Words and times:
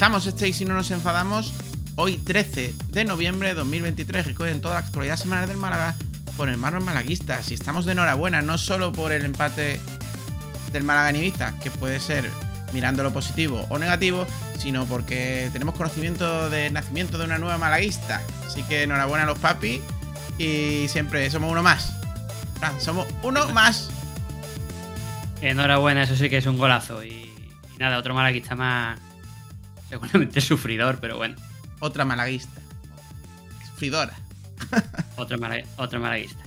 Comenzamos 0.00 0.26
este 0.28 0.48
y 0.48 0.54
si 0.54 0.64
no 0.64 0.72
nos 0.72 0.90
enfadamos 0.92 1.52
hoy 1.96 2.16
13 2.16 2.74
de 2.88 3.04
noviembre 3.04 3.48
de 3.48 3.54
2023 3.54 4.28
recuerden 4.28 4.62
toda 4.62 4.76
la 4.76 4.80
actualidad 4.80 5.18
semanal 5.18 5.46
del 5.46 5.58
Málaga 5.58 5.94
por 6.38 6.48
hermanos 6.48 6.82
malaguistas 6.82 7.50
y 7.50 7.54
estamos 7.54 7.84
de 7.84 7.92
enhorabuena 7.92 8.40
no 8.40 8.56
solo 8.56 8.92
por 8.92 9.12
el 9.12 9.26
empate 9.26 9.78
del 10.72 10.84
Málaga 10.84 11.10
en 11.10 11.16
Ibiza 11.16 11.52
que 11.58 11.70
puede 11.70 12.00
ser 12.00 12.30
mirando 12.72 13.02
lo 13.02 13.12
positivo 13.12 13.66
o 13.68 13.78
negativo 13.78 14.26
sino 14.58 14.86
porque 14.86 15.50
tenemos 15.52 15.74
conocimiento 15.74 16.48
del 16.48 16.72
nacimiento 16.72 17.18
de 17.18 17.26
una 17.26 17.36
nueva 17.36 17.58
malaguista. 17.58 18.22
Así 18.46 18.62
que 18.62 18.84
enhorabuena 18.84 19.24
a 19.24 19.26
los 19.26 19.38
papis 19.38 19.82
y 20.38 20.88
siempre 20.88 21.30
somos 21.30 21.52
uno 21.52 21.62
más. 21.62 21.94
Somos 22.78 23.06
uno 23.22 23.46
más. 23.52 23.90
Enhorabuena, 25.42 26.04
eso 26.04 26.16
sí 26.16 26.30
que 26.30 26.38
es 26.38 26.46
un 26.46 26.56
golazo. 26.56 27.04
Y, 27.04 27.10
y 27.10 27.78
nada, 27.78 27.98
otro 27.98 28.14
malaguista 28.14 28.54
más. 28.54 28.98
Seguramente 29.90 30.40
sufridor, 30.40 30.98
pero 31.00 31.16
bueno. 31.18 31.36
otra 31.80 32.04
malaguista 32.06 32.60
sufridora 33.72 34.14
Otro, 35.16 35.38
mala- 35.38 35.62
otro 35.76 36.00
malaguista. 36.00 36.42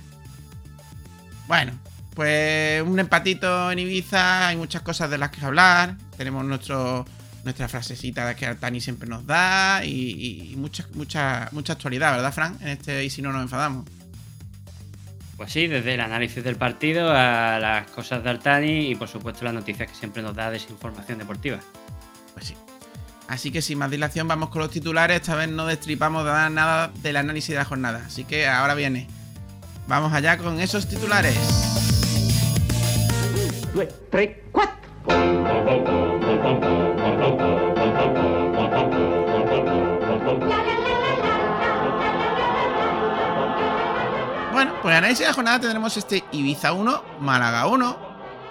Bueno, 1.46 1.72
pues 2.14 2.80
un 2.82 2.98
empatito 2.98 3.70
en 3.70 3.78
Ibiza, 3.80 4.48
hay 4.48 4.56
muchas 4.56 4.82
cosas 4.82 5.10
de 5.10 5.18
las 5.18 5.30
que 5.30 5.44
hablar. 5.44 5.96
Tenemos 6.16 6.44
nuestro, 6.44 7.04
nuestra 7.44 7.68
frasecita 7.68 8.34
que 8.36 8.46
Artani 8.46 8.80
siempre 8.80 9.08
nos 9.08 9.26
da 9.26 9.84
y, 9.84 10.52
y 10.52 10.56
mucha, 10.56 10.86
mucha, 10.94 11.48
mucha 11.52 11.72
actualidad, 11.74 12.12
¿verdad, 12.14 12.32
Fran? 12.32 12.56
En 12.60 12.68
este 12.68 13.04
y 13.04 13.10
si 13.10 13.20
no 13.20 13.32
nos 13.32 13.42
enfadamos. 13.42 13.84
Pues 15.36 15.52
sí, 15.52 15.66
desde 15.66 15.94
el 15.94 16.00
análisis 16.00 16.42
del 16.44 16.54
partido 16.56 17.10
a 17.12 17.58
las 17.58 17.90
cosas 17.90 18.22
de 18.22 18.30
Artani 18.30 18.90
y 18.90 18.94
por 18.94 19.08
supuesto 19.08 19.44
las 19.44 19.52
noticias 19.54 19.90
que 19.90 19.94
siempre 19.96 20.22
nos 20.22 20.34
da 20.36 20.50
desinformación 20.50 21.18
deportiva. 21.18 21.58
Pues 22.32 22.46
sí. 22.46 22.54
Así 23.28 23.50
que 23.50 23.62
sin 23.62 23.78
más 23.78 23.90
dilación 23.90 24.28
vamos 24.28 24.50
con 24.50 24.60
los 24.60 24.70
titulares. 24.70 25.20
Esta 25.20 25.34
vez 25.34 25.48
no 25.48 25.66
destripamos 25.66 26.24
nada- 26.24 26.90
del 27.02 27.16
análisis 27.16 27.48
de 27.50 27.56
la 27.56 27.64
jornada. 27.64 28.02
Así 28.06 28.24
que 28.24 28.46
ahora 28.46 28.74
viene. 28.74 29.08
Vamos 29.86 30.12
allá 30.12 30.38
con 30.38 30.60
esos 30.60 30.88
titulares. 30.88 31.36
Bueno, 44.52 44.72
pues 44.82 44.92
en 44.92 44.98
análisis 44.98 45.20
de 45.20 45.26
la 45.26 45.34
jornada 45.34 45.60
tendremos 45.60 45.96
este 45.96 46.24
Ibiza 46.30 46.72
1, 46.72 47.02
Málaga 47.20 47.66
1. 47.66 47.96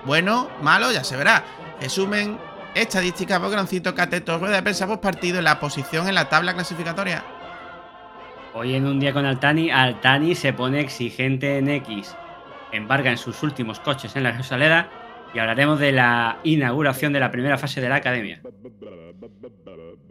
Bueno, 0.06 0.50
malo, 0.62 0.92
ya 0.92 1.04
se 1.04 1.16
verá. 1.16 1.44
Resumen, 1.80 2.38
estadísticas, 2.76 3.42
bogroncito, 3.42 3.96
cateto, 3.96 4.38
rueda 4.38 4.58
de 4.58 4.64
prensa 4.64 4.88
post 4.88 5.02
partido 5.02 5.40
en 5.40 5.46
la 5.46 5.60
posición 5.60 6.08
en 6.08 6.16
la 6.16 6.30
tabla 6.30 6.54
clasificatoria. 6.54 7.24
Hoy 8.54 8.76
en 8.76 8.86
un 8.86 9.00
día 9.00 9.14
con 9.14 9.26
Altani, 9.26 9.72
Altani 9.72 10.36
se 10.36 10.54
pone 10.54 10.80
exigente 10.80 11.58
en 11.58 11.70
X. 11.70 12.16
Embarga 12.72 13.12
en 13.12 13.18
sus 13.18 13.42
últimos 13.44 13.80
coches 13.80 14.16
en 14.16 14.24
la 14.24 14.32
Rosaleda 14.32 14.90
y 15.34 15.40
hablaremos 15.40 15.80
de 15.80 15.92
la 15.92 16.38
inauguración 16.44 17.14
de 17.14 17.20
la 17.20 17.32
primera 17.32 17.58
fase 17.58 17.82
de 17.82 17.90
la 17.90 17.96
academia. 17.96 18.42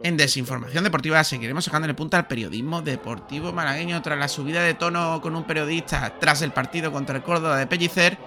En 0.01 0.17
desinformación 0.17 0.83
deportiva 0.83 1.23
seguiremos 1.23 1.63
sacando 1.63 1.87
el 1.87 1.95
punto 1.95 2.17
al 2.17 2.27
periodismo 2.27 2.81
deportivo 2.81 3.53
malagueño 3.53 4.01
tras 4.01 4.19
la 4.19 4.27
subida 4.27 4.61
de 4.61 4.73
tono 4.73 5.21
con 5.21 5.35
un 5.35 5.45
periodista 5.45 6.19
tras 6.19 6.41
el 6.41 6.51
partido 6.51 6.91
contra 6.91 7.15
el 7.15 7.23
Córdoba 7.23 7.57
de 7.57 7.67
Pellicer. 7.67 8.17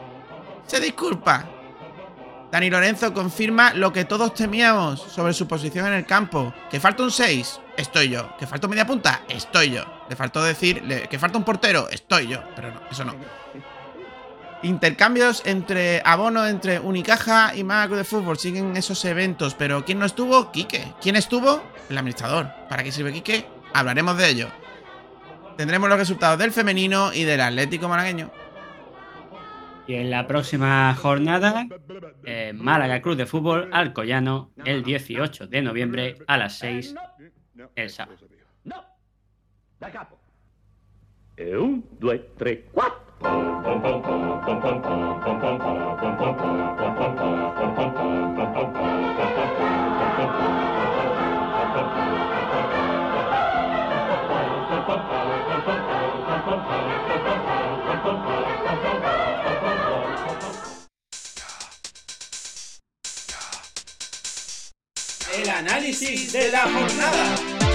Se 0.66 0.80
disculpa. 0.80 1.55
Dani 2.50 2.70
Lorenzo 2.70 3.12
confirma 3.12 3.74
lo 3.74 3.92
que 3.92 4.04
todos 4.04 4.34
temíamos 4.34 5.00
sobre 5.00 5.32
su 5.32 5.48
posición 5.48 5.86
en 5.88 5.94
el 5.94 6.06
campo. 6.06 6.54
Que 6.70 6.80
falta 6.80 7.02
un 7.02 7.10
6, 7.10 7.60
estoy 7.76 8.08
yo. 8.08 8.36
Que 8.36 8.46
falta 8.46 8.68
media 8.68 8.86
punta, 8.86 9.22
estoy 9.28 9.70
yo. 9.70 9.84
Le 10.08 10.16
faltó 10.16 10.42
decir 10.42 10.82
que 11.08 11.18
falta 11.18 11.38
un 11.38 11.44
portero, 11.44 11.88
estoy 11.88 12.28
yo. 12.28 12.40
Pero 12.54 12.72
no, 12.72 12.80
eso 12.90 13.04
no. 13.04 13.14
Intercambios 14.62 15.42
entre 15.44 16.00
abono 16.04 16.46
entre 16.46 16.80
Unicaja 16.80 17.54
y 17.54 17.62
Club 17.62 17.96
de 17.96 18.04
Fútbol 18.04 18.38
siguen 18.38 18.76
esos 18.76 19.04
eventos, 19.04 19.54
pero 19.54 19.84
¿quién 19.84 19.98
no 19.98 20.06
estuvo? 20.06 20.50
Quique. 20.50 20.94
¿Quién 21.00 21.16
estuvo? 21.16 21.62
El 21.90 21.98
administrador. 21.98 22.50
¿Para 22.68 22.82
qué 22.82 22.90
sirve 22.90 23.12
Quique? 23.12 23.46
Hablaremos 23.74 24.16
de 24.16 24.28
ello. 24.28 24.48
Tendremos 25.56 25.88
los 25.88 25.98
resultados 25.98 26.38
del 26.38 26.52
femenino 26.52 27.12
y 27.12 27.24
del 27.24 27.40
Atlético 27.40 27.88
malagueño. 27.88 28.30
Y 29.86 29.94
en 29.94 30.10
la 30.10 30.26
próxima 30.26 30.94
jornada, 30.94 31.66
eh, 32.24 32.52
Málaga 32.54 33.00
Cruz 33.00 33.16
de 33.16 33.26
Fútbol 33.26 33.70
Alcoyano, 33.72 34.50
el 34.64 34.82
18 34.82 35.46
de 35.46 35.62
noviembre 35.62 36.16
a 36.26 36.36
las 36.36 36.58
6 36.58 36.94
el 37.74 37.90
sábado. 37.90 38.18
No, 38.64 38.84
da 39.78 39.90
capo. 39.90 40.18
Un, 41.38 41.84
due, 42.00 42.18
tre, 42.36 42.64
quattro. 42.72 43.06
Análisis 65.66 66.32
de 66.32 66.48
la 66.52 66.60
jornada. 66.60 67.65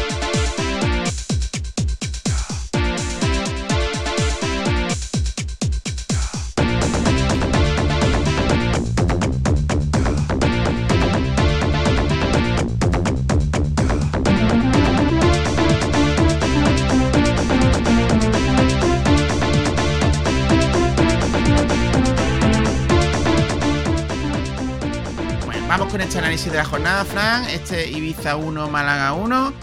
Con 26.01 26.07
este 26.07 26.17
análisis 26.17 26.51
de 26.51 26.57
la 26.57 26.66
jornada, 26.66 27.06
Fran. 27.06 27.45
Este 27.45 27.88
Ibiza 27.91 28.35
1, 28.35 28.67
Málaga 28.69 29.13
1. 29.13 29.53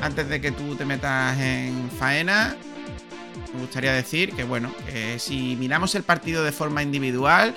Antes 0.00 0.28
de 0.28 0.40
que 0.40 0.52
tú 0.52 0.76
te 0.76 0.84
metas 0.84 1.36
en 1.40 1.90
faena, 1.98 2.54
me 3.52 3.58
gustaría 3.60 3.92
decir 3.92 4.32
que, 4.32 4.44
bueno, 4.44 4.72
si 5.18 5.56
miramos 5.56 5.96
el 5.96 6.04
partido 6.04 6.44
de 6.44 6.52
forma 6.52 6.84
individual 6.84 7.56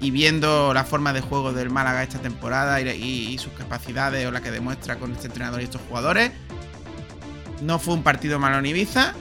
y 0.00 0.10
viendo 0.10 0.74
la 0.74 0.82
forma 0.82 1.12
de 1.12 1.20
juego 1.20 1.52
del 1.52 1.70
Málaga 1.70 2.02
esta 2.02 2.18
temporada 2.18 2.80
y- 2.80 2.88
y 3.34 3.38
sus 3.38 3.52
capacidades 3.52 4.26
o 4.26 4.32
la 4.32 4.40
que 4.40 4.50
demuestra 4.50 4.96
con 4.96 5.12
este 5.12 5.28
entrenador 5.28 5.60
y 5.60 5.64
estos 5.64 5.80
jugadores, 5.88 6.32
no 7.62 7.78
fue 7.78 7.94
un 7.94 8.02
partido 8.02 8.40
malo 8.40 8.58
en 8.58 8.66
Ibiza, 8.66 9.14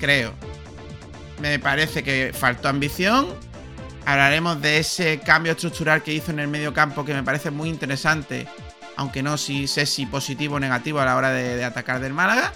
creo. 0.00 0.34
Me 1.40 1.60
parece 1.60 2.02
que 2.02 2.32
faltó 2.36 2.68
ambición, 2.68 3.28
Hablaremos 4.06 4.62
de 4.62 4.78
ese 4.78 5.18
cambio 5.18 5.52
estructural 5.52 6.00
que 6.00 6.14
hizo 6.14 6.30
en 6.30 6.38
el 6.38 6.46
medio 6.46 6.72
campo 6.72 7.04
que 7.04 7.12
me 7.12 7.24
parece 7.24 7.50
muy 7.50 7.68
interesante, 7.68 8.46
aunque 8.94 9.20
no 9.20 9.36
sé 9.36 9.66
si 9.66 10.06
positivo 10.06 10.54
o 10.54 10.60
negativo 10.60 11.00
a 11.00 11.04
la 11.04 11.16
hora 11.16 11.30
de, 11.30 11.64
atacar 11.64 11.98
del 11.98 12.12
Málaga. 12.12 12.52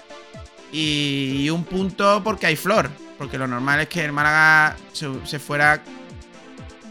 Y 0.73 1.51
un 1.51 1.65
punto 1.65 2.23
porque 2.23 2.47
hay 2.47 2.55
flor, 2.55 2.89
porque 3.19 3.37
lo 3.37 3.49
normal 3.49 3.81
es 3.81 3.89
que 3.89 4.05
el 4.05 4.13
Málaga 4.13 4.77
se, 4.93 5.11
se 5.25 5.41
fuera, 5.41 5.83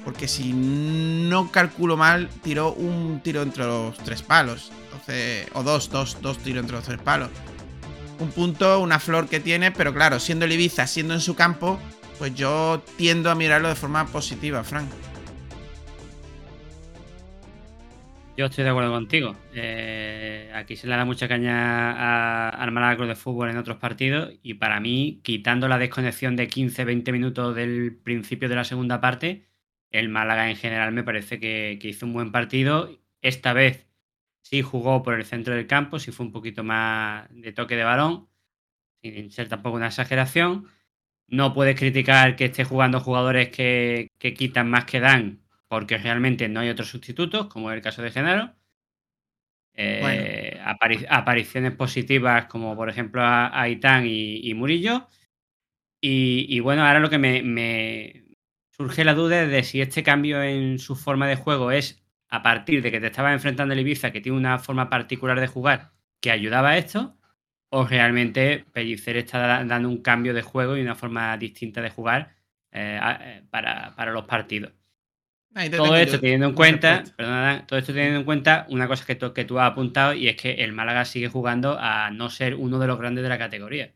porque 0.03 0.27
si 0.27 0.51
no 0.51 1.49
calculo 1.49 1.95
mal, 1.95 2.29
tiró 2.43 2.73
un 2.73 3.21
tiro 3.23 3.41
entre 3.41 3.63
los 3.63 3.97
tres 3.99 4.23
palos, 4.23 4.73
entonces 4.83 5.47
o 5.53 5.63
dos, 5.63 5.89
dos, 5.89 6.17
dos 6.19 6.37
tiros 6.39 6.63
entre 6.63 6.75
los 6.75 6.83
tres 6.83 6.99
palos. 6.99 7.29
Un 8.19 8.31
punto, 8.31 8.81
una 8.81 8.99
flor 8.99 9.29
que 9.29 9.39
tiene, 9.39 9.71
pero 9.71 9.93
claro, 9.93 10.19
siendo 10.19 10.43
el 10.43 10.51
Ibiza, 10.51 10.85
siendo 10.85 11.13
en 11.13 11.21
su 11.21 11.35
campo, 11.35 11.79
pues 12.19 12.35
yo 12.35 12.83
tiendo 12.97 13.31
a 13.31 13.35
mirarlo 13.35 13.69
de 13.69 13.75
forma 13.75 14.05
positiva, 14.05 14.63
Frank. 14.63 14.89
Yo 18.37 18.45
estoy 18.45 18.63
de 18.63 18.69
acuerdo 18.69 18.91
contigo. 18.91 19.35
Eh, 19.53 20.51
aquí 20.53 20.75
se 20.75 20.87
le 20.87 20.95
da 20.95 21.05
mucha 21.05 21.27
caña 21.27 22.49
al 22.49 22.71
Málaga 22.71 22.97
Club 22.97 23.07
de 23.09 23.15
Fútbol 23.15 23.49
en 23.49 23.57
otros 23.57 23.77
partidos 23.77 24.33
y 24.43 24.55
para 24.55 24.79
mí, 24.79 25.21
quitando 25.23 25.67
la 25.67 25.77
desconexión 25.77 26.35
de 26.35 26.49
15-20 26.49 27.11
minutos 27.11 27.55
del 27.55 27.95
principio 27.95 28.47
de 28.47 28.55
la 28.55 28.63
segunda 28.63 29.01
parte, 29.01 29.47
el 29.89 30.09
Málaga 30.09 30.49
en 30.49 30.55
general 30.57 30.91
me 30.93 31.03
parece 31.03 31.39
que, 31.39 31.79
que 31.81 31.89
hizo 31.89 32.05
un 32.05 32.13
buen 32.13 32.31
partido. 32.31 32.89
Esta 33.21 33.53
vez 33.53 33.87
sí 34.41 34.61
jugó 34.61 35.03
por 35.03 35.15
el 35.15 35.25
centro 35.25 35.55
del 35.55 35.67
campo, 35.67 35.99
sí 35.99 36.11
fue 36.11 36.25
un 36.25 36.31
poquito 36.31 36.63
más 36.63 37.27
de 37.31 37.51
toque 37.53 37.75
de 37.75 37.83
balón, 37.83 38.29
sin 39.01 39.31
ser 39.31 39.49
tampoco 39.49 39.77
una 39.77 39.87
exageración. 39.87 40.67
No 41.31 41.53
puedes 41.53 41.77
criticar 41.79 42.35
que 42.35 42.45
esté 42.45 42.63
jugando 42.65 42.99
jugadores 42.99 43.49
que, 43.49 44.09
que 44.19 44.33
quitan 44.33 44.69
más 44.69 44.85
que 44.85 44.99
dan, 44.99 45.41
porque 45.67 45.97
realmente 45.97 46.49
no 46.49 46.59
hay 46.59 46.69
otros 46.69 46.89
sustitutos, 46.89 47.47
como 47.47 47.71
es 47.71 47.77
el 47.77 47.81
caso 47.83 48.01
de 48.01 48.11
Genaro. 48.11 48.55
Eh, 49.73 50.59
apari- 50.65 51.05
apariciones 51.09 51.73
positivas, 51.75 52.45
como 52.47 52.75
por 52.75 52.89
ejemplo 52.89 53.21
a, 53.23 53.59
a 53.61 53.69
Itán 53.69 54.05
y, 54.05 54.39
y 54.49 54.53
Murillo. 54.53 55.07
Y, 56.01 56.47
y 56.49 56.61
bueno, 56.61 56.85
ahora 56.85 57.01
lo 57.01 57.09
que 57.11 57.19
me, 57.19 57.43
me 57.43 58.25
surge 58.71 59.05
la 59.05 59.15
duda 59.15 59.47
de 59.47 59.63
si 59.63 59.81
este 59.81 60.03
cambio 60.03 60.43
en 60.43 60.79
su 60.79 60.95
forma 60.97 61.27
de 61.27 61.37
juego 61.37 61.71
es 61.71 62.03
a 62.29 62.43
partir 62.43 62.83
de 62.83 62.91
que 62.91 63.01
te 63.01 63.07
estabas 63.07 63.33
enfrentando 63.33 63.75
el 63.75 63.81
Ibiza, 63.81 64.11
que 64.13 64.21
tiene 64.21 64.39
una 64.39 64.59
forma 64.59 64.89
particular 64.89 65.39
de 65.41 65.47
jugar 65.47 65.93
que 66.21 66.31
ayudaba 66.31 66.71
a 66.71 66.79
esto, 66.79 67.18
o 67.69 67.85
realmente 67.87 68.65
Pellicer 68.73 69.17
está 69.17 69.39
da- 69.39 69.63
dando 69.65 69.89
un 69.89 70.01
cambio 70.01 70.33
de 70.33 70.41
juego 70.41 70.77
y 70.77 70.81
una 70.81 70.95
forma 70.95 71.37
distinta 71.37 71.81
de 71.81 71.89
jugar 71.91 72.35
eh, 72.71 72.99
eh, 73.21 73.43
para, 73.49 73.95
para 73.95 74.11
los 74.11 74.25
partidos. 74.25 74.73
Ahí 75.55 75.69
Todo 75.73 75.95
esto 75.97 76.19
yo 76.19 76.19
teniendo 76.19 76.45
en 76.47 76.53
cuenta, 76.53 77.11
perdona, 77.17 77.65
todo 77.65 77.79
esto 77.79 77.91
teniendo 77.93 78.19
en 78.19 78.25
cuenta 78.25 78.65
una 78.69 78.87
cosa 78.87 79.05
que 79.05 79.15
tú, 79.15 79.33
que 79.33 79.45
tú 79.45 79.59
has 79.59 79.71
apuntado 79.71 80.13
y 80.13 80.27
es 80.27 80.35
que 80.35 80.51
el 80.63 80.73
Málaga 80.73 81.05
sigue 81.05 81.27
jugando 81.29 81.77
a 81.79 82.11
no 82.11 82.29
ser 82.29 82.53
uno 82.55 82.77
de 82.79 82.87
los 82.87 82.99
grandes 82.99 83.23
de 83.23 83.29
la 83.29 83.37
categoría. 83.39 83.93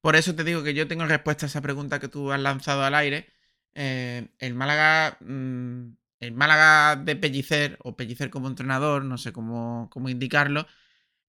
Por 0.00 0.16
eso 0.16 0.34
te 0.34 0.44
digo 0.44 0.62
que 0.62 0.74
yo 0.74 0.86
tengo 0.88 1.06
respuesta 1.06 1.46
a 1.46 1.48
esa 1.48 1.60
pregunta 1.60 1.98
que 2.00 2.08
tú 2.08 2.32
has 2.32 2.40
lanzado 2.40 2.84
al 2.84 2.94
aire. 2.94 3.26
Eh, 3.74 4.28
el 4.38 4.54
Málaga. 4.54 5.18
mm, 5.20 5.88
el 6.20 6.32
Málaga 6.32 6.96
de 6.96 7.16
Pellicer, 7.16 7.78
o 7.82 7.96
Pellicer 7.96 8.30
como 8.30 8.48
entrenador, 8.48 9.04
no 9.04 9.18
sé 9.18 9.32
cómo, 9.32 9.88
cómo 9.90 10.08
indicarlo, 10.08 10.66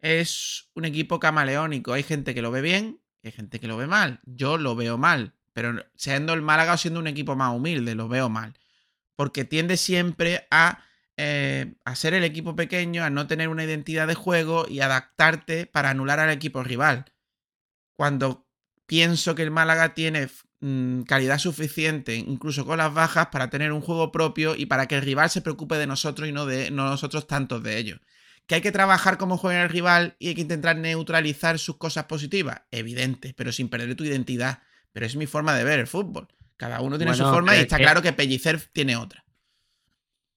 es 0.07 0.71
un 0.75 0.85
equipo 0.85 1.21
camaleónico. 1.21 1.93
Hay 1.93 2.03
gente 2.03 2.35
que 2.35 2.43
lo 2.43 2.51
ve 2.51 2.61
bien 2.61 3.01
hay 3.27 3.33
gente 3.33 3.61
que 3.61 3.67
lo 3.67 3.77
ve 3.77 3.87
mal. 3.87 4.21
Yo 4.25 4.57
lo 4.57 4.77
veo 4.77 4.99
mal, 4.99 5.35
pero 5.53 5.75
siendo 5.97 6.33
el 6.33 6.43
Málaga 6.43 6.75
o 6.75 6.79
siendo 6.79 7.01
un 7.01 7.07
equipo 7.07 7.37
más 7.37 7.55
humilde, 7.55 7.95
lo 7.95 8.09
veo 8.09 8.29
mal. 8.29 8.55
Porque 9.17 9.45
tiende 9.45 9.77
siempre 9.77 10.47
a, 10.51 10.85
eh, 11.17 11.75
ser 11.95 12.15
el 12.15 12.25
equipo 12.25 12.55
pequeño, 12.55 13.03
a 13.03 13.11
no 13.11 13.27
tener 13.27 13.49
una 13.49 13.65
identidad 13.65 14.07
de 14.07 14.15
juego 14.15 14.67
y 14.69 14.81
adaptarte 14.81 15.67
para 15.67 15.91
anular 15.91 16.21
al 16.21 16.31
equipo 16.31 16.63
rival. 16.63 17.07
Cuando 17.97 18.47
pienso 18.87 19.35
que 19.35 19.43
el 19.43 19.51
Málaga 19.51 19.95
tiene 19.95 20.29
mm, 20.61 21.03
calidad 21.03 21.39
suficiente, 21.39 22.15
incluso 22.17 22.65
con 22.67 22.79
las 22.79 22.93
bajas, 22.95 23.29
para 23.29 23.51
tener 23.51 23.73
un 23.73 23.81
juego 23.81 24.13
propio 24.13 24.55
y 24.55 24.67
para 24.67 24.87
que 24.87 24.97
el 24.97 25.03
rival 25.03 25.31
se 25.31 25.43
preocupe 25.43 25.77
de 25.77 25.87
nosotros 25.87 26.29
y 26.29 26.33
no 26.33 26.47
de 26.47 26.71
no 26.71 26.85
nosotros 26.89 27.27
tantos 27.27 27.63
de 27.63 27.79
ellos. 27.79 28.01
Que 28.47 28.57
hay 28.57 28.61
que 28.61 28.73
trabajar 28.73 29.19
como 29.19 29.37
juega 29.37 29.63
el 29.63 29.69
rival 29.69 30.17
y 30.19 30.29
hay 30.29 30.35
que 30.35 30.41
intentar 30.41 30.77
neutralizar 30.77 31.59
sus 31.59 31.77
cosas 31.77 32.05
positivas, 32.05 32.63
evidente, 32.71 33.35
pero 33.37 33.51
sin 33.53 33.69
perder 33.69 33.95
tu 33.97 34.05
identidad. 34.05 34.61
Pero 34.93 35.07
es 35.07 35.17
mi 35.17 35.27
forma 35.27 35.55
de 35.55 35.65
ver 35.65 35.81
el 35.81 35.87
fútbol. 35.87 36.29
Cada 36.57 36.81
uno 36.81 36.97
tiene 36.97 37.15
su 37.15 37.25
forma 37.25 37.57
y 37.57 37.61
está 37.61 37.77
es 37.77 37.83
claro 37.83 38.03
que 38.03 38.13
Pellicer 38.13 38.61
tiene 38.73 38.97
otra. 38.97 39.25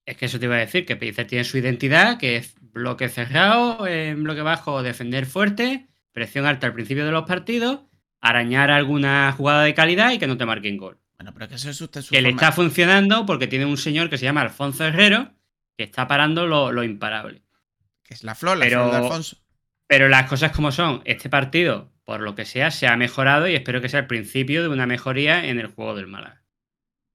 Es 0.04 0.16
que 0.16 0.26
eso 0.26 0.38
te 0.38 0.46
iba 0.46 0.56
a 0.56 0.58
decir, 0.58 0.84
que 0.84 0.96
Pellicer 0.96 1.26
tiene 1.26 1.44
su 1.44 1.56
identidad, 1.56 2.18
que 2.18 2.36
es 2.36 2.54
bloque 2.60 3.08
cerrado, 3.08 3.86
en 3.86 4.22
bloque 4.22 4.42
bajo, 4.42 4.82
defender 4.82 5.26
fuerte, 5.26 5.88
presión 6.12 6.46
alta 6.46 6.66
al 6.66 6.74
principio 6.74 7.06
de 7.06 7.12
los 7.12 7.26
partidos, 7.26 7.80
arañar 8.20 8.70
alguna 8.70 9.32
jugada 9.32 9.62
de 9.62 9.74
calidad 9.74 10.12
y 10.12 10.18
que 10.18 10.26
no 10.26 10.36
te 10.36 10.46
marquen 10.46 10.76
gol. 10.76 10.98
Bueno, 11.16 11.32
pero 11.34 11.48
que 11.48 11.54
eso 11.56 11.70
es 11.70 11.80
usted 11.80 12.02
su 12.02 12.12
Que 12.12 12.22
le 12.22 12.30
está 12.30 12.52
funcionando 12.52 13.26
porque 13.26 13.46
tiene 13.46 13.66
un 13.66 13.76
señor 13.76 14.10
que 14.10 14.18
se 14.18 14.24
llama 14.24 14.42
Alfonso 14.42 14.84
Herrero, 14.84 15.32
que 15.76 15.84
está 15.84 16.06
parando 16.06 16.46
lo, 16.46 16.72
lo 16.72 16.82
imparable. 16.82 17.42
Que 18.10 18.14
es 18.14 18.24
la 18.24 18.34
flor, 18.34 18.58
la 18.58 18.64
Pero- 18.64 18.88
flor 18.88 18.90
de 18.90 19.06
Alfonso. 19.06 19.36
Pero 19.86 20.08
las 20.08 20.28
cosas 20.28 20.50
como 20.50 20.72
son, 20.72 21.00
este 21.04 21.28
partido, 21.30 21.92
por 22.04 22.20
lo 22.22 22.34
que 22.34 22.44
sea, 22.44 22.72
se 22.72 22.88
ha 22.88 22.96
mejorado 22.96 23.46
y 23.46 23.54
espero 23.54 23.80
que 23.80 23.88
sea 23.88 24.00
el 24.00 24.08
principio 24.08 24.62
de 24.62 24.68
una 24.68 24.84
mejoría 24.84 25.46
en 25.46 25.60
el 25.60 25.68
juego 25.68 25.94
del 25.94 26.08
Málaga. 26.08 26.42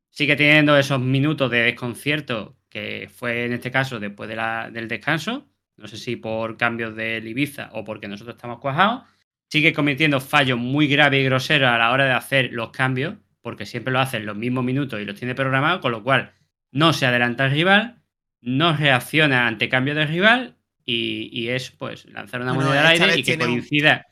Sigue 0.10 0.38
teniendo 0.38 0.78
esos 0.78 1.02
minutos 1.02 1.52
de 1.52 1.64
desconcierto 1.64 2.56
que 2.70 3.10
fue 3.14 3.44
en 3.44 3.52
este 3.52 3.72
caso 3.72 4.00
después 4.00 4.30
de 4.30 4.38
la- 4.38 4.70
del 4.72 4.88
descanso, 4.88 5.50
no 5.76 5.88
sé 5.90 5.98
si 5.98 6.16
por 6.16 6.56
cambios 6.56 6.96
del 6.96 7.28
Ibiza 7.28 7.70
o 7.74 7.84
porque 7.84 8.08
nosotros 8.08 8.38
estamos 8.38 8.60
cuajados. 8.60 9.04
Sigue 9.50 9.74
cometiendo 9.74 10.22
fallos 10.22 10.58
muy 10.58 10.88
graves 10.88 11.20
y 11.20 11.26
groseros 11.26 11.70
a 11.70 11.78
la 11.78 11.92
hora 11.92 12.06
de 12.06 12.14
hacer 12.14 12.54
los 12.54 12.72
cambios, 12.72 13.16
porque 13.42 13.66
siempre 13.66 13.92
lo 13.92 14.00
hace 14.00 14.16
en 14.18 14.26
los 14.26 14.38
mismos 14.38 14.64
minutos 14.64 15.02
y 15.02 15.06
los 15.06 15.20
tiene 15.20 15.36
programados, 15.36 15.82
con 15.82 15.92
lo 15.92 16.04
cual 16.04 16.32
no 16.72 16.94
se 16.94 17.06
adelanta 17.06 17.44
al 17.44 17.52
rival, 17.52 18.02
no 18.40 18.76
reacciona 18.78 19.46
ante 19.48 19.68
cambio 19.68 19.94
del 19.96 20.08
rival 20.08 20.55
y, 20.86 21.30
y 21.32 21.50
es 21.50 21.72
pues 21.72 22.06
lanzar 22.08 22.42
una 22.42 22.54
Bueno, 22.54 22.72
moneda 22.72 22.80
al 22.82 22.88
aire 22.88 23.14
y 23.16 23.26
que 23.26 23.38
un- 23.38 23.38
coincida 23.38 24.06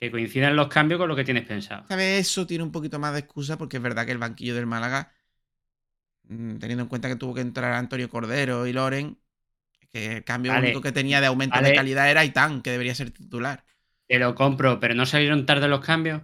que 0.00 0.10
coincidan 0.12 0.56
los 0.56 0.68
cambios 0.68 0.98
con 1.00 1.08
lo 1.08 1.16
que 1.16 1.24
tienes 1.24 1.46
pensado. 1.46 1.88
Esta 1.88 1.96
vez 1.96 2.20
eso 2.28 2.46
tiene 2.46 2.64
un 2.64 2.70
poquito 2.72 2.98
más 2.98 3.12
de 3.14 3.20
excusa 3.20 3.56
porque 3.58 3.78
es 3.78 3.82
verdad 3.82 4.04
que 4.06 4.12
el 4.12 4.18
banquillo 4.18 4.54
del 4.54 4.66
Málaga, 4.66 5.10
mm, 6.24 6.58
teniendo 6.58 6.82
en 6.84 6.88
cuenta 6.88 7.08
que 7.08 7.16
tuvo 7.16 7.34
que 7.34 7.40
entrar 7.40 7.72
Antonio 7.72 8.08
Cordero 8.10 8.66
y 8.66 8.72
Loren, 8.72 9.18
que 9.90 10.16
el 10.18 10.24
cambio 10.24 10.54
Vale, 10.54 10.72
único 10.72 10.82
que 10.82 10.92
tenía 10.92 11.20
de 11.22 11.28
aumento 11.28 11.62
de 11.62 11.72
vale. 11.72 11.74
calidad 11.74 12.10
era 12.10 12.24
Itán, 12.26 12.62
que 12.62 12.70
debería 12.72 12.94
ser 12.96 13.12
titular. 13.12 13.64
Te 14.08 14.18
lo 14.18 14.34
compro, 14.34 14.80
pero 14.80 14.96
no 14.96 15.06
salieron 15.06 15.46
tarde 15.46 15.68
los 15.68 15.78
cambios. 15.84 16.22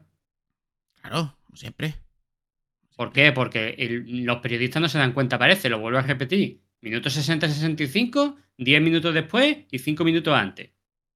Claro, 1.01 1.37
como 1.45 1.57
siempre. 1.57 1.95
¿Por 2.97 3.13
qué? 3.13 3.33
Porque 3.33 3.71
el- 3.79 4.25
los 4.25 4.39
periodistas 4.41 4.81
no 4.83 4.89
se 4.89 4.99
dan 4.99 5.13
cuenta, 5.13 5.39
parece, 5.39 5.69
lo 5.69 5.79
vuelvo 5.81 5.99
a 5.99 6.03
repetir. 6.03 6.62
Minuto 6.83 7.09
60-65, 7.09 8.37
10 8.59 8.83
minutos 8.83 9.15
después 9.15 9.59
y 9.71 9.79
5 9.79 10.05
minutos 10.05 10.35
antes. 10.35 10.71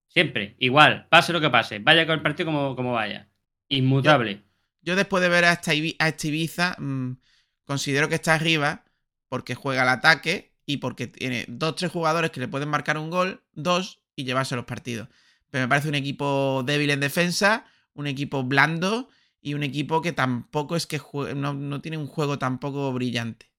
Siempre, 0.08 0.56
igual, 0.60 1.06
pase 1.10 1.32
lo 1.32 1.40
que 1.40 1.50
pase, 1.50 1.78
vaya 1.80 2.06
con 2.06 2.14
el 2.14 2.22
partido 2.22 2.46
como, 2.46 2.74
como 2.74 2.92
vaya. 2.92 3.28
Inmutable. 3.68 4.42
Yo 4.80 4.96
después 4.96 5.22
de 5.22 5.28
ver 5.28 5.44
a 5.44 5.52
esta, 5.52 5.72
a 5.72 6.08
este 6.08 6.28
Ibiza, 6.28 6.76
mm, 6.78 7.18
considero 7.64 8.08
que 8.08 8.14
está 8.14 8.34
arriba 8.34 8.84
porque 9.28 9.55
juega 9.55 9.82
al 9.82 9.88
ataque 9.88 10.55
y 10.64 10.79
porque 10.79 11.08
tiene 11.08 11.44
dos, 11.48 11.74
tres 11.76 11.91
jugadores 11.91 12.31
que 12.31 12.41
le 12.41 12.48
pueden 12.48 12.69
marcar 12.69 12.96
un 12.96 13.10
gol, 13.10 13.43
dos, 13.52 14.00
y 14.14 14.24
llevarse 14.24 14.56
los 14.56 14.64
partidos. 14.64 15.08
Pero 15.50 15.64
me 15.64 15.69
parece 15.69 15.88
un 15.88 15.94
equipo 15.96 16.62
débil 16.64 16.91
en 16.91 17.00
defensa, 17.00 17.67
un 17.94 18.06
equipo 18.06 18.43
blando 18.44 19.08
y 19.43 19.55
un 19.55 19.62
equipo 19.62 20.00
que 20.00 20.12
tampoco 20.12 20.76
es 20.76 20.86
que 20.86 20.98
jue- 21.00 21.34
no, 21.34 21.52
no 21.55 21.81
tiene 21.81 21.98
un 21.98 22.06
juego 22.06 22.38
tampoco 22.38 22.93
brillante. 22.93 23.50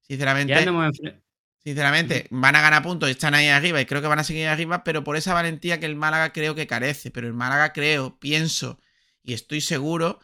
Sinceramente, 0.00 0.52
Ya 0.54 0.64
no 0.64 0.82
hemos 0.82 0.98
sinceramente, 1.64 2.26
van 2.30 2.56
a 2.56 2.62
ganar 2.62 2.82
puntos, 2.82 3.08
están 3.08 3.34
ahí 3.34 3.48
arriba 3.48 3.80
y 3.80 3.86
creo 3.86 4.02
que 4.02 4.08
van 4.08 4.18
a 4.18 4.24
seguir 4.24 4.46
arriba, 4.48 4.84
pero 4.84 5.04
por 5.04 5.16
esa 5.16 5.34
valentía 5.34 5.80
que 5.80 5.86
el 5.86 5.96
Málaga 5.96 6.32
creo 6.32 6.54
que 6.54 6.66
carece. 6.66 7.10
Pero 7.10 7.26
el 7.26 7.34
Málaga 7.34 7.72
creo, 7.72 8.18
pienso 8.18 8.80
y 9.22 9.34
estoy 9.34 9.60
seguro 9.60 10.20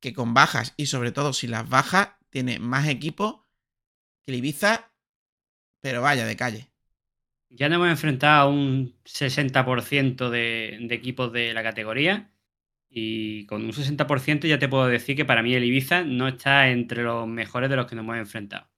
que 0.00 0.12
con 0.12 0.34
bajas 0.34 0.74
y 0.76 0.86
sobre 0.86 1.12
todo 1.12 1.32
si 1.32 1.46
las 1.46 1.68
bajas 1.68 2.10
tiene 2.30 2.58
más 2.58 2.88
equipo 2.88 3.46
que 4.22 4.32
el 4.32 4.38
Ibiza, 4.38 4.92
pero 5.80 6.02
vaya 6.02 6.26
de 6.26 6.36
calle. 6.36 6.70
Ya 7.50 7.68
nos 7.68 7.76
hemos 7.76 7.90
enfrentado 7.90 8.42
a 8.42 8.48
un 8.48 8.94
60% 9.04 10.30
de, 10.30 10.78
de 10.80 10.94
equipos 10.94 11.32
de 11.32 11.52
la 11.52 11.62
categoría. 11.62 12.32
Y 12.92 13.46
con 13.46 13.64
un 13.64 13.72
60% 13.72 14.48
ya 14.48 14.58
te 14.58 14.68
puedo 14.68 14.86
decir 14.86 15.16
que 15.16 15.24
para 15.24 15.42
mí 15.42 15.54
el 15.54 15.64
Ibiza 15.64 16.02
no 16.02 16.28
está 16.28 16.70
entre 16.70 17.02
los 17.04 17.26
mejores 17.26 17.70
de 17.70 17.76
los 17.76 17.86
que 17.86 17.94
nos 17.94 18.04
hemos 18.04 18.16
enfrentado. 18.16 18.68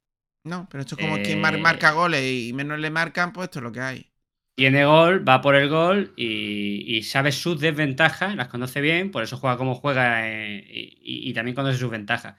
No, 0.45 0.69
pero 0.71 0.83
esto 0.83 0.95
es 0.95 1.01
como 1.01 1.21
quien 1.21 1.39
Eh, 1.39 1.41
mar- 1.41 1.59
marca 1.59 1.91
goles 1.93 2.23
y 2.25 2.53
menos 2.53 2.79
le 2.79 2.91
marcan, 2.91 3.33
pues 3.33 3.47
esto 3.47 3.59
es 3.59 3.63
lo 3.65 3.73
que 3.73 3.81
hay. 3.81 4.13
Tiene 4.55 4.85
gol, 4.85 5.27
va 5.29 5.41
por 5.41 5.55
el 5.57 5.69
gol 5.69 6.13
y, 6.17 6.97
y 6.97 7.03
sabe 7.05 7.33
sus 7.33 7.59
desventajas, 7.61 8.37
las 8.37 8.49
conoce 8.49 8.81
bien, 8.83 9.11
por 9.11 9.23
eso 9.23 9.37
juega 9.39 9.57
como 9.57 9.75
juega 9.75 10.29
eh, 10.29 10.65
y, 10.69 10.81
y- 11.27 11.31
y 11.31 11.35
también 11.35 11.55
conoce 11.55 11.79
sus 11.79 11.91
ventajas. 11.91 12.37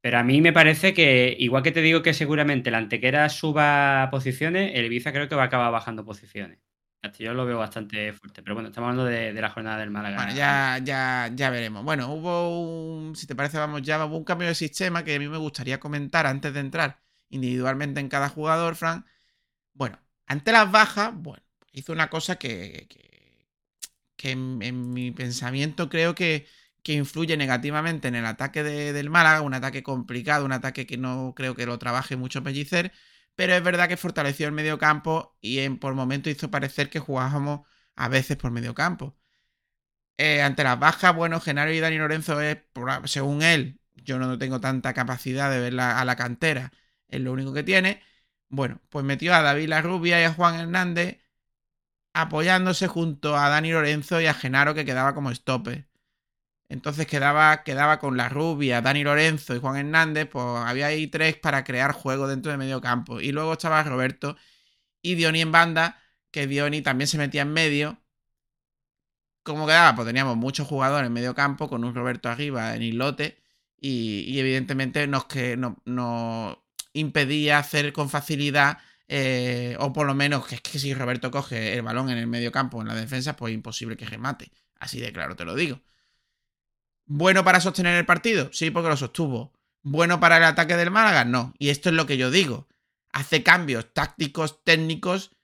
Pero 0.00 0.18
a 0.18 0.22
mí 0.24 0.40
me 0.40 0.52
parece 0.54 0.94
que, 0.94 1.36
igual 1.38 1.62
que 1.62 1.72
te 1.72 1.82
digo 1.82 2.02
que 2.02 2.14
seguramente 2.14 2.70
la 2.70 2.78
Antequera 2.78 3.28
suba 3.28 4.08
posiciones, 4.10 4.72
el 4.74 4.86
Ibiza 4.86 5.12
creo 5.12 5.28
que 5.28 5.34
va 5.34 5.42
a 5.42 5.46
acabar 5.46 5.72
bajando 5.72 6.04
posiciones. 6.04 6.58
Yo 7.18 7.34
lo 7.34 7.46
veo 7.46 7.58
bastante 7.58 8.12
fuerte. 8.12 8.42
Pero 8.42 8.54
bueno, 8.54 8.68
estamos 8.68 8.88
hablando 8.90 9.04
de, 9.10 9.32
de 9.32 9.40
la 9.40 9.50
jornada 9.50 9.78
del 9.78 9.90
Málaga. 9.90 10.16
Bueno, 10.16 10.32
ya, 10.32 10.78
ya, 10.82 11.30
ya 11.34 11.50
veremos. 11.50 11.84
Bueno, 11.84 12.12
hubo 12.14 12.60
un, 12.98 13.14
si 13.16 13.26
te 13.26 13.34
parece, 13.36 13.58
vamos 13.58 13.82
ya, 13.82 14.02
hubo 14.06 14.16
un 14.16 14.24
cambio 14.24 14.48
de 14.48 14.54
sistema 14.54 15.04
que 15.04 15.14
a 15.14 15.18
mí 15.18 15.28
me 15.28 15.36
gustaría 15.36 15.78
comentar 15.78 16.26
antes 16.26 16.54
de 16.54 16.60
entrar 16.60 17.00
individualmente 17.28 18.00
en 18.00 18.08
cada 18.08 18.28
jugador, 18.30 18.76
Frank. 18.76 19.04
Bueno, 19.74 19.98
ante 20.26 20.52
las 20.52 20.70
bajas, 20.72 21.12
bueno, 21.16 21.42
hizo 21.72 21.92
una 21.92 22.10
cosa 22.10 22.36
que, 22.38 22.86
que, 22.90 23.48
que 24.16 24.32
en, 24.32 24.62
en 24.62 24.92
mi 24.92 25.10
pensamiento 25.12 25.88
creo 25.90 26.14
que, 26.14 26.46
que 26.82 26.94
influye 26.94 27.36
negativamente 27.36 28.08
en 28.08 28.16
el 28.16 28.26
ataque 28.26 28.62
de- 28.62 28.92
del 28.92 29.10
Málaga, 29.10 29.42
un 29.42 29.54
ataque 29.54 29.82
complicado, 29.82 30.44
un 30.44 30.52
ataque 30.52 30.86
que 30.86 30.98
no 30.98 31.34
creo 31.36 31.54
que 31.56 31.66
lo 31.66 31.78
trabaje 31.78 32.16
mucho 32.16 32.42
Pellicer, 32.42 32.92
pero 33.36 33.54
es 33.54 33.62
verdad 33.62 33.88
que 33.88 33.96
fortaleció 33.96 34.46
el 34.46 34.52
medio 34.52 34.78
campo 34.78 35.36
y 35.40 35.60
en, 35.60 35.78
por 35.78 35.94
momento 35.94 36.30
hizo 36.30 36.50
parecer 36.50 36.90
que 36.90 36.98
jugábamos 37.00 37.66
a 37.96 38.08
veces 38.08 38.36
por 38.36 38.50
medio 38.50 38.74
campo. 38.74 39.16
Eh, 40.18 40.42
ante 40.42 40.64
las 40.64 40.78
bajas, 40.78 41.14
bueno, 41.14 41.40
Genaro 41.40 41.72
y 41.72 41.80
Dani 41.80 41.98
Lorenzo 41.98 42.40
es, 42.40 42.58
según 43.04 43.42
él, 43.42 43.80
yo 43.94 44.18
no 44.18 44.38
tengo 44.38 44.60
tanta 44.60 44.94
capacidad 44.94 45.50
de 45.50 45.60
ver 45.60 45.78
a 45.80 46.04
la 46.04 46.16
cantera, 46.16 46.72
es 47.08 47.20
lo 47.20 47.32
único 47.32 47.52
que 47.52 47.62
tiene. 47.62 48.02
Bueno, 48.48 48.80
pues 48.90 49.04
metió 49.04 49.34
a 49.34 49.42
David 49.42 49.68
La 49.68 49.82
Rubia 49.82 50.20
y 50.20 50.24
a 50.24 50.32
Juan 50.32 50.56
Hernández 50.56 51.18
apoyándose 52.14 52.88
junto 52.88 53.36
a 53.36 53.48
Dani 53.50 53.72
Lorenzo 53.72 54.20
y 54.20 54.26
a 54.26 54.34
Genaro 54.34 54.74
que 54.74 54.84
quedaba 54.86 55.14
como 55.14 55.34
stopper. 55.34 55.86
Entonces 56.68 57.06
quedaba, 57.06 57.62
quedaba 57.62 57.98
con 57.98 58.16
la 58.16 58.28
rubia, 58.28 58.80
Dani 58.82 59.04
Lorenzo 59.04 59.54
y 59.54 59.60
Juan 59.60 59.76
Hernández, 59.76 60.28
pues 60.28 60.44
había 60.44 60.86
ahí 60.86 61.06
tres 61.06 61.36
para 61.36 61.64
crear 61.64 61.92
juego 61.92 62.26
dentro 62.26 62.50
de 62.50 62.58
medio 62.58 62.80
campo. 62.80 63.20
Y 63.20 63.32
luego 63.32 63.52
estaba 63.52 63.82
Roberto 63.84 64.36
y 65.02 65.14
Dioni 65.14 65.42
en 65.42 65.52
banda, 65.52 66.00
que 66.30 66.46
Dioni 66.46 66.82
también 66.82 67.08
se 67.08 67.18
metía 67.18 67.42
en 67.42 67.52
medio. 67.52 68.00
¿Cómo 69.42 69.66
quedaba? 69.66 69.94
Pues 69.94 70.06
teníamos 70.06 70.36
muchos 70.36 70.66
jugadores 70.66 71.06
en 71.06 71.12
medio 71.12 71.34
campo, 71.34 71.68
con 71.68 71.84
un 71.84 71.94
Roberto 71.94 72.28
arriba 72.28 72.74
en 72.74 72.82
islote. 72.82 73.38
Y, 73.80 74.24
y 74.26 74.40
evidentemente 74.40 75.06
nos, 75.06 75.26
que, 75.26 75.56
no, 75.56 76.64
impedía 76.92 77.58
hacer 77.58 77.92
con 77.92 78.10
facilidad, 78.10 78.78
eh, 79.08 79.76
o 79.78 79.92
por 79.92 80.06
lo 80.06 80.14
menos 80.14 80.46
que 80.46 80.58
que 80.58 80.78
si 80.78 80.94
Roberto 80.94 81.30
coge 81.30 81.74
el 81.74 81.82
balón 81.82 82.10
en 82.10 82.18
el 82.18 82.26
medio 82.26 82.50
campo, 82.52 82.80
en 82.82 82.88
la 82.88 82.94
defensa, 82.94 83.36
pues 83.36 83.54
imposible 83.54 83.96
que 83.96 84.06
remate. 84.06 84.50
Así 84.78 85.00
de 85.00 85.12
claro 85.12 85.36
te 85.36 85.44
lo 85.44 85.54
digo. 85.54 85.80
¿Bueno 87.06 87.44
para 87.44 87.60
sostener 87.60 87.96
el 87.96 88.06
partido? 88.06 88.50
Sí, 88.52 88.70
porque 88.70 88.88
lo 88.88 88.96
sostuvo. 88.96 89.52
¿Bueno 89.82 90.20
para 90.20 90.36
el 90.36 90.44
ataque 90.44 90.76
del 90.76 90.90
Málaga? 90.90 91.24
No. 91.24 91.54
Y 91.58 91.70
esto 91.70 91.88
es 91.88 91.94
lo 91.94 92.06
que 92.06 92.16
yo 92.16 92.30
digo. 92.30 92.68
Hace 93.12 93.42
cambios 93.42 93.92
tácticos, 93.94 94.62
técnicos, 94.64 95.36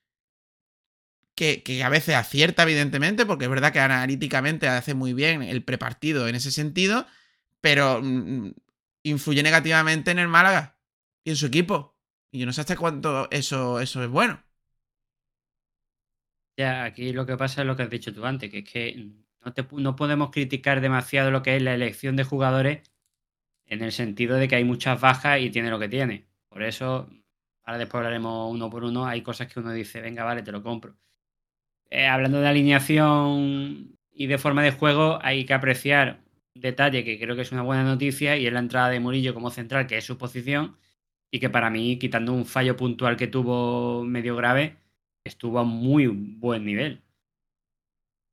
que, 1.35 1.83
a 1.83 1.89
veces 1.89 2.15
acierta, 2.15 2.63
evidentemente, 2.63 3.27
porque 3.27 3.45
es 3.45 3.51
verdad 3.51 3.73
que 3.73 3.81
analíticamente 3.81 4.69
hace 4.69 4.95
muy 4.95 5.13
bien 5.13 5.43
el 5.43 5.65
prepartido 5.65 6.29
en 6.29 6.35
ese 6.35 6.53
sentido, 6.53 7.07
pero 7.61 8.01
mm, 8.03 8.53
influye 9.03 9.43
negativamente 9.43 10.11
en 10.11 10.19
el 10.19 10.29
Málaga 10.29 10.79
y 11.25 11.31
en 11.31 11.37
su 11.37 11.47
equipo. 11.47 11.97
Y 12.31 12.41
yo 12.41 12.47
no 12.47 12.53
sé 12.53 12.61
hasta 12.61 12.77
cuánto 12.77 13.29
eso, 13.31 13.81
eso 13.81 14.03
es 14.03 14.09
bueno. 14.09 14.43
Ya, 16.57 16.85
aquí 16.85 17.13
lo 17.13 17.27
que 17.27 17.37
pasa 17.37 17.63
es 17.63 17.67
lo 17.67 17.77
que 17.77 17.85
has 17.85 17.91
dicho 17.91 18.13
tú 18.13 18.25
antes, 18.25 18.51
que 18.51 18.59
es 18.59 18.71
que 18.71 19.11
no, 19.73 19.97
podemos 19.97 20.31
criticar 20.31 20.81
demasiado 20.81 21.31
lo 21.31 21.43
que 21.43 21.57
es 21.57 21.63
la 21.63 21.75
elección 21.75 22.17
de 22.17 22.25
jugadores 22.25 22.83
en 23.67 23.83
el 23.83 23.93
sentido 23.93 24.37
de 24.37 24.49
que 24.49 24.57
hay 24.57 24.65
muchas 24.65 25.01
bajas 25.01 25.41
y 25.41 25.51
tiene 25.51 25.71
lo 25.71 25.79
que 25.79 25.89
tiene. 25.89 26.27
Por 26.49 26.63
eso, 26.63 27.09
ahora 27.65 27.79
después 27.79 27.99
hablaremos 27.99 28.53
uno 28.53 28.71
por 28.71 28.85
uno, 28.85 29.07
hay 29.07 29.23
cosas 29.23 29.53
que 29.53 29.61
uno 29.61 29.73
dice, 29.73 30.01
venga, 30.01 30.25
vale, 30.25 30.43
te 30.43 30.53
lo 30.53 30.63
compro. 30.63 30.97
Eh, 31.91 32.07
hablando 32.07 32.41
de 32.41 32.49
alineación 32.49 33.99
y 34.13 34.27
de 34.27 34.39
forma 34.39 34.63
de 34.63 34.73
juego, 34.73 35.19
hay 35.23 35.45
que 35.45 35.55
apreciar 35.55 36.21
un 36.55 36.63
detalle 36.63 37.05
que 37.05 37.19
creo 37.19 37.37
que 37.37 37.43
es 37.43 37.53
una 37.53 37.63
buena 37.63 37.85
noticia 37.85 38.37
y 38.37 38.47
es 38.47 38.53
la 38.53 38.61
entrada 38.61 38.91
de 38.91 39.01
Murillo 39.01 39.35
como 39.35 39.51
central, 39.51 39.87
que 39.87 39.99
es 39.99 40.05
su 40.05 40.19
posición, 40.19 40.77
y 41.31 41.41
que 41.41 41.51
para 41.51 41.71
mí, 41.71 41.99
quitando 41.99 42.33
un 42.33 42.47
fallo 42.47 42.77
puntual 42.77 43.17
que 43.17 43.27
tuvo 43.27 44.05
medio 44.05 44.37
grave, 44.37 44.77
estuvo 45.25 45.59
a 45.59 45.65
muy 45.65 46.07
buen 46.07 46.65
nivel. 46.65 47.03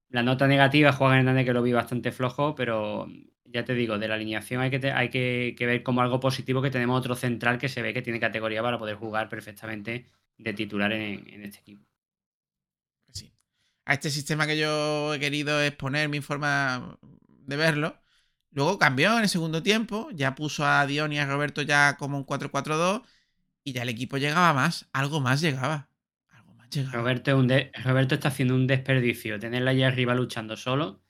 La 0.10 0.24
nota 0.24 0.48
negativa, 0.48 0.92
Juan 0.92 1.20
Hernández, 1.20 1.46
que 1.46 1.54
lo 1.54 1.62
vi 1.62 1.72
bastante 1.72 2.12
flojo, 2.12 2.56
pero 2.56 3.08
ya 3.52 3.66
te 3.66 3.74
digo, 3.74 3.98
de 3.98 4.08
la 4.08 4.16
alineación 4.16 4.62
hay 4.62 4.70
que, 4.70 4.92
hay 4.92 5.10
que, 5.10 5.56
ver 5.60 5.84
como 5.84 6.02
algo 6.02 6.20
positivo 6.20 6.62
que 6.62 6.72
tenemos 6.72 7.00
otro 7.00 7.16
central 7.16 7.58
que 7.58 7.70
se 7.70 7.82
ve 7.82 7.94
que 7.94 8.02
tiene 8.02 8.20
categoría 8.20 8.62
para 8.62 8.78
poder 8.78 8.96
jugar 8.96 9.30
perfectamente 9.30 10.08
de 10.38 10.54
titular 10.54 10.92
en, 10.94 11.44
este 11.44 11.60
equipo. 11.60 11.86
Sí. 13.12 13.34
A 13.86 13.94
este 13.94 14.10
sistema 14.10 14.48
que 14.48 14.58
yo 14.58 15.14
he 15.14 15.20
querido 15.20 15.62
exponer 15.62 16.10
mi 16.10 16.22
forma 16.22 16.98
de 17.22 17.56
verlo. 17.56 18.00
Luego 18.52 18.80
cambió 18.80 19.16
en 19.18 19.24
el 19.24 19.30
segundo 19.30 19.62
tiempo, 19.62 20.10
ya 20.12 20.36
puso 20.36 20.66
a 20.66 20.86
Dion 20.86 21.14
y 21.14 21.20
a 21.20 21.26
Roberto 21.26 21.62
ya 21.62 21.98
como 21.98 22.18
un 22.18 22.26
4-4-2 22.26 23.04
y 23.64 23.74
ya 23.74 23.84
el 23.84 23.90
equipo 23.90 24.18
llegaba 24.18 24.54
más, 24.54 24.88
algo 24.92 25.20
más 25.20 25.42
llegaba. 25.42 25.89
Roberto, 26.94 28.16
está 28.16 28.28
haciendo 28.28 28.56
un 28.56 28.68
desperdicio 28.68 29.40
tenerla 29.40 29.72
allá 29.72 29.88
arriba 29.88 30.16
luchando 30.16 30.56
solo. 30.56 31.02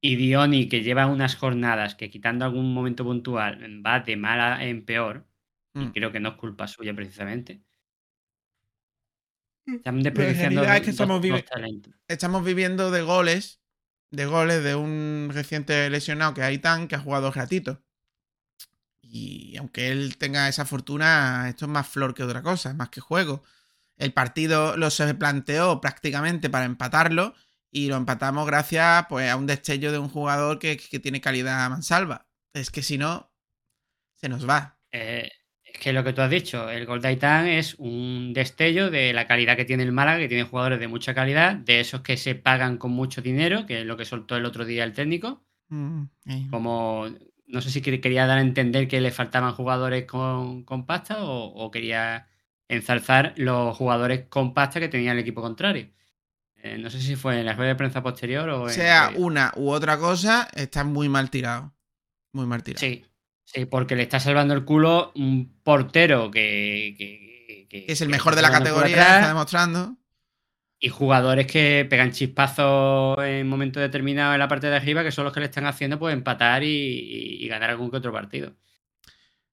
Y 0.00 0.16
Dioni, 0.16 0.68
que 0.68 0.82
lleva 0.82 1.06
unas 1.06 1.36
jornadas 1.36 1.94
que 1.94 2.10
quitando 2.10 2.44
algún 2.44 2.72
momento 2.72 3.04
puntual 3.04 3.58
va 3.84 4.00
de 4.00 4.16
mala 4.16 4.64
en 4.64 4.84
peor, 4.84 5.26
y 5.74 5.78
mm. 5.78 5.92
creo 5.92 6.12
que 6.12 6.20
no 6.20 6.30
es 6.30 6.34
culpa 6.36 6.66
suya 6.66 6.94
precisamente. 6.94 7.62
Mm. 9.66 9.74
Están 9.74 10.02
desperdiciando 10.02 10.62
es 10.62 10.80
que 10.82 10.90
estamos, 10.90 11.22
estamos 12.08 12.44
viviendo 12.44 12.90
de 12.90 13.02
goles, 13.02 13.60
de 14.10 14.26
goles 14.26 14.62
de 14.62 14.74
un 14.74 15.30
reciente 15.32 15.90
lesionado 15.90 16.34
que 16.34 16.42
hay 16.42 16.58
tan 16.58 16.88
que 16.88 16.94
ha 16.94 17.00
jugado 17.00 17.32
ratito. 17.32 17.82
Y 19.00 19.56
aunque 19.56 19.90
él 19.90 20.18
tenga 20.18 20.48
esa 20.48 20.64
fortuna, 20.64 21.48
esto 21.48 21.64
es 21.64 21.70
más 21.70 21.88
flor 21.88 22.14
que 22.14 22.22
otra 22.22 22.42
cosa, 22.42 22.70
es 22.70 22.76
más 22.76 22.90
que 22.90 23.00
juego. 23.00 23.42
El 23.96 24.12
partido 24.12 24.76
lo 24.76 24.90
se 24.90 25.14
planteó 25.14 25.80
prácticamente 25.80 26.50
para 26.50 26.66
empatarlo 26.66 27.34
y 27.70 27.88
lo 27.88 27.96
empatamos 27.96 28.46
gracias 28.46 29.06
pues, 29.08 29.30
a 29.30 29.36
un 29.36 29.46
destello 29.46 29.92
de 29.92 29.98
un 29.98 30.08
jugador 30.08 30.58
que, 30.58 30.76
tiene 30.76 31.20
calidad 31.20 31.68
mansalva. 31.70 32.26
Es 32.52 32.70
que 32.70 32.82
si 32.82 32.98
no, 32.98 33.32
se 34.14 34.28
nos 34.28 34.48
va. 34.48 34.78
Eh, 34.92 35.30
es 35.62 35.78
que 35.78 35.92
lo 35.92 36.04
que 36.04 36.12
tú 36.12 36.22
has 36.22 36.30
dicho, 36.30 36.70
el 36.70 36.86
Gol 36.86 37.00
es 37.04 37.74
un 37.74 38.32
destello 38.32 38.90
de 38.90 39.12
la 39.12 39.26
calidad 39.26 39.56
que 39.56 39.64
tiene 39.64 39.82
el 39.82 39.92
Málaga, 39.92 40.18
que 40.18 40.28
tiene 40.28 40.44
jugadores 40.44 40.80
de 40.80 40.88
mucha 40.88 41.14
calidad, 41.14 41.54
de 41.54 41.80
esos 41.80 42.02
que 42.02 42.16
se 42.16 42.34
pagan 42.34 42.78
con 42.78 42.92
mucho 42.92 43.20
dinero, 43.20 43.66
que 43.66 43.80
es 43.80 43.86
lo 43.86 43.96
que 43.96 44.04
soltó 44.04 44.36
el 44.36 44.46
otro 44.46 44.64
día 44.64 44.84
el 44.84 44.92
técnico. 44.92 45.44
Mm, 45.68 46.02
eh. 46.26 46.46
Como 46.50 47.08
no 47.46 47.60
sé 47.60 47.70
si 47.70 47.80
quería 47.80 48.26
dar 48.26 48.38
a 48.38 48.42
entender 48.42 48.88
que 48.88 49.00
le 49.00 49.10
faltaban 49.10 49.54
jugadores 49.54 50.04
con, 50.04 50.64
pasta 50.86 51.18
o 51.20 51.70
quería 51.70 52.26
ensalzar 52.68 53.34
los 53.36 53.76
jugadores 53.76 54.26
con 54.28 54.54
pasta 54.54 54.80
que 54.80 54.88
tenía 54.88 55.12
el 55.12 55.18
equipo 55.18 55.40
contrario. 55.40 55.88
Eh, 56.56 56.78
no 56.78 56.90
sé 56.90 57.00
si 57.00 57.16
fue 57.16 57.38
en 57.38 57.46
la 57.46 57.54
rueda 57.54 57.68
de 57.68 57.76
prensa 57.76 58.02
posterior 58.02 58.48
o... 58.48 58.68
Sea 58.68 59.12
una 59.16 59.52
u 59.56 59.70
otra 59.70 59.98
cosa, 59.98 60.48
está 60.54 60.84
muy 60.84 61.08
mal 61.08 61.30
tirado. 61.30 61.74
Muy 62.32 62.46
mal 62.46 62.62
tirado. 62.62 62.80
Sí, 62.80 63.04
sí, 63.44 63.66
porque 63.66 63.94
le 63.94 64.02
está 64.02 64.18
salvando 64.18 64.54
el 64.54 64.64
culo 64.64 65.12
un 65.14 65.60
portero 65.62 66.30
que... 66.30 67.68
es 67.70 68.00
el 68.00 68.08
mejor 68.08 68.34
de 68.34 68.42
la 68.42 68.50
categoría, 68.50 68.96
está 68.96 69.28
demostrando. 69.28 69.96
Y 70.78 70.88
jugadores 70.88 71.46
que 71.46 71.86
pegan 71.88 72.12
chispazos 72.12 73.18
en 73.20 73.48
momentos 73.48 73.80
determinados 73.80 74.34
en 74.34 74.40
la 74.40 74.48
parte 74.48 74.66
de 74.66 74.76
arriba, 74.76 75.02
que 75.02 75.12
son 75.12 75.24
los 75.24 75.32
que 75.32 75.40
le 75.40 75.46
están 75.46 75.66
haciendo 75.66 75.98
pues 75.98 76.12
empatar 76.12 76.62
y 76.64 77.46
ganar 77.48 77.70
algún 77.70 77.90
que 77.90 77.96
otro 77.96 78.12
partido. 78.12 78.54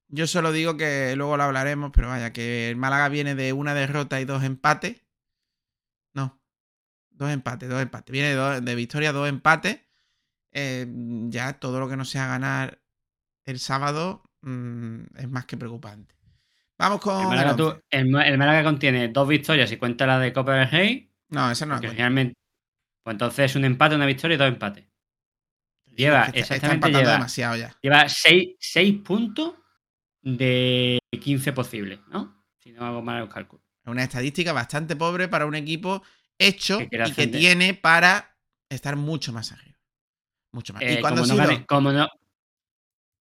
Yo 0.08 0.26
solo 0.26 0.52
digo 0.52 0.76
que 0.76 1.14
luego 1.16 1.36
lo 1.36 1.44
hablaremos, 1.44 1.90
pero 1.92 2.08
vaya, 2.08 2.32
que 2.32 2.70
el 2.70 2.76
Málaga 2.76 3.08
viene 3.08 3.34
de 3.34 3.52
una 3.52 3.74
derrota 3.74 4.20
y 4.20 4.24
dos 4.24 4.44
empates. 4.44 5.02
No, 6.12 6.40
dos 7.10 7.30
empates, 7.30 7.68
dos 7.68 7.82
empates. 7.82 8.12
Viene 8.12 8.34
de, 8.60 8.74
victoria, 8.74 9.12
dos 9.12 9.28
empates. 9.28 9.80
Eh, 10.52 10.86
ya 11.28 11.54
todo 11.54 11.80
lo 11.80 11.88
que 11.88 11.96
no 11.96 12.04
sea 12.04 12.28
ganar 12.28 12.80
el 13.44 13.58
sábado 13.58 14.22
mm, 14.42 15.00
es 15.16 15.28
más 15.28 15.46
que 15.46 15.56
preocupante. 15.56 16.14
Vamos 16.78 17.00
con. 17.00 17.32
El 17.90 18.08
Málaga, 18.38 18.64
contiene 18.64 19.08
dos 19.08 19.28
victorias 19.28 19.70
y 19.72 19.76
cuenta 19.76 20.06
la 20.06 20.18
de 20.18 20.32
Copa 20.32 20.54
del 20.54 20.70
Rey. 20.70 21.10
No, 21.28 21.50
esa 21.50 21.66
no 21.66 21.76
es. 21.76 21.80
Realmente. 21.80 22.34
Pues 23.02 23.14
entonces 23.14 23.50
es 23.50 23.56
un 23.56 23.64
empate, 23.64 23.94
una 23.94 24.06
victoria 24.06 24.34
y 24.34 24.38
dos 24.38 24.48
empates. 24.48 24.84
Lleva, 25.96 26.24
exactamente 26.32 26.90
lleva, 26.90 27.12
demasiado 27.12 27.56
ya. 27.56 27.76
Lleva 27.80 28.08
seis, 28.08 28.56
seis 28.58 28.98
puntos 29.00 29.54
de 30.24 30.98
15 31.20 31.52
posibles, 31.52 32.00
¿no? 32.08 32.42
Si 32.58 32.72
no 32.72 32.84
hago 32.84 33.02
mal 33.02 33.20
los 33.20 33.32
cálculos. 33.32 33.64
Es 33.82 33.90
una 33.90 34.02
estadística 34.02 34.52
bastante 34.52 34.96
pobre 34.96 35.28
para 35.28 35.46
un 35.46 35.54
equipo 35.54 36.02
hecho 36.38 36.80
y 36.80 36.88
que 36.88 37.26
tiene 37.26 37.74
para 37.74 38.36
estar 38.68 38.96
mucho 38.96 39.32
más 39.32 39.52
arriba. 39.52 39.78
Mucho 40.52 40.72
más. 40.72 40.82
¿Y 40.82 40.86
eh, 40.86 41.00
cuando 41.00 41.22
como, 41.22 41.34
no 41.34 41.36
gane, 41.36 41.66
como, 41.66 41.92
no, 41.92 42.08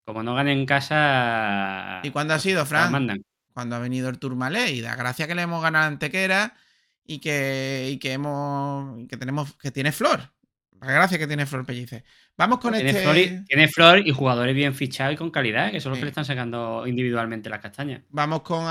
como 0.05 0.23
no 0.23 0.35
gane 0.35 0.53
en 0.53 0.65
casa. 0.65 1.99
¿Y 2.03 2.11
cuándo 2.11 2.33
ha 2.33 2.39
sido, 2.39 2.65
Fran? 2.65 3.21
Cuando 3.53 3.75
ha 3.75 3.79
venido 3.79 4.09
el 4.09 4.17
Turmalé 4.17 4.71
y 4.71 4.81
da 4.81 4.95
gracia 4.95 5.27
que 5.27 5.35
le 5.35 5.43
hemos 5.43 5.61
ganado 5.61 5.85
a 5.85 5.87
Antequera 5.87 6.55
y 7.05 7.19
que, 7.19 7.89
y 7.91 7.99
que 7.99 8.13
hemos. 8.13 9.07
que 9.07 9.17
tenemos. 9.17 9.55
que 9.57 9.71
tiene 9.71 9.91
flor. 9.91 10.32
La 10.83 10.91
gracia 10.91 11.17
que 11.17 11.27
tiene 11.27 11.45
Flor 11.45 11.65
Pellice. 11.65 12.03
Vamos 12.37 12.59
con 12.59 12.73
tiene 12.73 12.89
este. 12.89 13.03
Flor 13.03 13.17
y, 13.17 13.45
tiene 13.45 13.67
Flor 13.67 13.99
y 14.05 14.11
jugadores 14.11 14.53
bien 14.53 14.73
fichados 14.73 15.13
y 15.13 15.17
con 15.17 15.31
calidad, 15.31 15.71
que 15.71 15.79
son 15.79 15.91
los 15.91 15.99
que 15.99 16.05
le 16.05 16.09
están 16.09 16.25
sacando 16.25 16.85
individualmente 16.85 17.49
las 17.49 17.59
castañas. 17.59 18.01
Vamos 18.09 18.41
con 18.41 18.65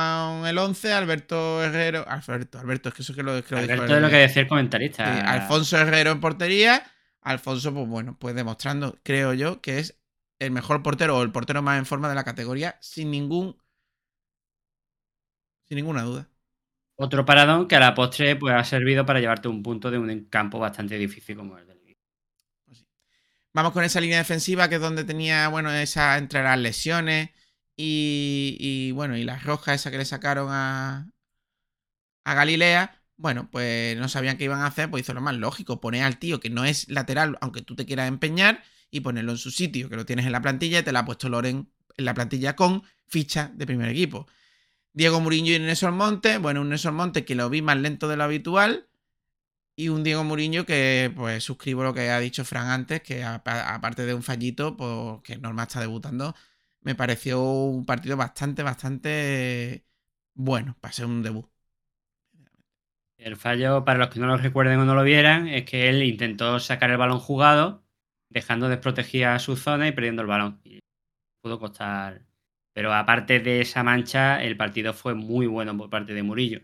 el 0.47 0.59
11, 0.59 0.93
Alberto 0.93 1.63
Herrero. 1.63 2.05
Alberto, 2.07 2.59
Alberto, 2.59 2.89
es 2.91 2.95
que 2.95 3.03
eso 3.03 3.15
que 3.15 3.23
lo, 3.23 3.43
que 3.43 3.55
Alberto 3.55 3.97
es 3.97 4.03
lo 4.03 4.11
que 4.11 4.17
decía 4.17 4.43
el 4.43 4.49
comentarista. 4.49 5.33
Alfonso 5.33 5.79
Herrero 5.79 6.11
en 6.11 6.21
portería. 6.21 6.83
Alfonso, 7.23 7.73
pues 7.73 7.89
bueno, 7.89 8.17
pues 8.19 8.35
demostrando, 8.35 8.99
creo 9.05 9.33
yo, 9.33 9.61
que 9.61 9.79
es 9.79 9.99
el 10.39 10.51
mejor 10.51 10.83
portero 10.83 11.17
o 11.17 11.23
el 11.23 11.31
portero 11.31 11.63
más 11.63 11.79
en 11.79 11.87
forma 11.87 12.09
de 12.09 12.17
la 12.17 12.25
categoría, 12.25 12.77
sin 12.81 13.11
ningún. 13.11 13.57
Sin 15.65 15.77
ninguna 15.77 16.03
duda. 16.03 16.29
Otro 16.97 17.25
paradón 17.25 17.69
que 17.69 17.77
a 17.77 17.81
la 17.81 17.95
postre 17.95 18.37
pues, 18.37 18.55
ha 18.55 18.65
servido 18.65 19.07
para 19.07 19.21
llevarte 19.21 19.49
un 19.49 19.63
punto 19.63 19.91
de 19.91 19.99
un 19.99 20.27
campo 20.27 20.59
bastante 20.59 20.99
difícil 20.99 21.37
como 21.37 21.57
el 21.57 21.67
del. 21.67 21.82
Vamos 23.55 23.73
con 23.73 23.85
esa 23.85 24.01
línea 24.01 24.19
defensiva 24.19 24.69
que 24.69 24.77
es 24.77 24.81
donde 24.81 25.05
tenía, 25.05 25.49
bueno, 25.49 25.71
esa 25.73 26.17
entre 26.19 26.43
las 26.43 26.59
lesiones 26.59 27.31
y, 27.77 28.57
y, 28.59 28.93
bueno, 28.93 29.17
y 29.17 29.25
las 29.25 29.45
rojas 29.45 29.81
esa 29.81 29.91
que 29.91 29.99
le 29.99 30.05
sacaron 30.05 30.49
a, 30.51 31.11
a 32.25 32.35
Galilea. 32.35 33.03
Bueno, 33.17 33.49
pues 33.51 33.97
no 33.99 34.09
sabían 34.09 34.37
qué 34.39 34.45
iban 34.45 34.61
a 34.61 34.67
hacer, 34.67 34.91
pues 34.91 35.03
hizo 35.03 35.15
lo 35.15 35.21
más 35.21 35.37
lógico, 35.37 35.81
poner 35.81 36.03
al 36.03 36.19
tío 36.19 36.41
que 36.41 36.51
no 36.51 36.65
es 36.65 36.89
lateral, 36.89 37.39
aunque 37.41 37.63
tú 37.63 37.77
te 37.77 37.87
quieras 37.87 38.09
empeñar, 38.09 38.65
y 38.93 39.01
ponerlo 39.01 39.33
en 39.33 39.39
su 39.39 39.51
sitio, 39.51 39.89
que 39.89 39.97
lo 39.97 40.07
tienes 40.07 40.27
en 40.27 40.33
la 40.33 40.43
plantilla 40.43 40.81
y 40.81 40.83
te 40.83 40.93
la 40.93 41.01
ha 41.01 41.05
puesto 41.05 41.29
Loren 41.29 41.73
en 41.97 42.05
la 42.05 42.15
plantilla 42.15 42.55
con 42.55 42.85
ficha 43.07 43.51
de 43.55 43.67
primer 43.67 43.89
equipo. 43.89 44.29
Diego 44.93 45.19
Muriño 45.19 45.55
y 45.55 45.59
Nelson 45.59 45.97
Monte, 45.97 46.37
bueno, 46.37 46.61
un 46.61 46.69
Nelson 46.69 46.95
Monte 46.95 47.25
que 47.25 47.35
lo 47.35 47.49
vi 47.49 47.63
más 47.63 47.79
lento 47.79 48.07
de 48.07 48.19
lo 48.19 48.25
habitual, 48.25 48.89
y 49.83 49.89
un 49.89 50.05
Diego 50.05 50.25
Muriño 50.25 50.65
que, 50.65 51.13
pues, 51.15 51.45
suscribo 51.45 51.83
lo 51.83 51.95
que 51.95 52.11
ha 52.11 52.21
dicho 52.21 52.45
Fran 52.45 52.69
antes, 52.69 53.03
que 53.03 53.25
aparte 53.25 54.07
de 54.07 54.15
un 54.15 54.23
fallito, 54.23 54.77
pues, 54.77 55.23
que 55.25 55.37
Norma 55.39 55.65
está 55.65 55.81
debutando, 55.81 56.35
me 56.81 56.95
pareció 56.95 57.43
un 57.43 57.85
partido 57.87 58.17
bastante, 58.17 58.63
bastante 58.63 59.85
bueno 60.35 60.77
para 60.81 60.93
ser 60.93 61.07
un 61.07 61.23
debut. 61.23 61.47
El 63.17 63.37
fallo, 63.37 63.85
para 63.85 63.99
los 64.01 64.09
que 64.09 64.21
no 64.21 64.27
lo 64.27 64.37
recuerden 64.37 64.81
o 64.81 64.85
no 64.85 64.95
lo 64.95 65.05
vieran, 65.05 65.47
es 65.49 65.65
que 65.65 65.89
él 65.89 66.03
intentó 66.03 66.59
sacar 66.61 66.91
el 66.91 66.97
balón 66.97 67.21
jugado, 67.21 67.85
dejando 68.29 68.69
desprotegida 68.69 69.39
su 69.39 69.57
zona 69.57 69.89
y 69.89 69.93
perdiendo 69.93 70.23
el 70.23 70.29
balón. 70.29 70.61
Pudo 71.41 71.59
costar. 71.61 72.23
Pero 72.73 72.93
aparte 72.95 73.41
de 73.41 73.61
esa 73.61 73.83
mancha, 73.83 74.43
el 74.43 74.57
partido 74.57 74.93
fue 74.95 75.15
muy 75.15 75.47
bueno 75.47 75.77
por 75.77 75.91
parte 75.91 76.15
de 76.15 76.23
Murillo. 76.23 76.63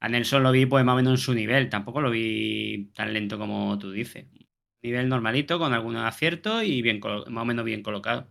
A 0.00 0.08
Nelson 0.08 0.42
lo 0.42 0.52
vi 0.52 0.66
pues 0.66 0.84
más 0.84 0.94
o 0.94 0.96
menos 0.96 1.12
en 1.12 1.18
su 1.18 1.34
nivel, 1.34 1.68
tampoco 1.68 2.00
lo 2.00 2.10
vi 2.10 2.90
tan 2.94 3.12
lento 3.12 3.38
como 3.38 3.78
tú 3.78 3.90
dices. 3.90 4.26
Nivel 4.82 5.08
normalito, 5.08 5.58
con 5.58 5.72
algunos 5.74 6.04
aciertos 6.04 6.62
y 6.62 6.82
bien 6.82 7.00
más 7.00 7.42
o 7.42 7.44
menos 7.44 7.64
bien 7.64 7.82
colocado. 7.82 8.30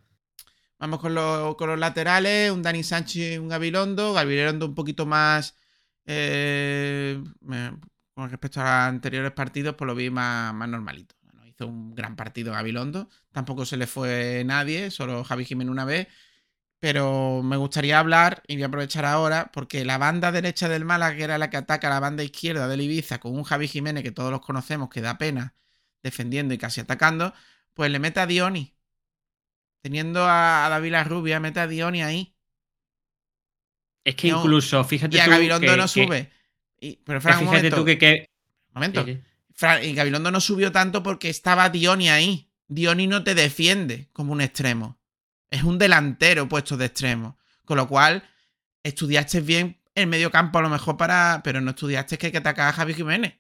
Vamos 0.80 1.00
con, 1.00 1.14
con 1.56 1.70
los 1.70 1.80
laterales, 1.80 2.52
un 2.52 2.62
Dani 2.62 2.84
Sánchez 2.84 3.40
un 3.40 3.50
Gabilondo. 3.50 4.14
Gabilondo 4.14 4.68
un 4.68 4.76
poquito 4.76 5.06
más 5.06 5.56
eh, 6.06 7.22
con 8.14 8.30
respecto 8.30 8.62
a 8.62 8.88
anteriores 8.88 9.32
partidos, 9.34 9.76
pues 9.76 9.86
lo 9.88 9.94
vi 9.94 10.10
más, 10.10 10.54
normalito. 10.54 11.16
hizo 11.46 11.68
un 11.68 11.94
gran 11.94 12.16
partido 12.16 12.54
Gabilondo. 12.54 13.10
Tampoco 13.32 13.66
se 13.66 13.78
le 13.78 13.88
fue 13.88 14.44
nadie, 14.46 14.90
solo 14.90 15.24
Javi 15.24 15.46
Jiménez 15.46 15.72
una 15.72 15.86
vez. 15.86 16.08
Pero 16.80 17.42
me 17.44 17.58
gustaría 17.58 17.98
hablar, 17.98 18.44
y 18.48 18.56
voy 18.56 18.64
a 18.64 18.68
aprovechar 18.68 19.06
ahora, 19.06 19.50
porque 19.52 19.84
la 19.84 19.98
banda 19.98 20.32
derecha 20.32 20.70
del 20.70 20.86
Málaga, 20.86 21.18
que 21.18 21.24
era 21.24 21.38
la 21.38 21.50
que 21.50 21.58
ataca 21.58 21.88
a 21.88 21.90
la 21.90 22.00
banda 22.00 22.24
izquierda 22.24 22.68
del 22.68 22.82
Ibiza, 22.82 23.20
con 23.20 23.36
un 23.36 23.44
Javi 23.44 23.68
Jiménez 23.68 24.04
que 24.04 24.12
todos 24.12 24.32
los 24.32 24.42
conocemos, 24.42 24.90
que 24.90 25.02
da 25.02 25.18
pena 25.18 25.56
defendiendo 26.04 26.54
y 26.54 26.58
casi 26.58 26.82
atacando, 26.82 27.34
pues 27.74 27.92
le 27.92 28.00
mete 28.00 28.20
a 28.20 28.28
Dioni. 28.28 28.74
Teniendo 29.82 30.26
a, 30.28 30.68
David 30.70 30.96
Rubia, 31.06 31.40
mete 31.40 31.60
a 31.60 31.68
Dioni 31.68 32.04
ahí. 32.04 32.36
Es 34.04 34.16
que 34.16 34.30
incluso, 34.30 34.84
fíjate 34.84 35.18
y 35.18 35.20
a 35.20 35.28
Gabilondo 35.28 35.76
no 35.76 35.88
sube. 35.88 36.32
pero 37.04 37.22
Fran, 37.22 37.40
fíjate 37.40 37.72
tú 37.72 37.84
que. 37.84 38.30
momento. 38.74 39.06
y 39.06 39.94
Gabilondo 39.94 40.32
no 40.32 40.40
subió 40.40 40.72
tanto 40.72 41.04
porque 41.04 41.30
estaba 41.30 41.70
Dioni 41.70 42.10
ahí. 42.10 42.50
Dioni 42.68 43.08
no 43.08 43.24
te 43.24 43.36
defiende 43.36 44.10
como 44.14 44.34
un 44.34 44.42
extremo. 44.42 44.98
Es 45.50 45.64
un 45.64 45.78
delantero 45.78 46.48
puesto 46.48 46.78
de 46.78 46.86
extremo. 46.86 47.38
Con 47.66 47.78
lo 47.78 47.88
cual, 47.88 48.24
estudiaste 48.84 49.42
bien 49.42 49.82
el 49.96 50.08
medio 50.08 50.32
campo 50.32 50.60
a 50.60 50.62
lo 50.62 50.70
mejor 50.70 50.98
para. 50.98 51.42
Pero 51.44 51.62
no 51.62 51.72
estudiaste 51.72 52.18
que 52.18 52.28
hay 52.28 52.32
que 52.32 52.38
atacar 52.40 52.70
a 52.70 52.74
Javi 52.74 52.94
Jiménez. 52.94 53.36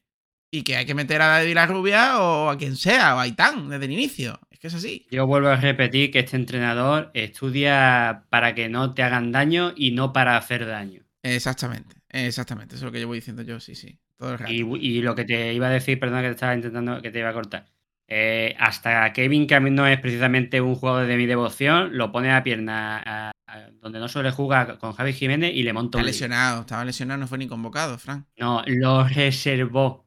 Y 0.49 0.63
que 0.63 0.77
hay 0.77 0.85
que 0.85 0.95
meter 0.95 1.21
a 1.21 1.27
David 1.27 1.55
La 1.55 1.65
Rubia 1.65 2.19
o 2.19 2.49
a 2.49 2.57
quien 2.57 2.77
sea, 2.77 3.15
o 3.15 3.19
a 3.19 3.23
Aitán, 3.23 3.69
desde 3.69 3.85
el 3.85 3.91
inicio. 3.91 4.39
Es 4.49 4.59
que 4.59 4.67
es 4.67 4.73
así. 4.73 5.05
Yo 5.11 5.27
vuelvo 5.27 5.49
a 5.49 5.57
repetir 5.57 6.09
que 6.09 6.19
este 6.19 6.37
entrenador 6.37 7.11
estudia 7.13 8.25
para 8.29 8.55
que 8.55 8.69
no 8.69 8.93
te 8.93 9.03
hagan 9.03 9.31
daño 9.31 9.73
y 9.75 9.91
no 9.91 10.13
para 10.13 10.37
hacer 10.37 10.65
daño. 10.65 11.03
Exactamente, 11.21 11.97
exactamente. 12.09 12.75
Eso 12.75 12.85
es 12.85 12.85
lo 12.85 12.91
que 12.91 12.99
llevo 12.99 13.13
diciendo 13.13 13.43
yo, 13.43 13.59
sí, 13.59 13.75
sí. 13.75 13.99
Todo 14.17 14.33
el 14.33 14.49
y, 14.49 15.01
lo 15.01 15.13
que 15.13 15.25
te 15.25 15.53
iba 15.53 15.67
a 15.67 15.69
decir, 15.69 15.99
perdona 15.99 16.21
que 16.21 16.29
te 16.29 16.33
estaba 16.33 16.55
intentando, 16.55 17.01
que 17.01 17.11
te 17.11 17.19
iba 17.19 17.29
a 17.29 17.33
cortar. 17.33 17.67
Eh, 18.07 18.55
hasta 18.57 19.11
Kevin, 19.11 19.47
que 19.47 19.55
a 19.55 19.59
mí 19.59 19.69
no 19.69 19.85
es 19.85 19.99
precisamente 19.99 20.61
un 20.61 20.75
jugador 20.75 21.07
de 21.07 21.17
mi 21.17 21.25
devoción, 21.25 21.97
lo 21.97 22.11
pone 22.11 22.31
a 22.31 22.43
pierna 22.43 23.33
donde 23.81 23.99
no 23.99 24.07
suele 24.07 24.31
jugar 24.31 24.77
con 24.77 24.93
Javi 24.93 25.13
Jiménez 25.13 25.53
y 25.53 25.63
le 25.63 25.73
monta 25.73 25.97
Está 25.97 26.05
lesionado, 26.05 26.61
estaba 26.61 26.85
lesionado, 26.85 27.19
no 27.19 27.27
fue 27.27 27.37
ni 27.37 27.47
convocado, 27.47 27.97
Frank. 27.97 28.25
No, 28.37 28.61
lo 28.65 29.07
reservó. 29.07 30.05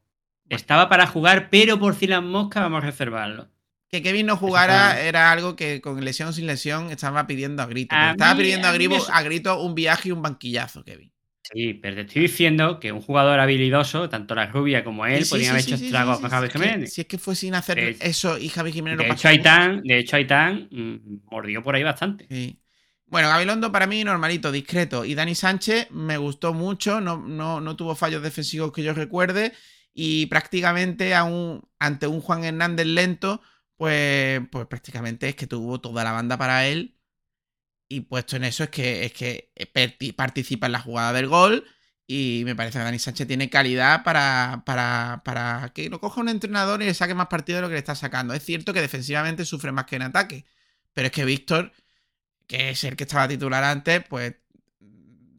Estaba 0.49 0.89
para 0.89 1.07
jugar, 1.07 1.49
pero 1.51 1.79
por 1.79 1.95
si 1.95 2.07
las 2.07 2.23
moscas 2.23 2.63
vamos 2.63 2.83
a 2.83 2.87
reservarlo. 2.87 3.49
Que 3.89 4.03
Kevin 4.03 4.27
no 4.27 4.37
jugara 4.37 5.01
era 5.01 5.33
algo 5.33 5.57
que 5.57 5.81
con 5.81 6.05
lesión 6.05 6.29
o 6.29 6.33
sin 6.33 6.47
lesión 6.47 6.91
estaba 6.91 7.27
pidiendo 7.27 7.63
a 7.63 7.67
grito. 7.67 7.97
estaba 7.97 8.37
pidiendo 8.37 8.69
a, 8.69 9.23
grito, 9.23 9.61
un 9.61 9.75
viaje 9.75 10.11
y 10.11 10.13
un 10.13 10.23
banquillazo, 10.23 10.85
Kevin. 10.85 11.13
Sí, 11.43 11.75
pero 11.75 11.97
te 11.97 12.03
estoy 12.03 12.23
diciendo 12.23 12.79
que 12.79 12.93
un 12.93 13.01
jugador 13.01 13.41
habilidoso, 13.41 14.09
tanto 14.09 14.35
la 14.35 14.47
rubia 14.47 14.85
como 14.85 15.07
él, 15.07 15.25
podrían 15.29 15.53
haber 15.53 15.63
hecho 15.63 15.75
estragos 15.75 16.21
con 16.21 16.31
Javi 16.31 16.51
Jiménez. 16.51 16.93
Si 16.93 17.01
es 17.01 17.07
que 17.07 17.19
fue 17.19 17.35
sin 17.35 17.55
hacer 17.55 17.97
eso 18.01 18.39
y 18.39 18.49
Javi 18.49 18.73
Jiménez 18.73 18.99
de 18.99 19.13
hecho, 19.13 19.29
Aitán, 19.29 19.83
de 19.83 19.99
hecho, 19.99 20.17
Aitán 20.17 20.69
mm, 20.71 21.31
mordió 21.31 21.63
por 21.63 21.75
ahí 21.75 21.83
bastante. 21.83 22.27
Bueno, 23.07 23.29
Gabilondo 23.29 23.73
para 23.73 23.87
mí 23.87 24.05
normalito, 24.05 24.53
discreto. 24.53 25.05
Y 25.05 25.15
Dani 25.15 25.35
Sánchez 25.35 25.91
me 25.91 26.17
gustó 26.17 26.55
mucho, 26.55 27.01
no, 27.01 27.17
no, 27.19 27.61
no 27.61 27.75
tuvo 27.75 27.97
fallos 27.97 28.23
defensivos 28.23 28.73
que 28.73 28.85
yo 28.85 28.95
recuerde. 28.95 29.53
Y 29.93 30.27
prácticamente 30.27 31.15
ante 31.15 32.07
un 32.07 32.21
Juan 32.21 32.45
Hernández 32.45 32.87
lento, 32.87 33.43
pues, 33.77 34.41
pues 34.53 34.67
prácticamente 34.67 35.29
es 35.29 35.35
que 35.35 35.49
tuvo 35.49 35.81
toda 35.81 36.05
la 36.05 36.13
banda 36.13 36.39
para 36.39 36.69
él. 36.69 37.00
Y 37.91 38.03
puesto 38.03 38.37
en 38.37 38.45
eso 38.45 38.65
es 38.65 38.71
que, 38.71 39.05
es 39.05 39.13
que 39.13 39.53
participa 40.17 40.67
en 40.67 40.73
la 40.73 40.81
jugada 40.81 41.13
del 41.13 41.27
gol. 41.29 41.67
Y 42.07 42.43
me 42.45 42.57
parece 42.57 42.79
que 42.79 42.85
Dani 42.85 42.99
Sánchez 43.01 43.27
tiene 43.27 43.51
calidad 43.51 44.05
para, 44.05 44.63
para, 44.67 45.23
para 45.25 45.73
que 45.75 45.91
lo 45.91 46.01
coja 46.01 46.21
un 46.21 46.29
entrenador 46.29 46.83
y 46.83 46.87
le 46.87 46.95
saque 46.95 47.15
más 47.15 47.29
partido 47.29 47.57
de 47.59 47.63
lo 47.63 47.69
que 47.69 47.75
le 47.75 47.81
está 47.81 47.95
sacando. 47.97 48.35
Es 48.35 48.45
cierto 48.45 48.73
que 48.73 48.81
defensivamente 48.81 49.45
sufre 49.45 49.73
más 49.73 49.87
que 49.87 49.97
en 49.97 50.03
ataque. 50.03 50.47
Pero 50.93 51.07
es 51.09 51.13
que 51.13 51.25
Víctor, 51.25 51.73
que 52.47 52.71
es 52.71 52.85
el 52.85 52.97
que 52.97 53.05
estaba 53.05 53.29
titular 53.29 53.65
antes, 53.65 54.05
pues 54.09 54.37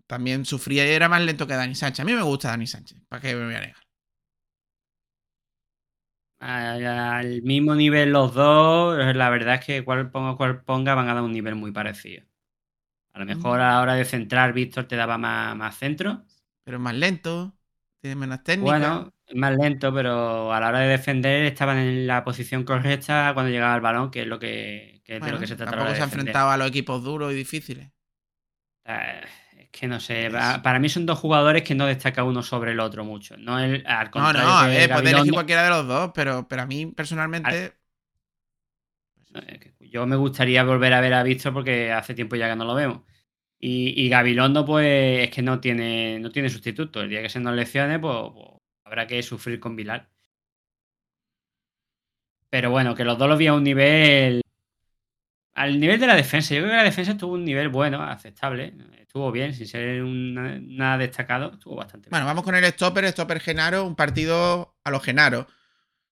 también 0.08 0.46
sufría 0.46 0.86
y 0.86 0.92
era 0.92 1.10
más 1.10 1.22
lento 1.22 1.48
que 1.48 1.54
Dani 1.56 1.76
Sánchez. 1.76 2.02
A 2.02 2.06
mí 2.06 2.14
me 2.14 2.22
gusta 2.24 2.50
Dani 2.50 2.68
Sánchez, 2.68 3.00
para 3.08 3.22
que 3.22 3.36
me 3.36 3.46
voy 3.46 3.56
a 3.56 3.62
negar 3.62 3.82
al 6.40 7.42
mismo 7.44 7.74
nivel 7.76 8.12
los 8.12 8.34
dos, 8.34 8.98
la 9.16 9.30
verdad 9.30 9.56
es 9.56 9.66
que 9.66 9.84
cual 9.86 10.12
ponga 10.12 10.36
cual 10.38 10.64
ponga 10.64 10.94
van 10.96 11.08
a 11.10 11.14
dar 11.14 11.24
un 11.24 11.32
nivel 11.34 11.56
muy 11.56 11.72
parecido. 11.72 12.26
A 13.14 13.20
lo 13.20 13.26
mejor 13.26 13.60
a 13.60 13.72
la 13.72 13.82
hora 13.82 13.94
de 13.96 14.06
centrar, 14.06 14.54
Víctor 14.54 14.86
te 14.86 14.96
daba 14.96 15.18
más, 15.18 15.78
centro. 15.78 16.24
Pero 16.64 16.78
es 16.78 16.84
más 16.84 16.96
lento, 16.96 17.54
tiene 18.00 18.16
menos 18.16 18.44
técnica. 18.44 18.78
Bueno, 18.78 19.14
es 19.26 19.36
más 19.36 19.56
lento, 19.58 19.94
pero 19.94 20.54
a 20.54 20.60
la 20.60 20.70
hora 20.70 20.80
de 20.80 20.88
defender 20.88 21.44
estaban 21.46 21.78
en 21.78 22.08
la 22.08 22.24
posición 22.24 22.64
correcta 22.64 23.32
cuando 23.34 23.52
llegaba 23.52 23.76
el 23.76 23.82
balón, 23.82 24.12
que 24.12 24.22
es 24.22 24.28
lo 24.28 24.40
que, 24.40 25.02
que 25.04 25.20
de 25.20 25.32
lo 25.32 25.40
que 25.40 25.48
se 25.48 25.56
trata. 25.56 25.72
Tampoco 25.72 25.96
se 25.96 26.02
ha 26.02 26.06
enfrentado 26.06 26.50
a 26.50 26.58
los 26.58 26.68
equipos 26.68 27.04
duros 27.04 27.34
y 27.34 27.36
difíciles. 27.36 27.90
Eh, 28.86 29.22
que 29.72 29.88
no 29.88 30.00
sé, 30.00 30.30
para 30.64 30.80
mí 30.80 30.90
son 30.90 31.06
dos 31.06 31.20
jugadores 31.20 31.64
que 31.64 31.76
no 31.76 31.86
destaca 31.86 32.24
uno 32.24 32.44
sobre 32.44 32.72
el 32.72 32.80
otro 32.80 33.06
mucho. 33.06 33.38
No, 33.38 33.60
el, 33.60 33.86
al 33.88 34.12
contrario, 34.12 34.50
no, 34.50 34.64
no, 34.64 34.72
eh, 34.72 34.90
puede 34.90 35.12
elegir 35.12 35.34
cualquiera 35.34 35.64
de 35.64 35.70
los 35.70 35.88
dos, 35.88 36.12
pero, 36.14 36.48
pero 36.48 36.64
a 36.64 36.66
mí 36.66 36.88
personalmente. 36.88 37.74
Yo 39.80 40.06
me 40.06 40.16
gustaría 40.16 40.64
volver 40.64 40.94
a 40.94 41.02
ver 41.02 41.14
a 41.14 41.24
Víctor 41.24 41.54
porque 41.54 41.92
hace 41.92 42.14
tiempo 42.14 42.36
ya 42.36 42.50
que 42.50 42.56
no 42.56 42.66
lo 42.66 42.76
vemos. 42.76 43.02
Y, 43.60 43.94
y 44.06 44.10
Gabilondo, 44.10 44.66
pues 44.66 45.28
es 45.28 45.30
que 45.30 45.42
no 45.42 45.60
tiene, 45.60 46.20
no 46.20 46.32
tiene 46.32 46.50
sustituto. 46.50 47.02
El 47.02 47.10
día 47.10 47.22
que 47.22 47.30
se 47.30 47.40
nos 47.40 47.56
lesione, 47.56 48.00
pues, 48.00 48.16
pues, 48.34 48.48
habrá 48.86 49.08
que 49.08 49.22
sufrir 49.24 49.60
con 49.60 49.76
Vilar. 49.76 50.10
Pero 52.50 52.72
bueno, 52.72 52.96
que 52.96 53.06
los 53.06 53.18
dos 53.18 53.30
lo 53.30 53.38
vi 53.38 53.48
a 53.48 53.54
un 53.54 53.64
nivel. 53.64 54.42
Al 55.54 55.80
nivel 55.80 56.00
de 56.00 56.08
la 56.08 56.16
defensa. 56.16 56.54
Yo 56.54 56.62
creo 56.62 56.72
que 56.72 56.78
la 56.78 56.84
defensa 56.84 57.18
tuvo 57.18 57.34
un 57.34 57.46
nivel 57.46 57.70
bueno, 57.70 58.02
aceptable 58.02 58.74
estuvo 59.12 59.30
bien, 59.30 59.54
sin 59.54 59.68
ser 59.68 60.02
nada 60.06 60.98
destacado, 60.98 61.52
estuvo 61.52 61.76
bastante 61.76 62.06
bien. 62.06 62.12
Bueno, 62.12 62.26
vamos 62.26 62.46
con 62.46 62.56
el 62.56 62.64
stopper, 62.64 63.06
stopper 63.10 63.42
Genaro, 63.42 63.86
un 63.86 63.98
partido 63.98 64.74
a 64.86 64.90
los 64.90 65.04
Genaro. 65.04 65.48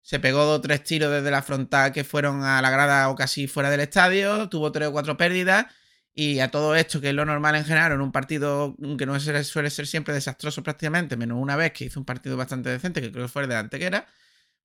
Se 0.10 0.20
pegó 0.20 0.44
dos 0.44 0.58
o 0.58 0.62
tres 0.62 0.84
tiros 0.84 1.12
desde 1.12 1.30
la 1.30 1.44
frontal 1.44 1.92
que 1.92 2.04
fueron 2.04 2.44
a 2.44 2.64
la 2.64 2.72
grada 2.72 3.10
o 3.10 3.16
casi 3.16 3.46
fuera 3.46 3.70
del 3.70 3.82
estadio, 3.82 4.50
tuvo 4.50 4.72
tres 4.72 4.88
o 4.88 4.92
cuatro 4.92 5.16
pérdidas. 5.18 5.68
Y 6.16 6.40
a 6.40 6.50
todo 6.50 6.74
esto, 6.74 7.00
que 7.00 7.10
es 7.10 7.14
lo 7.14 7.26
normal 7.26 7.54
en 7.54 7.64
Genaro, 7.64 7.94
en 7.94 8.02
un 8.02 8.12
partido 8.12 8.76
que 8.98 9.06
no 9.06 9.20
suele 9.20 9.70
ser 9.70 9.86
siempre 9.86 10.12
desastroso 10.16 10.64
prácticamente, 10.64 11.16
menos 11.16 11.38
una 11.40 11.56
vez 11.56 11.74
que 11.74 11.86
hizo 11.86 12.00
un 12.00 12.08
partido 12.08 12.38
bastante 12.38 12.70
decente, 12.70 13.02
que 13.02 13.12
creo 13.12 13.26
que 13.26 13.32
fue 13.32 13.44
el 13.44 13.50
de 13.50 13.58
Antequera. 13.58 14.08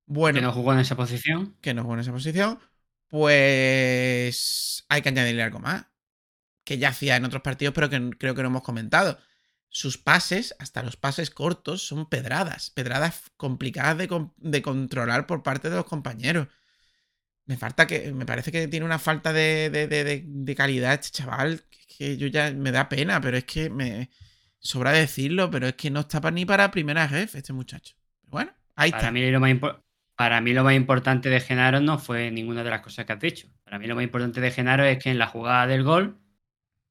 Bueno. 0.06 0.38
Que 0.38 0.46
no 0.46 0.50
jugó 0.50 0.72
en 0.72 0.78
esa 0.78 0.96
posición. 0.96 1.58
Que 1.60 1.74
no 1.74 1.82
jugó 1.82 1.92
en 1.92 2.00
esa 2.00 2.12
posición. 2.12 2.58
Pues 3.08 4.86
hay 4.88 5.02
que 5.02 5.10
añadirle 5.10 5.42
algo 5.42 5.58
más 5.58 5.84
que 6.64 6.78
ya 6.78 6.88
hacía 6.88 7.16
en 7.16 7.24
otros 7.26 7.42
partidos, 7.42 7.74
pero 7.74 7.90
que 7.90 8.12
creo 8.18 8.34
que 8.34 8.40
no 8.40 8.48
hemos 8.48 8.62
comentado. 8.62 9.18
Sus 9.76 9.98
pases, 9.98 10.54
hasta 10.60 10.84
los 10.84 10.96
pases 10.96 11.30
cortos, 11.30 11.82
son 11.84 12.08
pedradas. 12.08 12.70
Pedradas 12.70 13.22
complicadas 13.36 13.98
de, 13.98 14.28
de 14.36 14.62
controlar 14.62 15.26
por 15.26 15.42
parte 15.42 15.68
de 15.68 15.74
los 15.74 15.84
compañeros. 15.84 16.46
Me 17.46 17.56
falta 17.56 17.84
que. 17.88 18.12
Me 18.12 18.24
parece 18.24 18.52
que 18.52 18.68
tiene 18.68 18.86
una 18.86 19.00
falta 19.00 19.32
de, 19.32 19.70
de- 19.70 19.88
de- 19.88 20.54
calidad 20.54 20.94
este 20.94 21.10
chaval. 21.10 21.64
Que, 21.70 21.78
que 21.98 22.16
yo 22.16 22.28
ya 22.28 22.52
me 22.52 22.70
da 22.70 22.88
pena, 22.88 23.20
pero 23.20 23.36
es 23.36 23.44
que 23.44 23.68
me. 23.68 24.10
Sobra 24.60 24.92
decirlo, 24.92 25.50
pero 25.50 25.66
es 25.66 25.74
que 25.74 25.90
no 25.90 26.00
está 26.00 26.20
pa- 26.20 26.30
ni 26.30 26.46
para 26.46 26.70
primera 26.70 27.08
ref 27.08 27.34
este 27.34 27.52
muchacho. 27.52 27.96
Bueno, 28.22 28.52
ahí 28.76 28.92
Para 28.92 29.02
está. 29.02 29.12
mí, 29.12 29.28
lo 29.30 29.40
más 29.40 29.50
impo- 29.50 29.82
para 30.16 30.40
mí 30.40 30.52
lo 30.54 30.62
más 30.62 30.74
importante 30.74 31.28
de 31.30 31.40
Genaro 31.40 31.80
no 31.80 31.98
fue 31.98 32.30
ninguna 32.30 32.62
de 32.62 32.70
las 32.70 32.80
cosas 32.80 33.04
que 33.06 33.12
has 33.12 33.20
dicho. 33.20 33.48
Para 33.64 33.80
mí 33.80 33.88
lo 33.88 33.96
más 33.96 34.04
importante 34.04 34.40
de 34.40 34.52
Genaro 34.52 34.84
es 34.84 35.02
que 35.02 35.10
en 35.10 35.18
la 35.18 35.26
jugada 35.26 35.66
del 35.66 35.82
gol, 35.82 36.20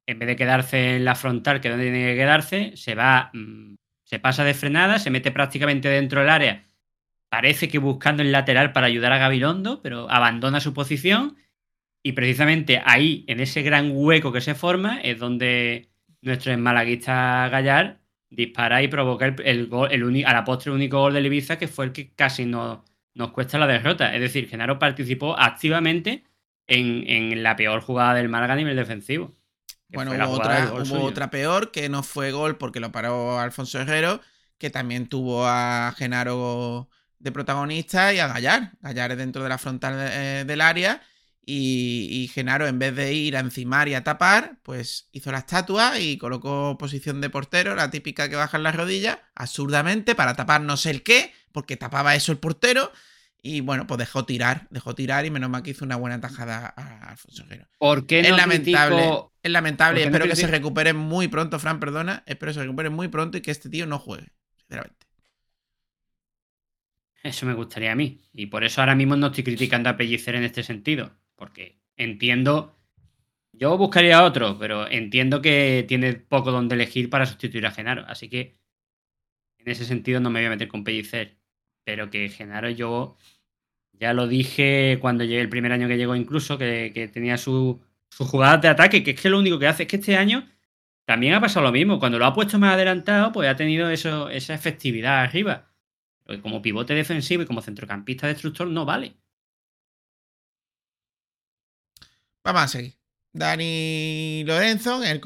en 0.05 0.19
vez 0.19 0.27
de 0.27 0.35
quedarse 0.35 0.95
en 0.97 1.05
la 1.05 1.15
frontal, 1.15 1.61
que 1.61 1.69
es 1.69 1.73
donde 1.73 1.91
tiene 1.91 2.11
que 2.11 2.17
quedarse, 2.17 2.73
se 2.75 2.95
va, 2.95 3.31
mm, 3.33 3.75
se 4.03 4.19
pasa 4.19 4.43
de 4.43 4.53
frenada, 4.53 4.99
se 4.99 5.09
mete 5.09 5.31
prácticamente 5.31 5.89
dentro 5.89 6.21
del 6.21 6.29
área. 6.29 6.63
Parece 7.29 7.67
que 7.67 7.79
buscando 7.79 8.21
el 8.21 8.31
lateral 8.31 8.73
para 8.73 8.87
ayudar 8.87 9.11
a 9.13 9.17
Gabilondo, 9.17 9.81
pero 9.81 10.09
abandona 10.11 10.59
su 10.59 10.73
posición. 10.73 11.37
Y 12.03 12.13
precisamente 12.13 12.81
ahí, 12.85 13.25
en 13.27 13.39
ese 13.39 13.63
gran 13.63 13.91
hueco 13.93 14.31
que 14.31 14.41
se 14.41 14.55
forma, 14.55 14.99
es 15.01 15.19
donde 15.19 15.89
nuestro 16.21 16.55
malaguista 16.57 17.49
Gallar 17.49 18.01
dispara 18.29 18.83
y 18.83 18.87
provoca 18.87 19.25
el, 19.25 19.67
gol, 19.67 19.89
el 19.91 20.25
a 20.25 20.33
la 20.33 20.43
postre 20.43 20.71
el 20.71 20.75
único 20.75 20.99
gol 20.99 21.13
del 21.13 21.25
Ibiza, 21.25 21.57
que 21.57 21.67
fue 21.67 21.85
el 21.85 21.91
que 21.93 22.13
casi 22.13 22.45
nos, 22.45 22.79
nos 23.13 23.31
cuesta 23.31 23.57
la 23.57 23.67
derrota. 23.67 24.13
Es 24.13 24.21
decir, 24.21 24.47
Genaro 24.49 24.79
participó 24.79 25.37
activamente 25.39 26.23
en, 26.67 27.07
en 27.07 27.43
la 27.43 27.55
peor 27.55 27.81
jugada 27.81 28.15
del 28.15 28.29
Málaga 28.29 28.53
a 28.53 28.57
nivel 28.57 28.75
defensivo. 28.75 29.33
Bueno, 29.95 30.11
hubo, 30.25 30.35
jugada 30.35 30.65
otra, 30.65 30.73
hubo 30.95 31.29
peor 31.31 31.71
que 31.71 31.89
no 31.89 32.03
fue 32.03 32.31
gol 32.31 32.57
porque 32.57 32.79
lo 32.79 32.91
paró 32.91 33.39
Alfonso 33.39 33.79
Herrero, 33.79 34.21
que 34.57 34.69
también 34.69 35.07
tuvo 35.07 35.45
a 35.47 35.93
Genaro 35.97 36.89
de 37.19 37.31
protagonista 37.31 38.13
y 38.13 38.19
a 38.19 38.27
Gallar. 38.27 38.73
Gallar 38.81 39.11
es 39.11 39.17
dentro 39.17 39.43
de 39.43 39.49
la 39.49 39.57
frontal 39.57 39.95
eh, 39.99 40.43
del 40.45 40.61
área 40.61 41.01
y, 41.45 42.07
y 42.11 42.27
Genaro 42.29 42.67
en 42.67 42.79
vez 42.79 42.95
de 42.95 43.13
ir 43.13 43.35
a 43.35 43.41
encimar 43.41 43.87
y 43.89 43.95
a 43.95 44.03
tapar, 44.03 44.57
pues 44.63 45.09
hizo 45.11 45.31
la 45.31 45.39
estatua 45.39 45.99
y 45.99 46.17
colocó 46.17 46.77
posición 46.77 47.19
de 47.21 47.29
portero, 47.29 47.75
la 47.75 47.89
típica 47.91 48.29
que 48.29 48.35
baja 48.35 48.57
en 48.57 48.63
las 48.63 48.75
rodillas, 48.75 49.19
absurdamente, 49.35 50.15
para 50.15 50.35
tapar 50.35 50.61
no 50.61 50.77
sé 50.77 50.89
el 50.91 51.03
qué, 51.03 51.33
porque 51.51 51.77
tapaba 51.77 52.15
eso 52.15 52.31
el 52.31 52.37
portero. 52.39 52.91
Y 53.41 53.59
bueno, 53.59 53.85
pues 53.87 53.97
dejó 53.97 54.25
tirar, 54.25 54.67
dejó 54.69 54.95
tirar 54.95 55.25
y 55.25 55.29
menos 55.29 55.49
mal 55.49 55.63
que 55.63 55.71
hizo 55.71 55.83
una 55.83 55.97
buena 55.97 56.21
tajada 56.21 56.73
a 56.77 57.09
Alfonso 57.09 57.43
Herrero. 57.43 57.67
¿Por 57.77 58.05
qué 58.07 58.21
Es 58.21 58.29
no 58.29 58.37
lamentable, 58.37 58.95
critico- 59.03 59.32
es 59.43 59.51
lamentable. 59.51 59.99
¿Por 59.99 60.03
qué 60.03 60.09
no 60.09 60.15
Espero 60.15 60.29
que 60.29 60.35
se 60.37 60.47
recupere 60.47 60.93
muy 60.93 61.27
pronto, 61.27 61.59
Fran, 61.59 61.79
perdona. 61.79 62.23
Espero 62.25 62.51
que 62.51 62.53
se 62.55 62.61
recupere 62.61 62.89
muy 62.89 63.09
pronto 63.09 63.37
y 63.37 63.41
que 63.41 63.51
este 63.51 63.69
tío 63.69 63.85
no 63.85 63.99
juegue, 63.99 64.29
sinceramente. 64.55 65.05
Eso 67.21 67.45
me 67.45 67.53
gustaría 67.53 67.91
a 67.91 67.95
mí. 67.95 68.21
Y 68.33 68.47
por 68.47 68.63
eso 68.63 68.81
ahora 68.81 68.95
mismo 68.95 69.17
no 69.17 69.27
estoy 69.27 69.43
criticando 69.43 69.89
a 69.89 69.97
Pellicer 69.97 70.35
en 70.35 70.43
este 70.43 70.63
sentido. 70.63 71.11
Porque 71.35 71.81
entiendo. 71.97 72.79
Yo 73.51 73.77
buscaría 73.77 74.17
a 74.17 74.23
otro, 74.23 74.57
pero 74.57 74.89
entiendo 74.89 75.41
que 75.41 75.85
tiene 75.87 76.13
poco 76.13 76.51
donde 76.51 76.75
elegir 76.75 77.09
para 77.09 77.25
sustituir 77.25 77.67
a 77.67 77.71
Genaro. 77.71 78.03
Así 78.07 78.27
que 78.29 78.57
en 79.59 79.69
ese 79.69 79.85
sentido 79.85 80.19
no 80.19 80.31
me 80.31 80.39
voy 80.39 80.47
a 80.47 80.51
meter 80.51 80.69
con 80.69 80.83
Pellicer. 80.83 81.37
Pero 81.83 82.09
que 82.09 82.29
Genaro 82.29 82.69
yo 82.69 83.17
ya 83.91 84.13
lo 84.13 84.27
dije 84.27 84.97
cuando 85.01 85.23
llegué 85.25 85.41
el 85.41 85.49
primer 85.49 85.73
año 85.73 85.87
que 85.87 85.97
llegó 85.97 86.15
incluso, 86.15 86.57
que, 86.57 86.91
que 86.93 87.07
tenía 87.09 87.37
su, 87.37 87.81
sus 88.15 88.29
jugadas 88.29 88.61
de 88.61 88.67
ataque, 88.69 89.03
que 89.03 89.11
es 89.11 89.21
que 89.21 89.29
lo 89.29 89.39
único 89.39 89.57
que 89.57 89.67
hace 89.67 89.83
es 89.83 89.89
que 89.89 89.95
este 89.95 90.17
año 90.17 90.47
también 91.05 91.33
ha 91.33 91.41
pasado 91.41 91.65
lo 91.65 91.71
mismo. 91.71 91.99
Cuando 91.99 92.19
lo 92.19 92.25
ha 92.25 92.33
puesto 92.33 92.59
más 92.59 92.73
adelantado, 92.75 93.31
pues 93.31 93.49
ha 93.49 93.55
tenido 93.55 93.89
eso, 93.89 94.29
esa 94.29 94.53
efectividad 94.53 95.21
arriba. 95.23 95.73
Porque 96.23 96.41
como 96.41 96.61
pivote 96.61 96.93
defensivo 96.93 97.43
y 97.43 97.45
como 97.47 97.61
centrocampista 97.61 98.27
destructor 98.27 98.67
no 98.67 98.85
vale. 98.85 99.17
Vamos 102.43 102.61
a 102.63 102.67
seguir. 102.67 102.93
Dani 103.31 104.43
Lorenzo, 104.45 105.01
el, 105.03 105.21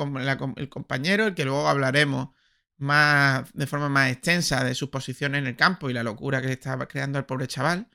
el 0.55 0.69
compañero, 0.69 1.27
el 1.27 1.35
que 1.35 1.43
luego 1.43 1.67
hablaremos 1.67 2.29
más 2.77 3.51
de 3.53 3.67
forma 3.67 3.89
más 3.89 4.11
extensa 4.11 4.63
de 4.63 4.75
sus 4.75 4.89
posiciones 4.89 5.39
en 5.39 5.47
el 5.47 5.55
campo 5.57 5.89
y 5.89 5.93
la 5.93 6.03
locura 6.03 6.41
que 6.41 6.47
le 6.47 6.53
estaba 6.53 6.87
creando 6.87 7.17
al 7.17 7.25
pobre 7.25 7.47
chaval, 7.47 7.89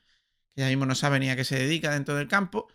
que 0.55 0.61
ya 0.61 0.67
mismo 0.67 0.85
no 0.85 0.93
sabe 0.93 1.19
ni 1.19 1.29
a 1.29 1.35
qué 1.35 1.43
se 1.45 1.57
dedica 1.57 1.91
dentro 1.91 2.15
del 2.15 2.27
campo. 2.27 2.67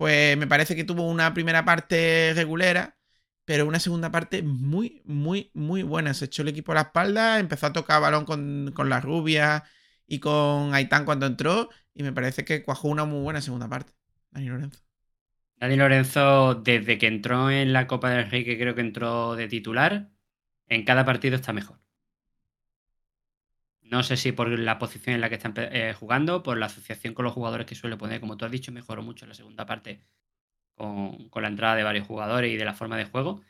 Pues 0.00 0.34
me 0.38 0.46
parece 0.46 0.74
que 0.74 0.84
tuvo 0.84 1.06
una 1.06 1.34
primera 1.34 1.66
parte 1.66 2.32
regulera, 2.34 2.96
pero 3.44 3.66
una 3.66 3.78
segunda 3.78 4.10
parte 4.10 4.42
muy, 4.42 5.02
muy, 5.04 5.50
muy 5.52 5.82
buena. 5.82 6.14
Se 6.14 6.24
echó 6.24 6.40
el 6.40 6.48
equipo 6.48 6.72
a 6.72 6.76
la 6.76 6.80
espalda, 6.82 7.38
empezó 7.38 7.66
a 7.66 7.74
tocar 7.74 8.00
balón 8.00 8.24
con, 8.24 8.72
con 8.74 8.88
la 8.88 9.00
rubia 9.02 9.64
y 10.06 10.18
con 10.18 10.72
Aitán 10.72 11.04
cuando 11.04 11.26
entró, 11.26 11.68
y 11.92 12.02
me 12.02 12.14
parece 12.14 12.46
que 12.46 12.62
cuajó 12.62 12.88
una 12.88 13.04
muy 13.04 13.20
buena 13.20 13.42
segunda 13.42 13.68
parte. 13.68 13.92
Dani 14.30 14.48
Lorenzo. 14.48 14.80
Dani 15.56 15.76
Lorenzo, 15.76 16.54
desde 16.54 16.96
que 16.96 17.06
entró 17.06 17.50
en 17.50 17.74
la 17.74 17.86
Copa 17.86 18.08
del 18.10 18.30
Rey, 18.30 18.42
que 18.42 18.58
creo 18.58 18.74
que 18.74 18.80
entró 18.80 19.36
de 19.36 19.48
titular, 19.48 20.08
en 20.68 20.84
cada 20.86 21.04
partido 21.04 21.36
está 21.36 21.52
mejor. 21.52 21.79
No 23.90 24.02
sé 24.02 24.16
si 24.16 24.32
por 24.32 24.48
la 24.48 24.78
posición 24.78 25.14
en 25.14 25.20
la 25.20 25.28
que 25.28 25.34
está 25.36 25.48
empe- 25.50 25.68
eh, 25.72 25.94
jugando, 25.94 26.42
por 26.42 26.56
la 26.58 26.66
asociación 26.66 27.14
con 27.14 27.24
los 27.24 27.34
jugadores 27.34 27.66
que 27.66 27.74
suele 27.74 27.96
poner, 27.96 28.20
como 28.20 28.36
tú 28.36 28.44
has 28.44 28.50
dicho, 28.50 28.72
mejoró 28.72 29.02
mucho 29.02 29.26
la 29.26 29.34
segunda 29.34 29.66
parte 29.66 30.00
con, 30.76 31.28
con 31.30 31.42
la 31.42 31.48
entrada 31.50 31.76
de 31.76 31.84
varios 31.84 32.06
jugadores 32.06 32.52
y 32.52 32.56
de 32.58 32.64
la 32.66 32.74
forma 32.74 32.96
de 32.98 33.06
juego. 33.06 33.42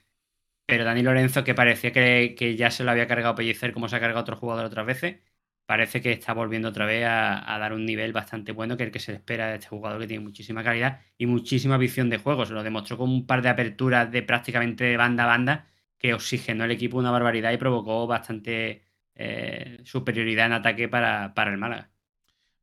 Pero 0.66 0.84
Dani 0.84 1.02
Lorenzo, 1.02 1.44
que 1.44 1.54
parecía 1.54 1.92
que, 1.92 2.34
que 2.38 2.56
ya 2.56 2.70
se 2.70 2.84
lo 2.84 2.90
había 2.92 3.08
cargado 3.08 3.34
Pellicer 3.36 3.72
como 3.72 3.88
se 3.88 3.96
ha 3.96 4.00
cargado 4.00 4.22
otro 4.22 4.36
jugador 4.36 4.66
otras 4.66 4.86
veces, 4.86 5.20
parece 5.66 6.00
que 6.02 6.12
está 6.12 6.32
volviendo 6.34 6.68
otra 6.70 6.86
vez 6.86 7.04
a, 7.06 7.58
dar 7.58 7.72
un 7.72 7.86
nivel 7.86 8.12
bastante 8.12 8.52
bueno 8.52 8.76
que 8.76 8.84
el 8.84 8.90
que 8.92 8.98
se 9.00 9.12
espera 9.14 9.48
de 9.48 9.54
este 9.56 9.68
jugador 9.68 10.00
que 10.00 10.06
tiene 10.08 10.24
muchísima 10.24 10.64
calidad 10.64 11.00
y 11.18 11.26
muchísima 11.26 11.78
visión 11.78 12.10
de 12.10 12.18
juego. 12.18 12.46
Se 12.46 12.52
lo 12.54 12.62
demostró 12.62 12.98
con 12.98 13.10
un 13.10 13.26
par 13.26 13.42
de 13.42 13.48
aperturas 13.50 14.10
de 14.12 14.22
prácticamente 14.22 14.84
de 14.84 14.96
banda 14.96 15.24
a 15.24 15.26
banda 15.28 15.66
que 15.98 16.14
oxigenó 16.14 16.64
el 16.64 16.70
equipo 16.72 16.98
una 16.98 17.10
barbaridad 17.10 17.52
y 17.52 17.58
provocó 17.58 18.06
bastante 18.06 18.82
eh, 19.22 19.80
superioridad 19.84 20.46
en 20.46 20.52
ataque 20.54 20.88
para, 20.88 21.34
para 21.34 21.50
el 21.50 21.58
Málaga. 21.58 21.90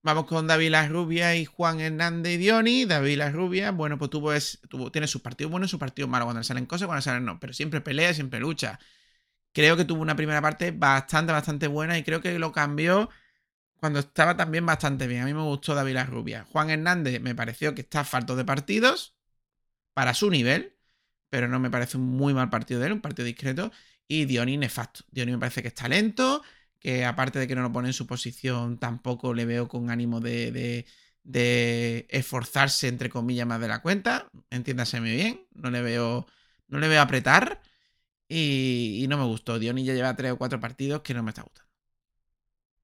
Vamos 0.02 0.26
con 0.26 0.48
David 0.48 0.74
Rubia 0.90 1.36
y 1.36 1.46
Juan 1.46 1.80
Hernández 1.80 2.34
y 2.34 2.38
Dioni. 2.38 2.86
David 2.86 3.22
Rubia, 3.32 3.72
bueno, 3.72 4.00
pues 4.00 4.10
tuvo, 4.10 4.34
es, 4.34 4.60
tuvo 4.68 4.92
tiene 4.92 5.06
sus 5.06 5.22
partidos 5.22 5.52
buenos 5.52 5.70
y 5.70 5.72
sus 5.72 5.80
partidos 5.80 6.10
malos. 6.10 6.26
Cuando 6.26 6.40
le 6.40 6.46
salen 6.46 6.66
cosas, 6.66 6.88
cuando 6.88 7.00
le 7.00 7.04
salen 7.04 7.26
no. 7.26 7.40
Pero 7.40 7.54
siempre 7.54 7.82
pelea, 7.82 8.12
siempre 8.14 8.40
lucha. 8.40 8.80
Creo 9.54 9.78
que 9.78 9.86
tuvo 9.86 10.02
una 10.02 10.16
primera 10.16 10.42
parte 10.42 10.72
bastante, 10.72 11.32
bastante 11.32 11.68
buena 11.68 11.98
y 11.98 12.04
creo 12.04 12.22
que 12.22 12.40
lo 12.40 12.52
cambió 12.52 13.10
cuando 13.80 14.00
estaba 14.00 14.36
también 14.36 14.66
bastante 14.66 15.06
bien. 15.06 15.22
A 15.22 15.26
mí 15.26 15.34
me 15.34 15.44
gustó 15.44 15.76
David 15.76 16.00
Rubia. 16.08 16.46
Juan 16.46 16.72
Hernández 16.72 17.22
me 17.22 17.36
pareció 17.36 17.76
que 17.76 17.82
está 17.82 18.04
falto 18.04 18.36
de 18.36 18.46
partidos 18.46 19.16
para 19.94 20.16
su 20.16 20.32
nivel, 20.32 20.76
pero 21.30 21.48
no 21.48 21.60
me 21.60 21.70
parece 21.70 21.98
un 21.98 22.06
muy 22.06 22.34
mal 22.34 22.50
partido 22.50 22.80
de 22.80 22.88
él, 22.88 22.94
un 22.94 23.02
partido 23.02 23.26
discreto. 23.26 23.72
Y 24.08 24.26
Dioni 24.26 24.58
nefasto. 24.58 25.04
Dioni 25.12 25.34
me 25.34 25.38
parece 25.38 25.62
que 25.62 25.68
es 25.70 25.74
talento, 25.74 26.42
que 26.80 27.06
aparte 27.06 27.40
de 27.40 27.48
que 27.48 27.56
no 27.56 27.62
lo 27.62 27.72
pone 27.72 27.90
en 27.90 27.94
su 27.94 28.08
posición, 28.08 28.80
tampoco 28.80 29.34
le 29.34 29.46
veo 29.46 29.68
con 29.68 29.90
ánimo 29.90 30.20
de, 30.20 30.86
de, 31.24 32.08
esforzarse, 32.10 32.88
entre 32.88 33.10
comillas, 33.10 33.48
más 33.48 33.60
de 33.60 33.68
la 33.68 33.82
cuenta. 33.82 34.30
Entiéndaseme 34.50 35.14
bien, 35.14 35.42
no 35.54 35.72
le 35.72 35.82
veo, 35.82 36.26
no 36.68 36.80
le 36.80 36.88
veo 36.88 37.02
apretar 37.02 37.62
y, 38.30 39.06
no 39.10 39.18
me 39.18 39.26
gustó. 39.26 39.60
Dioni 39.60 39.84
ya 39.84 39.94
lleva 39.94 40.16
tres 40.16 40.32
o 40.32 40.38
cuatro 40.38 40.60
partidos 40.60 41.02
que 41.02 41.14
no 41.14 41.24
me 41.24 41.32
está 41.32 41.42
gustando. 41.42 41.68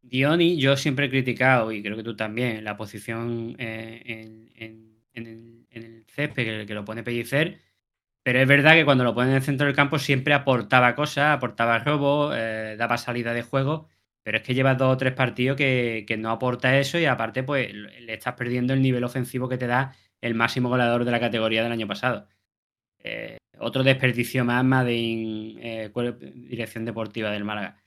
Dioni, 0.01 0.57
yo 0.57 0.75
siempre 0.75 1.05
he 1.05 1.09
criticado, 1.09 1.71
y 1.71 1.81
creo 1.81 1.95
que 1.95 2.03
tú 2.03 2.15
también, 2.15 2.61
la 2.65 2.75
posición 2.75 3.55
eh, 3.57 4.51
en, 4.55 5.01
el, 5.13 5.65
en 5.69 6.05
césped 6.13 6.43
que, 6.43 6.65
que 6.65 6.73
lo 6.73 6.83
pone 6.83 7.03
Pellicer, 7.03 7.61
pero 8.23 8.39
es 8.39 8.47
verdad 8.47 8.73
que 8.73 8.85
cuando 8.85 9.03
lo 9.03 9.13
pone 9.13 9.29
en 9.31 9.35
el 9.35 9.43
centro 9.43 9.67
del 9.67 9.75
campo 9.75 9.99
siempre 9.99 10.33
aportaba 10.33 10.95
cosas, 10.95 11.35
aportaba 11.35 11.79
robo, 11.79 12.33
eh, 12.33 12.75
daba 12.77 12.97
salida 12.97 13.33
de 13.33 13.43
juego, 13.43 13.89
pero 14.23 14.37
es 14.37 14.43
que 14.43 14.53
lleva 14.53 14.75
dos 14.75 14.93
o 14.93 14.97
tres 14.97 15.13
partidos 15.13 15.57
que, 15.57 16.05
no 16.17 16.31
aporta 16.31 16.79
eso 16.79 16.97
y 16.97 17.05
aparte 17.05 17.43
pues 17.43 17.73
le 17.73 18.13
estás 18.13 18.35
perdiendo 18.35 18.73
el 18.73 18.81
nivel 18.81 19.03
ofensivo 19.03 19.49
que 19.49 19.57
te 19.57 19.67
da 19.67 19.93
el 20.21 20.35
máximo 20.35 20.69
goleador 20.69 21.03
de 21.05 21.11
la 21.11 21.19
categoría 21.19 21.63
del 21.63 21.73
año 21.73 21.87
pasado. 21.87 22.27
Eh, 22.99 23.37
otro 23.59 23.83
desperdicio 23.83 24.45
más, 24.45 24.63
más 24.63 24.85
eh, 24.89 25.91
dirección 26.35 26.85
deportiva 26.85 27.31
del 27.31 27.43
Málaga. 27.43 27.82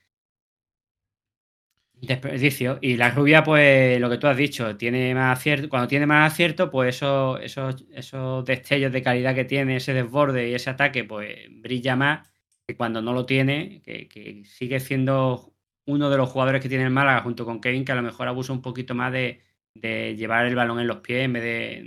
Desperdicio. 2.00 2.78
Y 2.82 2.96
la 2.96 3.10
rubia, 3.10 3.42
pues 3.42 3.98
lo 4.00 4.10
que 4.10 4.18
tú 4.18 4.26
has 4.26 4.36
dicho, 4.36 4.76
tiene 4.76 5.14
más 5.14 5.38
acierto. 5.38 5.68
Cuando 5.70 5.88
tiene 5.88 6.06
más 6.06 6.30
acierto, 6.32 6.70
pues 6.70 6.96
esos, 6.96 7.40
esos, 7.42 7.84
esos 7.92 8.44
destellos 8.44 8.92
de 8.92 9.02
calidad 9.02 9.34
que 9.34 9.44
tiene, 9.46 9.76
ese 9.76 9.94
desborde 9.94 10.48
y 10.50 10.54
ese 10.54 10.68
ataque, 10.70 11.04
pues 11.04 11.38
brilla 11.50 11.96
más 11.96 12.28
que 12.66 12.76
cuando 12.76 13.00
no 13.00 13.12
lo 13.14 13.24
tiene, 13.24 13.80
que, 13.82 14.42
sigue 14.44 14.78
siendo 14.80 15.54
uno 15.86 16.10
de 16.10 16.16
los 16.18 16.28
jugadores 16.30 16.60
que 16.60 16.68
tiene 16.68 16.84
el 16.84 16.90
Málaga 16.90 17.22
junto 17.22 17.44
con 17.46 17.60
Kevin, 17.60 17.84
que 17.84 17.92
a 17.92 17.94
lo 17.94 18.02
mejor 18.02 18.28
abusa 18.28 18.52
un 18.52 18.60
poquito 18.62 18.94
más 18.94 19.12
de, 19.12 19.40
de 19.74 20.16
llevar 20.16 20.46
el 20.46 20.54
balón 20.56 20.80
en 20.80 20.86
los 20.88 20.98
pies 20.98 21.24
en 21.24 21.32
vez 21.32 21.42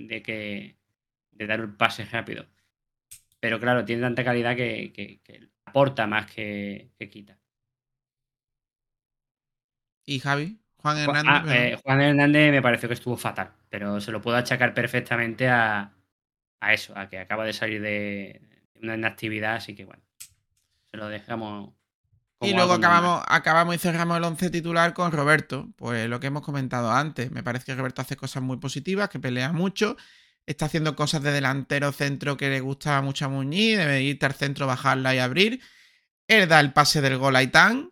de, 0.08 0.22
que 0.24 0.78
de 1.32 1.48
dar 1.48 1.62
un 1.62 1.78
pase 1.78 2.06
rápido. 2.06 2.48
Pero 3.40 3.60
claro, 3.60 3.86
tiene 3.86 4.02
tanta 4.04 4.24
calidad 4.26 4.56
que, 4.56 4.92
que- 4.94 5.22
que 5.24 5.50
aporta 5.66 6.08
más 6.08 6.32
que 6.32 6.92
quita. 7.12 7.40
¿Y 10.14 10.20
Javi? 10.20 10.60
Juan 10.78 10.98
Ju- 10.98 11.02
Hernández. 11.02 11.32
ah, 11.54 11.56
eh, 11.58 11.80
Juan 11.84 12.02
Hernández 12.02 12.52
me 12.52 12.62
pareció 12.62 12.88
que 12.90 12.94
estuvo 12.96 13.18
fatal, 13.18 13.52
pero 13.70 14.00
se 14.02 14.12
lo 14.12 14.22
puedo 14.22 14.38
achacar 14.38 14.74
perfectamente 14.74 15.48
a, 15.50 15.92
a 16.62 16.74
eso, 16.74 16.98
a 16.98 17.08
que 17.10 17.20
acaba 17.20 17.46
de 17.46 17.54
salir 17.54 17.82
de 17.82 18.42
una 18.82 18.96
inactividad, 18.96 19.56
así 19.56 19.76
que 19.76 19.86
bueno, 19.86 20.02
se 20.90 20.98
lo 20.98 21.08
dejamos. 21.10 21.74
Y 22.42 22.54
luego 22.54 22.72
acabamos, 22.74 23.22
acabamos 23.28 23.76
y 23.76 23.80
cerramos 23.80 24.18
el 24.18 24.24
once 24.24 24.50
titular 24.50 24.94
con 24.94 25.12
Roberto. 25.12 25.68
Pues 25.76 26.08
lo 26.10 26.22
que 26.22 26.28
hemos 26.28 26.42
comentado 26.42 26.90
antes. 26.90 27.30
Me 27.32 27.44
parece 27.44 27.66
que 27.66 27.76
Roberto 27.76 28.02
hace 28.02 28.16
cosas 28.16 28.42
muy 28.42 28.56
positivas, 28.58 29.10
que 29.10 29.20
pelea 29.20 29.52
mucho. 29.52 29.98
Está 30.46 30.68
haciendo 30.68 30.96
cosas 30.96 31.22
de 31.22 31.34
delantero 31.34 31.92
centro 31.92 32.38
que 32.38 32.50
le 32.50 32.62
gusta 32.62 33.02
mucho 33.02 33.26
a 33.26 33.28
Muñiz. 33.28 33.78
Debe 33.78 34.02
irte 34.04 34.26
al 34.26 34.34
centro, 34.36 34.66
bajarla 34.68 35.14
y 35.14 35.20
abrir. 35.20 35.62
Él 36.30 36.48
da 36.48 36.62
el 36.62 36.72
pase 36.72 37.02
del 37.02 37.18
gol 37.18 37.36
a 37.36 37.44
Itán. 37.44 37.92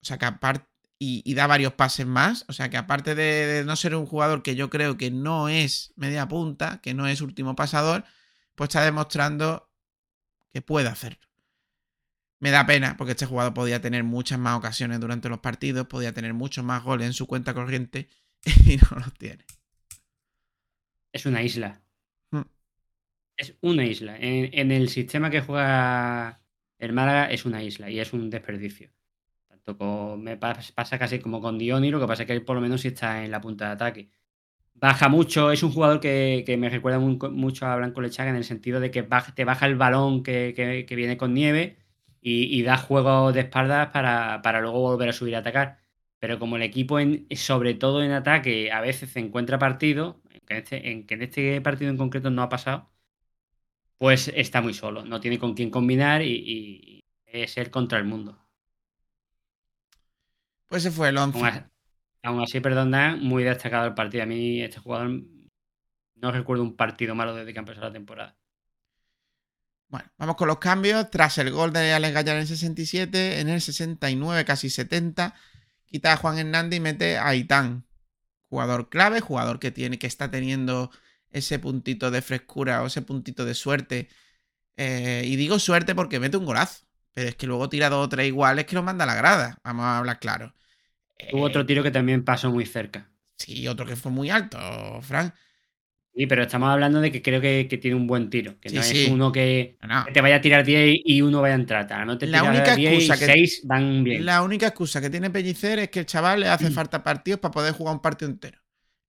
O 0.00 0.04
sea 0.06 0.16
que 0.16 0.24
aparte. 0.24 0.66
Y, 0.98 1.22
y 1.24 1.34
da 1.34 1.46
varios 1.46 1.74
pases 1.74 2.06
más. 2.06 2.44
O 2.48 2.52
sea 2.52 2.70
que 2.70 2.76
aparte 2.76 3.14
de, 3.14 3.46
de 3.46 3.64
no 3.64 3.76
ser 3.76 3.94
un 3.94 4.06
jugador 4.06 4.42
que 4.42 4.54
yo 4.54 4.70
creo 4.70 4.96
que 4.96 5.10
no 5.10 5.48
es 5.48 5.92
media 5.96 6.28
punta, 6.28 6.80
que 6.82 6.94
no 6.94 7.06
es 7.06 7.20
último 7.20 7.56
pasador, 7.56 8.04
pues 8.54 8.68
está 8.68 8.84
demostrando 8.84 9.70
que 10.52 10.62
puede 10.62 10.88
hacerlo. 10.88 11.28
Me 12.38 12.50
da 12.50 12.66
pena 12.66 12.96
porque 12.96 13.12
este 13.12 13.26
jugador 13.26 13.54
podía 13.54 13.80
tener 13.80 14.04
muchas 14.04 14.38
más 14.38 14.56
ocasiones 14.56 15.00
durante 15.00 15.28
los 15.28 15.40
partidos, 15.40 15.86
podía 15.86 16.12
tener 16.12 16.34
muchos 16.34 16.64
más 16.64 16.82
goles 16.82 17.06
en 17.06 17.12
su 17.12 17.26
cuenta 17.26 17.54
corriente 17.54 18.08
y 18.66 18.76
no 18.76 18.98
los 18.98 19.12
tiene. 19.14 19.44
Es 21.12 21.26
una 21.26 21.42
isla. 21.42 21.82
Hmm. 22.30 22.42
Es 23.36 23.56
una 23.62 23.84
isla. 23.84 24.16
En, 24.18 24.50
en 24.52 24.72
el 24.72 24.88
sistema 24.90 25.30
que 25.30 25.40
juega 25.40 26.40
el 26.78 26.92
Málaga 26.92 27.30
es 27.30 27.46
una 27.46 27.62
isla 27.62 27.90
y 27.90 27.98
es 27.98 28.12
un 28.12 28.30
desperdicio. 28.30 28.90
Con, 29.64 30.22
me 30.22 30.38
pas- 30.38 30.72
pasa 30.74 30.98
casi 30.98 31.18
como 31.20 31.40
con 31.40 31.58
Dioni, 31.58 31.90
lo 31.90 32.00
que 32.00 32.06
pasa 32.06 32.22
es 32.22 32.26
que 32.26 32.34
él 32.34 32.44
por 32.44 32.56
lo 32.56 32.62
menos 32.62 32.82
sí 32.82 32.88
está 32.88 33.24
en 33.24 33.30
la 33.30 33.40
punta 33.40 33.66
de 33.66 33.72
ataque. 33.72 34.10
Baja 34.74 35.08
mucho, 35.08 35.52
es 35.52 35.62
un 35.62 35.72
jugador 35.72 36.00
que, 36.00 36.44
me 36.58 36.68
recuerda 36.70 36.98
mucho 37.00 37.66
a 37.66 37.76
Blanco 37.76 38.00
Lechaga 38.02 38.30
en 38.30 38.36
el 38.36 38.44
sentido 38.44 38.80
de 38.80 38.90
que 38.90 39.02
baja- 39.02 39.34
te 39.34 39.44
baja 39.44 39.66
el 39.66 39.76
balón 39.76 40.22
que, 40.22 40.86
viene 40.96 41.16
con 41.16 41.34
nieve 41.34 41.78
y, 42.20 42.62
da 42.62 42.76
juego 42.78 43.32
de 43.32 43.40
espaldas 43.40 43.88
para, 43.92 44.42
para 44.42 44.60
luego 44.60 44.80
volver 44.80 45.08
a 45.10 45.12
subir 45.12 45.36
a 45.36 45.40
atacar. 45.40 45.78
Pero 46.18 46.38
como 46.38 46.56
el 46.56 46.62
equipo, 46.62 46.98
sobre 47.36 47.74
todo 47.74 48.02
en 48.02 48.12
ataque, 48.12 48.72
a 48.72 48.80
veces 48.80 49.10
se 49.10 49.20
encuentra 49.20 49.58
partido, 49.58 50.20
este, 50.48 50.90
en, 50.90 51.06
que 51.06 51.14
en 51.14 51.22
este 51.22 51.60
partido 51.60 51.90
en 51.90 51.96
concreto 51.98 52.30
no 52.30 52.42
ha 52.42 52.48
pasado, 52.48 52.90
pues 53.98 54.28
está 54.28 54.60
muy 54.62 54.74
solo, 54.74 55.04
no 55.04 55.20
tiene 55.20 55.38
con 55.38 55.54
quién 55.54 55.70
combinar 55.70 56.22
y 56.22 57.00
es 57.26 57.56
el 57.58 57.70
contra 57.70 57.98
el 57.98 58.04
mundo. 58.04 58.43
Pues 60.74 60.84
ese 60.84 60.96
fue 60.96 61.10
el 61.10 61.18
11. 61.18 61.38
Aún 62.24 62.42
así, 62.42 62.58
Dan, 62.58 63.22
muy 63.22 63.44
destacado 63.44 63.86
el 63.86 63.94
partido. 63.94 64.24
A 64.24 64.26
mí 64.26 64.60
este 64.60 64.80
jugador 64.80 65.22
no 66.16 66.32
recuerdo 66.32 66.64
un 66.64 66.74
partido 66.74 67.14
malo 67.14 67.32
desde 67.32 67.52
que 67.52 67.60
empezó 67.60 67.80
la 67.80 67.92
temporada. 67.92 68.36
Bueno, 69.86 70.10
vamos 70.18 70.34
con 70.34 70.48
los 70.48 70.58
cambios. 70.58 71.12
Tras 71.12 71.38
el 71.38 71.52
gol 71.52 71.72
de 71.72 71.92
Alex 71.92 72.12
Gallar 72.12 72.34
en 72.34 72.42
el 72.42 72.48
67, 72.48 73.38
en 73.38 73.50
el 73.50 73.60
69, 73.60 74.44
casi 74.44 74.68
70, 74.68 75.36
quita 75.86 76.14
a 76.14 76.16
Juan 76.16 76.38
Hernández 76.38 76.78
y 76.78 76.80
mete 76.80 77.18
a 77.18 77.36
Itán. 77.36 77.86
Jugador 78.48 78.88
clave, 78.88 79.20
jugador 79.20 79.60
que 79.60 79.70
tiene, 79.70 80.00
que 80.00 80.08
está 80.08 80.28
teniendo 80.28 80.90
ese 81.30 81.60
puntito 81.60 82.10
de 82.10 82.20
frescura 82.20 82.82
o 82.82 82.88
ese 82.88 83.02
puntito 83.02 83.44
de 83.44 83.54
suerte. 83.54 84.08
Eh, 84.76 85.22
y 85.24 85.36
digo 85.36 85.60
suerte 85.60 85.94
porque 85.94 86.18
mete 86.18 86.36
un 86.36 86.46
golazo. 86.46 86.84
Pero 87.12 87.28
es 87.28 87.36
que 87.36 87.46
luego 87.46 87.68
tira 87.68 87.90
dos 87.90 88.06
o 88.06 88.08
tres 88.08 88.26
iguales 88.26 88.64
que 88.64 88.74
lo 88.74 88.82
manda 88.82 89.04
a 89.04 89.06
la 89.06 89.14
grada. 89.14 89.60
Vamos 89.62 89.84
a 89.84 89.98
hablar 89.98 90.18
claro. 90.18 90.52
Hubo 91.32 91.46
Eh, 91.46 91.50
otro 91.50 91.64
tiro 91.66 91.82
que 91.82 91.90
también 91.90 92.24
pasó 92.24 92.50
muy 92.50 92.66
cerca. 92.66 93.10
Sí, 93.36 93.66
otro 93.68 93.86
que 93.86 93.96
fue 93.96 94.10
muy 94.12 94.30
alto, 94.30 94.58
Frank. 95.02 95.34
Sí, 96.16 96.26
pero 96.26 96.42
estamos 96.44 96.68
hablando 96.68 97.00
de 97.00 97.10
que 97.10 97.22
creo 97.22 97.40
que, 97.40 97.66
que 97.68 97.76
tiene 97.76 97.96
un 97.96 98.06
buen 98.06 98.30
tiro. 98.30 98.60
Que 98.60 98.68
Sí, 98.68 98.76
no 98.76 98.82
sí. 98.84 99.02
es 99.04 99.08
uno 99.10 99.32
que, 99.32 99.76
No, 99.82 99.88
no. 100.00 100.04
que 100.06 100.12
te 100.12 100.20
vaya 100.20 100.36
a 100.36 100.40
tirar 100.40 100.64
10 100.64 100.94
y 101.04 101.22
uno 101.22 101.40
vaya 101.40 101.54
a 101.54 101.58
entrar. 101.58 102.06
No 102.06 102.16
te 102.18 102.26
La 102.28 102.44
única 102.44 102.76
10 102.76 102.92
y 102.92 102.96
excusa 102.96 103.18
que- 103.18 103.32
6 103.32 103.62
van 103.64 104.04
bien. 104.04 104.24
La 104.24 104.42
única 104.42 104.68
excusa 104.68 105.00
que 105.00 105.10
tiene 105.10 105.30
Pellicer 105.30 105.80
es 105.80 105.90
que 105.90 106.00
el 106.00 106.06
chaval 106.06 106.40
le 106.40 106.48
hace 106.48 106.70
falta 106.70 107.02
partidos 107.02 107.40
para 107.40 107.50
poder 107.52 107.72
jugar 107.74 107.94
un 107.96 108.00
partido 108.02 108.30
entero. 108.30 108.60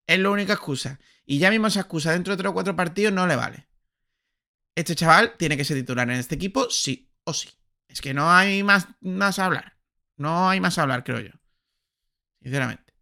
Es 0.07 0.17
la 0.17 0.29
única 0.31 0.53
excusa. 0.53 0.99
Y 1.27 1.37
ya 1.37 1.51
mismo 1.51 1.67
esa 1.67 1.81
excusa 1.81 2.11
dentro 2.11 2.33
de 2.33 2.37
tres 2.37 2.49
o 2.49 2.53
cuatro 2.53 2.75
partidos 2.75 3.13
no 3.13 3.27
le 3.27 3.35
vale. 3.35 3.67
Este 4.75 4.95
chaval 4.95 5.33
tiene 5.37 5.57
que 5.57 5.63
ser 5.63 5.77
titular 5.77 6.09
en 6.09 6.17
este 6.17 6.35
equipo, 6.35 6.69
sí 6.71 7.11
o 7.23 7.33
sí. 7.33 7.49
Es 7.87 8.01
que 8.01 8.13
no 8.15 8.31
hay 8.31 8.63
más, 8.63 8.87
más 9.01 9.37
a 9.39 9.45
hablar. 9.45 9.77
No 10.17 10.49
hay 10.49 10.59
más 10.59 10.77
a 10.79 10.81
hablar, 10.83 11.03
creo 11.03 11.19
yo. 11.19 11.31
Sinceramente. 12.45 12.93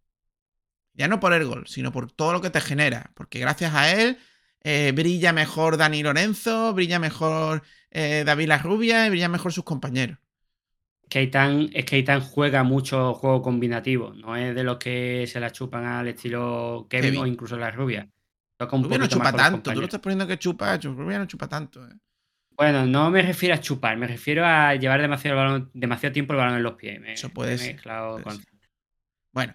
Ya 0.94 1.06
no 1.06 1.20
por 1.20 1.34
el 1.34 1.44
gol, 1.44 1.66
sino 1.66 1.92
por 1.92 2.10
todo 2.10 2.32
lo 2.32 2.40
que 2.40 2.48
te 2.48 2.62
genera. 2.62 3.10
Porque 3.14 3.38
gracias 3.40 3.74
a 3.74 3.92
él 3.92 4.16
eh, 4.62 4.92
brilla 4.94 5.34
mejor 5.34 5.76
Dani 5.76 6.02
Lorenzo, 6.02 6.72
brilla 6.72 6.98
mejor 6.98 7.62
eh, 7.90 8.22
David 8.24 8.48
La 8.48 8.56
Rubia 8.56 9.06
y 9.06 9.10
brilla 9.10 9.28
mejor 9.28 9.52
sus 9.52 9.64
compañeros. 9.64 10.16
que 11.10 11.18
Aitán, 11.18 11.68
es 11.74 11.84
que 11.84 11.96
Aitán 11.96 12.22
juega 12.22 12.62
mucho 12.62 13.12
juego 13.12 13.42
combinativo. 13.42 14.14
No 14.14 14.34
es 14.34 14.54
de 14.54 14.64
los 14.64 14.78
que 14.78 15.26
se 15.26 15.40
la 15.40 15.50
chupan 15.50 15.84
al 15.84 16.08
estilo 16.08 16.86
Kevin, 16.88 17.10
Kevin. 17.10 17.20
o 17.20 17.26
incluso 17.26 17.58
la 17.58 17.70
rubia. 17.70 18.08
Toca 18.56 18.76
un 18.76 18.88
no 18.88 19.06
chupa 19.06 19.30
tanto. 19.32 19.72
Tú 19.74 19.80
lo 19.80 19.84
estás 19.86 20.00
poniendo 20.00 20.26
que 20.26 20.38
chupa. 20.38 20.78
Rubia 20.78 21.18
no 21.18 21.26
chupa 21.26 21.48
tanto. 21.48 21.84
eh. 21.86 21.92
Bueno, 22.56 22.86
no 22.86 23.10
me 23.10 23.20
refiero 23.20 23.54
a 23.56 23.60
chupar, 23.60 23.98
me 23.98 24.06
refiero 24.06 24.46
a 24.46 24.74
llevar 24.76 25.02
demasiado, 25.02 25.38
el 25.38 25.44
balón- 25.44 25.70
demasiado 25.74 26.12
tiempo 26.14 26.32
el 26.32 26.38
balón 26.38 26.54
en 26.56 26.62
los 26.62 26.74
pies. 26.74 26.98
Me- 27.00 27.12
Eso 27.14 27.28
puede 27.28 27.52
me 27.52 27.58
ser, 27.58 27.74
mezclado 27.74 28.12
puede 28.12 28.22
con- 28.24 28.36
ser. 28.36 28.53
Bueno, 29.34 29.54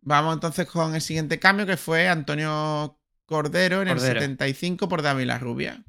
vamos 0.00 0.34
entonces 0.34 0.66
con 0.66 0.94
el 0.94 1.00
siguiente 1.00 1.38
cambio 1.38 1.66
que 1.66 1.76
fue 1.76 2.08
Antonio 2.08 2.98
Cordero 3.26 3.82
en 3.82 3.88
Cordero. 3.88 4.20
el 4.20 4.22
75 4.22 4.88
por 4.88 5.02
David 5.02 5.26
La 5.26 5.38
Rubia. 5.38 5.84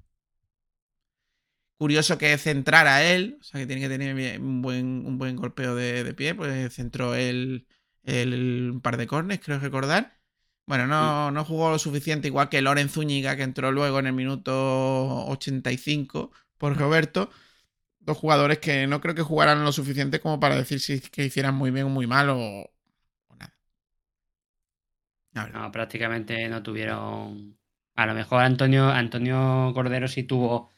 Curioso 1.78 2.18
que 2.18 2.38
centrara 2.38 3.04
él, 3.06 3.38
o 3.40 3.44
sea 3.44 3.62
que 3.62 3.66
tiene 3.66 3.82
que 3.82 3.88
tener 3.88 4.40
un 4.42 4.62
buen, 4.62 5.06
un 5.06 5.18
buen 5.18 5.38
golpeo 5.38 5.76
de, 5.76 6.04
de 6.04 6.14
pie, 6.14 6.36
pues 6.36 6.74
centró 6.74 7.16
él 7.16 7.68
el, 8.04 8.72
un 8.74 8.82
par 8.82 8.98
de 8.98 9.08
cornes, 9.08 9.40
creo 9.40 9.60
recordar. 9.60 10.20
Bueno, 10.66 10.88
no, 10.88 11.32
no 11.32 11.46
jugó 11.46 11.72
lo 11.72 11.80
suficiente, 11.80 12.28
igual 12.28 12.50
que 12.50 12.62
Loren 12.62 12.90
Zúñiga, 12.90 13.36
que 13.38 13.44
entró 13.44 13.72
luego 13.72 14.00
en 14.00 14.08
el 14.08 14.14
minuto 14.14 15.26
85 15.28 16.32
por 16.58 16.78
Roberto. 16.78 17.32
Dos 18.00 18.18
jugadores 18.18 18.60
que 18.60 18.88
no 18.88 19.02
creo 19.02 19.16
que 19.16 19.22
jugaran 19.24 19.64
lo 19.64 19.72
suficiente 19.72 20.20
como 20.20 20.40
para 20.40 20.56
decir 20.58 20.80
si 20.82 21.00
que 21.02 21.26
hicieran 21.26 21.56
muy 21.56 21.72
bien 21.72 21.86
o 21.88 21.90
muy 21.90 22.08
mal 22.08 22.30
o. 22.30 22.72
No, 25.34 25.72
prácticamente 25.72 26.50
no 26.50 26.64
tuvieron. 26.64 27.58
A 27.96 28.06
lo 28.06 28.14
mejor 28.14 28.42
Antonio, 28.44 28.90
Antonio 28.90 29.72
Cordero 29.74 30.08
sí 30.08 30.24
tuvo. 30.24 30.72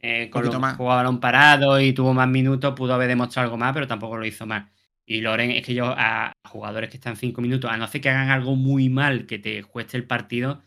eh, 0.00 0.30
con 0.30 0.44
lo 0.46 0.52
Poquito 0.52 0.60
que 0.60 0.60
más. 0.60 0.76
jugó 0.76 0.92
a 0.92 0.96
balón 0.96 1.20
parado 1.20 1.80
y 1.80 1.92
tuvo 1.94 2.14
más 2.14 2.28
minutos, 2.28 2.74
pudo 2.76 2.94
haber 2.94 3.08
demostrado 3.08 3.46
algo 3.46 3.58
más, 3.58 3.72
pero 3.74 3.86
tampoco 3.88 4.18
lo 4.18 4.26
hizo 4.26 4.46
mal. 4.46 4.70
Y 5.06 5.20
Loren, 5.22 5.52
es 5.52 5.64
que 5.66 5.74
yo 5.74 5.86
a 5.96 6.32
jugadores 6.50 6.90
que 6.90 6.98
están 6.98 7.16
cinco 7.16 7.40
minutos, 7.42 7.70
a 7.70 7.76
no 7.78 7.86
ser 7.88 8.00
que 8.02 8.10
hagan 8.10 8.30
algo 8.30 8.56
muy 8.56 8.88
mal 8.90 9.26
que 9.26 9.38
te 9.40 9.64
cueste 9.64 9.96
el 9.98 10.06
partido, 10.06 10.62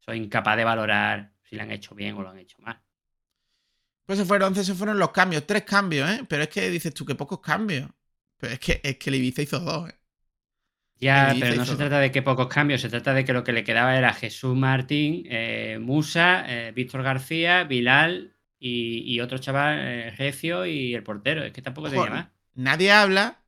soy 0.00 0.18
incapaz 0.18 0.56
de 0.58 0.64
valorar 0.64 1.32
si 1.44 1.56
lo 1.56 1.62
han 1.64 1.72
hecho 1.72 1.94
bien 1.96 2.16
o 2.16 2.22
lo 2.22 2.30
han 2.30 2.38
hecho 2.38 2.58
mal. 2.60 2.80
Pues 4.04 4.18
se 4.18 4.24
fueron 4.24 4.48
11, 4.48 4.64
se 4.64 4.74
fueron 4.74 4.98
los 4.98 5.10
cambios. 5.10 5.46
Tres 5.46 5.64
cambios, 5.64 6.08
¿eh? 6.10 6.24
Pero 6.28 6.42
es 6.44 6.48
que 6.48 6.70
dices 6.70 6.94
tú 6.94 7.04
que 7.04 7.14
pocos 7.14 7.40
cambios. 7.40 7.90
Pero 8.36 8.52
es 8.54 8.60
que, 8.60 8.80
es 8.82 8.96
que 8.98 9.10
el 9.10 9.16
Ibiza 9.16 9.42
hizo 9.42 9.58
dos, 9.60 9.88
¿eh? 9.90 9.94
Ya, 10.98 11.34
pero 11.38 11.56
no 11.56 11.66
se 11.66 11.76
trata 11.76 12.00
de 12.00 12.10
que 12.10 12.22
pocos 12.22 12.48
cambios, 12.48 12.80
se 12.80 12.88
trata 12.88 13.12
de 13.12 13.24
que 13.24 13.34
lo 13.34 13.44
que 13.44 13.52
le 13.52 13.64
quedaba 13.64 13.96
era 13.96 14.14
Jesús 14.14 14.56
Martín, 14.56 15.24
eh, 15.28 15.78
Musa, 15.80 16.44
eh, 16.48 16.72
Víctor 16.72 17.02
García, 17.02 17.64
Bilal 17.64 18.34
y, 18.58 19.02
y 19.04 19.20
otro 19.20 19.36
chaval, 19.36 19.78
eh, 19.78 20.10
Recio 20.16 20.64
y 20.64 20.94
el 20.94 21.02
portero. 21.02 21.44
Es 21.44 21.52
que 21.52 21.60
tampoco 21.60 21.88
Ojo, 21.88 21.96
tenía 21.96 22.10
más. 22.10 22.28
Nadie 22.54 22.92
habla, 22.92 23.42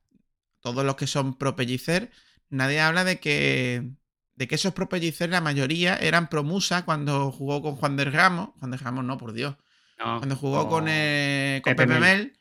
todos 0.59 0.85
los 0.85 0.95
que 0.95 1.07
son 1.07 1.37
pro 1.37 1.55
Pellicer, 1.55 2.11
nadie 2.49 2.79
habla 2.81 3.03
de 3.03 3.19
que, 3.19 3.89
de 4.35 4.47
que 4.47 4.55
esos 4.55 4.73
pro 4.73 4.87
Pellicer, 4.87 5.31
la 5.31 5.41
mayoría 5.41 5.95
eran 5.95 6.29
pro 6.29 6.43
Musa 6.43 6.85
cuando 6.85 7.31
jugó 7.31 7.63
con 7.63 7.75
Juan 7.77 7.97
del 7.97 8.13
Ramos. 8.13 8.51
Juan 8.59 8.69
del 8.69 8.79
Ramos 8.79 9.03
no, 9.05 9.17
por 9.17 9.33
Dios. 9.33 9.55
No, 9.97 10.19
Cuando 10.19 10.35
jugó 10.35 10.69
con, 10.69 10.85
eh, 10.87 11.61
con 11.63 11.75
Pepe 11.75 11.87
Pepe 11.87 11.99
Mel. 11.99 12.33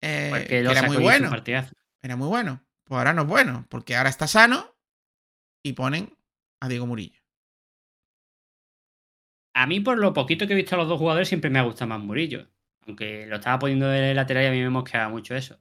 Que 0.00 0.58
era 0.58 0.82
muy 0.82 0.98
bueno. 0.98 1.30
Era 2.02 2.16
muy 2.16 2.28
bueno. 2.28 2.62
Pues 2.90 2.98
ahora 2.98 3.12
no 3.14 3.22
es 3.22 3.28
bueno, 3.28 3.66
porque 3.68 3.94
ahora 3.94 4.10
está 4.10 4.26
sano 4.26 4.74
y 5.62 5.74
ponen 5.74 6.18
a 6.58 6.66
Diego 6.66 6.88
Murillo. 6.88 7.20
A 9.54 9.68
mí, 9.68 9.78
por 9.78 9.96
lo 9.96 10.12
poquito 10.12 10.44
que 10.48 10.54
he 10.54 10.56
visto 10.56 10.74
a 10.74 10.78
los 10.78 10.88
dos 10.88 10.98
jugadores, 10.98 11.28
siempre 11.28 11.50
me 11.50 11.60
ha 11.60 11.62
gustado 11.62 11.88
más 11.88 12.00
Murillo. 12.00 12.48
Aunque 12.88 13.26
lo 13.28 13.36
estaba 13.36 13.60
poniendo 13.60 13.86
de 13.86 14.12
lateral 14.12 14.42
y 14.42 14.46
a 14.48 14.50
mí 14.50 14.58
me 14.60 14.70
mosqueaba 14.70 15.08
mucho 15.08 15.36
eso. 15.36 15.60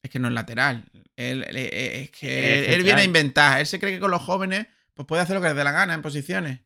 Es 0.00 0.08
que 0.08 0.20
no 0.20 0.28
es 0.28 0.34
lateral. 0.34 0.84
Él, 1.16 1.42
él- 1.48 1.56
él- 1.56 1.68
es 1.72 2.10
que 2.12 2.72
él, 2.74 2.84
viene 2.84 3.00
a 3.00 3.04
inventar. 3.04 3.58
Él 3.58 3.66
se 3.66 3.80
cree 3.80 3.94
que 3.94 3.98
con 3.98 4.12
los 4.12 4.22
jóvenes 4.22 4.68
pues 4.94 5.04
puede 5.04 5.22
hacer 5.22 5.34
lo 5.34 5.42
que 5.42 5.48
les 5.48 5.56
dé 5.56 5.64
la 5.64 5.72
gana 5.72 5.94
en 5.94 6.02
posiciones. 6.02 6.60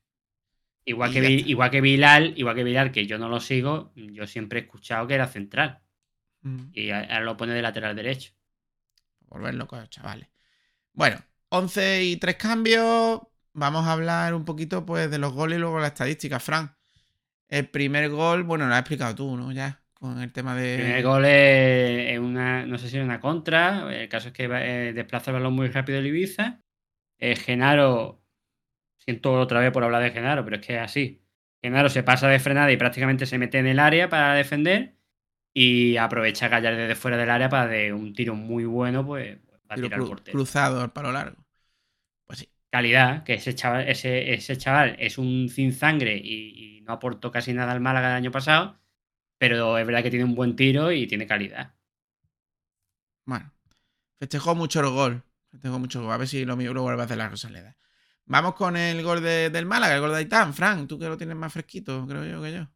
Igual 0.85 1.11
que, 1.11 1.21
Vi- 1.23 1.45
igual 1.51 1.71
que 1.71 1.81
Bilal, 1.81 2.35
igual 2.37 2.55
que 2.55 2.65
Bilal, 2.65 2.93
que 2.93 3.07
yo 3.07 3.17
no 3.17 3.31
lo 3.31 3.41
sigo, 3.41 3.93
yo 3.97 4.27
siempre 4.27 4.59
he 4.59 4.63
escuchado 4.65 5.07
que 5.07 5.15
era 5.15 5.27
central. 5.27 5.81
Mm, 6.43 6.65
Y 6.75 6.91
ahora 6.91 7.21
lo 7.21 7.39
pone 7.39 7.55
de 7.55 7.63
lateral 7.63 7.97
derecho. 7.97 8.35
Volver 9.33 9.55
locos, 9.55 9.89
chavales. 9.89 10.29
Bueno, 10.93 11.17
11 11.49 12.05
y 12.05 12.17
3 12.19 12.37
cambios. 12.37 13.21
Vamos 13.55 13.87
a 13.87 13.93
hablar 13.93 14.35
un 14.35 14.45
poquito 14.45 14.85
pues 14.85 15.11
de 15.11 15.19
los 15.19 15.33
goles 15.33 15.57
y 15.57 15.61
luego 15.61 15.79
las 15.79 15.93
estadísticas, 15.93 16.43
Fran. 16.43 16.77
El 17.49 17.69
primer 17.69 18.11
gol, 18.11 18.45
bueno, 18.45 18.67
lo 18.67 18.75
has 18.75 18.81
explicado 18.81 19.15
tú, 19.15 19.37
¿no? 19.37 19.53
Ya, 19.53 19.83
con 19.95 20.21
el 20.21 20.33
tema 20.33 20.55
de... 20.55 20.75
El 20.75 20.81
primer 20.81 21.03
gol 21.03 21.25
es 21.25 22.19
una, 22.19 22.67
no 22.67 22.79
sé 22.79 22.89
si 22.89 22.99
es 22.99 23.05
una 23.05 23.21
contra, 23.21 23.93
el 23.95 24.09
caso 24.09 24.29
es 24.29 24.35
que 24.35 24.45
eh, 24.45 24.93
desplaza 24.93 25.31
el 25.31 25.37
balón 25.37 25.55
muy 25.55 25.69
rápido 25.69 25.99
el 25.99 26.07
Ibiza. 26.07 26.63
Eh, 27.19 27.37
Genaro, 27.37 28.23
siento 28.99 29.33
otra 29.33 29.61
vez 29.61 29.71
por 29.71 29.85
hablar 29.85 30.03
de 30.03 30.11
Genaro, 30.11 30.45
pero 30.45 30.57
es 30.57 30.67
que 30.67 30.77
es 30.77 30.83
así. 30.83 31.25
Genaro 31.63 31.89
se 31.89 32.03
pasa 32.03 32.29
de 32.29 32.39
frenada 32.39 32.71
y 32.73 32.77
prácticamente 32.77 33.27
se 33.27 33.39
mete 33.39 33.59
en 33.59 33.67
el 33.67 33.79
área 33.79 34.09
para 34.09 34.35
defender 34.35 34.97
y 35.55 35.97
aprovecha 35.97 36.47
a 36.47 36.49
Gallar 36.51 36.77
desde 36.77 36.95
fuera 36.97 37.17
del 37.17 37.31
área 37.31 37.49
para 37.49 37.67
de 37.69 37.93
un 37.93 38.15
tiro 38.15 38.35
muy 38.35 38.65
bueno, 38.65 39.07
pues, 39.07 39.39
para 39.67 39.81
tiro 39.81 39.89
tirar 39.89 40.05
cru- 40.05 40.05
portero. 40.05 40.35
cruzado 40.35 40.81
al 40.81 40.93
palo 40.93 41.13
largo. 41.13 41.45
Pues 42.27 42.41
sí. 42.41 42.49
calidad, 42.71 43.23
que 43.25 43.35
ese 43.35 43.55
chaval, 43.55 43.89
ese, 43.89 44.33
ese 44.35 44.57
chaval 44.57 44.97
es 44.99 45.17
un 45.19 45.49
sin 45.49 45.73
sangre 45.73 46.17
y, 46.23 46.79
y 46.79 46.81
no 46.83 46.93
aportó 46.95 47.31
casi 47.31 47.53
nada 47.53 47.73
al 47.73 47.81
Málaga 47.81 48.09
el 48.11 48.17
año 48.17 48.31
pasado, 48.33 48.81
pero 49.39 49.79
es 49.79 49.87
verdad 49.87 50.03
que 50.05 50.11
tiene 50.11 50.25
un 50.27 50.35
buen 50.37 50.57
tiro 50.57 50.93
y 50.93 51.07
tiene 51.09 51.27
calidad. 51.29 51.75
Bueno, 53.25 53.53
festejó 54.21 54.55
mucho 54.55 54.81
el 54.81 54.91
gol. 54.91 55.25
Festejó 55.51 55.79
mucho 55.81 56.01
el 56.01 56.07
gol. 56.07 56.15
A 56.15 56.19
ver 56.19 56.29
si 56.29 56.45
lo 56.47 56.57
mismo 56.57 56.75
lo 56.75 56.83
vuelve 56.83 57.03
a 57.03 57.05
hacer 57.07 57.19
la 57.19 57.29
Rosaleda. 57.29 57.77
Vamos 58.27 58.55
con 58.57 58.77
el 58.77 59.03
gol 59.05 59.23
de- 59.23 59.51
del 59.51 59.67
Málaga, 59.67 59.95
el 59.97 60.01
gol 60.03 60.11
de 60.13 60.19
Aitán. 60.19 60.55
Fran, 60.55 60.87
tú 60.89 60.99
que 60.99 61.09
lo 61.09 61.17
tienes 61.19 61.37
más 61.37 61.53
fresquito, 61.53 62.07
creo 62.09 62.25
yo, 62.27 62.43
que 62.43 62.53
yo. 62.55 62.69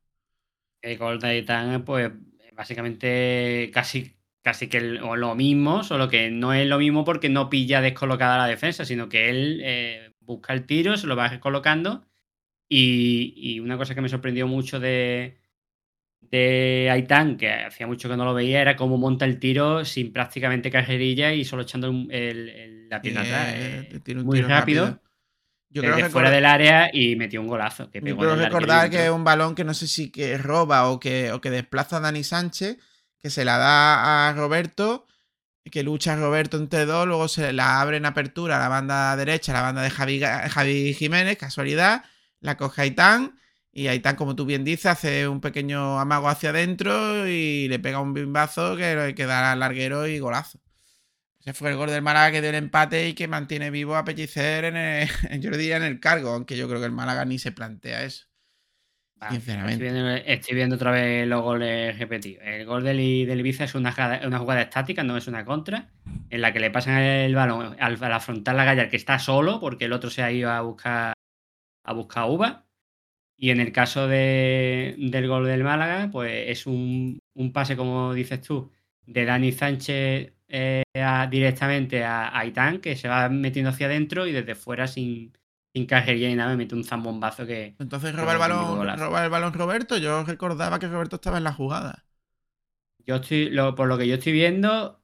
El 0.80 0.96
gol 0.98 1.18
de 1.20 1.28
Aitán, 1.28 1.84
pues 1.84 2.10
básicamente 2.56 3.70
casi, 3.72 4.16
casi 4.42 4.68
que 4.68 4.78
el- 4.78 5.02
o 5.02 5.16
lo 5.16 5.34
mismo, 5.34 5.82
solo 5.84 6.08
que 6.08 6.30
no 6.30 6.52
es 6.54 6.66
lo 6.66 6.78
mismo 6.78 7.04
porque 7.04 7.28
no 7.28 7.50
pilla 7.50 7.80
descolocada 7.80 8.38
la 8.38 8.46
defensa, 8.46 8.84
sino 8.84 9.08
que 9.08 9.28
él 9.30 9.60
eh, 9.64 10.12
busca 10.20 10.52
el 10.54 10.66
tiro, 10.66 10.96
se 10.96 11.06
lo 11.06 11.16
va 11.16 11.38
colocando. 11.40 12.04
Y, 12.68 13.34
y 13.36 13.60
una 13.60 13.76
cosa 13.78 13.94
que 13.94 14.00
me 14.00 14.08
sorprendió 14.08 14.48
mucho 14.48 14.80
de, 14.80 15.38
de 16.20 16.88
Aitán, 16.90 17.36
que 17.36 17.50
hacía 17.50 17.86
mucho 17.86 18.08
que 18.08 18.16
no 18.16 18.24
lo 18.24 18.34
veía, 18.34 18.60
era 18.60 18.74
cómo 18.76 18.98
monta 18.98 19.24
el 19.24 19.38
tiro 19.38 19.84
sin 19.84 20.12
prácticamente 20.12 20.70
carrerilla 20.70 21.32
y 21.32 21.44
solo 21.44 21.62
echando 21.62 21.88
el- 22.10 22.88
la 22.88 23.00
pierna 23.02 23.22
atrás. 23.22 23.54
Eh, 23.56 23.88
muy 24.24 24.38
rápido, 24.60 25.00
Yo 25.68 25.82
desde 25.82 25.94
creo 25.94 26.06
que 26.06 26.12
fuera 26.12 26.30
del 26.30 26.46
área 26.46 26.90
y 26.92 27.16
metió 27.16 27.40
un 27.40 27.48
golazo. 27.48 27.90
Que 27.90 27.98
Yo 27.98 28.04
pegó 28.04 28.18
creo 28.20 28.34
el 28.34 28.38
recordar 28.40 28.90
que 28.90 29.04
es 29.04 29.10
un 29.10 29.24
balón 29.24 29.54
que 29.54 29.64
no 29.64 29.74
sé 29.74 29.86
si 29.86 30.10
que 30.10 30.38
roba 30.38 30.88
o 30.88 31.00
que, 31.00 31.32
o 31.32 31.40
que 31.40 31.50
desplaza 31.50 31.96
a 31.96 32.00
Dani 32.00 32.24
Sánchez, 32.24 32.78
que 33.18 33.30
se 33.30 33.44
la 33.44 33.58
da 33.58 34.28
a 34.28 34.32
Roberto, 34.32 35.06
que 35.70 35.82
lucha 35.82 36.12
a 36.12 36.16
Roberto 36.16 36.56
entre 36.56 36.86
dos, 36.86 37.06
luego 37.06 37.28
se 37.28 37.52
la 37.52 37.80
abre 37.80 37.96
en 37.96 38.06
apertura 38.06 38.56
a 38.56 38.60
la 38.60 38.68
banda 38.68 39.16
derecha, 39.16 39.52
a 39.52 39.56
la 39.56 39.62
banda 39.62 39.82
de 39.82 39.90
Javi, 39.90 40.20
Javi 40.20 40.94
Jiménez, 40.94 41.36
casualidad, 41.36 42.04
la 42.40 42.56
coge 42.56 42.82
Aitán, 42.82 43.38
y 43.72 43.88
Aitán, 43.88 44.16
como 44.16 44.34
tú 44.34 44.46
bien 44.46 44.64
dices, 44.64 44.86
hace 44.86 45.28
un 45.28 45.40
pequeño 45.40 45.98
amago 45.98 46.28
hacia 46.28 46.50
adentro 46.50 47.28
y 47.28 47.68
le 47.68 47.78
pega 47.78 48.00
un 48.00 48.14
bimbazo 48.14 48.76
que, 48.76 49.12
que 49.14 49.26
da 49.26 49.52
al 49.52 49.60
larguero 49.60 50.06
y 50.06 50.18
golazo. 50.18 50.60
Ese 51.46 51.54
fue 51.54 51.70
el 51.70 51.76
gol 51.76 51.90
del 51.90 52.02
Málaga 52.02 52.32
que 52.32 52.40
dio 52.40 52.50
el 52.50 52.56
empate 52.56 53.08
y 53.08 53.14
que 53.14 53.28
mantiene 53.28 53.70
vivo 53.70 53.94
a 53.94 54.04
Pellicer 54.04 54.64
en 54.64 54.76
el, 54.76 55.08
yo 55.40 55.50
diría 55.52 55.76
en 55.76 55.84
el 55.84 56.00
cargo, 56.00 56.30
aunque 56.30 56.56
yo 56.56 56.66
creo 56.68 56.80
que 56.80 56.86
el 56.86 56.92
Málaga 56.92 57.24
ni 57.24 57.38
se 57.38 57.52
plantea 57.52 58.02
eso. 58.02 58.26
Ah, 59.20 59.30
sinceramente. 59.30 59.86
Estoy 59.86 59.92
viendo, 60.02 60.10
estoy 60.26 60.54
viendo 60.56 60.74
otra 60.76 60.90
vez 60.90 61.26
los 61.26 61.40
goles 61.42 61.98
repetidos. 61.98 62.42
El 62.44 62.66
gol 62.66 62.82
del, 62.84 62.96
del 63.26 63.40
Ibiza 63.40 63.64
es 63.64 63.74
una, 63.76 63.92
jugada- 63.92 64.26
una 64.26 64.38
jugada 64.40 64.62
estática, 64.62 65.04
no 65.04 65.16
es 65.16 65.26
una 65.28 65.44
contra, 65.44 65.88
en 66.28 66.40
la 66.42 66.52
que 66.52 66.60
le 66.60 66.70
pasan 66.70 66.98
el 66.98 67.34
balón 67.34 67.76
al, 67.78 68.02
al 68.02 68.12
afrontar 68.12 68.56
la 68.56 68.64
Gallar 68.64 68.90
que 68.90 68.96
está 68.96 69.18
solo, 69.20 69.60
porque 69.60 69.84
el 69.86 69.92
otro 69.92 70.10
se 70.10 70.22
ha 70.22 70.32
ido 70.32 70.50
a 70.50 70.60
buscar 70.62 71.12
a 71.84 71.92
buscar 71.92 72.28
uva. 72.28 72.66
Y 73.38 73.50
en 73.50 73.60
el 73.60 73.70
caso 73.72 74.08
de- 74.08 74.96
del 74.98 75.28
gol 75.28 75.46
del 75.46 75.62
Málaga, 75.64 76.10
pues 76.12 76.50
es 76.50 76.66
un, 76.66 77.20
un 77.34 77.52
pase, 77.52 77.76
como 77.76 78.12
dices 78.14 78.40
tú, 78.42 78.72
de 79.06 79.24
Dani 79.24 79.52
Sánchez 79.52 80.34
eh, 80.48 80.82
a- 80.94 81.26
directamente 81.26 82.04
a 82.04 82.36
Aitán, 82.38 82.80
que 82.80 82.96
se 82.96 83.08
va 83.08 83.28
metiendo 83.28 83.70
hacia 83.70 83.86
adentro 83.86 84.26
y 84.26 84.32
desde 84.32 84.54
fuera 84.54 84.86
sin, 84.86 85.32
sin 85.74 85.86
cajería 85.86 86.28
ni 86.28 86.34
nada, 86.36 86.50
me 86.50 86.56
mete 86.58 86.74
un 86.74 86.84
zambombazo 86.84 87.46
que, 87.46 87.74
Entonces 87.78 88.14
roba 88.14 88.32
el 88.32 88.38
balón, 88.38 88.98
roba 88.98 89.24
el 89.24 89.30
balón 89.30 89.52
Roberto. 89.52 89.96
Yo 89.98 90.24
recordaba 90.24 90.78
que 90.78 90.88
Roberto 90.88 91.16
estaba 91.16 91.38
en 91.38 91.44
la 91.44 91.52
jugada. 91.52 92.04
Yo 93.06 93.16
estoy, 93.16 93.50
lo- 93.50 93.74
por 93.74 93.88
lo 93.88 93.96
que 93.98 94.06
yo 94.08 94.14
estoy 94.14 94.32
viendo. 94.32 95.02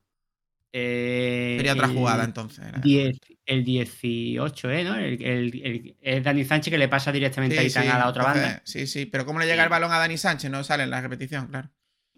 eh, 0.73 1.57
Sería 1.59 1.75
otra 1.75 1.87
el 1.87 1.93
jugada 1.95 2.25
entonces. 2.25 2.65
era. 2.67 2.79
10 2.81 3.19
el 3.45 3.65
18, 3.65 4.71
¿eh? 4.71 4.85
¿no? 4.85 4.95
El, 4.97 5.23
el- 5.23 5.97
es 6.01 6.25
Dani 6.25 6.45
Sánchez 6.45 6.71
que 6.73 6.79
le 6.79 6.89
pasa 6.89 7.13
directamente 7.13 7.59
a 7.59 7.61
Aitán 7.61 7.83
sí, 7.85 7.89
a 7.91 7.99
la 7.99 8.09
otra 8.09 8.23
entonces, 8.23 8.43
banda. 8.43 8.63
Sí, 8.65 8.87
sí, 8.87 9.07
pero 9.07 9.27
¿cómo 9.27 9.39
le 9.39 9.47
llega 9.47 9.63
Sí. 9.63 9.65
el 9.65 9.69
balón 9.71 9.93
a 9.93 9.99
Dani 9.99 10.17
Sánchez? 10.17 10.51
No 10.51 10.65
sale 10.65 10.85
en 10.85 10.91
la 10.91 11.01
repetición, 11.01 11.49
claro. 11.49 11.71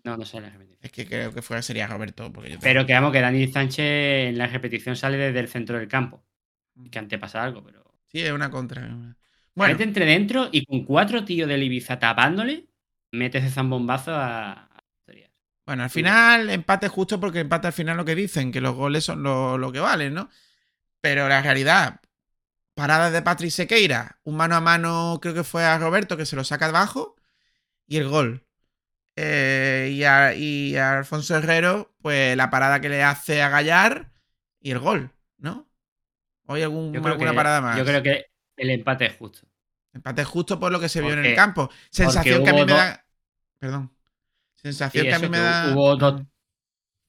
No, 0.04 0.18
no 0.18 0.24
sé 0.26 0.40
la 0.40 0.50
repetición. 0.50 0.78
Es 0.82 0.92
que 0.92 1.06
creo 1.06 1.32
que 1.32 1.40
fuera 1.40 1.62
sería 1.62 1.86
Roberto. 1.86 2.30
Porque 2.30 2.50
yo 2.50 2.58
Pero 2.60 2.84
que 2.86 2.92
vamos, 2.92 3.10
que 3.10 3.20
Dani 3.20 3.48
Sánchez 3.48 4.28
en 4.28 4.38
la 4.38 4.46
repetición 4.46 4.96
sale 4.96 5.16
desde 5.16 5.40
el 5.40 5.48
centro 5.48 5.78
del 5.78 5.88
campo. 5.88 6.22
Que 6.90 6.98
antes 6.98 7.18
pasa 7.18 7.42
algo, 7.42 7.64
pero. 7.64 7.84
Sí, 8.06 8.20
es 8.20 8.30
una 8.30 8.50
contra. 8.50 8.86
Bueno. 9.54 9.72
Mete 9.72 9.84
entre 9.84 10.04
dentro 10.04 10.48
y 10.52 10.66
con 10.66 10.84
cuatro 10.84 11.24
tíos 11.24 11.48
del 11.48 11.62
Ibiza 11.62 11.98
tapándole, 11.98 12.66
mete 13.12 13.38
ese 13.38 13.50
zambombazo 13.50 14.12
a. 14.14 14.68
bueno, 15.64 15.84
al 15.84 15.90
final 15.90 16.50
empate 16.50 16.88
justo 16.88 17.18
porque 17.18 17.40
empate 17.40 17.68
al 17.68 17.72
final 17.72 17.96
lo 17.96 18.04
que 18.04 18.14
dicen, 18.14 18.52
que 18.52 18.60
los 18.60 18.74
goles 18.74 19.04
son 19.04 19.22
lo, 19.22 19.56
lo 19.56 19.72
que 19.72 19.80
valen, 19.80 20.12
¿no? 20.12 20.28
Pero 21.00 21.28
la 21.28 21.40
realidad, 21.40 22.00
paradas 22.74 23.12
de 23.12 23.22
Patrick 23.22 23.52
Sequeira, 23.52 24.18
un 24.24 24.36
mano 24.36 24.56
a 24.56 24.60
mano 24.60 25.18
creo 25.22 25.34
que 25.34 25.44
fue 25.44 25.64
a 25.64 25.78
Roberto 25.78 26.16
que 26.16 26.26
se 26.26 26.36
lo 26.36 26.44
saca 26.44 26.66
debajo 26.66 27.16
y 27.86 27.96
el 27.98 28.08
gol. 28.08 28.43
Eh, 29.16 29.90
y, 29.92 30.04
a, 30.04 30.34
y 30.34 30.76
a 30.76 30.98
Alfonso 30.98 31.36
Herrero, 31.36 31.94
pues 32.02 32.36
la 32.36 32.50
parada 32.50 32.80
que 32.80 32.88
le 32.88 33.02
hace 33.02 33.42
a 33.42 33.48
Gallar 33.48 34.10
y 34.60 34.70
el 34.72 34.80
gol, 34.80 35.10
¿no? 35.38 35.68
¿O 36.46 36.54
hay 36.54 36.62
algún- 36.62 36.92
Yo 36.92 37.00
creo 37.00 37.12
alguna 37.14 37.30
que- 37.30 37.36
parada 37.36 37.60
más? 37.60 37.78
Yo 37.78 37.84
creo 37.84 38.02
que 38.02 38.26
el 38.56 38.70
empate 38.70 39.06
es 39.06 39.16
justo. 39.16 39.46
Empate 39.92 40.24
justo 40.24 40.58
por 40.58 40.72
lo 40.72 40.80
que 40.80 40.88
se 40.88 41.00
vio 41.00 41.12
en 41.12 41.24
el 41.24 41.36
campo. 41.36 41.70
Sensación 41.90 42.42
que 42.42 42.50
a 42.50 42.52
mí 42.54 42.64
me 42.64 42.72
da. 42.72 43.04
Perdón. 43.60 43.92
Sensación 44.56 45.04
Sí, 45.04 45.08
que 45.08 45.14
a 45.14 45.18
mí 45.20 45.28
me 45.28 45.38
da. 45.38 45.72
hubo 45.72 45.94
dos- 45.96 46.22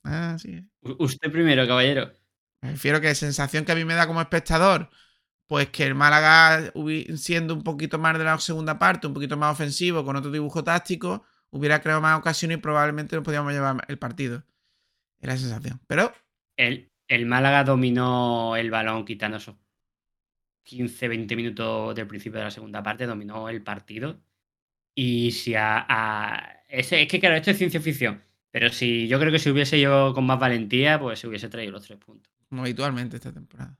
Ah, 0.03 0.37
sí. 0.39 0.63
Usted 0.81 1.31
primero, 1.31 1.65
caballero. 1.67 2.11
Me 2.61 2.71
refiero 2.71 3.01
que 3.01 3.15
sensación 3.15 3.65
que 3.65 3.71
a 3.71 3.75
mí 3.75 3.83
me 3.85 3.95
da 3.95 4.05
como 4.05 4.21
espectador, 4.21 4.89
pues 5.47 5.69
que 5.69 5.85
el 5.85 5.95
Málaga, 5.95 6.71
siendo 7.15 7.55
un 7.55 7.63
poquito 7.63 7.97
más 7.97 8.15
de 8.17 8.23
la 8.23 8.37
segunda 8.39 8.77
parte, 8.77 9.07
un 9.07 9.13
poquito 9.15 9.35
más 9.37 9.51
ofensivo, 9.53 10.05
con 10.05 10.15
otro 10.15 10.29
dibujo 10.31 10.63
táctico, 10.63 11.23
hubiera 11.55 11.81
creado 11.81 12.01
más 12.01 12.19
ocasiones 12.19 12.57
y 12.57 12.61
probablemente 12.61 13.15
nos 13.15 13.23
podíamos 13.23 13.53
llevar 13.53 13.83
el 13.87 13.97
partido. 13.97 14.43
Es 15.19 15.27
la 15.27 15.37
sensación. 15.37 15.79
Pero 15.87 16.13
El, 16.57 16.91
el 17.07 17.25
Málaga 17.25 17.63
dominó 17.63 18.55
el 18.57 18.69
balón 18.69 19.05
quitando 19.05 19.37
esos 19.37 19.55
15, 20.63 21.07
20 21.07 21.35
minutos 21.35 21.95
del 21.95 22.07
principio 22.07 22.39
de 22.39 22.45
la 22.45 22.51
segunda 22.51 22.83
parte, 22.83 23.05
dominó 23.05 23.49
el 23.49 23.63
partido. 23.63 24.19
Y 24.95 25.31
si 25.31 25.55
a. 25.55 26.63
es 26.67 26.89
que 26.89 27.19
claro, 27.19 27.35
esto 27.35 27.51
es 27.51 27.57
ciencia 27.57 27.79
ficción. 27.81 28.23
Pero 28.51 28.69
si 28.69 29.07
yo 29.07 29.19
creo 29.19 29.31
que 29.31 29.39
si 29.39 29.49
hubiese 29.49 29.79
yo 29.79 30.13
con 30.13 30.25
más 30.25 30.39
valentía, 30.39 30.99
pues 30.99 31.19
se 31.19 31.27
hubiese 31.27 31.49
traído 31.49 31.73
los 31.73 31.85
tres 31.85 31.99
puntos. 31.99 32.31
como 32.49 32.63
habitualmente 32.63 33.17
esta 33.17 33.33
temporada. 33.33 33.77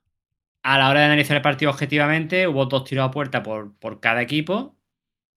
A 0.63 0.77
la 0.77 0.89
hora 0.89 1.01
de 1.01 1.05
analizar 1.07 1.37
el 1.37 1.43
partido 1.43 1.71
objetivamente, 1.71 2.47
hubo 2.47 2.65
dos 2.65 2.83
tiros 2.85 3.07
a 3.07 3.11
puerta 3.11 3.43
por, 3.43 3.77
por 3.77 3.99
cada 3.99 4.21
equipo. 4.21 4.74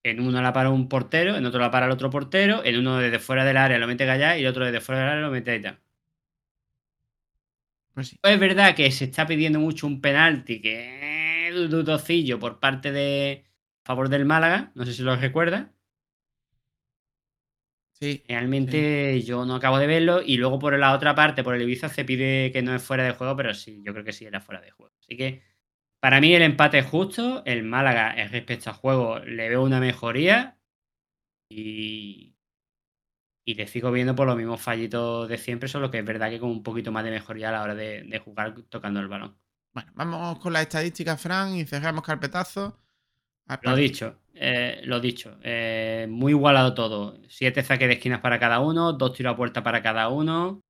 En 0.03 0.21
uno 0.21 0.41
la 0.41 0.53
para 0.53 0.69
un 0.69 0.87
portero, 0.87 1.35
en 1.35 1.45
otro 1.45 1.59
la 1.59 1.71
para 1.71 1.85
el 1.85 1.91
otro 1.91 2.09
portero, 2.09 2.63
en 2.63 2.77
uno 2.77 2.97
desde 2.97 3.19
fuera 3.19 3.43
del 3.43 3.57
área 3.57 3.77
lo 3.77 3.87
mete 3.87 4.05
Gallá 4.05 4.37
y 4.37 4.41
el 4.41 4.47
otro 4.47 4.65
desde 4.65 4.81
fuera 4.81 5.01
del 5.01 5.09
área 5.09 5.21
lo 5.23 5.31
mete 5.31 5.51
Aitán. 5.51 5.79
Pues 7.93 8.07
sí. 8.09 8.19
Es 8.23 8.39
verdad 8.39 8.75
que 8.75 8.89
se 8.91 9.05
está 9.05 9.27
pidiendo 9.27 9.59
mucho 9.59 9.87
un 9.87 9.99
penalti 10.01 10.61
que 10.61 11.49
es 11.49 11.69
dudocillo 11.69 12.39
por 12.39 12.59
parte 12.59 12.91
de 12.91 13.45
a 13.83 13.87
favor 13.87 14.09
del 14.09 14.25
Málaga, 14.25 14.71
no 14.75 14.85
sé 14.85 14.93
si 14.93 15.01
lo 15.03 15.15
recuerda. 15.15 15.73
Sí. 17.93 18.23
Realmente 18.29 19.21
yo 19.23 19.45
no 19.45 19.55
acabo 19.55 19.77
de 19.77 19.87
verlo 19.87 20.21
y 20.25 20.37
luego 20.37 20.57
por 20.57 20.77
la 20.79 20.93
otra 20.93 21.15
parte, 21.15 21.43
por 21.43 21.55
el 21.55 21.63
Ibiza 21.63 21.89
se 21.89 22.05
pide 22.05 22.51
que 22.53 22.61
no 22.61 22.73
es 22.73 22.81
fuera 22.81 23.03
de 23.03 23.11
juego, 23.11 23.35
pero 23.35 23.53
sí, 23.53 23.81
yo 23.83 23.91
creo 23.91 24.05
que 24.05 24.13
sí 24.13 24.25
era 24.25 24.39
fuera 24.39 24.61
de 24.61 24.71
juego. 24.71 24.93
Así 25.01 25.17
que 25.17 25.43
para 25.99 26.21
mí 26.21 26.33
el 26.35 26.41
empate 26.43 26.79
es 26.79 26.85
justo, 26.87 27.43
el 27.45 27.63
Málaga 27.63 28.13
respecto 28.29 28.69
al 28.69 28.75
juego 28.77 29.19
le 29.19 29.49
veo 29.49 29.63
una 29.63 29.79
mejoría 29.79 30.57
y 31.49 32.35
y 33.45 33.55
le 33.55 33.67
sigo 33.67 33.91
viendo 33.91 34.15
por 34.15 34.27
los 34.27 34.37
mismos 34.37 34.61
fallitos 34.61 35.27
de 35.27 35.37
siempre, 35.37 35.67
solo 35.69 35.89
que 35.91 35.99
es 35.99 36.05
verdad 36.05 36.29
que 36.29 36.39
con 36.39 36.49
un 36.51 36.63
poquito 36.63 36.91
más 36.91 37.03
de 37.03 37.11
mejoría 37.11 37.49
a 37.49 37.51
la 37.53 37.63
hora 37.63 37.75
de, 37.75 38.03
de 38.03 38.19
jugar 38.19 38.53
tocando 38.69 38.99
el 38.99 39.07
balón. 39.07 39.37
Bueno, 39.73 39.91
vamos 39.95 40.39
con 40.39 40.53
las 40.53 40.63
estadísticas, 40.63 41.21
Fran, 41.21 41.55
y 41.55 41.65
cerramos 41.65 42.03
carpetazo. 42.03 42.77
Al 43.47 43.59
Lo 43.61 43.75
dicho, 43.75 44.21
eh, 44.33 44.81
lo 44.83 44.99
dicho. 44.99 45.37
eh, 45.43 46.07
muy 46.09 46.31
igualado 46.31 46.73
todo. 46.73 47.17
Siete 47.27 47.63
saques 47.63 47.87
de 47.87 47.95
esquinas 47.95 48.21
para 48.21 48.39
cada 48.39 48.59
uno, 48.61 48.93
dos 48.93 49.13
tiros 49.13 49.33
a 49.33 49.37
puerta 49.37 49.63
para 49.63 49.81
cada 49.81 50.07
uno. 50.09 50.61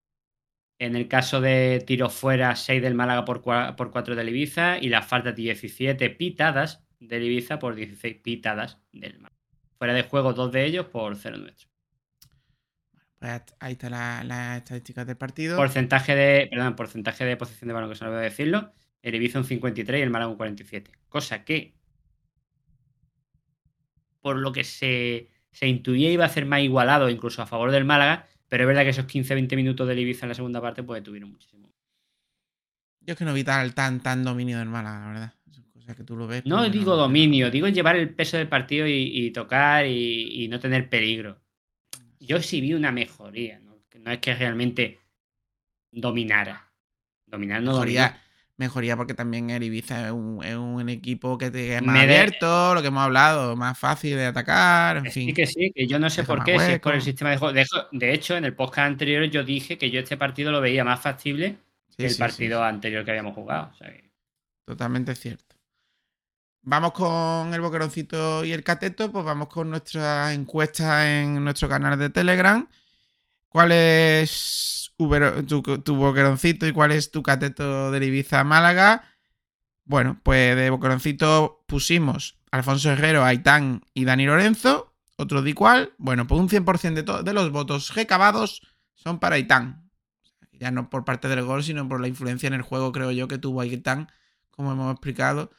En 0.80 0.96
el 0.96 1.10
caso 1.10 1.42
de 1.42 1.84
tiro 1.86 2.10
fuera, 2.10 2.56
6 2.56 2.82
del 2.82 2.96
Málaga 2.96 3.26
por 3.26 3.42
4 3.42 4.16
del 4.16 4.30
Ibiza 4.30 4.78
y 4.80 4.88
las 4.88 5.06
faltas 5.06 5.36
17 5.36 6.10
pitadas 6.12 6.86
del 7.02 7.24
Ibiza 7.24 7.60
por 7.60 7.76
16 7.76 8.16
pitadas 8.24 8.80
del 8.94 9.20
Málaga. 9.20 9.36
Fuera 9.78 9.94
de 9.94 10.04
juego, 10.04 10.34
dos 10.34 10.54
de 10.54 10.64
ellos 10.64 10.86
por 10.86 11.18
0 11.18 11.38
nuestro. 11.38 11.70
Pues 13.20 13.42
ahí 13.60 13.74
está 13.74 13.90
la, 13.90 14.24
la 14.24 14.56
estadística 14.56 15.04
del 15.04 15.18
partido. 15.18 15.58
Porcentaje 15.58 16.16
de, 16.16 16.48
perdón, 16.50 16.78
porcentaje 16.78 17.26
de 17.26 17.36
posición 17.36 17.68
de 17.68 17.74
balón, 17.74 17.90
que 17.90 17.96
se 17.96 18.06
voy 18.06 18.16
a 18.16 18.20
decirlo. 18.20 18.72
El 19.02 19.16
Ibiza 19.16 19.40
un 19.40 19.46
53 19.46 20.00
y 20.00 20.02
el 20.02 20.10
Málaga 20.10 20.32
un 20.32 20.38
47. 20.38 20.92
Cosa 21.10 21.44
que, 21.44 21.76
por 24.22 24.38
lo 24.38 24.54
que 24.54 24.64
se, 24.64 25.30
se 25.52 25.68
intuía, 25.68 26.10
iba 26.10 26.24
a 26.24 26.30
ser 26.30 26.46
más 26.46 26.62
igualado, 26.62 27.10
incluso 27.10 27.42
a 27.42 27.48
favor 27.48 27.72
del 27.72 27.84
Málaga. 27.84 28.29
Pero 28.50 28.64
es 28.64 28.68
verdad 28.68 28.84
que 28.84 28.90
esos 28.90 29.06
15-20 29.06 29.56
minutos 29.56 29.88
del 29.88 30.00
Ibiza 30.00 30.26
en 30.26 30.30
la 30.30 30.36
segunda 30.36 30.60
parte, 30.60 30.84
pues 30.84 31.04
tuvieron 31.04 31.32
muchísimo. 31.32 31.72
Yo 33.02 33.14
es 33.14 33.18
que 33.18 33.26
no 33.26 33.34
vi 33.34 33.44
tal, 33.44 33.74
tan, 33.74 34.02
tan 34.02 34.24
dominio 34.24 34.60
del 34.60 34.68
Málaga, 34.68 35.00
la 35.00 35.08
verdad. 35.08 35.34
O 35.88 35.96
que 35.96 36.04
tú 36.04 36.16
lo 36.16 36.28
ves. 36.28 36.46
No 36.46 36.70
digo 36.70 36.96
dominio, 36.96 37.50
digo 37.50 37.68
llevar 37.68 37.96
el 37.96 38.14
peso 38.14 38.38
del 38.38 38.48
partido 38.48 38.86
y, 38.88 39.32
tocar 39.32 39.86
y, 39.86 40.48
no 40.50 40.60
tener 40.60 40.90
peligro. 40.90 41.42
Yo 42.20 42.42
sí 42.42 42.62
vi 42.62 42.74
una 42.74 42.92
mejoría, 42.92 43.60
¿no? 43.60 43.78
no 44.00 44.12
es 44.12 44.20
que 44.20 44.36
realmente 44.36 45.00
dominara. 45.92 46.72
Dominar 47.26 47.62
no 47.62 47.74
mejoría, 47.74 48.22
Mejoría 48.60 48.98
porque 48.98 49.14
también 49.14 49.50
el 49.52 49.64
Ibiza 49.64 50.08
es 50.08 50.12
un, 50.12 50.90
equipo 50.90 51.38
que 51.38 51.50
te 51.50 51.78
es 51.78 51.82
más 51.82 52.04
abierto, 52.04 52.76
lo 52.76 52.82
que 52.82 52.90
hemos 52.90 53.04
hablado, 53.04 53.56
más 53.56 53.80
fácil 53.80 54.18
de 54.18 54.26
atacar, 54.26 54.98
en 54.98 55.06
fin. 55.06 55.30
Sí 55.30 55.34
que 55.34 55.48
sí, 55.48 55.72
que 55.74 55.88
yo 55.88 55.98
no 55.98 56.10
sé 56.10 56.26
por 56.26 56.44
qué, 56.44 56.60
si 56.60 56.74
es 56.74 56.80
por 56.82 56.94
el 56.94 57.02
sistema 57.02 57.30
de 57.30 57.38
juego. 57.38 57.54
De 57.54 58.14
hecho, 58.14 58.36
en 58.36 58.44
el 58.44 58.54
podcast 58.54 58.88
anterior 58.88 59.24
yo 59.30 59.46
dije 59.46 59.78
que 59.78 59.90
yo 59.90 60.02
este 60.02 60.18
partido 60.18 60.52
lo 60.52 60.60
veía 60.60 60.84
más 60.84 61.00
factible 61.00 61.56
que 61.98 62.08
el 62.08 62.18
partido 62.18 62.62
anterior 62.62 63.06
que 63.06 63.12
habíamos 63.12 63.34
jugado. 63.34 63.72
Totalmente 64.66 65.16
cierto. 65.16 65.56
Vamos 66.62 66.92
con 66.92 67.54
el 67.54 67.62
boqueroncito 67.62 68.44
y 68.44 68.52
el 68.52 68.66
cateto, 68.66 69.10
pues 69.10 69.24
vamos 69.24 69.48
con 69.48 69.70
nuestra 69.70 70.34
encuesta 70.34 71.22
en 71.22 71.42
nuestro 71.46 71.70
canal 71.70 71.98
de 71.98 72.10
Telegram. 72.10 72.68
¿Cuál 73.50 73.72
es 73.72 74.94
tu, 74.96 75.96
boqueroncito 75.96 76.68
y 76.68 76.72
cuál 76.72 76.92
es 76.92 77.12
tu 77.12 77.24
cateto 77.24 77.92
de 77.92 78.06
Ibiza 78.06 78.44
Málaga? 78.44 79.04
Bueno, 79.86 80.20
pues 80.24 80.56
de 80.56 80.70
boqueroncito 80.70 81.64
pusimos 81.68 82.38
Alfonso 82.52 82.92
Herrero, 82.92 83.26
Aitán 83.26 83.82
y 83.94 84.06
Dani 84.06 84.26
Lorenzo. 84.26 84.94
Otro 85.18 85.42
de 85.42 85.50
igual. 85.50 85.94
Bueno, 85.98 86.28
pues 86.28 86.40
un 86.40 86.48
100% 86.48 86.94
de, 86.94 87.24
de 87.24 87.34
los 87.34 87.52
votos 87.52 87.96
recabados 87.96 88.62
son 88.94 89.20
para 89.20 89.36
Aitán. 89.36 89.90
Ya 90.52 90.72
no 90.72 90.90
por 90.90 91.04
parte 91.04 91.28
del 91.28 91.44
gol, 91.44 91.64
sino 91.64 91.88
por 91.90 92.00
la 92.02 92.08
influencia 92.08 92.48
en 92.48 92.54
el 92.54 92.62
juego, 92.62 92.92
creo 92.92 93.12
yo, 93.12 93.28
que 93.28 93.38
tuvo 93.38 93.62
Aitán, 93.62 94.10
como 94.52 94.74
hemos 94.74 94.92
explicado 94.92 95.52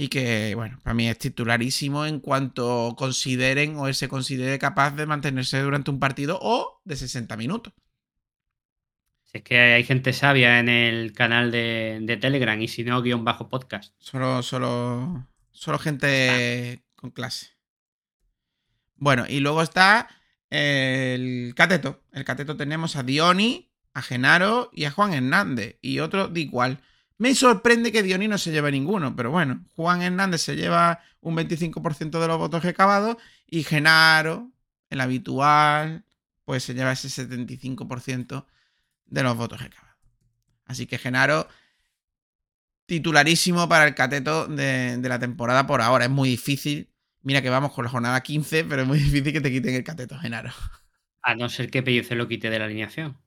y 0.00 0.08
que, 0.08 0.54
bueno, 0.54 0.78
para 0.82 0.94
mí 0.94 1.10
es 1.10 1.18
titularísimo 1.18 2.06
en 2.06 2.20
cuanto 2.20 2.94
consideren 2.96 3.76
o 3.76 3.86
él 3.86 3.94
se 3.94 4.08
considere 4.08 4.58
capaz 4.58 4.92
de 4.92 5.04
mantenerse 5.04 5.60
durante 5.60 5.90
un 5.90 6.00
partido 6.00 6.38
o 6.40 6.80
de 6.86 6.96
60 6.96 7.36
minutos. 7.36 7.74
es 9.34 9.42
que 9.42 9.58
hay 9.58 9.84
gente 9.84 10.14
sabia 10.14 10.58
en 10.58 10.70
el 10.70 11.12
canal 11.12 11.50
de, 11.50 12.18
Telegram 12.18 12.58
y 12.62 12.66
si 12.66 12.82
no, 12.82 13.02
guion 13.02 13.26
bajo 13.26 13.50
podcast. 13.50 13.92
Solo, 13.98 14.42
solo, 14.42 15.28
solo 15.50 15.78
gente 15.78 16.82
con 16.94 17.10
clase. 17.10 17.48
Bueno, 18.94 19.26
y 19.28 19.40
luego 19.40 19.60
está 19.60 20.08
el 20.48 21.52
cateto. 21.54 22.04
El 22.12 22.24
cateto 22.24 22.56
tenemos 22.56 22.96
a 22.96 23.02
Dioni, 23.02 23.70
a 23.92 24.00
Genaro 24.00 24.70
y 24.72 24.86
a 24.86 24.92
Juan 24.92 25.12
Hernández. 25.12 25.76
Y 25.82 25.98
otro 25.98 26.28
de 26.28 26.40
igual. 26.40 26.80
Me 27.20 27.34
sorprende 27.34 27.92
que 27.92 28.02
Dioni 28.02 28.28
no 28.28 28.38
se 28.38 28.50
lleve 28.50 28.72
ninguno, 28.72 29.14
pero 29.14 29.30
bueno, 29.30 29.62
Juan 29.76 30.00
Hernández 30.00 30.40
se 30.40 30.56
lleva 30.56 31.02
un 31.20 31.36
25% 31.36 32.18
de 32.18 32.26
los 32.26 32.38
votos 32.38 32.64
recabados 32.64 33.18
y 33.46 33.62
Genaro, 33.62 34.50
el 34.88 35.02
habitual, 35.02 36.06
pues 36.46 36.64
se 36.64 36.72
lleva 36.72 36.92
ese 36.92 37.08
75% 37.08 38.46
de 39.04 39.22
los 39.22 39.36
votos 39.36 39.60
recabados. 39.60 39.98
Así 40.64 40.86
que 40.86 40.96
Genaro, 40.96 41.46
titularísimo 42.86 43.68
para 43.68 43.86
el 43.86 43.94
cateto 43.94 44.46
de, 44.46 44.96
de, 44.96 45.08
la 45.10 45.18
temporada 45.18 45.66
por 45.66 45.82
ahora. 45.82 46.06
Es 46.06 46.10
muy 46.10 46.30
difícil. 46.30 46.88
Mira 47.20 47.42
que 47.42 47.50
vamos 47.50 47.74
con 47.74 47.84
la 47.84 47.90
jornada 47.90 48.22
15, 48.22 48.64
pero 48.64 48.80
es 48.80 48.88
muy 48.88 48.98
difícil 48.98 49.34
que 49.34 49.42
te 49.42 49.50
quiten 49.50 49.74
el 49.74 49.84
cateto, 49.84 50.18
Genaro. 50.18 50.52
A 51.20 51.34
no 51.34 51.50
ser 51.50 51.70
que 51.70 51.82
Pellice 51.82 52.14
lo 52.14 52.28
quite 52.28 52.48
de 52.48 52.58
la 52.58 52.64
alineación. 52.64 53.18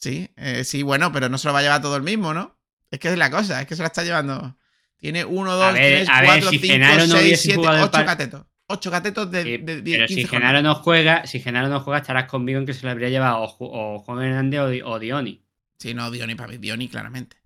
Sí, 0.00 0.30
eh, 0.36 0.64
sí, 0.64 0.82
bueno, 0.82 1.10
pero 1.12 1.28
no 1.28 1.38
se 1.38 1.48
lo 1.48 1.54
va 1.54 1.60
a 1.60 1.62
llevar 1.62 1.82
todo 1.82 1.96
el 1.96 2.02
mismo, 2.02 2.34
¿no? 2.34 2.56
Es 2.90 2.98
que 2.98 3.08
es 3.08 3.18
la 3.18 3.30
cosa, 3.30 3.60
es 3.60 3.66
que 3.66 3.76
se 3.76 3.82
la 3.82 3.88
está 3.88 4.04
llevando. 4.04 4.56
Tiene 4.96 5.24
1, 5.24 5.56
2, 5.56 5.74
3, 5.74 6.08
4, 6.08 6.50
5, 6.50 6.60
6, 7.06 7.40
7, 7.40 7.60
8 7.60 7.90
catetos. 8.04 8.46
8 8.68 8.90
catetos 8.90 9.30
de, 9.30 9.42
sí, 9.42 9.56
de 9.58 9.82
10, 9.82 9.98
Pero 9.98 10.08
si 10.08 10.26
Genaro 10.26 10.60
no 10.62 10.74
juega, 10.74 11.26
si 11.26 11.40
Genaro 11.40 11.68
no 11.68 11.80
juega, 11.80 12.00
estarás 12.00 12.28
conmigo 12.28 12.58
en 12.58 12.66
que 12.66 12.74
se 12.74 12.84
lo 12.84 12.90
habría 12.90 13.08
llevado 13.08 13.54
o, 13.58 13.98
Juan 14.00 14.22
Hernández 14.22 14.82
o, 14.84 14.98
Dioni. 14.98 15.42
Sí, 15.78 15.94
no, 15.94 16.10
Dioni 16.10 16.34
para 16.34 16.48
mí, 16.48 16.58
Dioni 16.58 16.88
claramente. 16.88 17.36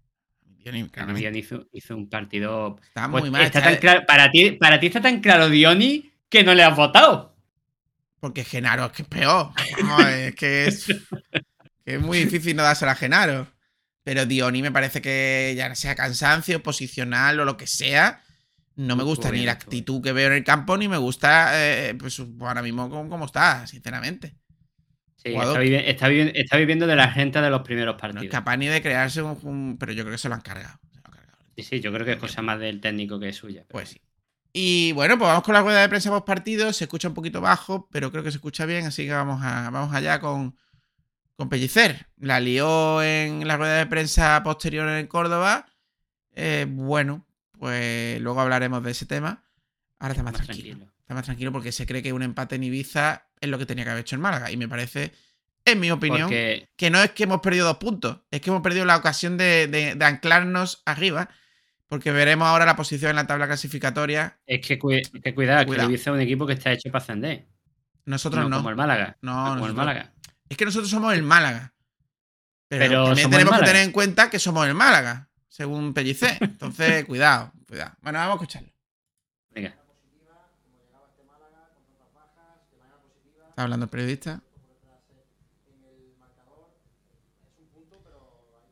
Dioni, 0.42 0.88
claramente. 0.88 1.20
Dioni 1.20 1.38
hizo, 1.38 1.66
hizo, 1.72 1.96
un 1.96 2.08
partido. 2.08 2.78
Está 2.82 3.10
pues 3.10 3.24
muy 3.24 3.30
mal. 3.30 3.42
Está 3.42 3.62
tan 3.62 3.76
claro, 3.76 4.04
para, 4.06 4.30
ti, 4.30 4.52
para 4.52 4.78
ti 4.80 4.86
está 4.86 5.00
tan 5.00 5.20
claro 5.20 5.48
Dioni 5.48 6.10
que 6.28 6.44
no 6.44 6.54
le 6.54 6.62
has 6.62 6.76
votado. 6.76 7.36
Porque 8.20 8.44
Genaro 8.44 8.86
es 8.86 8.92
que 8.92 9.02
es 9.02 9.08
peor. 9.08 9.50
No, 9.82 10.00
es 10.00 10.34
que 10.34 10.66
es. 10.66 10.86
es 11.94 12.00
muy 12.00 12.18
difícil 12.18 12.56
no 12.56 12.62
dársela 12.62 12.92
a 12.92 12.96
Genaro. 12.96 13.48
Pero 14.02 14.26
Dioni 14.26 14.62
me 14.62 14.72
parece 14.72 15.02
que 15.02 15.54
ya 15.56 15.74
sea 15.74 15.94
cansancio, 15.94 16.62
posicional 16.62 17.38
o 17.38 17.44
lo 17.44 17.56
que 17.56 17.66
sea, 17.66 18.22
no 18.76 18.96
me 18.96 19.04
gusta 19.04 19.30
ni 19.30 19.44
la 19.44 19.52
actitud 19.52 20.02
que 20.02 20.12
veo 20.12 20.28
en 20.28 20.32
el 20.32 20.44
campo, 20.44 20.76
ni 20.78 20.88
me 20.88 20.96
gusta, 20.96 21.50
eh, 21.54 21.94
pues 21.94 22.20
ahora 22.40 22.62
mismo 22.62 22.88
como, 22.88 23.26
está, 23.26 23.66
sinceramente. 23.66 24.36
Sí, 25.16 25.34
está, 25.34 26.56
viviendo 26.56 26.86
de 26.86 26.96
la 26.96 27.10
gente 27.10 27.42
de 27.42 27.50
los 27.50 27.60
primeros 27.60 28.00
partidos. 28.00 28.22
No 28.22 28.28
es 28.28 28.30
capaz 28.30 28.56
ni 28.56 28.68
de 28.68 28.80
crearse 28.80 29.20
un, 29.20 29.76
Pero 29.78 29.92
yo 29.92 30.02
creo 30.04 30.12
que 30.12 30.18
se 30.18 30.30
lo 30.30 30.34
han 30.34 30.40
cargado. 30.40 30.78
Sí, 31.56 31.62
sí, 31.62 31.80
yo 31.80 31.92
creo 31.92 32.06
que 32.06 32.12
es 32.12 32.18
cosa 32.18 32.40
más 32.40 32.58
del 32.58 32.80
técnico 32.80 33.20
que 33.20 33.34
suya. 33.34 33.66
Pues 33.68 33.90
sí. 33.90 34.00
Y 34.54 34.92
bueno, 34.92 35.18
pues 35.18 35.28
vamos 35.28 35.44
con 35.44 35.54
la 35.54 35.60
rueda 35.60 35.82
de 35.82 35.88
prensa 35.90 36.08
post 36.08 36.26
partido. 36.26 36.72
Se 36.72 36.84
escucha 36.84 37.08
un 37.08 37.14
poquito 37.14 37.42
bajo, 37.42 37.86
pero 37.92 38.10
creo 38.10 38.24
que 38.24 38.30
se 38.30 38.38
escucha 38.38 38.64
bien, 38.64 38.86
así 38.86 39.04
que 39.04 39.12
vamos, 39.12 39.42
a, 39.44 39.68
vamos 39.68 39.94
allá 39.94 40.20
con, 40.20 40.56
con 41.40 41.48
Pellicer. 41.48 42.06
La 42.18 42.38
lió 42.38 43.02
en 43.02 43.48
la 43.48 43.56
rueda 43.56 43.78
de 43.78 43.86
prensa 43.86 44.42
posterior 44.42 44.86
en 44.90 45.06
Córdoba. 45.06 45.64
Eh, 46.34 46.66
bueno, 46.68 47.26
pues 47.58 48.20
luego 48.20 48.42
hablaremos 48.42 48.84
de 48.84 48.90
ese 48.90 49.06
tema. 49.06 49.42
Ahora 49.98 50.12
está 50.12 50.22
más, 50.22 50.34
tranquilo. 50.34 50.86
Está 51.00 51.14
más 51.14 51.24
tranquilo 51.24 51.50
porque 51.50 51.72
se 51.72 51.86
cree 51.86 52.02
que 52.02 52.12
un 52.12 52.22
empate 52.22 52.56
en 52.56 52.64
Ibiza 52.64 53.30
es 53.40 53.48
lo 53.48 53.56
que 53.56 53.64
tenía 53.64 53.84
que 53.84 53.90
haber 53.90 54.02
hecho 54.02 54.16
en 54.16 54.20
Málaga. 54.20 54.50
Y 54.50 54.58
me 54.58 54.68
parece, 54.68 55.12
en 55.64 55.80
mi 55.80 55.90
opinión, 55.90 56.28
que 56.28 56.90
no 56.90 57.02
es 57.02 57.12
que 57.12 57.22
hemos 57.22 57.40
perdido 57.40 57.64
dos 57.64 57.78
puntos, 57.78 58.18
es 58.30 58.42
que 58.42 58.50
hemos 58.50 58.60
perdido 58.60 58.84
la 58.84 58.98
ocasión 58.98 59.38
de, 59.38 59.96
anclarnos 59.98 60.82
arriba. 60.84 61.30
Porque 61.86 62.12
veremos 62.12 62.48
ahora 62.48 62.66
la 62.66 62.76
posición 62.76 63.10
en 63.10 63.16
la 63.16 63.26
tabla 63.26 63.46
clasificatoria. 63.46 64.38
Es 64.46 64.60
que, 64.60 64.78
cuidado, 64.78 65.64
que 65.64 65.84
Ibiza 65.84 66.10
es 66.10 66.14
un 66.14 66.20
equipo 66.20 66.46
que 66.46 66.52
está 66.52 66.70
hecho 66.70 66.90
para 66.92 67.02
ascender. 67.02 67.46
Nosotros 68.04 68.48
no. 68.50 68.58
Como 68.58 68.68
el 68.68 68.76
Málaga. 68.76 69.16
No, 69.22 69.54
como 69.54 69.66
el 69.66 69.74
Málaga. 69.74 70.12
Es 70.50 70.56
que 70.56 70.64
nosotros 70.64 70.90
somos 70.90 71.14
el 71.14 71.22
Málaga. 71.22 71.72
Pero, 72.66 73.06
también 73.06 73.30
tenemos 73.30 73.56
que 73.58 73.64
tener 73.64 73.82
en 73.84 73.92
cuenta 73.92 74.28
que 74.28 74.40
somos 74.40 74.66
el 74.66 74.74
Málaga, 74.74 75.28
según 75.48 75.94
Pellicé. 75.94 76.38
Entonces, 76.40 77.04
cuidado, 77.04 77.52
cuidado. 77.68 77.94
Bueno, 78.02 78.18
vamos 78.18 78.32
a 78.32 78.34
escucharlo. 78.34 78.68
Venga. 79.50 79.76
Está 83.48 83.62
hablando 83.62 83.84
el 83.84 83.90
periodista. 83.90 84.42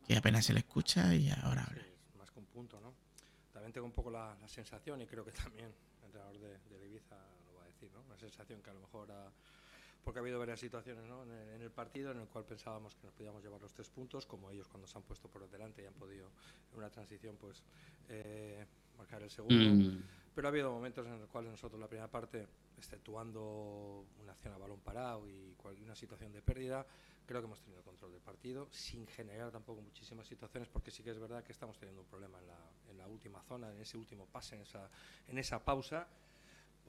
Que 0.05 0.17
apenas 0.17 0.45
se 0.45 0.53
le 0.53 0.59
escucha 0.59 1.13
y 1.15 1.29
ahora 1.29 1.63
habla. 1.63 1.83
más 2.17 2.29
que 2.31 2.39
un 2.39 2.45
punto, 2.47 2.81
¿no? 2.81 2.93
También 3.53 3.71
tengo 3.71 3.85
un 3.85 3.93
poco 3.93 4.09
la, 4.09 4.35
sensación, 4.47 5.01
y 5.01 5.05
creo 5.05 5.23
que 5.23 5.31
también 5.31 5.67
el 5.99 6.05
entrenador 6.05 6.39
de, 6.39 6.57
de 6.77 6.87
Ibiza 6.87 7.15
lo 7.45 7.59
va 7.59 7.63
a 7.63 7.67
decir, 7.67 7.89
¿no? 7.93 8.01
Una 8.01 8.17
sensación 8.17 8.61
que 8.61 8.69
a 8.69 8.73
lo 8.73 8.79
mejor 8.79 9.11
porque 10.09 10.17
ha 10.17 10.23
habido 10.23 10.39
varias 10.39 10.59
situaciones 10.59 11.05
en, 11.05 11.61
el, 11.61 11.69
partido 11.69 12.09
en 12.09 12.19
el 12.19 12.27
cual 12.27 12.43
pensábamos 12.43 12.95
que 12.95 13.05
nos 13.05 13.13
podíamos 13.13 13.43
llevar 13.43 13.61
los 13.61 13.71
tres 13.71 13.91
puntos, 13.91 14.25
como 14.25 14.49
ellos 14.49 14.67
cuando 14.67 14.87
se 14.87 14.97
han 14.97 15.03
puesto 15.03 15.29
por 15.29 15.47
delante 15.47 15.83
y 15.83 15.85
han 15.85 15.93
podido 15.93 16.31
en 16.71 16.79
una 16.79 16.89
transición 16.89 17.37
pues 17.37 17.63
eh, 18.07 18.65
marcar 18.97 19.21
el 19.21 19.29
segundo. 19.29 19.55
Mm. 19.55 20.01
Pero 20.33 20.47
ha 20.47 20.49
habido 20.49 20.71
momentos 20.71 21.05
en 21.05 21.19
los 21.19 21.29
cuales 21.29 21.51
nosotros 21.51 21.79
la 21.79 21.87
primera 21.87 22.09
parte, 22.09 22.47
exceptuando 22.75 24.07
una 24.19 24.31
acción 24.31 24.51
a 24.51 24.57
balón 24.57 24.79
parado 24.79 25.29
y 25.29 25.53
una 25.83 25.95
situación 25.95 26.31
de 26.31 26.41
pérdida, 26.41 26.87
creo 27.27 27.41
que 27.41 27.45
hemos 27.45 27.61
tenido 27.61 27.83
control 27.83 28.11
del 28.11 28.21
partido, 28.21 28.67
sin 28.71 29.05
generar 29.05 29.51
tampoco 29.51 29.79
muchísimas 29.79 30.25
situaciones, 30.25 30.67
porque 30.69 30.89
sí 30.89 31.03
que 31.03 31.11
es 31.11 31.19
verdad 31.19 31.43
que 31.43 31.51
estamos 31.51 31.77
teniendo 31.77 32.01
un 32.01 32.07
problema 32.07 32.39
en 32.39 32.47
la, 32.47 32.57
en 32.89 32.97
la 32.97 33.07
última 33.07 33.43
zona, 33.43 33.71
en 33.71 33.79
ese 33.79 33.95
último 33.95 34.25
pase, 34.25 34.55
en 34.55 34.63
esa, 34.63 34.89
en 35.27 35.37
esa 35.37 35.63
pausa 35.63 36.07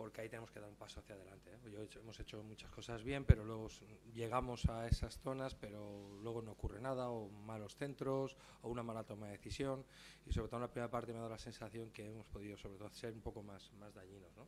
porque 0.01 0.23
ahí 0.23 0.31
tenemos 0.31 0.51
que 0.51 0.59
dar 0.59 0.69
un 0.71 0.77
paso 0.77 1.01
hacia 1.01 1.15
adelante. 1.15 1.51
¿eh? 1.51 1.89
Hemos 1.97 2.19
hecho 2.19 2.43
muchas 2.43 2.71
cosas 2.71 3.05
bien, 3.05 3.27
pero 3.27 3.45
luego 3.45 3.69
llegamos 4.15 4.65
a 4.65 4.87
esas 4.87 5.19
zonas, 5.19 5.55
pero 5.55 6.17
luego 6.23 6.41
no 6.41 6.53
ocurre 6.53 6.81
nada, 6.81 7.11
o 7.11 7.29
malos 7.29 7.77
centros, 7.77 8.35
o 8.63 8.71
una 8.71 8.83
mala 8.83 9.05
toma 9.05 9.27
de 9.27 9.33
decisión, 9.33 9.85
y 10.25 10.33
sobre 10.33 10.49
todo 10.49 10.57
en 10.57 10.63
la 10.63 10.71
primera 10.73 10.91
parte 10.91 11.13
me 11.13 11.19
ha 11.19 11.21
dado 11.21 11.33
la 11.33 11.39
sensación 11.39 11.91
que 11.91 12.07
hemos 12.07 12.25
podido 12.29 12.57
sobre 12.57 12.79
todo 12.79 12.89
ser 12.89 13.13
un 13.13 13.21
poco 13.21 13.43
más, 13.43 13.71
más 13.75 13.93
dañinos, 13.93 14.35
¿no? 14.39 14.47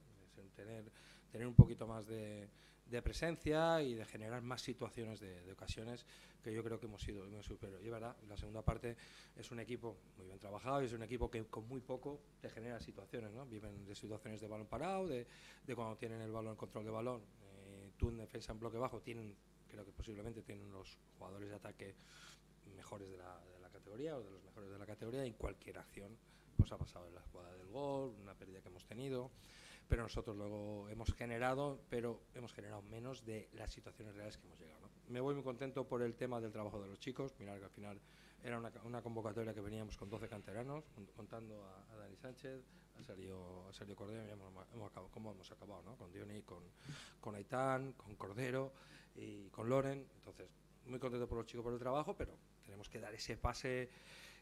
Tener, 0.57 0.91
tener 1.31 1.47
un 1.47 1.55
poquito 1.55 1.87
más 1.87 2.07
de, 2.07 2.49
de 2.93 3.03
presencia 3.03 3.83
y 3.83 3.95
de 3.95 4.05
generar 4.05 4.43
más 4.43 4.63
situaciones 4.63 5.19
de, 5.21 5.43
de 5.43 5.53
ocasiones 5.53 6.07
que 6.43 6.53
yo 6.53 6.63
creo 6.63 6.79
que 6.79 6.87
hemos 6.87 7.03
sido 7.03 7.25
hemos 7.25 7.47
superior. 7.47 7.81
Y 7.83 7.89
verdad, 7.89 8.17
la 8.29 8.37
segunda 8.37 8.63
parte 8.63 8.97
es 9.37 9.51
un 9.51 9.61
equipo 9.61 9.97
muy 10.17 10.27
bien 10.27 10.39
trabajado 10.39 10.83
y 10.83 10.87
es 10.87 10.93
un 10.93 11.03
equipo 11.03 11.31
que 11.31 11.45
con 11.47 11.67
muy 11.69 11.81
poco 11.81 12.21
te 12.41 12.51
genera 12.51 12.81
situaciones, 12.81 13.33
¿no? 13.33 13.47
Viven 13.47 13.85
de 13.85 13.95
situaciones 13.95 14.41
de 14.41 14.49
balón 14.49 14.67
parado, 14.67 15.07
de, 15.07 15.27
de 15.67 15.75
cuando 15.75 15.97
tienen 15.97 16.21
el 16.21 16.33
balón, 16.33 16.57
control 16.57 16.85
de 16.85 16.91
balón, 16.91 17.23
eh, 17.23 17.91
tú 17.97 18.11
en 18.11 18.19
defensa 18.19 18.53
en 18.53 18.61
bloque 18.61 18.77
bajo 18.77 19.01
tienen, 19.01 19.35
creo 19.69 19.85
que 19.85 19.93
posiblemente 19.93 20.43
tienen 20.43 20.71
los 20.71 20.99
jugadores 21.17 21.49
de 21.49 21.55
ataque 21.55 21.95
mejores 22.77 23.11
de 23.11 23.17
la, 23.17 23.41
de 23.53 23.61
la 23.61 23.69
categoría 23.69 24.17
o 24.17 24.23
de 24.23 24.31
los 24.31 24.43
mejores 24.43 24.71
de 24.71 24.79
la 24.79 24.87
categoría 24.87 25.25
y 25.25 25.29
en 25.29 25.35
cualquier 25.35 25.79
acción 25.79 26.17
pues 26.57 26.71
ha 26.73 26.79
pasado 26.79 27.07
en 27.09 27.15
la 27.15 27.23
jugada 27.23 27.53
del 27.57 27.67
gol, 27.69 28.15
una 28.21 28.35
pérdida 28.35 28.61
que 28.61 28.69
hemos 28.69 28.85
tenido, 28.85 29.31
pero 29.93 30.05
nosotros 30.05 30.35
luego 30.39 30.89
hemos 30.89 31.13
generado, 31.13 31.79
pero 31.91 32.23
hemos 32.35 32.55
generado 32.55 32.81
menos 32.81 33.27
de 33.27 33.51
las 33.53 33.71
situaciones 33.71 34.15
reales 34.15 34.39
que 34.39 34.47
hemos 34.47 34.59
llegado. 34.59 34.89
Me 35.09 35.21
voy 35.21 35.35
muy 35.35 35.45
contento 35.45 35.87
por 35.87 36.01
el 36.01 36.15
tema 36.15 36.41
del 36.41 36.51
trabajo 36.51 36.81
de 36.81 36.89
los 36.89 36.99
chicos, 36.99 37.35
mirar 37.39 37.59
que 37.59 37.67
al 37.67 37.71
final 37.71 38.01
era 38.43 38.57
una, 38.59 38.73
una 38.85 39.03
convocatoria 39.03 39.53
que 39.53 39.61
veníamos 39.61 39.99
con 39.99 40.09
12 40.09 40.29
canteranos, 40.31 40.89
con- 40.95 41.05
contando 41.09 41.63
a, 41.91 41.95
Dani 41.97 42.17
Sánchez, 42.17 42.63
a 42.99 43.03
Sergio, 43.03 43.69
a 43.69 43.73
Sergio 43.75 43.95
Cordero, 43.95 44.25
y 44.27 44.31
hemos, 44.31 44.51
hemos 44.73 44.91
acabado, 44.91 45.13
como 45.13 45.31
hemos 45.33 45.53
acabado, 45.53 45.83
¿no? 45.83 45.95
con 45.99 46.11
Diony, 46.11 46.41
con, 46.41 46.65
con 47.21 47.35
Aitán, 47.35 47.93
con 47.93 48.17
Cordero 48.17 48.73
y 49.15 49.51
con 49.51 49.69
Loren. 49.69 50.09
Entonces, 50.17 50.49
muy 50.87 50.99
contento 51.01 51.29
por 51.29 51.37
los 51.37 51.47
chicos 51.47 51.65
por 51.65 51.75
el 51.75 51.79
trabajo, 51.79 52.17
pero 52.17 52.39
tenemos 52.65 52.89
que 52.89 52.99
dar 52.99 53.13
ese 53.13 53.37
pase, 53.37 53.91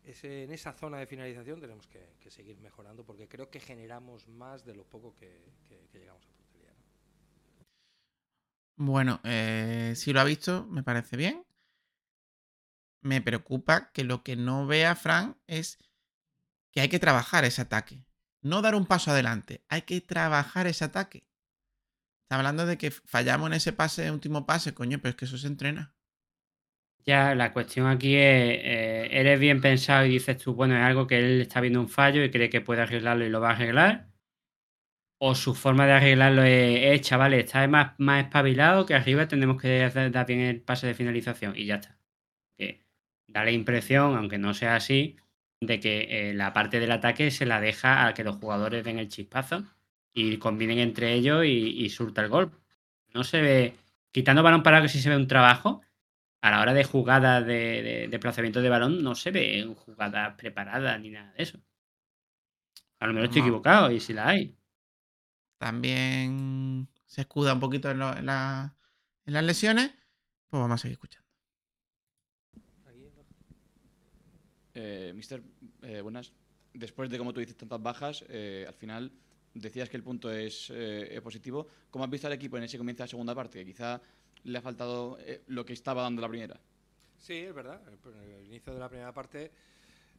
en 0.04 0.52
esa 0.52 0.72
zona 0.72 0.98
de 0.98 1.06
finalización 1.06 1.60
tenemos 1.60 1.86
que, 1.86 2.30
seguir 2.30 2.58
mejorando, 2.58 3.04
porque 3.04 3.28
creo 3.28 3.50
que 3.50 3.60
generamos 3.60 4.26
más 4.28 4.64
de 4.64 4.74
lo 4.74 4.84
poco 4.84 5.14
que, 5.14 5.40
llegamos 5.92 6.26
a 6.26 6.32
portería. 6.32 6.70
¿no? 6.70 7.64
Bueno, 8.76 9.20
eh, 9.24 9.94
si 9.96 10.12
lo 10.12 10.20
ha 10.20 10.24
visto, 10.24 10.66
me 10.66 10.82
parece 10.82 11.16
bien. 11.16 11.44
Me 13.02 13.22
preocupa 13.22 13.90
que 13.92 14.04
lo 14.04 14.22
que 14.22 14.36
no 14.36 14.66
vea 14.66 14.94
Fran 14.94 15.36
es 15.46 15.78
que 16.70 16.80
hay 16.80 16.88
que 16.88 16.98
trabajar 16.98 17.44
ese 17.44 17.62
ataque. 17.62 18.04
No 18.42 18.62
dar 18.62 18.74
un 18.74 18.86
paso 18.86 19.10
adelante, 19.10 19.64
hay 19.68 19.82
que 19.82 20.00
trabajar 20.00 20.66
ese 20.66 20.84
ataque. 20.84 21.26
Está 22.22 22.36
hablando 22.36 22.64
de 22.64 22.78
que 22.78 22.90
fallamos 22.90 23.48
en 23.48 23.54
ese 23.54 23.72
pase, 23.72 24.10
último 24.10 24.46
pase, 24.46 24.72
coño, 24.72 24.98
pero 25.00 25.10
es 25.10 25.16
que 25.16 25.24
eso 25.24 25.36
se 25.36 25.46
entrena. 25.46 25.94
La 27.10 27.52
cuestión 27.52 27.86
aquí 27.86 28.14
es, 28.16 28.22
eh, 28.22 29.08
eres 29.12 29.38
bien 29.40 29.60
pensado 29.60 30.06
y 30.06 30.10
dices 30.10 30.38
tú, 30.38 30.54
bueno, 30.54 30.76
es 30.76 30.82
algo 30.82 31.06
que 31.06 31.18
él 31.18 31.40
está 31.42 31.60
viendo 31.60 31.80
un 31.80 31.88
fallo 31.88 32.22
y 32.24 32.30
cree 32.30 32.50
que 32.50 32.60
puede 32.60 32.82
arreglarlo 32.82 33.24
y 33.26 33.28
lo 33.30 33.40
va 33.40 33.50
a 33.50 33.52
arreglar. 33.54 34.08
O 35.18 35.34
su 35.34 35.54
forma 35.54 35.86
de 35.86 35.92
arreglarlo 35.92 36.42
es, 36.42 36.94
es, 36.94 37.00
chavales, 37.02 37.44
está 37.44 37.66
más, 37.68 37.92
más 37.98 38.24
espabilado 38.24 38.86
que 38.86 38.94
arriba 38.94 39.28
tenemos 39.28 39.60
que 39.60 39.88
dar 40.12 40.26
bien 40.26 40.40
el 40.40 40.62
pase 40.62 40.86
de 40.86 40.94
finalización 40.94 41.54
y 41.56 41.66
ya 41.66 41.76
está. 41.76 41.98
Da 43.28 43.44
la 43.44 43.52
impresión, 43.52 44.16
aunque 44.16 44.38
no 44.38 44.54
sea 44.54 44.74
así, 44.76 45.16
de 45.60 45.78
que 45.78 46.30
eh, 46.30 46.34
la 46.34 46.52
parte 46.52 46.80
del 46.80 46.90
ataque 46.90 47.30
se 47.30 47.46
la 47.46 47.60
deja 47.60 48.06
a 48.06 48.14
que 48.14 48.24
los 48.24 48.36
jugadores 48.36 48.82
den 48.84 48.98
el 48.98 49.08
chispazo 49.08 49.64
y 50.12 50.38
combinen 50.38 50.78
entre 50.78 51.12
ellos 51.14 51.44
y, 51.44 51.48
y 51.48 51.88
surta 51.90 52.22
el 52.22 52.28
gol. 52.28 52.50
No 53.14 53.24
se 53.24 53.40
ve, 53.40 53.76
quitando 54.12 54.42
balón 54.42 54.62
parado 54.64 54.82
que 54.82 54.88
sí 54.88 55.00
se 55.00 55.10
ve 55.10 55.16
un 55.16 55.28
trabajo, 55.28 55.82
a 56.42 56.50
la 56.50 56.60
hora 56.60 56.74
de 56.74 56.84
jugadas 56.84 57.46
de, 57.46 57.82
de, 57.82 58.08
de 58.08 58.18
plazamiento 58.18 58.60
de 58.62 58.68
balón 58.68 59.02
no 59.02 59.14
se 59.14 59.30
ve 59.30 59.64
jugadas 59.86 60.34
preparadas 60.36 61.00
ni 61.00 61.10
nada 61.10 61.32
de 61.32 61.42
eso. 61.42 61.60
A 63.00 63.06
lo 63.08 63.12
mejor 63.14 63.24
estoy 63.24 63.40
No. 63.40 63.42
equivocado 63.42 63.90
y 63.90 63.98
si 63.98 64.12
la 64.12 64.28
hay. 64.28 64.56
También 65.58 66.88
se 67.06 67.20
escuda 67.22 67.54
un 67.54 67.60
poquito 67.60 67.90
en, 67.90 67.98
lo- 67.98 68.16
en 68.16 68.26
la- 68.26 68.76
en 69.26 69.34
las 69.34 69.44
lesiones. 69.44 69.92
Pues 70.48 70.60
vamos 70.60 70.74
a 70.76 70.78
seguir 70.82 70.94
escuchando. 70.94 71.28
Eh, 74.74 75.12
mister, 75.14 75.42
eh, 75.82 76.00
buenas. 76.00 76.32
Después 76.72 77.10
de, 77.10 77.18
como 77.18 77.32
tú 77.32 77.40
dices, 77.40 77.56
tantas 77.56 77.82
bajas, 77.82 78.24
eh, 78.28 78.64
al 78.68 78.74
final 78.74 79.10
decías 79.54 79.88
que 79.88 79.96
el 79.96 80.02
punto 80.04 80.30
es 80.30 80.70
eh, 80.70 81.16
eh, 81.16 81.20
positivo. 81.20 81.66
¿Cómo 81.90 82.04
has 82.04 82.10
visto 82.10 82.26
al 82.28 82.32
equipo 82.34 82.56
en 82.56 82.64
ese 82.64 82.78
comienzo 82.78 82.98
de 83.02 83.04
la 83.04 83.10
segunda 83.10 83.34
parte? 83.34 83.64
Quizá 83.64 84.00
le 84.44 84.58
ha 84.58 84.62
faltado 84.62 85.18
eh, 85.20 85.42
lo 85.48 85.64
que 85.64 85.72
estaba 85.72 86.02
dando 86.02 86.22
la 86.22 86.28
primera. 86.28 86.60
Sí, 87.18 87.36
es 87.36 87.54
verdad. 87.54 87.80
El, 87.88 88.14
el 88.14 88.46
inicio 88.46 88.72
de 88.72 88.78
la 88.78 88.88
primera 88.88 89.12
parte 89.12 89.50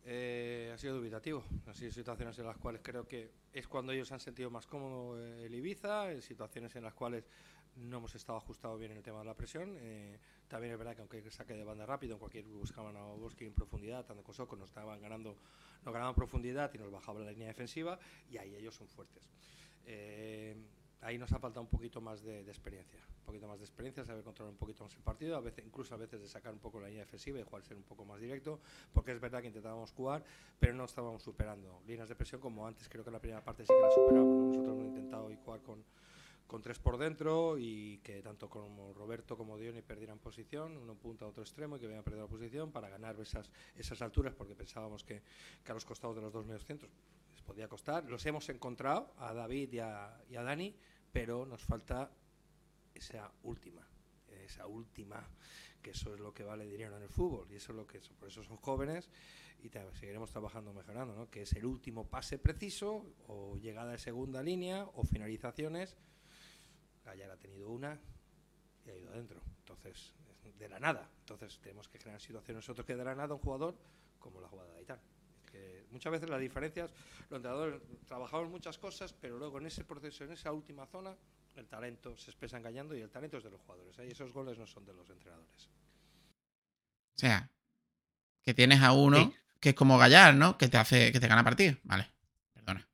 eh, 0.06 0.72
ha 0.74 0.78
sido 0.78 0.98
dubitativo. 0.98 1.44
Han 1.68 1.76
sido 1.76 1.92
situaciones 1.92 2.38
en 2.40 2.46
las 2.46 2.58
cuales 2.58 2.82
creo 2.84 3.08
que 3.08 3.32
es 3.54 3.68
cuando 3.68 3.92
ellos 3.92 4.08
se 4.08 4.14
han 4.14 4.20
sentido 4.20 4.50
más 4.50 4.66
cómodos 4.68 5.20
eh, 5.20 5.46
el 5.46 5.56
Ibiza, 5.56 6.12
en 6.12 6.22
situaciones 6.22 6.76
en 6.76 6.84
las 6.84 6.94
cuales 6.94 7.24
no 7.76 7.98
hemos 7.98 8.14
estado 8.16 8.38
ajustados 8.38 8.80
bien 8.80 8.92
en 8.92 8.98
el 8.98 9.04
tema 9.04 9.20
de 9.20 9.26
la 9.26 9.36
presión. 9.36 9.78
Eh, 9.80 10.20
también 10.48 10.74
es 10.74 10.78
verdad 10.78 10.96
que 10.96 11.02
aunque 11.02 11.32
saque 11.32 11.54
de 11.54 11.64
banda 11.64 11.86
rápido, 11.86 12.14
en 12.14 12.20
cualquier 12.20 12.46
buscaban 12.46 12.96
a 12.98 13.06
en 13.40 13.54
profundidad, 13.54 14.06
tanto 14.06 14.24
con 14.24 14.34
Soco 14.34 14.56
nos 14.56 14.70
estaban 14.70 15.02
ganando, 15.02 15.38
nos 15.86 15.94
ganaban 15.94 16.14
profundidad 16.14 16.72
y 16.74 16.78
nos 16.78 16.92
bajaban 16.92 17.26
la 17.26 17.32
línea 17.32 17.48
defensiva, 17.48 18.00
y 18.30 18.38
ahí 18.38 18.56
ellos 18.56 18.76
son 18.76 18.88
fuertes. 18.88 19.30
Eh, 19.86 20.56
ahí 21.02 21.18
nos 21.18 21.32
ha 21.32 21.40
faltado 21.40 21.62
un 21.62 21.70
poquito 21.70 22.00
más 22.00 22.24
de, 22.24 22.42
experiencia, 22.42 23.00
un 23.20 23.26
poquito 23.26 23.48
más 23.48 23.60
de 23.60 23.66
experiencia, 23.66 24.06
saber 24.06 24.24
controlar 24.24 24.52
un 24.52 24.58
poquito 24.58 24.84
más 24.84 24.96
el 24.96 25.02
partido, 25.02 25.36
a 25.36 25.42
veces, 25.42 25.66
incluso 25.66 25.94
a 25.96 25.98
veces 25.98 26.22
de 26.22 26.28
sacar 26.28 26.54
un 26.54 26.60
poco 26.60 26.80
la 26.80 26.88
línea 26.88 27.04
defensiva 27.04 27.40
y 27.40 27.44
jugar 27.44 27.64
ser 27.64 27.78
un 27.78 27.84
poco 27.84 28.06
más 28.06 28.20
directo, 28.20 28.60
porque 28.94 29.12
es 29.12 29.20
verdad 29.20 29.42
que 29.42 29.48
intentábamos 29.48 29.92
jugar, 29.92 30.24
pero 30.60 30.74
no 30.74 30.86
estábamos 30.86 31.24
superando 31.24 31.82
líneas 31.88 32.10
de 32.10 32.16
presión 32.16 32.40
como 32.40 32.66
antes, 32.68 32.88
creo 32.88 33.04
que 33.04 33.10
en 33.10 33.14
la 33.14 33.20
primera 33.20 33.44
parte 33.44 33.64
sí 33.64 33.74
que 33.74 33.82
la 33.82 33.92
superábamos, 33.92 34.36
¿no? 34.36 34.48
nosotros 34.48 34.76
hemos 34.76 34.88
intentado 34.88 35.30
jugar 35.44 35.62
con, 35.62 35.84
con 36.46 36.62
tres 36.62 36.80
por 36.80 36.98
dentro 36.98 37.58
y 37.58 38.00
que 38.00 38.22
tanto 38.22 38.50
como 38.50 38.94
Roberto 38.94 39.38
como 39.38 39.58
Diony 39.58 39.82
perdieran 39.82 40.20
posición, 40.20 40.78
uno 40.78 40.96
punta 40.96 41.26
a 41.26 41.30
otro 41.30 41.44
extremo 41.44 41.78
y 41.78 41.80
que 41.80 41.88
vayan 41.88 42.02
a 42.02 42.04
perder 42.04 42.22
la 42.22 42.28
posición 42.28 42.72
para 42.72 42.90
ganar 42.90 43.20
esas, 43.20 43.50
esas 43.76 44.02
alturas, 44.02 44.36
porque 44.36 44.54
pensábamos 44.54 45.04
que, 45.04 45.22
que 45.64 45.72
a 45.72 45.74
los 45.74 45.86
costados 45.86 46.16
de 46.16 46.22
los 46.22 46.32
dos 46.32 46.46
medios 46.46 46.66
centros 46.66 46.92
les 47.42 47.48
podía 47.48 47.68
costar. 47.68 48.06
Los 48.06 48.26
hemos 48.28 48.48
encontrado 48.50 49.14
a 49.18 49.34
David 49.34 49.74
y 49.74 49.80
a, 49.80 50.22
Dani, 50.30 50.76
pero 51.12 51.46
nos 51.46 51.64
falta 51.64 52.12
esa 52.94 53.32
última, 53.44 53.88
esa 54.44 54.68
última, 54.68 55.28
que 55.82 55.92
eso 55.92 56.14
es 56.14 56.20
lo 56.20 56.34
que 56.34 56.44
vale 56.44 56.66
dinero 56.66 56.98
en 56.98 57.04
el 57.04 57.10
fútbol 57.10 57.48
y 57.52 57.56
eso 57.56 57.72
es 57.72 57.78
lo 57.78 57.88
que 57.88 58.00
por 58.20 58.28
eso 58.28 58.44
son 58.44 58.58
jóvenes 58.58 59.10
y 59.64 59.70
seguiremos 59.70 60.30
trabajando 60.30 60.74
mejorando, 60.74 61.16
¿no? 61.16 61.30
que 61.30 61.42
es 61.44 61.54
el 61.54 61.66
último 61.66 62.08
pase 62.08 62.38
preciso 62.38 63.06
o 63.28 63.58
llegada 63.58 63.92
de 63.92 63.98
segunda 63.98 64.44
línea 64.44 64.84
o 64.94 65.04
finalizaciones. 65.04 65.98
Gallar 67.04 67.32
ha 67.32 67.38
tenido 67.38 67.70
una 67.70 68.00
y 68.86 68.90
ha 68.92 68.98
ido 68.98 69.10
adentro, 69.10 69.42
entonces 69.60 70.14
de 70.60 70.70
la 70.70 70.80
nada. 70.80 71.10
Entonces 71.20 71.60
tenemos 71.60 71.90
que 71.90 71.98
generar 71.98 72.22
situaciones 72.22 72.64
nosotros 72.64 72.86
que 72.86 72.96
de 72.96 73.04
la 73.04 73.16
nada 73.16 73.34
un 73.34 73.42
jugador 73.42 73.76
como 74.20 74.40
la 74.40 74.48
jugada 74.48 74.72
de 74.74 74.80
Aitán. 74.80 75.00
Que 75.52 75.86
muchas 75.92 76.12
veces 76.12 76.30
las 76.30 76.40
diferencias, 76.40 76.92
los 77.30 77.38
entrenadores 77.38 77.82
trabajamos 78.08 78.50
muchas 78.50 78.78
cosas, 78.78 79.14
pero 79.14 79.38
luego 79.38 79.58
en 79.58 79.68
ese 79.68 79.84
proceso, 79.84 80.24
en 80.24 80.32
esa 80.32 80.52
última 80.52 80.86
zona, 80.86 81.16
el 81.56 81.68
talento 81.68 82.18
se 82.18 82.32
expresa 82.32 82.58
engañando 82.58 82.96
y 82.96 83.02
el 83.02 83.10
talento 83.10 83.38
es 83.38 83.44
de 83.44 83.52
los 83.52 83.62
jugadores. 83.62 83.98
¿eh? 84.00 84.08
Y 84.08 84.12
esos 84.12 84.32
goles 84.32 84.58
no 84.58 84.66
son 84.66 84.86
de 84.86 84.94
los 84.94 85.10
entrenadores. 85.10 85.70
O 87.16 87.20
sea, 87.20 87.50
que 88.42 88.54
tienes 88.54 88.82
a 88.82 88.94
uno 88.94 89.18
sí. 89.18 89.34
que 89.60 89.70
es 89.70 89.76
como 89.76 89.98
Gallar, 89.98 90.36
¿no? 90.36 90.58
Que 90.58 90.68
te 90.68 90.78
hace, 90.78 91.12
que 91.12 91.20
te 91.20 91.28
gana 91.28 91.44
partido. 91.44 91.76
Vale, 91.84 92.08
perdona. 92.54 92.88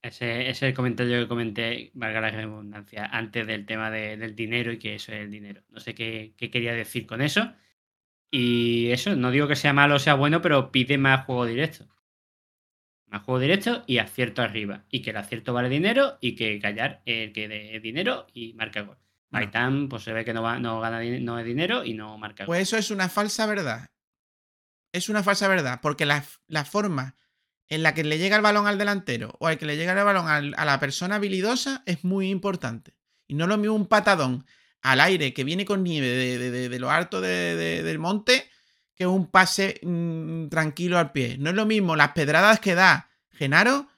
Ese, 0.00 0.42
ese 0.42 0.50
es 0.50 0.62
el 0.62 0.74
comentario 0.74 1.20
que 1.20 1.28
comenté, 1.28 1.90
valga 1.94 2.20
la 2.20 2.30
redundancia, 2.30 3.06
antes 3.06 3.46
del 3.46 3.66
tema 3.66 3.90
de, 3.90 4.16
del 4.16 4.36
dinero 4.36 4.72
y 4.72 4.78
que 4.78 4.94
eso 4.94 5.12
es 5.12 5.20
el 5.20 5.30
dinero. 5.30 5.62
No 5.70 5.80
sé 5.80 5.94
qué, 5.94 6.34
qué 6.36 6.50
quería 6.50 6.74
decir 6.74 7.06
con 7.06 7.20
eso. 7.20 7.52
Y 8.36 8.90
eso, 8.90 9.14
no 9.14 9.30
digo 9.30 9.46
que 9.46 9.54
sea 9.54 9.72
malo 9.72 9.94
o 9.94 9.98
sea 10.00 10.14
bueno, 10.14 10.42
pero 10.42 10.72
pide 10.72 10.98
más 10.98 11.24
juego 11.24 11.46
directo. 11.46 11.86
Más 13.06 13.22
juego 13.22 13.38
directo 13.38 13.84
y 13.86 13.98
acierto 13.98 14.42
arriba. 14.42 14.86
Y 14.90 15.02
que 15.02 15.10
el 15.10 15.18
acierto 15.18 15.52
vale 15.52 15.68
dinero 15.68 16.18
y 16.20 16.34
que 16.34 16.58
callar 16.58 17.00
el 17.06 17.32
que 17.32 17.46
dé 17.46 17.78
dinero 17.78 18.26
y 18.34 18.52
marca 18.54 18.80
gol. 18.80 18.98
No. 19.30 19.38
Aitán, 19.38 19.88
pues 19.88 20.02
se 20.02 20.12
ve 20.12 20.24
que 20.24 20.34
no, 20.34 20.42
va, 20.42 20.58
no 20.58 20.80
gana 20.80 21.00
no 21.20 21.38
es 21.38 21.46
dinero 21.46 21.84
y 21.84 21.94
no 21.94 22.18
marca 22.18 22.44
Pues 22.44 22.58
gol. 22.58 22.62
eso 22.62 22.76
es 22.76 22.90
una 22.90 23.08
falsa 23.08 23.46
verdad. 23.46 23.90
Es 24.90 25.08
una 25.08 25.22
falsa 25.22 25.46
verdad, 25.46 25.78
porque 25.80 26.04
la, 26.04 26.24
la, 26.48 26.64
forma 26.64 27.14
en 27.68 27.84
la 27.84 27.94
que 27.94 28.02
le 28.02 28.18
llega 28.18 28.34
el 28.34 28.42
balón 28.42 28.66
al 28.66 28.78
delantero 28.78 29.36
o 29.38 29.46
al 29.46 29.58
que 29.58 29.66
le 29.66 29.76
llega 29.76 29.92
el 29.92 30.04
balón 30.04 30.26
al, 30.26 30.54
a 30.56 30.64
la 30.64 30.80
persona 30.80 31.16
habilidosa 31.16 31.84
es 31.86 32.02
muy 32.02 32.30
importante. 32.30 32.96
Y 33.28 33.34
no 33.34 33.46
lo 33.46 33.58
mismo 33.58 33.76
un 33.76 33.86
patadón 33.86 34.44
al 34.84 35.00
aire 35.00 35.32
que 35.32 35.44
viene 35.44 35.64
con 35.64 35.82
nieve 35.82 36.06
de, 36.06 36.38
de, 36.38 36.50
de, 36.50 36.68
de 36.68 36.78
lo 36.78 36.90
alto 36.90 37.20
del 37.20 37.98
monte 37.98 38.48
que 38.94 39.06
un 39.06 39.30
pase 39.30 39.80
mmm, 39.82 40.48
tranquilo 40.48 40.98
al 40.98 41.10
pie. 41.10 41.36
No 41.38 41.50
es 41.50 41.56
lo 41.56 41.66
mismo 41.66 41.96
las 41.96 42.12
pedradas 42.12 42.60
que 42.60 42.74
da 42.74 43.10
Genaro 43.30 43.88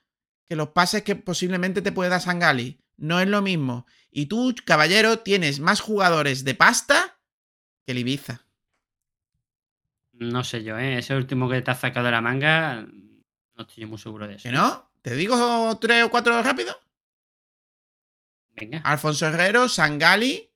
que 0.47 0.55
los 0.55 0.69
pases 0.69 1.03
que 1.03 1.17
posiblemente 1.17 1.83
te 1.83 1.91
puede 1.91 2.09
dar 2.09 2.21
Sangali. 2.21 2.81
no 2.97 3.21
es 3.21 3.29
lo 3.29 3.43
mismo. 3.43 3.85
Y 4.11 4.27
tú, 4.27 4.55
caballero, 4.65 5.19
tienes 5.19 5.61
más 5.61 5.81
jugadores 5.81 6.45
de 6.45 6.55
pasta 6.55 7.19
que 7.85 7.93
el 7.93 7.99
Ibiza. 7.99 8.47
No 10.13 10.45
sé 10.45 10.63
yo, 10.63 10.79
¿eh? 10.79 10.99
Ese 10.99 11.15
último 11.17 11.49
que 11.51 11.61
te 11.61 11.71
has 11.73 11.81
sacado 11.81 12.07
de 12.07 12.13
la 12.13 12.23
manga, 12.23 12.83
no 12.83 13.63
estoy 13.63 13.83
yo 13.83 13.89
muy 13.89 13.99
seguro 13.99 14.27
de 14.27 14.37
eso. 14.37 14.45
¿Que 14.45 14.53
no? 14.53 14.91
¿Te 15.03 15.15
digo 15.15 15.77
tres 15.79 16.05
o 16.05 16.11
cuatro 16.11 16.41
rápido? 16.43 16.75
Venga. 18.55 18.79
Alfonso 18.79 19.27
Herrero, 19.27 19.69
Sangali, 19.69 20.51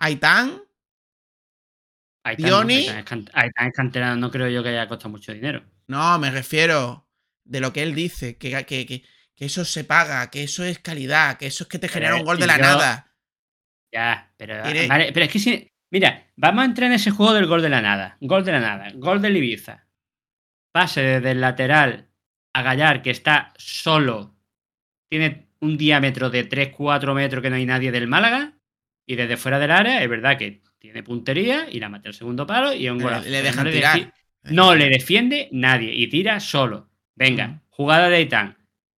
Aitán. 0.00 0.62
Está, 2.24 2.36
Dioni. 2.42 2.86
canterano, 3.74 4.16
no 4.16 4.30
creo 4.30 4.48
yo 4.48 4.62
que 4.62 4.68
haya 4.70 4.86
costado 4.88 5.10
mucho 5.10 5.32
dinero. 5.32 5.64
No, 5.88 6.18
me 6.18 6.30
refiero 6.30 7.08
de 7.44 7.60
lo 7.60 7.72
que 7.72 7.82
él 7.82 7.94
dice, 7.94 8.36
que, 8.36 8.50
que, 8.64 8.86
que- 8.86 9.02
que 9.34 9.44
eso 9.46 9.64
se 9.64 9.84
paga, 9.84 10.28
que 10.30 10.42
eso 10.42 10.64
es 10.64 10.78
calidad, 10.80 11.38
que 11.38 11.46
eso 11.46 11.64
es 11.64 11.68
que 11.68 11.78
te 11.78 11.88
genera 11.88 12.12
Pero, 12.12 12.20
un 12.20 12.26
gol 12.26 12.38
de 12.38 12.46
la 12.46 12.56
yo- 12.58 12.62
nada. 12.62 13.14
Ya, 13.92 14.32
pero, 14.36 14.62
Tiene- 14.62 14.86
vale, 14.86 15.12
pero 15.12 15.26
es 15.26 15.32
que 15.32 15.38
si. 15.38 15.72
Mira, 15.90 16.30
vamos 16.36 16.62
a 16.62 16.66
entrar 16.66 16.86
en 16.88 16.92
ese 16.94 17.10
juego 17.10 17.32
del 17.32 17.46
gol 17.46 17.62
de 17.62 17.70
la 17.70 17.80
nada. 17.80 18.16
Gol 18.20 18.44
de 18.44 18.52
la 18.52 18.60
nada. 18.60 18.90
Gol 18.94 19.20
del 19.22 19.36
Ibiza. 19.38 19.86
Pase 20.72 21.00
desde 21.02 21.32
el 21.32 21.40
lateral 21.40 22.10
a 22.54 22.62
Gallar, 22.62 23.02
que 23.02 23.10
está 23.10 23.52
solo. 23.56 24.36
Tiene 25.10 25.48
un 25.60 25.76
diámetro 25.76 26.30
de 26.30 26.44
3-4 26.48 27.14
metros 27.14 27.42
que 27.42 27.50
no 27.50 27.56
hay 27.56 27.66
nadie 27.66 27.90
del 27.90 28.06
Málaga. 28.06 28.59
Y 29.06 29.16
desde 29.16 29.36
fuera 29.36 29.58
del 29.58 29.70
área, 29.70 30.02
es 30.02 30.08
verdad 30.08 30.38
que 30.38 30.62
tiene 30.78 31.02
puntería 31.02 31.68
y 31.70 31.80
la 31.80 31.88
mete 31.88 32.08
al 32.08 32.14
segundo 32.14 32.46
palo 32.46 32.72
y 32.72 32.86
es 32.86 32.92
un 32.92 32.98
Le- 32.98 33.04
golazo. 33.04 33.28
le 33.28 33.42
dejan 33.42 33.64
no 33.64 33.70
tirar. 33.70 33.98
defi- 33.98 34.12
no 34.44 34.74
le 34.74 34.88
defiende 34.88 35.48
nadie 35.52 35.92
y 35.94 36.06
tira 36.08 36.40
solo. 36.40 36.88
Venga, 37.14 37.62
jugada 37.68 38.08
de 38.08 38.16
Aitán. 38.16 38.56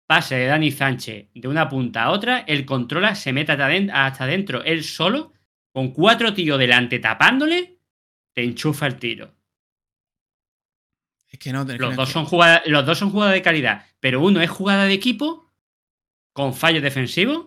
Pase 0.06 0.34
de 0.34 0.46
Dani 0.46 0.72
Sánchez 0.72 1.28
de 1.32 1.48
una 1.48 1.68
punta 1.68 2.02
a 2.02 2.10
otra, 2.10 2.40
él 2.40 2.64
controla, 2.66 3.14
se 3.14 3.32
mete 3.32 3.52
hasta 3.52 3.66
aden- 3.68 3.90
hasta 3.92 4.24
adentro, 4.24 4.62
él 4.64 4.82
solo, 4.84 5.32
con 5.72 5.92
cuatro 5.92 6.34
tíos 6.34 6.58
delante 6.58 6.98
tapándole, 6.98 7.78
te 8.32 8.42
enchufa 8.42 8.86
el 8.88 8.96
tiro. 8.96 9.32
Es 11.28 11.38
que 11.38 11.52
no, 11.52 11.64
Los 11.64 11.94
dos 11.96 12.08
son 12.10 12.24
jugadas, 12.24 12.62
los 12.66 12.84
dos 12.84 12.98
son 12.98 13.10
jugadas 13.10 13.34
de 13.34 13.42
calidad, 13.42 13.86
pero 14.00 14.20
uno 14.20 14.40
es 14.40 14.50
jugada 14.50 14.84
de 14.86 14.94
equipo 14.94 15.52
con 16.32 16.54
fallos 16.54 16.82
defensivos 16.82 17.46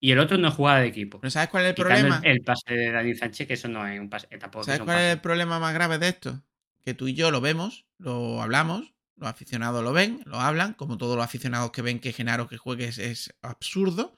y 0.00 0.12
el 0.12 0.18
otro 0.18 0.36
no 0.38 0.48
es 0.48 0.54
jugada 0.54 0.80
de 0.80 0.86
equipo. 0.88 1.20
¿Pero 1.20 1.30
sabes 1.30 1.48
cuál 1.48 1.64
es 1.64 1.70
el 1.70 1.74
Quitando 1.74 1.94
problema? 1.94 2.20
El, 2.24 2.32
el 2.32 2.40
pase 2.42 2.74
de 2.74 2.90
Dani 2.92 3.14
Sánchez, 3.14 3.46
que 3.48 3.54
eso 3.54 3.68
no 3.68 3.86
es 3.86 3.98
un 3.98 4.08
pase, 4.10 4.26
eh, 4.30 4.38
tampoco 4.38 4.60
es 4.62 4.66
¿Sabes 4.66 4.80
un 4.80 4.86
cuál 4.86 4.98
es 4.98 5.12
el 5.14 5.20
problema 5.20 5.58
más 5.58 5.72
grave 5.74 5.98
de 5.98 6.08
esto? 6.08 6.42
Que 6.84 6.94
tú 6.94 7.08
y 7.08 7.14
yo 7.14 7.30
lo 7.30 7.40
vemos, 7.40 7.86
lo 7.98 8.40
hablamos, 8.42 8.94
los 9.16 9.28
aficionados 9.28 9.82
lo 9.82 9.92
ven, 9.92 10.20
lo 10.26 10.38
hablan, 10.40 10.74
como 10.74 10.98
todos 10.98 11.16
los 11.16 11.24
aficionados 11.24 11.70
que 11.72 11.82
ven 11.82 11.98
que 12.00 12.12
Genaro 12.12 12.46
que 12.48 12.58
juegue 12.58 12.86
es, 12.86 12.98
es 12.98 13.34
absurdo. 13.42 14.14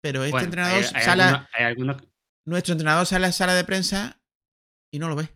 Pero 0.00 0.20
este 0.22 0.32
Bueno, 0.32 0.44
entrenador 0.44 0.84
hay- 0.84 0.90
hay 0.94 1.02
sale, 1.02 1.22
algunos- 1.22 1.48
hay 1.54 1.64
algunos 1.64 1.96
nuestro 2.44 2.72
entrenador 2.72 3.06
sale 3.06 3.24
a 3.24 3.28
la 3.28 3.32
sala 3.32 3.54
de 3.54 3.64
prensa 3.64 4.20
y 4.90 4.98
no 4.98 5.08
lo 5.08 5.16
ve. 5.16 5.28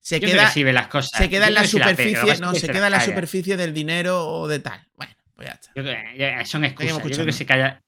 Se 0.00 0.20
Yo 0.20 0.26
queda, 0.26 0.52
que 0.52 0.72
las 0.72 0.88
cosas. 0.88 1.18
se 1.18 1.30
queda 1.30 1.44
Yo 1.46 1.48
en 1.48 1.54
la 1.54 1.64
superficie, 1.66 2.36
no, 2.40 2.52
que 2.52 2.60
se 2.60 2.66
se 2.66 2.72
queda 2.72 2.86
en 2.88 2.92
la 2.92 3.00
superficie 3.00 3.56
del 3.56 3.72
dinero 3.72 4.26
o 4.28 4.48
de 4.48 4.58
tal. 4.58 4.86
Bueno, 4.96 5.14
pues 5.34 5.48
ya 5.48 5.54
está. 5.54 5.72
Yo 5.76 5.82
ya 6.18 6.44
son 6.44 6.64
excusas. 6.64 6.92
Yo 6.98 7.00
creo 7.02 7.24
que 7.26 7.32
se 7.32 7.46
calla. 7.46 7.80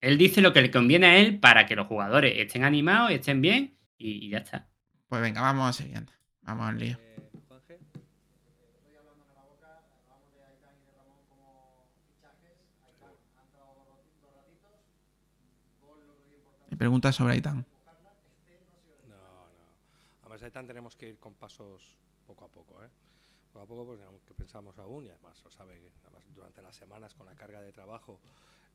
Él 0.00 0.16
dice 0.16 0.40
lo 0.40 0.52
que 0.52 0.62
le 0.62 0.70
conviene 0.70 1.06
a 1.06 1.16
él 1.18 1.40
para 1.40 1.66
que 1.66 1.74
los 1.74 1.86
jugadores 1.86 2.34
estén 2.36 2.64
animados, 2.64 3.10
estén 3.10 3.40
bien 3.40 3.76
y, 3.96 4.26
y 4.26 4.30
ya 4.30 4.38
está. 4.38 4.68
Pues 5.08 5.20
venga, 5.22 5.40
vamos 5.40 5.68
a 5.68 5.72
seguir. 5.72 5.96
anda. 5.96 6.12
Vamos 6.42 6.68
al 6.68 6.78
lío. 6.78 6.96
Eh, 7.00 7.18
pregunta 16.78 17.12
sobre 17.12 17.34
Aitán. 17.34 17.66
No, 19.08 19.16
no. 19.16 19.48
Además, 20.22 20.42
Aitán 20.42 20.66
tenemos 20.66 20.94
que 20.94 21.08
ir 21.08 21.18
con 21.18 21.34
pasos 21.34 21.98
poco 22.24 22.44
a 22.44 22.48
poco, 22.48 22.84
¿eh? 22.84 22.88
Poco 23.52 23.64
a 23.64 23.66
poco, 23.66 23.96
porque 24.10 24.34
pensamos 24.34 24.78
aún, 24.78 25.06
y 25.06 25.08
además 25.08 25.42
lo 25.42 25.50
sabe, 25.50 25.80
que 25.80 25.90
además 26.04 26.24
durante 26.34 26.62
las 26.62 26.76
semanas 26.76 27.14
con 27.14 27.26
la 27.26 27.34
carga 27.34 27.60
de 27.60 27.72
trabajo 27.72 28.20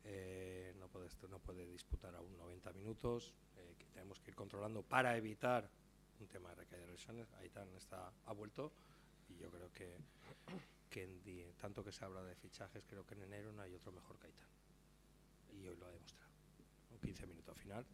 eh, 0.04 0.74
no, 0.78 0.88
puede, 0.89 1.08
no 1.30 1.39
puede 1.39 1.66
disputar 1.66 2.16
aún 2.16 2.38
90 2.38 2.74
minutos, 2.74 3.34
eh, 3.56 3.76
que 3.78 3.86
tenemos 3.88 4.20
que 4.20 4.32
ir 4.32 4.36
controlando 4.36 4.84
para 4.84 5.16
evitar 5.18 5.70
un 6.20 6.28
tema 6.28 6.49
de 6.49 6.56
recaída 6.56 6.86
de 6.86 6.91
lesiones. 6.91 7.32
Aitán 7.34 7.74
está, 7.76 8.12
ha 8.26 8.34
vuelto 8.34 8.74
y 9.30 9.38
yo 9.38 9.49
creo 9.49 9.72
que, 9.72 9.97
que 10.89 11.54
tanto 11.60 11.84
que 11.84 11.91
se 11.91 12.04
habla 12.04 12.24
de 12.24 12.36
fichajes, 12.36 12.84
creo 12.88 13.06
que 13.06 13.16
en 13.16 13.24
enero 13.24 13.51
no 13.54 13.62
hay 13.62 13.74
otro 13.76 13.91
mejor 13.91 14.20
que 14.20 14.28
Aitán. 14.28 14.47
Y 15.51 15.68
hoy 15.68 15.76
lo 15.78 15.86
ha 15.86 15.91
demostrado. 15.91 16.32
Un 16.91 16.99
15 16.99 17.28
minutos 17.28 17.58
final. 17.58 17.86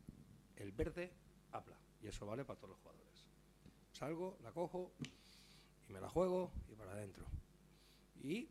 El 0.56 0.72
verde 0.72 1.12
habla 1.52 1.78
y 2.02 2.08
eso 2.08 2.26
vale 2.26 2.46
para 2.46 2.58
todos 2.58 2.72
los 2.72 2.80
jugadores. 2.80 3.26
Salgo, 3.92 4.38
la 4.42 4.52
cojo 4.52 4.94
y 5.88 5.94
me 5.94 6.00
la 6.00 6.10
juego 6.10 6.52
y 6.68 6.76
para 6.76 6.92
adentro. 6.92 7.26
Y 8.22 8.50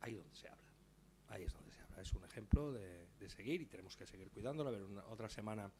ahí 0.00 0.14
donde 0.14 0.34
se 0.34 0.48
habla. 0.48 0.72
Ahí 1.28 1.44
es 1.44 1.52
donde. 1.52 1.73
Es 2.00 2.12
un 2.12 2.24
ejemplo 2.24 2.72
de, 2.72 3.06
seguir 3.28 3.62
y 3.62 3.66
tenemos 3.66 3.96
que 3.96 4.06
seguir 4.06 4.30
cuidándolo, 4.30 4.68
a 4.68 4.72
ver 4.72 4.82
otra 5.08 5.28
semana 5.28 5.70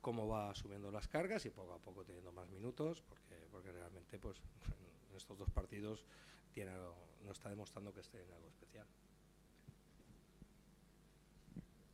cómo 0.00 0.26
va 0.26 0.54
subiendo 0.54 0.90
las 0.90 1.06
cargas 1.08 1.46
y 1.46 1.50
poco 1.50 1.72
a 1.74 1.78
poco 1.78 2.04
teniendo 2.04 2.32
más 2.32 2.48
minutos, 2.50 3.02
porque, 3.08 3.46
porque 3.50 3.72
realmente 3.72 4.18
pues 4.18 4.38
en 5.10 5.16
estos 5.16 5.38
dos 5.38 5.50
partidos 5.50 6.04
tiene 6.52 6.72
algo- 6.72 6.96
no 7.24 7.32
está 7.32 7.48
demostrando 7.48 7.92
que 7.92 8.00
esté 8.00 8.22
en 8.22 8.32
algo 8.32 8.48
especial. 8.48 8.86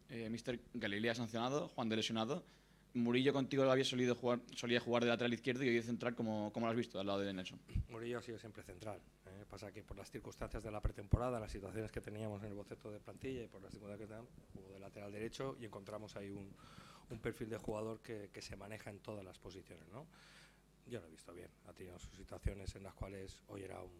Eh, 0.08 0.28
Mr. 0.28 0.58
Galilea 0.74 1.14
sancionado, 1.14 1.68
Juan 1.68 1.88
de 1.88 1.96
lesionado. 1.96 2.44
Murillo 2.94 3.32
contigo 3.32 3.70
había 3.70 3.84
solido 3.84 4.14
jugar, 4.14 4.40
solía 4.54 4.80
jugar 4.80 5.04
de 5.04 5.10
lateral 5.10 5.32
izquierdo 5.32 5.62
y 5.64 5.68
hoy 5.68 5.76
de 5.76 5.82
central, 5.82 6.14
como, 6.14 6.52
como 6.52 6.66
lo 6.66 6.70
has 6.70 6.76
visto, 6.76 6.98
al 6.98 7.06
lado 7.06 7.20
de 7.20 7.32
Nelson. 7.32 7.60
Murillo 7.88 8.18
ha 8.18 8.22
sido 8.22 8.38
siempre 8.38 8.62
central. 8.62 9.00
¿eh? 9.26 9.44
Pasa 9.48 9.70
que 9.72 9.82
por 9.82 9.96
las 9.96 10.10
circunstancias 10.10 10.62
de 10.62 10.70
la 10.70 10.80
pretemporada, 10.80 11.38
las 11.38 11.52
situaciones 11.52 11.92
que 11.92 12.00
teníamos 12.00 12.42
en 12.42 12.48
el 12.48 12.54
boceto 12.54 12.90
de 12.90 12.98
plantilla 12.98 13.42
y 13.44 13.46
por 13.48 13.62
las 13.62 13.70
circunstancias 13.70 14.08
que 14.08 14.14
teníamos, 14.14 14.30
jugó 14.52 14.72
de 14.72 14.80
lateral 14.80 15.12
derecho 15.12 15.56
y 15.60 15.66
encontramos 15.66 16.16
ahí 16.16 16.30
un, 16.30 16.52
un 17.10 17.18
perfil 17.18 17.48
de 17.48 17.58
jugador 17.58 18.00
que, 18.00 18.30
que 18.32 18.42
se 18.42 18.56
maneja 18.56 18.90
en 18.90 18.98
todas 18.98 19.24
las 19.24 19.38
posiciones. 19.38 19.88
¿no? 19.92 20.06
Yo 20.86 21.00
lo 21.00 21.06
he 21.06 21.10
visto 21.10 21.32
bien. 21.32 21.50
Ha 21.68 21.72
tenido 21.72 21.98
sus 21.98 22.16
situaciones 22.16 22.74
en 22.74 22.82
las 22.82 22.94
cuales 22.94 23.40
hoy 23.48 23.62
era 23.62 23.80
un, 23.80 23.92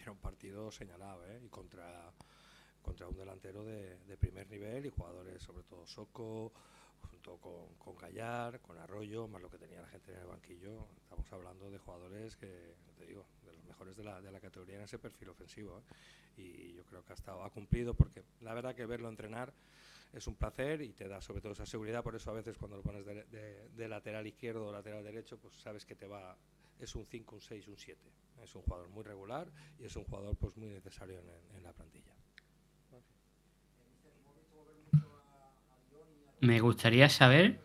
era 0.00 0.12
un 0.12 0.18
partido 0.18 0.70
señalado 0.70 1.26
¿eh? 1.26 1.40
y 1.44 1.48
contra, 1.48 2.12
contra 2.80 3.08
un 3.08 3.16
delantero 3.16 3.64
de, 3.64 3.98
de 3.98 4.16
primer 4.16 4.48
nivel 4.48 4.86
y 4.86 4.90
jugadores, 4.90 5.42
sobre 5.42 5.64
todo 5.64 5.84
Soco, 5.86 6.52
junto 7.02 7.36
con, 7.38 7.74
con 7.78 7.96
Gallar, 7.96 8.60
con 8.60 8.78
Arroyo, 8.78 9.28
más 9.28 9.42
lo 9.42 9.50
que 9.50 9.58
tenía 9.58 9.80
la 9.80 9.88
gente 9.88 10.12
en 10.12 10.18
el 10.18 10.26
banquillo. 10.26 10.86
Estamos 11.02 11.32
hablando 11.32 11.70
de 11.70 11.78
jugadores 11.78 12.36
que, 12.36 12.74
te 12.96 13.06
digo, 13.06 13.26
de 13.44 13.52
los 13.52 13.64
mejores 13.64 13.96
de 13.96 14.04
la, 14.04 14.20
de 14.20 14.30
la 14.30 14.40
categoría 14.40 14.76
en 14.76 14.82
ese 14.82 14.98
perfil 14.98 15.30
ofensivo. 15.30 15.78
¿eh? 15.78 15.82
Y 16.36 16.74
yo 16.74 16.84
creo 16.84 17.04
que 17.04 17.12
ha, 17.12 17.16
estado, 17.16 17.42
ha 17.44 17.50
cumplido 17.50 17.94
porque 17.94 18.22
la 18.40 18.54
verdad 18.54 18.74
que 18.74 18.86
verlo 18.86 19.08
entrenar 19.08 19.52
es 20.12 20.26
un 20.26 20.34
placer 20.34 20.82
y 20.82 20.92
te 20.92 21.08
da 21.08 21.20
sobre 21.20 21.40
todo 21.40 21.52
esa 21.52 21.66
seguridad. 21.66 22.02
Por 22.02 22.16
eso 22.16 22.30
a 22.30 22.34
veces 22.34 22.56
cuando 22.56 22.76
lo 22.76 22.82
pones 22.82 23.04
de, 23.04 23.88
lateral 23.88 24.26
izquierdo 24.26 24.66
o 24.66 24.72
lateral 24.72 25.04
derecho, 25.04 25.38
pues 25.38 25.54
sabes 25.56 25.84
que 25.84 25.94
te 25.94 26.06
va. 26.06 26.36
Es 26.78 26.94
un 26.94 27.06
5, 27.06 27.34
un 27.34 27.40
6, 27.40 27.68
un 27.68 27.76
7. 27.76 28.10
Es 28.42 28.54
un 28.54 28.62
jugador 28.62 28.88
muy 28.88 29.02
regular 29.02 29.50
y 29.78 29.84
es 29.84 29.96
un 29.96 30.04
jugador 30.04 30.36
pues 30.36 30.56
muy 30.56 30.68
necesario 30.68 31.20
en 31.54 31.62
la 31.62 31.72
plantilla. 31.72 32.15
Me 36.40 36.60
gustaría 36.60 37.08
saber, 37.10 37.60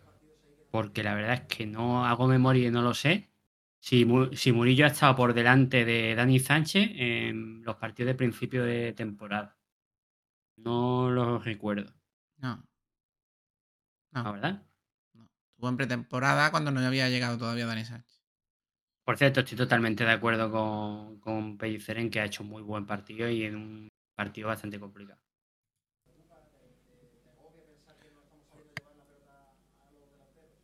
porque 0.71 1.03
la 1.03 1.15
verdad 1.15 1.33
es 1.35 1.41
que 1.57 1.65
no 1.65 2.05
hago 2.05 2.27
memoria 2.27 2.67
y 2.67 2.71
no 2.71 2.81
lo 2.81 2.93
sé, 2.93 3.31
si, 3.79 4.05
Mu- 4.05 4.33
si 4.35 4.51
Murillo 4.51 4.85
ha 4.85 4.89
estado 4.89 5.15
por 5.15 5.33
delante 5.33 5.85
de 5.85 6.15
Dani 6.15 6.39
Sánchez 6.39 6.91
en 6.95 7.63
los 7.63 7.75
partidos 7.77 8.07
de 8.09 8.15
principio 8.15 8.63
de 8.63 8.93
temporada. 8.93 9.57
No 10.55 11.09
lo 11.11 11.39
recuerdo, 11.39 11.93
No. 12.37 12.63
¿la 14.11 14.23
No. 14.23 14.31
verdad? 14.33 14.63
Estuvo 15.51 15.69
en 15.69 15.77
pretemporada 15.77 16.51
cuando 16.51 16.71
no 16.71 16.81
había 16.81 17.07
llegado 17.07 17.37
todavía 17.37 17.65
Dani 17.65 17.85
Sánchez. 17.85 18.21
Por 19.05 19.17
cierto, 19.17 19.41
estoy 19.41 19.57
totalmente 19.57 20.03
de 20.03 20.11
acuerdo 20.11 20.51
con, 20.51 21.19
con 21.19 21.57
que 22.09 22.19
ha 22.19 22.25
hecho 22.25 22.43
muy 22.43 22.61
buen 22.63 22.85
partido 22.85 23.29
y 23.29 23.43
en 23.43 23.55
un 23.55 23.89
partido 24.15 24.47
bastante 24.47 24.79
complicado. 24.79 25.21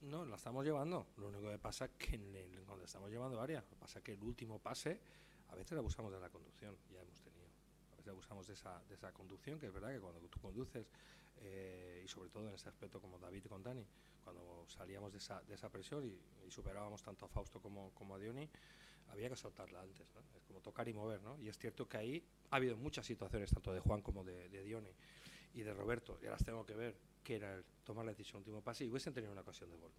No, 0.07 0.25
la 0.25 0.35
estamos 0.37 0.63
llevando. 0.65 1.07
Lo 1.17 1.27
único 1.27 1.49
que 1.49 1.57
pasa 1.57 1.85
es 1.85 1.91
que 1.91 2.15
en 2.15 2.35
el- 2.35 2.63
cuando 2.65 2.85
estamos 2.85 3.09
llevando 3.09 3.41
área, 3.41 3.63
pasa 3.79 4.01
que 4.01 4.13
el 4.13 4.23
último 4.23 4.59
pase, 4.59 4.99
a 5.49 5.55
veces 5.55 5.77
abusamos 5.77 6.11
de 6.11 6.19
la 6.19 6.29
conducción, 6.29 6.77
ya 6.91 7.01
hemos 7.01 7.19
tenido. 7.21 7.47
A 7.91 7.95
veces 7.97 8.09
abusamos 8.09 8.47
de 8.47 8.53
esa, 8.53 8.81
de 8.87 8.95
esa 8.95 9.11
conducción, 9.11 9.59
que 9.59 9.67
es 9.67 9.73
verdad 9.73 9.91
que 9.93 9.99
cuando 9.99 10.19
tú 10.29 10.39
conduces, 10.39 10.87
eh, 11.37 12.01
y 12.05 12.07
sobre 12.07 12.29
todo 12.29 12.47
en 12.47 12.55
ese 12.55 12.69
aspecto 12.69 13.01
como 13.01 13.19
David 13.19 13.45
con 13.47 13.61
Dani, 13.63 13.85
cuando 14.23 14.65
salíamos 14.67 15.11
de 15.11 15.17
esa, 15.19 15.41
de 15.41 15.55
esa 15.55 15.69
presión 15.69 16.05
y, 16.05 16.17
y 16.47 16.51
superábamos 16.51 17.01
tanto 17.03 17.25
a 17.25 17.27
Fausto 17.29 17.61
como, 17.61 17.91
como 17.93 18.15
a 18.15 18.19
Dioni, 18.19 18.49
había 19.09 19.29
que 19.29 19.35
soltarla 19.37 19.81
antes, 19.81 20.05
¿no? 20.15 20.21
Es 20.37 20.43
como 20.45 20.59
tocar 20.61 20.87
y 20.89 20.93
mover, 20.93 21.21
¿no? 21.21 21.37
Y 21.39 21.47
es 21.47 21.57
cierto 21.57 21.87
que 21.87 21.97
ahí 21.97 22.23
ha 22.51 22.57
habido 22.57 22.75
muchas 22.77 23.05
situaciones, 23.05 23.51
tanto 23.51 23.73
de 23.73 23.79
Juan 23.79 24.01
como 24.01 24.23
de, 24.23 24.49
de 24.49 24.63
Dioni. 24.63 24.91
y 25.53 25.63
de 25.63 25.73
Roberto, 25.73 26.19
ya 26.21 26.29
las 26.29 26.43
tengo 26.43 26.65
que 26.65 26.75
ver, 26.75 26.95
que 27.27 27.35
era 27.35 27.61
tomar 27.83 28.05
la 28.05 28.11
decisión 28.11 28.37
último 28.37 28.61
pase 28.61 28.85
y 28.85 28.89
hubiesen 28.89 29.13
tenido 29.13 29.33
una 29.33 29.41
ocasión 29.41 29.69
de 29.69 29.75
gol. 29.75 29.91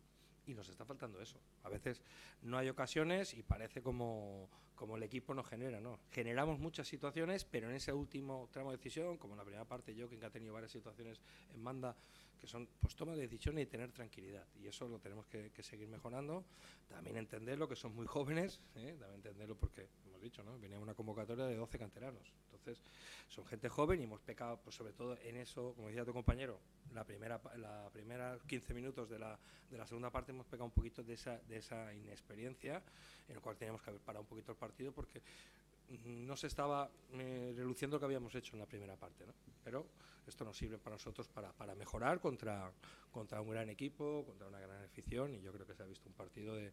Y 0.47 0.55
nos 0.55 0.67
está 0.71 0.87
faltando 0.87 1.21
eso. 1.21 1.39
A 1.63 1.69
veces 1.69 2.01
no 2.41 2.57
hay 2.57 2.71
ocasiones 2.71 3.35
y 3.35 3.43
parece 3.43 3.83
como, 3.83 4.49
como 4.75 4.97
el 4.97 5.03
equipo 5.03 5.35
no 5.35 5.45
genera, 5.45 5.79
¿no? 5.79 6.01
Generamos 6.11 6.59
muchas 6.59 6.89
situaciones, 6.89 7.45
pero 7.45 7.69
en 7.69 7.77
ese 7.77 7.93
último 7.93 8.49
tramo 8.51 8.71
de 8.71 8.79
decisión, 8.79 9.19
como 9.19 9.35
en 9.35 9.39
la 9.39 9.45
primera 9.45 9.67
parte 9.67 9.95
yo, 9.95 10.09
que 10.09 10.25
ha 10.25 10.31
tenido 10.31 10.55
varias 10.55 10.73
situaciones 10.73 11.21
en 11.53 11.63
banda, 11.63 11.95
que 12.41 12.47
son 12.47 12.67
pues 12.81 12.97
toma 12.97 13.13
de 13.13 13.21
decisiones 13.21 13.65
y 13.65 13.67
tener 13.67 13.93
tranquilidad. 13.93 14.47
Y 14.59 14.67
eso 14.67 14.89
lo 14.89 14.99
tenemos 14.99 15.27
que, 15.27 15.51
que 15.51 15.63
seguir 15.63 15.87
mejorando. 15.87 16.47
También 16.89 17.19
entenderlo, 17.19 17.69
que 17.69 17.77
son 17.77 17.95
muy 17.95 18.07
jóvenes, 18.07 18.59
¿eh? 18.75 18.97
también 18.99 19.17
entenderlo 19.17 19.55
porque, 19.55 19.87
hemos 20.07 20.23
dicho, 20.23 20.43
¿no? 20.43 20.59
venía 20.59 20.79
una 20.79 20.95
convocatoria 20.95 21.45
de 21.45 21.57
12 21.57 21.79
canteranos. 21.79 22.33
Entonces, 22.69 22.85
son 23.29 23.47
gente 23.47 23.69
joven 23.69 24.01
y 24.01 24.05
hemos 24.05 24.21
pecado, 24.21 24.59
pues 24.63 24.77
sobre 24.77 24.93
todo 24.93 25.17
en 25.23 25.37
eso, 25.37 25.73
como 25.75 25.89
decía 25.89 26.05
tu 26.05 26.13
compañero, 26.13 26.59
la 26.93 27.05
primera, 27.05 27.41
la 27.57 27.89
primera 27.93 28.39
15 28.47 28.75
minutos 28.75 29.09
de 29.09 29.19
la, 29.19 29.39
de 29.71 29.79
la 29.79 29.87
segunda 29.87 30.11
parte 30.11 30.33
hemos 30.33 30.47
pecado 30.47 30.67
un 30.67 30.71
poquito 30.71 31.03
de 31.03 31.15
esa, 31.15 31.39
de 31.49 31.59
esa 31.59 31.93
inexperiencia, 31.95 32.83
en 33.29 33.37
el 33.37 33.41
cual 33.41 33.57
teníamos 33.57 33.83
que 33.83 33.91
haber 33.91 34.03
parado 34.03 34.23
un 34.23 34.29
poquito 34.29 34.53
el 34.53 34.59
partido 34.59 34.93
porque 34.93 35.23
no 36.05 36.37
se 36.37 36.49
estaba 36.49 36.91
eh, 37.15 37.55
reluciendo 37.57 37.97
lo 37.97 38.01
que 38.01 38.05
habíamos 38.07 38.35
hecho 38.35 38.55
en 38.55 38.61
la 38.61 38.67
primera 38.67 38.97
parte, 38.97 39.27
¿no? 39.27 39.33
Pero 39.65 39.87
esto 40.27 40.45
nos 40.45 40.57
sirve 40.57 40.77
para 40.77 40.97
nosotros 40.97 41.27
para, 41.29 41.53
para 41.53 41.75
mejorar 41.75 42.21
contra, 42.21 42.71
contra 43.11 43.41
un 43.41 43.51
gran 43.51 43.71
equipo, 43.71 44.25
contra 44.27 44.47
una 44.47 44.61
gran 44.61 44.85
afición 44.85 45.35
y 45.35 45.41
yo 45.41 45.53
creo 45.53 45.67
que 45.67 45.75
se 45.75 45.83
ha 45.83 45.87
visto 45.87 46.07
un 46.09 46.15
partido 46.15 46.55
de, 46.55 46.73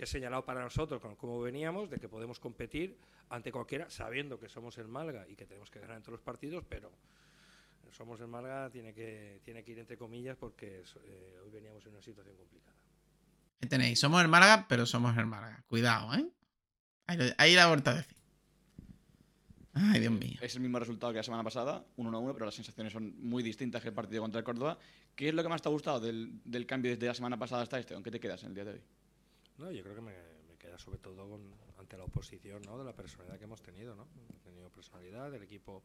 que 0.00 0.04
es 0.04 0.10
señalado 0.10 0.46
para 0.46 0.62
nosotros 0.62 0.98
con 0.98 1.14
cómo 1.14 1.42
veníamos, 1.42 1.90
de 1.90 1.98
que 1.98 2.08
podemos 2.08 2.40
competir 2.40 2.96
ante 3.28 3.52
cualquiera, 3.52 3.90
sabiendo 3.90 4.40
que 4.40 4.48
somos 4.48 4.78
el 4.78 4.88
Malga 4.88 5.28
y 5.28 5.36
que 5.36 5.44
tenemos 5.44 5.70
que 5.70 5.78
ganar 5.78 5.98
en 5.98 6.02
todos 6.02 6.12
los 6.12 6.22
partidos, 6.22 6.64
pero 6.66 6.90
somos 7.90 8.18
el 8.22 8.28
Malga 8.28 8.70
tiene 8.70 8.94
que, 8.94 9.42
tiene 9.44 9.62
que 9.62 9.72
ir 9.72 9.78
entre 9.78 9.98
comillas 9.98 10.38
porque 10.38 10.84
eh, 11.04 11.38
hoy 11.44 11.50
veníamos 11.50 11.84
en 11.84 11.92
una 11.92 12.00
situación 12.00 12.34
complicada. 12.34 12.74
Ahí 13.60 13.68
tenéis, 13.68 14.00
somos 14.00 14.22
el 14.22 14.28
Málaga, 14.28 14.64
pero 14.70 14.86
somos 14.86 15.14
el 15.18 15.26
Málaga. 15.26 15.62
Cuidado, 15.68 16.14
¿eh? 16.14 16.26
Ahí, 17.06 17.18
ahí 17.36 17.54
la 17.54 17.66
vuelta 17.66 17.90
a 17.90 17.96
decir. 17.96 18.16
Ay, 19.74 20.00
Dios 20.00 20.12
mío. 20.14 20.38
Es 20.40 20.54
el 20.54 20.62
mismo 20.62 20.78
resultado 20.78 21.12
que 21.12 21.18
la 21.18 21.24
semana 21.24 21.44
pasada, 21.44 21.84
1-1, 21.98 22.32
pero 22.32 22.46
las 22.46 22.54
sensaciones 22.54 22.94
son 22.94 23.20
muy 23.20 23.42
distintas 23.42 23.82
que 23.82 23.88
el 23.88 23.94
partido 23.94 24.22
contra 24.22 24.38
el 24.38 24.44
Córdoba. 24.44 24.78
¿Qué 25.14 25.28
es 25.28 25.34
lo 25.34 25.42
que 25.42 25.50
más 25.50 25.60
te 25.60 25.68
ha 25.68 25.72
gustado 25.72 26.00
del, 26.00 26.40
del 26.42 26.64
cambio 26.64 26.90
desde 26.90 27.06
la 27.06 27.14
semana 27.14 27.38
pasada 27.38 27.64
hasta 27.64 27.78
este? 27.78 27.92
¿Con 27.92 28.02
qué 28.02 28.10
te 28.10 28.18
quedas 28.18 28.42
en 28.44 28.48
el 28.48 28.54
día 28.54 28.64
de 28.64 28.72
hoy? 28.72 28.82
No, 29.60 29.70
yo 29.70 29.82
creo 29.82 29.94
que 29.94 30.00
me, 30.00 30.14
queda 30.58 30.78
sobre 30.78 30.98
todo 30.98 31.38
ante 31.78 31.98
la 31.98 32.04
oposición, 32.04 32.62
¿no? 32.62 32.78
De 32.78 32.84
la 32.84 32.94
personalidad 32.94 33.38
que 33.38 33.44
hemos 33.44 33.60
tenido, 33.60 33.94
¿no? 33.94 34.06
Hemos 34.28 34.40
tenido 34.42 34.70
personalidad, 34.70 35.34
el 35.34 35.42
equipo 35.42 35.82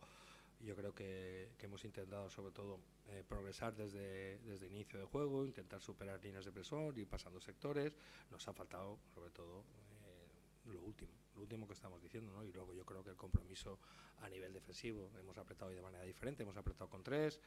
yo 0.62 0.76
creo 0.78 0.96
que, 0.96 1.52
que 1.58 1.66
hemos 1.66 1.84
intentado 1.84 2.30
sobre 2.30 2.52
todo 2.54 2.80
eh, 3.10 3.24
progresar 3.28 3.76
desde, 3.76 4.40
desde 4.40 4.68
inicio 4.68 4.98
de 4.98 5.06
juego, 5.06 5.46
intentar 5.46 5.82
superar 5.82 6.24
líneas 6.24 6.46
de 6.46 6.54
presión, 6.54 6.98
ir 6.98 7.08
pasando 7.08 7.42
sectores. 7.42 7.94
Nos 8.32 8.48
ha 8.48 8.54
faltado 8.54 8.98
sobre 9.14 9.32
todo 9.32 9.66
eh, 10.06 10.72
lo 10.72 10.82
último, 10.82 11.12
lo 11.36 11.42
último 11.42 11.68
que 11.68 11.74
estamos 11.74 12.02
diciendo, 12.02 12.32
¿no? 12.34 12.44
Y 12.44 12.52
luego 12.52 12.74
yo 12.74 12.86
creo 12.86 13.04
que 13.04 13.12
el 13.12 13.16
compromiso 13.16 13.80
a 14.22 14.30
nivel 14.30 14.54
defensivo, 14.54 15.12
hemos 15.20 15.38
apretado 15.38 15.72
de 15.72 15.82
manera 15.82 16.04
diferente, 16.04 16.44
hemos 16.44 16.58
apretado 16.58 16.90
con 16.90 17.04
tres, 17.04 17.40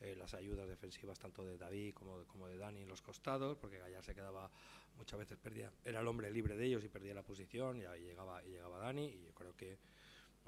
eh, 0.00 0.14
las 0.16 0.34
ayudas 0.34 0.68
defensivas 0.68 1.18
tanto 1.18 1.44
de 1.44 1.56
David 1.56 1.94
como 1.94 2.18
de, 2.18 2.26
como 2.26 2.48
de 2.48 2.58
Dani 2.58 2.82
en 2.82 2.88
los 2.88 3.02
costados, 3.02 3.56
porque 3.56 3.78
Gallar 3.78 4.04
se 4.04 4.14
quedaba 4.14 4.50
muchas 4.96 5.18
veces 5.18 5.38
perdía, 5.38 5.72
era 5.84 6.00
el 6.00 6.08
hombre 6.08 6.30
libre 6.30 6.56
de 6.56 6.66
ellos 6.66 6.84
y 6.84 6.88
perdía 6.88 7.14
la 7.14 7.22
posición 7.22 7.78
y 7.78 7.84
ahí 7.84 8.02
llegaba, 8.02 8.44
y 8.44 8.50
llegaba 8.50 8.78
Dani 8.78 9.06
y 9.06 9.22
yo 9.24 9.32
creo 9.34 9.56
que 9.56 9.78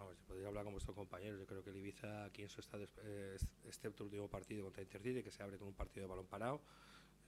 Vamos, 0.01 0.17
si 0.17 0.23
podría 0.23 0.49
hablar 0.49 0.65
con 0.65 0.73
vuestros 0.73 0.97
compañeros, 0.97 1.39
yo 1.39 1.47
creo 1.47 1.63
que 1.63 1.69
el 1.69 1.77
Ibiza 1.77 2.25
aquí 2.25 2.43
en 2.43 2.49
su 2.49 2.61
estado, 2.61 2.87
eh, 3.03 3.37
excepto 3.67 4.03
el 4.03 4.07
último 4.07 4.29
partido 4.29 4.65
contra 4.65 4.83
Intercity, 4.83 5.23
que 5.23 5.31
se 5.31 5.43
abre 5.43 5.59
con 5.59 5.69
un 5.69 5.75
partido 5.75 6.07
de 6.07 6.09
balón 6.09 6.27
parado, 6.27 6.63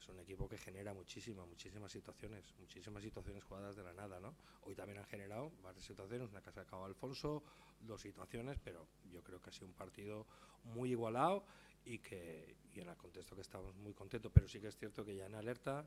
es 0.03 0.09
un 0.09 0.18
equipo 0.18 0.48
que 0.48 0.59
genera 0.59 0.92
muchísimas, 0.92 1.46
muchísimas 1.46 1.92
situaciones, 1.92 2.53
muchísimas 2.59 3.03
situaciones 3.03 3.44
jugadas 3.44 3.76
de 3.76 3.84
la 3.84 3.92
nada, 3.92 4.18
¿no? 4.18 4.34
Hoy 4.62 4.74
también 4.74 4.98
han 4.98 5.05
generado 5.05 5.53
varias 5.62 5.84
situaciones, 5.84 6.28
una 6.30 6.40
casa 6.40 6.61
de 6.61 6.66
Cabo 6.66 6.84
Alfonso, 6.84 7.44
dos 7.80 8.00
situaciones, 8.00 8.59
pero 8.64 8.88
yo 9.12 9.22
creo 9.22 9.40
que 9.40 9.50
ha 9.50 9.53
sido 9.53 9.68
un 9.68 9.74
partido 9.74 10.26
muy 10.64 10.90
igualado 10.90 11.44
y 11.84 11.98
que 11.98 12.57
y 12.74 12.80
en 12.80 12.88
el 12.88 12.96
contexto 12.96 13.36
que 13.36 13.42
estamos 13.42 13.76
muy 13.76 13.94
contentos, 13.94 14.32
pero 14.34 14.48
sí 14.48 14.61
que 14.61 14.68
es 14.68 14.76
cierto 14.76 15.05
que 15.05 15.14
ya 15.14 15.26
en 15.26 15.34
alerta, 15.34 15.86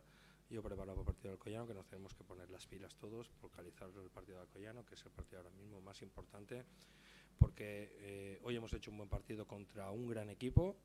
yo 0.49 0.61
preparado 0.61 0.95
para 0.95 1.01
el 1.01 1.05
partido 1.05 1.31
del 1.31 1.39
Collano, 1.39 1.67
que 1.67 1.73
nos 1.73 1.87
tenemos 1.87 2.13
que 2.13 2.23
poner 2.23 2.49
las 2.49 2.65
pilas 2.67 2.95
todos, 2.95 3.27
focalizar 3.41 3.89
el 3.89 4.09
partido 4.11 4.39
del 4.39 4.47
Collano, 4.47 4.85
que 4.85 4.95
es 4.95 5.03
el 5.03 5.11
partido 5.11 5.39
ahora 5.39 5.49
mismo 5.51 5.81
más 5.81 6.01
importante, 6.03 6.63
porque 7.37 7.91
eh, 7.99 8.39
hoy 8.43 8.55
hemos 8.55 8.71
hecho 8.73 8.91
un 8.91 8.97
buen 8.97 9.09
partido 9.09 9.45
contra 9.45 9.91
un 9.91 10.07
gran 10.07 10.29
equipo, 10.29 10.77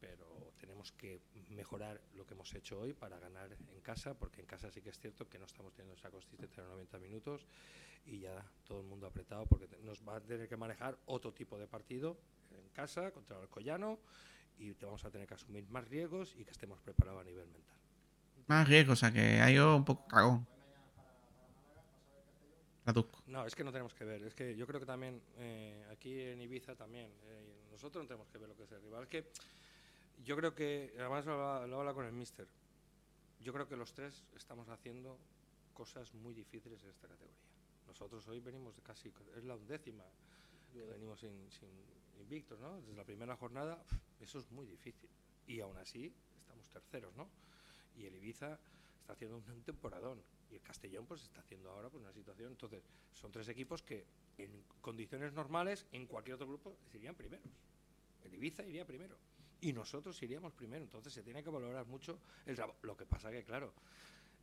pero 0.00 0.27
tenemos 0.78 0.92
que 0.92 1.20
mejorar 1.50 2.00
lo 2.14 2.24
que 2.24 2.34
hemos 2.34 2.54
hecho 2.54 2.78
hoy 2.78 2.92
para 2.92 3.18
ganar 3.18 3.50
en 3.52 3.80
casa, 3.80 4.14
porque 4.14 4.40
en 4.42 4.46
casa 4.46 4.70
sí 4.70 4.80
que 4.80 4.90
es 4.90 4.98
cierto 4.98 5.28
que 5.28 5.36
no 5.36 5.44
estamos 5.44 5.74
teniendo 5.74 5.98
esa 5.98 6.08
consistencia 6.08 6.60
en 6.60 6.68
los 6.68 6.76
90 6.76 6.98
minutos 7.00 7.46
y 8.06 8.20
ya 8.20 8.44
todo 8.64 8.80
el 8.80 8.86
mundo 8.86 9.08
apretado, 9.08 9.44
porque 9.46 9.68
nos 9.82 10.06
va 10.06 10.16
a 10.16 10.20
tener 10.20 10.48
que 10.48 10.56
manejar 10.56 10.96
otro 11.06 11.32
tipo 11.32 11.58
de 11.58 11.66
partido 11.66 12.16
en 12.52 12.68
casa 12.68 13.10
contra 13.10 13.40
el 13.40 13.48
Collano 13.48 13.98
y 14.56 14.72
te 14.74 14.86
vamos 14.86 15.04
a 15.04 15.10
tener 15.10 15.26
que 15.26 15.34
asumir 15.34 15.68
más 15.68 15.88
riesgos 15.88 16.36
y 16.38 16.44
que 16.44 16.52
estemos 16.52 16.80
preparados 16.80 17.22
a 17.22 17.24
nivel 17.24 17.48
mental. 17.48 17.76
Más 18.46 18.68
riesgo, 18.68 18.92
o 18.92 18.96
sea 18.96 19.10
que 19.10 19.40
ha 19.40 19.50
ido 19.50 19.74
un 19.74 19.84
poco 19.84 20.06
cagón. 20.06 20.46
No, 23.26 23.44
es 23.44 23.54
que 23.54 23.64
no 23.64 23.70
tenemos 23.70 23.92
que 23.94 24.04
ver. 24.04 24.22
Es 24.22 24.34
que 24.34 24.56
yo 24.56 24.66
creo 24.66 24.80
que 24.80 24.86
también 24.86 25.20
eh, 25.36 25.84
aquí 25.90 26.22
en 26.22 26.40
Ibiza 26.40 26.74
también 26.74 27.10
eh, 27.24 27.66
nosotros 27.70 28.04
no 28.04 28.08
tenemos 28.08 28.28
que 28.28 28.38
ver 28.38 28.48
lo 28.48 28.56
que 28.56 28.62
es 28.62 28.72
el 28.72 28.80
rival. 28.80 29.02
Es 29.02 29.08
que 29.08 29.30
yo 30.24 30.36
creo 30.36 30.54
que 30.54 30.92
además 30.98 31.26
lo 31.26 31.32
hablaba, 31.32 31.66
lo 31.66 31.78
hablaba 31.78 31.94
con 31.94 32.06
el 32.06 32.12
Mister. 32.12 32.46
Yo 33.40 33.52
creo 33.52 33.68
que 33.68 33.76
los 33.76 33.92
tres 33.92 34.24
estamos 34.36 34.68
haciendo 34.68 35.18
cosas 35.72 36.12
muy 36.14 36.34
difíciles 36.34 36.82
en 36.82 36.90
esta 36.90 37.08
categoría. 37.08 37.38
Nosotros 37.86 38.26
hoy 38.28 38.40
venimos 38.40 38.74
de 38.76 38.82
casi 38.82 39.12
es 39.36 39.44
la 39.44 39.54
undécima 39.54 40.04
que 40.72 40.84
venimos 40.84 41.20
sin, 41.20 41.50
sin 41.50 41.70
invictos, 42.20 42.58
¿no? 42.60 42.76
Desde 42.80 42.94
la 42.94 43.04
primera 43.04 43.36
jornada 43.36 43.82
eso 44.20 44.40
es 44.40 44.50
muy 44.50 44.66
difícil 44.66 45.08
y 45.46 45.60
aún 45.60 45.76
así 45.78 46.12
estamos 46.36 46.68
terceros, 46.68 47.14
¿no? 47.16 47.28
Y 47.96 48.04
el 48.04 48.14
Ibiza 48.16 48.58
está 49.00 49.12
haciendo 49.12 49.36
un 49.36 49.62
temporadón 49.62 50.20
y 50.50 50.56
el 50.56 50.62
Castellón 50.62 51.06
pues 51.06 51.22
está 51.22 51.40
haciendo 51.40 51.70
ahora 51.70 51.88
pues 51.88 52.02
una 52.02 52.12
situación 52.12 52.50
entonces 52.50 52.82
son 53.14 53.30
tres 53.30 53.48
equipos 53.48 53.82
que 53.82 54.04
en 54.36 54.64
condiciones 54.80 55.32
normales 55.32 55.86
en 55.92 56.06
cualquier 56.06 56.34
otro 56.34 56.46
grupo 56.46 56.76
irían 56.92 57.14
primeros 57.14 57.50
el 58.24 58.34
Ibiza 58.34 58.64
iría 58.64 58.86
primero 58.86 59.16
y 59.60 59.72
nosotros 59.72 60.22
iríamos 60.22 60.52
primero. 60.52 60.84
Entonces 60.84 61.12
se 61.12 61.22
tiene 61.22 61.42
que 61.42 61.50
valorar 61.50 61.86
mucho 61.86 62.18
el 62.46 62.54
trabajo 62.56 62.78
lo 62.82 62.96
que 62.96 63.06
pasa 63.06 63.30
que 63.30 63.44
claro 63.44 63.72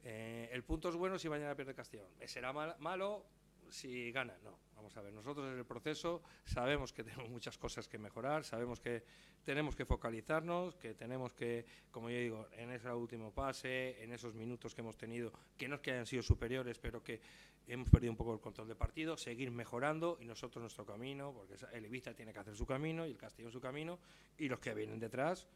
eh, 0.04 0.50
el 0.52 0.64
punto 0.64 0.90
es 0.90 0.96
bueno 0.96 1.18
si 1.18 1.30
mañana 1.30 1.56
pierde 1.56 1.74
Castellón. 1.74 2.08
Será 2.28 2.54
mal- 2.54 2.76
malo 2.80 3.26
si 3.70 4.12
gana 4.12 4.38
no 4.44 4.58
vamos 4.76 4.96
a 4.98 5.02
ver 5.02 5.14
nosotros 5.14 5.52
en 5.52 5.58
el 5.58 5.66
proceso 5.66 6.22
sabemos 6.46 6.94
que 6.94 7.04
tenemos 7.04 7.30
muchas 7.30 7.58
cosas 7.58 7.88
que 7.88 7.98
mejorar 7.98 8.44
sabemos 8.44 8.80
que 8.80 9.04
tenemos 9.46 9.76
que 9.76 9.86
focalizarnos, 9.86 10.76
que 10.76 10.96
tenemos 10.96 11.32
que, 11.34 11.66
como 11.92 12.10
yo 12.10 12.18
digo, 12.18 12.48
en 12.54 12.72
ese 12.72 12.92
último 12.92 13.32
pase, 13.32 14.04
en 14.04 14.12
esos 14.12 14.34
minutos 14.34 14.74
que 14.74 14.82
hemos 14.82 14.98
tenido, 14.98 15.32
que 15.56 15.68
no 15.68 15.76
es 15.76 15.82
que 15.82 15.92
hayan 15.92 16.08
sido 16.08 16.24
superiores, 16.24 16.80
pero 16.80 17.04
que 17.04 17.22
hemos 17.68 17.90
perdido 17.90 18.12
un 18.12 18.18
poco 18.18 18.34
el 18.34 18.42
control 18.42 18.68
del 18.68 18.76
partido, 18.76 19.16
seguir 19.16 19.52
mejorando 19.52 20.18
y 20.20 20.26
nosotros 20.26 20.62
nuestro 20.62 20.86
camino, 20.86 21.32
porque 21.32 21.56
el 21.74 21.86
Ibiza 21.86 22.14
tiene 22.14 22.34
que 22.34 22.40
hacer 22.40 22.56
su 22.56 22.66
camino 22.66 23.06
y 23.06 23.12
el 23.12 23.18
Castellón 23.18 23.52
su 23.52 23.62
camino, 23.62 24.00
y 24.38 24.50
los 24.50 24.60
que 24.60 24.74
vienen 24.74 25.00
detrás, 25.00 25.48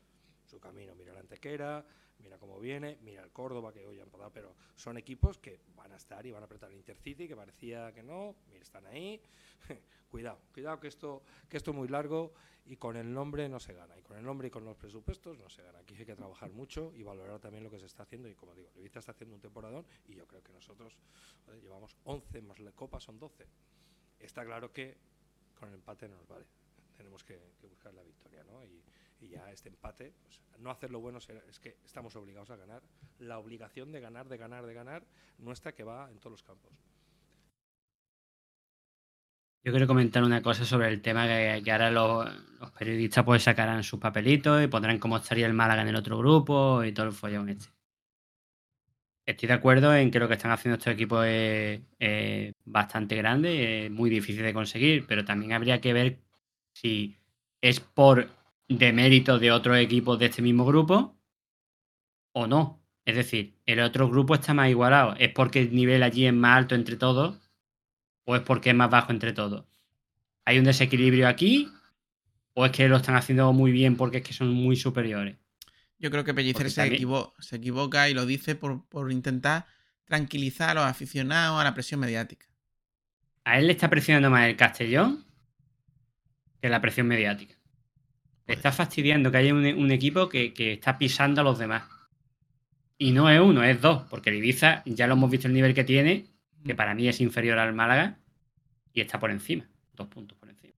su 0.45 0.60
camino. 0.60 0.93
Mira 0.95 1.12
la 1.14 1.20
Antequera, 1.20 1.84
mira 2.20 2.38
cómo 2.38 2.60
viene, 2.60 2.98
mira 3.02 3.24
el 3.24 3.32
Córdoba, 3.32 3.74
que 3.74 3.86
hoy 3.86 4.00
han 4.00 4.10
pasado, 4.10 4.32
pero 4.32 4.56
son 4.76 4.98
equipos 4.98 5.38
que 5.38 5.62
van 5.76 5.92
a 5.92 5.96
estar 5.96 6.26
y 6.26 6.32
van 6.32 6.44
a 6.44 6.46
apretar 6.46 6.72
el 6.72 6.78
Intercity, 6.78 7.28
que 7.28 7.36
parecía 7.36 7.92
que 7.94 8.04
no, 8.04 8.36
mira, 8.50 8.64
están 8.64 8.86
ahí. 8.88 9.22
cuidado, 10.10 10.40
cuidado 10.54 10.80
que 10.80 10.88
esto, 10.88 11.24
que 11.48 11.58
esto 11.58 11.72
es 11.72 11.78
muy 11.78 11.88
largo 11.88 12.34
y 12.70 12.78
con 12.78 12.96
el 12.98 13.12
nombre 13.12 13.50
no 13.50 13.60
se 13.60 13.74
gana. 13.74 13.98
Y 13.98 14.04
con 14.04 14.18
el 14.18 14.24
nombre 14.24 14.48
y 14.48 14.52
con 14.52 14.64
los 14.64 14.78
presupuestos 14.78 15.40
no 15.40 15.50
se 15.50 15.64
gana. 15.64 15.80
Aquí 15.80 15.96
hay 15.96 16.06
que 16.06 16.16
trabajar 16.16 16.52
mucho 16.52 16.94
y 16.96 17.02
valorar 17.02 17.40
también 17.40 17.64
lo 17.64 17.72
que 17.72 17.80
se 17.80 17.88
está 17.88 18.04
haciendo. 18.04 18.30
Y 18.30 18.36
como 18.36 18.54
digo, 18.54 18.70
Ibiza 18.76 19.00
está 19.00 19.12
haciendo 19.12 19.36
un 19.36 19.42
temporadón 19.42 19.88
y 20.08 20.14
yo 20.14 20.28
creo 20.28 20.44
que 20.44 20.54
nosotros 20.54 20.96
llevamos 21.62 21.98
11 22.04 22.42
más 22.44 22.60
la 22.60 22.72
Copa 22.72 23.00
son 23.00 23.18
12. 23.18 23.48
Está 24.20 24.46
claro 24.46 24.72
que 24.72 24.98
con 25.56 25.70
el 25.70 25.76
empate 25.76 26.08
no 26.08 26.18
nos 26.18 26.28
vale. 26.28 26.46
Tenemos 26.96 27.24
que, 27.24 27.40
buscar 27.68 27.94
la 27.94 28.04
victoria, 28.04 28.44
¿no? 28.44 28.62
Y 29.22 29.30
ya 29.30 29.52
este 29.52 29.70
empate, 29.70 30.14
pues, 30.24 30.42
no 30.60 30.72
hacerlo 30.72 31.00
bueno 31.00 31.20
es 31.20 31.60
que 31.60 31.78
estamos 31.86 32.16
obligados 32.16 32.50
a 32.52 32.56
ganar. 32.56 32.82
La 33.20 33.40
obligación 33.40 33.92
de 33.92 34.00
ganar, 34.00 34.28
de 34.28 34.38
ganar, 34.38 34.66
de 34.66 34.74
ganar, 34.74 35.04
nuestra 35.38 35.74
que 35.74 35.84
va 35.84 36.10
en 36.12 36.20
todos 36.20 36.32
los 36.32 36.44
campos. 36.44 36.72
Yo 39.64 39.74
quiero 39.74 39.88
comentar 39.88 40.24
una 40.24 40.42
cosa 40.42 40.64
sobre 40.64 40.88
el 40.88 41.02
tema 41.02 41.28
que, 41.28 41.72
ahora 41.72 41.92
los, 41.92 42.60
los 42.60 42.72
periodistas 42.72 43.26
pues 43.26 43.44
sacarán 43.44 43.84
sus 43.84 44.00
papelitos 44.00 44.64
y 44.64 44.68
pondrán 44.68 45.00
cómo 45.00 45.18
estaría 45.18 45.46
el 45.48 45.54
Málaga 45.54 45.82
en 45.82 45.90
el 45.90 45.98
otro 45.98 46.18
grupo 46.18 46.84
y 46.84 46.94
todo 46.94 47.08
el 47.08 47.12
follón 47.12 47.50
este. 47.50 47.68
Estoy 49.26 49.48
de 49.48 49.54
acuerdo 49.54 49.94
en 49.94 50.10
que 50.10 50.20
lo 50.20 50.28
que 50.28 50.36
están 50.36 50.52
haciendo 50.52 50.78
estos 50.78 50.94
equipos 50.94 51.24
es, 51.28 51.82
es 52.00 52.54
bastante 52.66 53.16
grande, 53.16 53.86
es 53.86 53.92
muy 53.92 54.10
difícil 54.10 54.42
de 54.42 54.54
conseguir, 54.54 55.06
pero 55.06 55.24
también 55.24 55.54
habría 55.54 55.80
que 55.80 55.94
ver 55.94 56.18
si 56.74 57.16
es 57.62 57.80
por 57.80 58.39
de 58.70 58.94
mérito 58.94 59.38
de 59.38 59.52
otros 59.52 59.78
equipos 59.78 60.18
de 60.20 60.28
este 60.28 60.42
mismo 60.42 60.66
grupo 60.66 61.18
o 62.34 62.48
no. 62.48 62.82
Es 63.06 63.16
decir, 63.16 63.60
el 63.66 63.80
otro 63.80 64.10
grupo 64.10 64.36
está 64.36 64.54
más 64.54 64.70
igualado. 64.70 65.16
¿Es 65.18 65.32
porque 65.34 65.62
el 65.62 65.74
nivel 65.74 66.04
allí 66.04 66.26
es 66.28 66.34
más 66.34 66.58
alto 66.58 66.76
entre 66.76 66.96
todos 66.98 67.38
o 68.26 68.36
es 68.36 68.42
porque 68.44 68.72
es 68.72 68.76
más 68.76 68.90
bajo 68.90 69.12
entre 69.12 69.34
todos? 69.34 69.66
¿Hay 70.46 70.60
un 70.60 70.66
desequilibrio 70.66 71.28
aquí 71.28 71.70
o 72.56 72.66
es 72.66 72.72
que 72.74 72.90
lo 72.90 72.98
están 72.98 73.16
haciendo 73.16 73.52
muy 73.54 73.72
bien 73.72 73.98
porque 73.98 74.18
es 74.20 74.24
que 74.24 74.34
son 74.34 74.50
muy 74.54 74.76
superiores? 74.76 75.38
Yo 76.00 76.10
creo 76.12 76.24
que 76.24 76.34
Pellicer 76.34 76.72
se, 76.72 76.86
equivo- 76.86 77.34
se 77.40 77.58
equivoca 77.58 78.10
y 78.10 78.14
lo 78.14 78.26
dice 78.26 78.56
por, 78.56 78.86
por 78.88 79.12
intentar 79.12 79.66
tranquilizar 80.06 80.72
a 80.72 80.74
los 80.76 80.84
aficionados 80.86 81.60
a 81.60 81.64
la 81.64 81.74
presión 81.74 82.00
mediática. 82.00 82.48
A 83.44 83.60
él 83.60 83.68
le 83.68 83.74
está 83.74 83.90
presionando 83.90 84.30
más 84.30 84.48
el 84.48 84.56
Castellón 84.56 85.26
que 86.62 86.70
la 86.70 86.80
presión 86.82 87.08
mediática. 87.08 87.59
Está 88.50 88.72
fastidiando 88.72 89.32
que 89.32 89.38
haya 89.38 89.54
un, 89.54 89.66
un 89.66 89.91
equipo 89.91 90.28
que, 90.28 90.54
que 90.54 90.74
está 90.74 90.97
pisando 90.97 91.41
a 91.41 91.43
los 91.43 91.60
demás. 91.60 91.84
Y 92.97 93.12
no 93.12 93.30
es 93.30 93.39
uno, 93.39 93.64
es 93.64 93.80
dos, 93.80 94.04
porque 94.10 94.30
el 94.30 94.38
Ibiza 94.38 94.84
ya 94.86 95.08
lo 95.08 95.14
hemos 95.14 95.32
visto 95.32 95.47
el 95.47 95.54
nivel 95.54 95.74
que 95.74 95.84
tiene, 95.84 96.26
que 96.66 96.76
para 96.76 96.93
mí 96.95 97.08
es 97.08 97.22
inferior 97.22 97.58
al 97.60 97.74
Málaga, 97.74 98.20
y 98.91 99.02
está 99.02 99.20
por 99.20 99.32
encima, 99.32 99.70
dos 99.93 100.08
puntos 100.08 100.38
por 100.38 100.50
encima. 100.50 100.74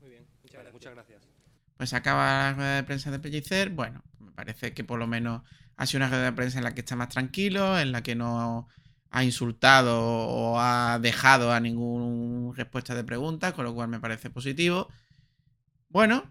Muy 0.00 0.10
bien, 0.10 0.26
muchas 0.42 0.60
gracias. 0.60 0.74
Muchas 0.74 0.94
gracias. 0.94 1.22
Pues 1.76 1.92
acaba 1.92 2.24
la 2.26 2.52
rueda 2.52 2.76
de 2.76 2.84
prensa 2.84 3.10
de 3.10 3.18
Pellicer. 3.18 3.70
Bueno, 3.70 4.04
me 4.20 4.30
parece 4.30 4.74
que 4.74 4.84
por 4.84 4.98
lo 4.98 5.06
menos 5.06 5.42
ha 5.76 5.86
sido 5.86 6.04
una 6.04 6.08
rueda 6.08 6.24
de 6.26 6.32
prensa 6.32 6.58
en 6.58 6.64
la 6.64 6.74
que 6.74 6.80
está 6.82 6.94
más 6.94 7.08
tranquilo, 7.08 7.78
en 7.78 7.90
la 7.90 8.02
que 8.02 8.14
no 8.14 8.68
ha 9.10 9.24
insultado 9.24 10.00
o 10.00 10.60
ha 10.60 10.98
dejado 11.00 11.52
a 11.52 11.60
ninguna 11.60 12.54
respuesta 12.54 12.94
de 12.94 13.02
preguntas, 13.04 13.54
con 13.54 13.64
lo 13.64 13.74
cual 13.74 13.88
me 13.88 13.98
parece 13.98 14.30
positivo. 14.30 14.88
Bueno, 15.94 16.28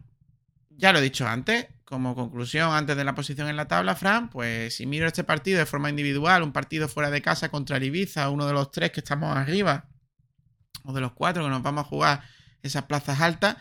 ya 0.71 0.91
lo 0.91 0.99
he 0.99 1.01
dicho 1.01 1.25
antes, 1.25 1.67
como 1.85 2.15
conclusión 2.15 2.73
antes 2.73 2.97
de 2.97 3.05
la 3.05 3.15
posición 3.15 3.47
en 3.47 3.55
la 3.55 3.69
tabla, 3.69 3.95
Fran, 3.95 4.29
pues 4.29 4.75
si 4.75 4.85
miro 4.85 5.07
este 5.07 5.23
partido 5.23 5.57
de 5.57 5.65
forma 5.65 5.89
individual, 5.89 6.43
un 6.43 6.51
partido 6.51 6.89
fuera 6.89 7.09
de 7.09 7.21
casa 7.21 7.47
contra 7.47 7.81
Ibiza, 7.81 8.29
uno 8.29 8.45
de 8.45 8.51
los 8.51 8.71
tres 8.71 8.91
que 8.91 8.99
estamos 8.99 9.37
arriba, 9.37 9.87
o 10.83 10.91
de 10.91 10.99
los 10.99 11.13
cuatro 11.13 11.43
que 11.43 11.49
nos 11.49 11.63
vamos 11.63 11.85
a 11.85 11.87
jugar 11.87 12.23
esas 12.61 12.83
plazas 12.83 13.21
altas, 13.21 13.55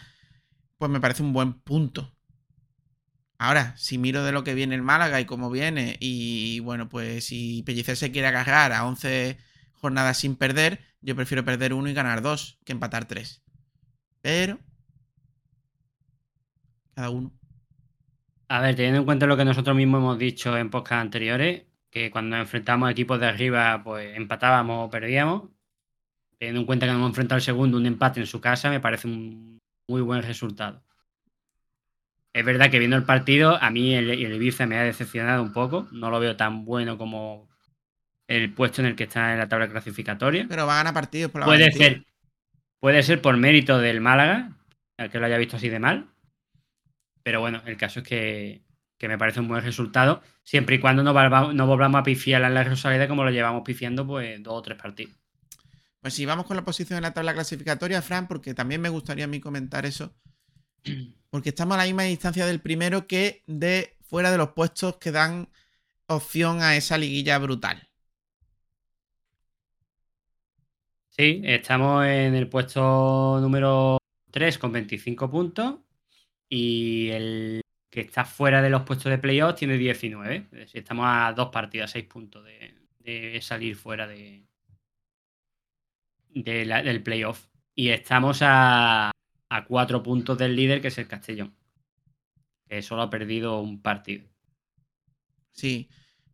pues 0.76 0.90
me 0.90 0.98
parece 0.98 1.22
un 1.22 1.32
buen 1.32 1.52
punto. 1.52 2.12
Ahora, 3.38 3.76
si 3.76 3.96
miro 3.96 4.24
de 4.24 4.32
lo 4.32 4.42
que 4.42 4.54
viene 4.54 4.74
el 4.74 4.82
Málaga 4.82 5.20
y 5.20 5.24
cómo 5.24 5.50
viene, 5.50 5.98
y 6.00 6.58
bueno, 6.60 6.88
pues 6.88 7.26
si 7.26 7.62
Pellicer 7.62 7.96
se 7.96 8.10
quiere 8.10 8.26
agarrar 8.26 8.72
a 8.72 8.86
11 8.86 9.38
jornadas 9.74 10.18
sin 10.18 10.34
perder, 10.34 10.80
yo 11.00 11.14
prefiero 11.14 11.44
perder 11.44 11.72
uno 11.72 11.88
y 11.88 11.94
ganar 11.94 12.22
dos 12.22 12.58
que 12.64 12.72
empatar 12.72 13.04
tres. 13.04 13.44
Pero. 14.20 14.58
Cada 16.94 17.10
uno. 17.10 17.32
A 18.48 18.60
ver, 18.60 18.74
teniendo 18.74 19.00
en 19.00 19.04
cuenta 19.06 19.26
lo 19.26 19.36
que 19.36 19.44
nosotros 19.44 19.74
mismos 19.74 20.00
hemos 20.00 20.18
dicho 20.18 20.56
en 20.56 20.70
podcast 20.70 21.00
anteriores, 21.00 21.64
que 21.90 22.10
cuando 22.10 22.36
enfrentamos 22.36 22.88
a 22.88 22.92
equipos 22.92 23.18
de 23.18 23.26
arriba, 23.26 23.82
pues 23.82 24.16
empatábamos 24.16 24.86
o 24.86 24.90
perdíamos. 24.90 25.50
Teniendo 26.38 26.60
en 26.60 26.66
cuenta 26.66 26.86
que 26.86 26.92
hemos 26.92 27.08
enfrentado 27.08 27.36
al 27.36 27.42
segundo, 27.42 27.78
un 27.78 27.86
empate 27.86 28.20
en 28.20 28.26
su 28.26 28.40
casa, 28.40 28.68
me 28.68 28.80
parece 28.80 29.08
un 29.08 29.58
muy 29.88 30.02
buen 30.02 30.22
resultado. 30.22 30.82
Es 32.34 32.44
verdad 32.44 32.70
que 32.70 32.78
viendo 32.78 32.96
el 32.96 33.04
partido, 33.04 33.56
a 33.62 33.70
mí 33.70 33.94
el, 33.94 34.10
el 34.10 34.34
Ibiza 34.34 34.66
me 34.66 34.78
ha 34.78 34.82
decepcionado 34.82 35.42
un 35.42 35.52
poco. 35.52 35.86
No 35.92 36.10
lo 36.10 36.18
veo 36.18 36.36
tan 36.36 36.64
bueno 36.64 36.96
como 36.96 37.48
el 38.26 38.52
puesto 38.54 38.80
en 38.80 38.88
el 38.88 38.96
que 38.96 39.04
está 39.04 39.32
en 39.32 39.38
la 39.38 39.48
tabla 39.48 39.68
clasificatoria. 39.68 40.46
Pero 40.48 40.66
va 40.66 40.74
a 40.74 40.76
ganar 40.78 40.94
partidos 40.94 41.30
por 41.30 41.40
la 41.40 41.46
Puede 41.46 41.64
valentía. 41.64 41.88
ser, 41.88 42.06
puede 42.80 43.02
ser 43.02 43.20
por 43.20 43.36
mérito 43.36 43.78
del 43.78 44.00
Málaga, 44.00 44.56
el 44.96 45.10
que 45.10 45.18
lo 45.18 45.26
haya 45.26 45.36
visto 45.38 45.56
así 45.56 45.68
de 45.68 45.78
mal. 45.78 46.11
Pero 47.22 47.40
bueno, 47.40 47.62
el 47.66 47.76
caso 47.76 48.00
es 48.00 48.08
que, 48.08 48.64
que 48.98 49.08
me 49.08 49.18
parece 49.18 49.40
un 49.40 49.48
buen 49.48 49.62
resultado, 49.64 50.22
siempre 50.44 50.76
y 50.76 50.80
cuando 50.80 51.02
no, 51.02 51.12
volvamos- 51.14 51.54
no 51.54 51.66
volvamos 51.66 52.00
a 52.00 52.04
pifiar 52.04 52.42
en 52.42 52.54
la 52.54 52.64
Rosaleda 52.64 53.08
como 53.08 53.24
lo 53.24 53.30
llevamos 53.30 53.62
pifiando 53.64 54.06
pues 54.06 54.42
dos 54.42 54.54
o 54.54 54.62
tres 54.62 54.78
partidos. 54.80 55.14
Pues 56.00 56.14
sí, 56.14 56.26
vamos 56.26 56.46
con 56.46 56.56
la 56.56 56.64
posición 56.64 56.96
en 56.98 57.02
la 57.04 57.14
tabla 57.14 57.32
clasificatoria, 57.34 58.02
Fran, 58.02 58.26
porque 58.28 58.54
también 58.54 58.80
me 58.80 58.88
gustaría 58.88 59.24
a 59.24 59.28
mí 59.28 59.40
comentar 59.40 59.86
eso. 59.86 60.14
Porque 61.30 61.50
estamos 61.50 61.74
a 61.74 61.78
la 61.78 61.84
misma 61.84 62.04
distancia 62.04 62.46
del 62.46 62.60
primero 62.60 63.06
que 63.06 63.42
de 63.46 63.96
fuera 64.02 64.30
de 64.30 64.38
los 64.38 64.50
puestos 64.52 64.98
que 64.98 65.12
dan 65.12 65.48
opción 66.06 66.62
a 66.62 66.76
esa 66.76 66.98
liguilla 66.98 67.38
brutal. 67.38 67.88
Sí, 71.10 71.42
estamos 71.44 72.06
en 72.06 72.34
el 72.34 72.48
puesto 72.48 73.38
número 73.40 73.98
3 74.30 74.58
con 74.58 74.72
25 74.72 75.30
puntos 75.30 75.80
y 76.54 77.08
el 77.10 77.62
que 77.90 78.00
está 78.02 78.24
fuera 78.26 78.60
de 78.62 78.68
los 78.70 78.82
puestos 78.82 79.10
de 79.10 79.18
playoff 79.18 79.56
tiene 79.56 79.78
19. 79.78 80.36
Es 80.36 80.50
decir, 80.50 80.80
estamos 80.82 81.06
a 81.08 81.32
dos 81.34 81.48
partidas, 81.50 81.90
6 81.92 82.04
puntos 82.06 82.44
de, 82.44 82.74
de 83.00 83.40
salir 83.42 83.74
fuera 83.76 84.06
de, 84.06 84.46
de 86.34 86.64
la- 86.64 86.82
del 86.82 87.02
playoff. 87.02 87.48
Y 87.74 87.88
estamos 87.88 88.40
a, 88.42 89.10
a 89.48 89.64
4 89.66 90.02
puntos 90.02 90.36
del 90.38 90.56
líder, 90.56 90.80
que 90.82 90.88
es 90.88 90.98
el 90.98 91.08
Castellón, 91.08 91.54
que 92.68 92.82
solo 92.82 93.02
ha 93.02 93.10
perdido 93.10 93.60
un 93.60 93.80
partido. 93.82 94.28
Sí, 95.52 95.88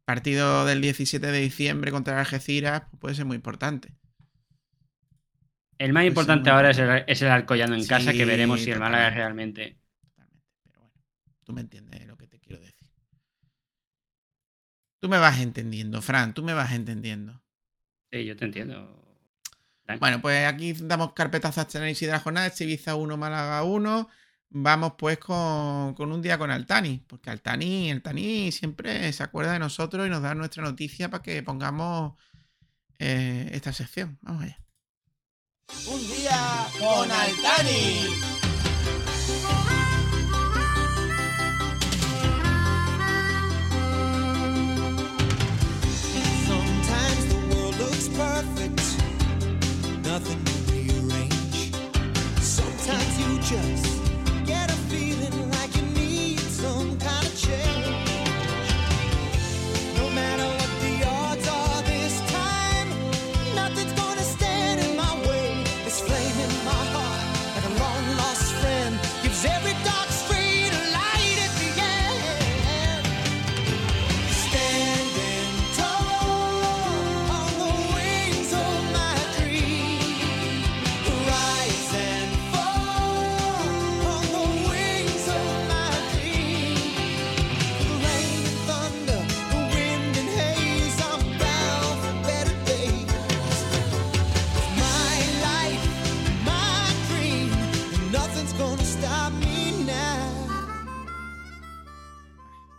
partido 0.04 0.64
del 0.64 0.80
17 0.80 1.28
de 1.30 1.40
diciembre 1.40 1.90
contra 1.92 2.18
Algeciras 2.20 2.82
pues 2.90 3.00
puede 3.00 3.14
ser 3.14 3.26
muy 3.26 3.36
importante. 3.36 3.94
El 5.78 5.92
más 5.92 6.04
importante 6.04 6.50
ahora 6.50 6.70
es 6.70 6.78
el, 6.78 7.04
es 7.06 7.22
el 7.22 7.28
Alcoyano 7.28 7.74
en 7.74 7.86
casa, 7.86 8.12
que 8.12 8.24
veremos 8.24 8.60
si 8.62 8.70
el 8.70 8.78
Málaga 8.80 9.10
realmente 9.10 9.77
tú 11.48 11.54
me 11.54 11.62
entiendes 11.62 12.06
lo 12.06 12.18
que 12.18 12.26
te 12.26 12.38
quiero 12.38 12.60
decir. 12.60 12.90
Tú 15.00 15.08
me 15.08 15.16
vas 15.16 15.40
entendiendo, 15.40 16.02
Fran, 16.02 16.34
tú 16.34 16.42
me 16.42 16.52
vas 16.52 16.72
entendiendo. 16.72 17.42
Sí, 18.12 18.26
yo 18.26 18.36
te 18.36 18.44
entiendo. 18.44 19.02
Bueno, 19.98 20.20
pues 20.20 20.46
aquí 20.46 20.74
damos 20.74 21.14
carpetazo 21.14 21.60
a 21.60 21.62
este 21.62 21.78
análisis 21.78 22.06
de 22.06 22.12
la 22.12 22.20
jornada. 22.20 22.52
Ibiza 22.58 22.96
1, 22.96 23.16
Málaga 23.16 23.62
1. 23.62 24.08
Vamos 24.50 24.92
pues 24.98 25.16
con, 25.16 25.94
con 25.94 26.12
un 26.12 26.20
día 26.20 26.36
con 26.36 26.50
Altani. 26.50 27.02
Porque 27.06 27.30
Altani, 27.30 27.92
Altani 27.92 28.52
siempre 28.52 29.10
se 29.14 29.22
acuerda 29.22 29.54
de 29.54 29.58
nosotros 29.58 30.06
y 30.06 30.10
nos 30.10 30.20
da 30.20 30.34
nuestra 30.34 30.62
noticia 30.62 31.08
para 31.08 31.22
que 31.22 31.42
pongamos 31.42 32.12
eh, 32.98 33.48
esta 33.52 33.72
sección. 33.72 34.18
Vamos 34.20 34.42
allá. 34.42 34.60
Un 35.86 36.06
día 36.08 36.66
con 36.78 37.10
Altani. 37.10 38.08
Perfect, 48.18 48.82
nothing 50.02 50.42
to 50.44 50.72
rearrange. 50.72 51.72
Sometimes 52.40 53.20
you 53.20 53.38
just 53.38 54.02
get 54.44 54.68
a 54.68 54.78
feeling 54.90 55.37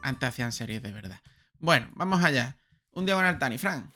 Antes 0.10 0.30
hacían 0.30 0.51
series 0.51 0.82
de 0.82 0.91
verdad. 0.91 1.22
Bueno, 1.60 1.89
vamos 1.93 2.24
allá. 2.24 2.57
Un 2.91 3.05
día 3.05 3.16
con 3.16 3.26
Altani, 3.26 3.57
Fran. 3.57 3.93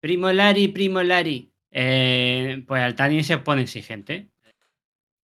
Primo 0.00 0.32
Lari, 0.32 0.68
primo 0.68 1.02
Lari. 1.02 1.52
Eh, 1.70 2.64
pues 2.66 2.82
Altani 2.82 3.22
se 3.22 3.38
pone 3.38 3.62
exigente. 3.62 4.30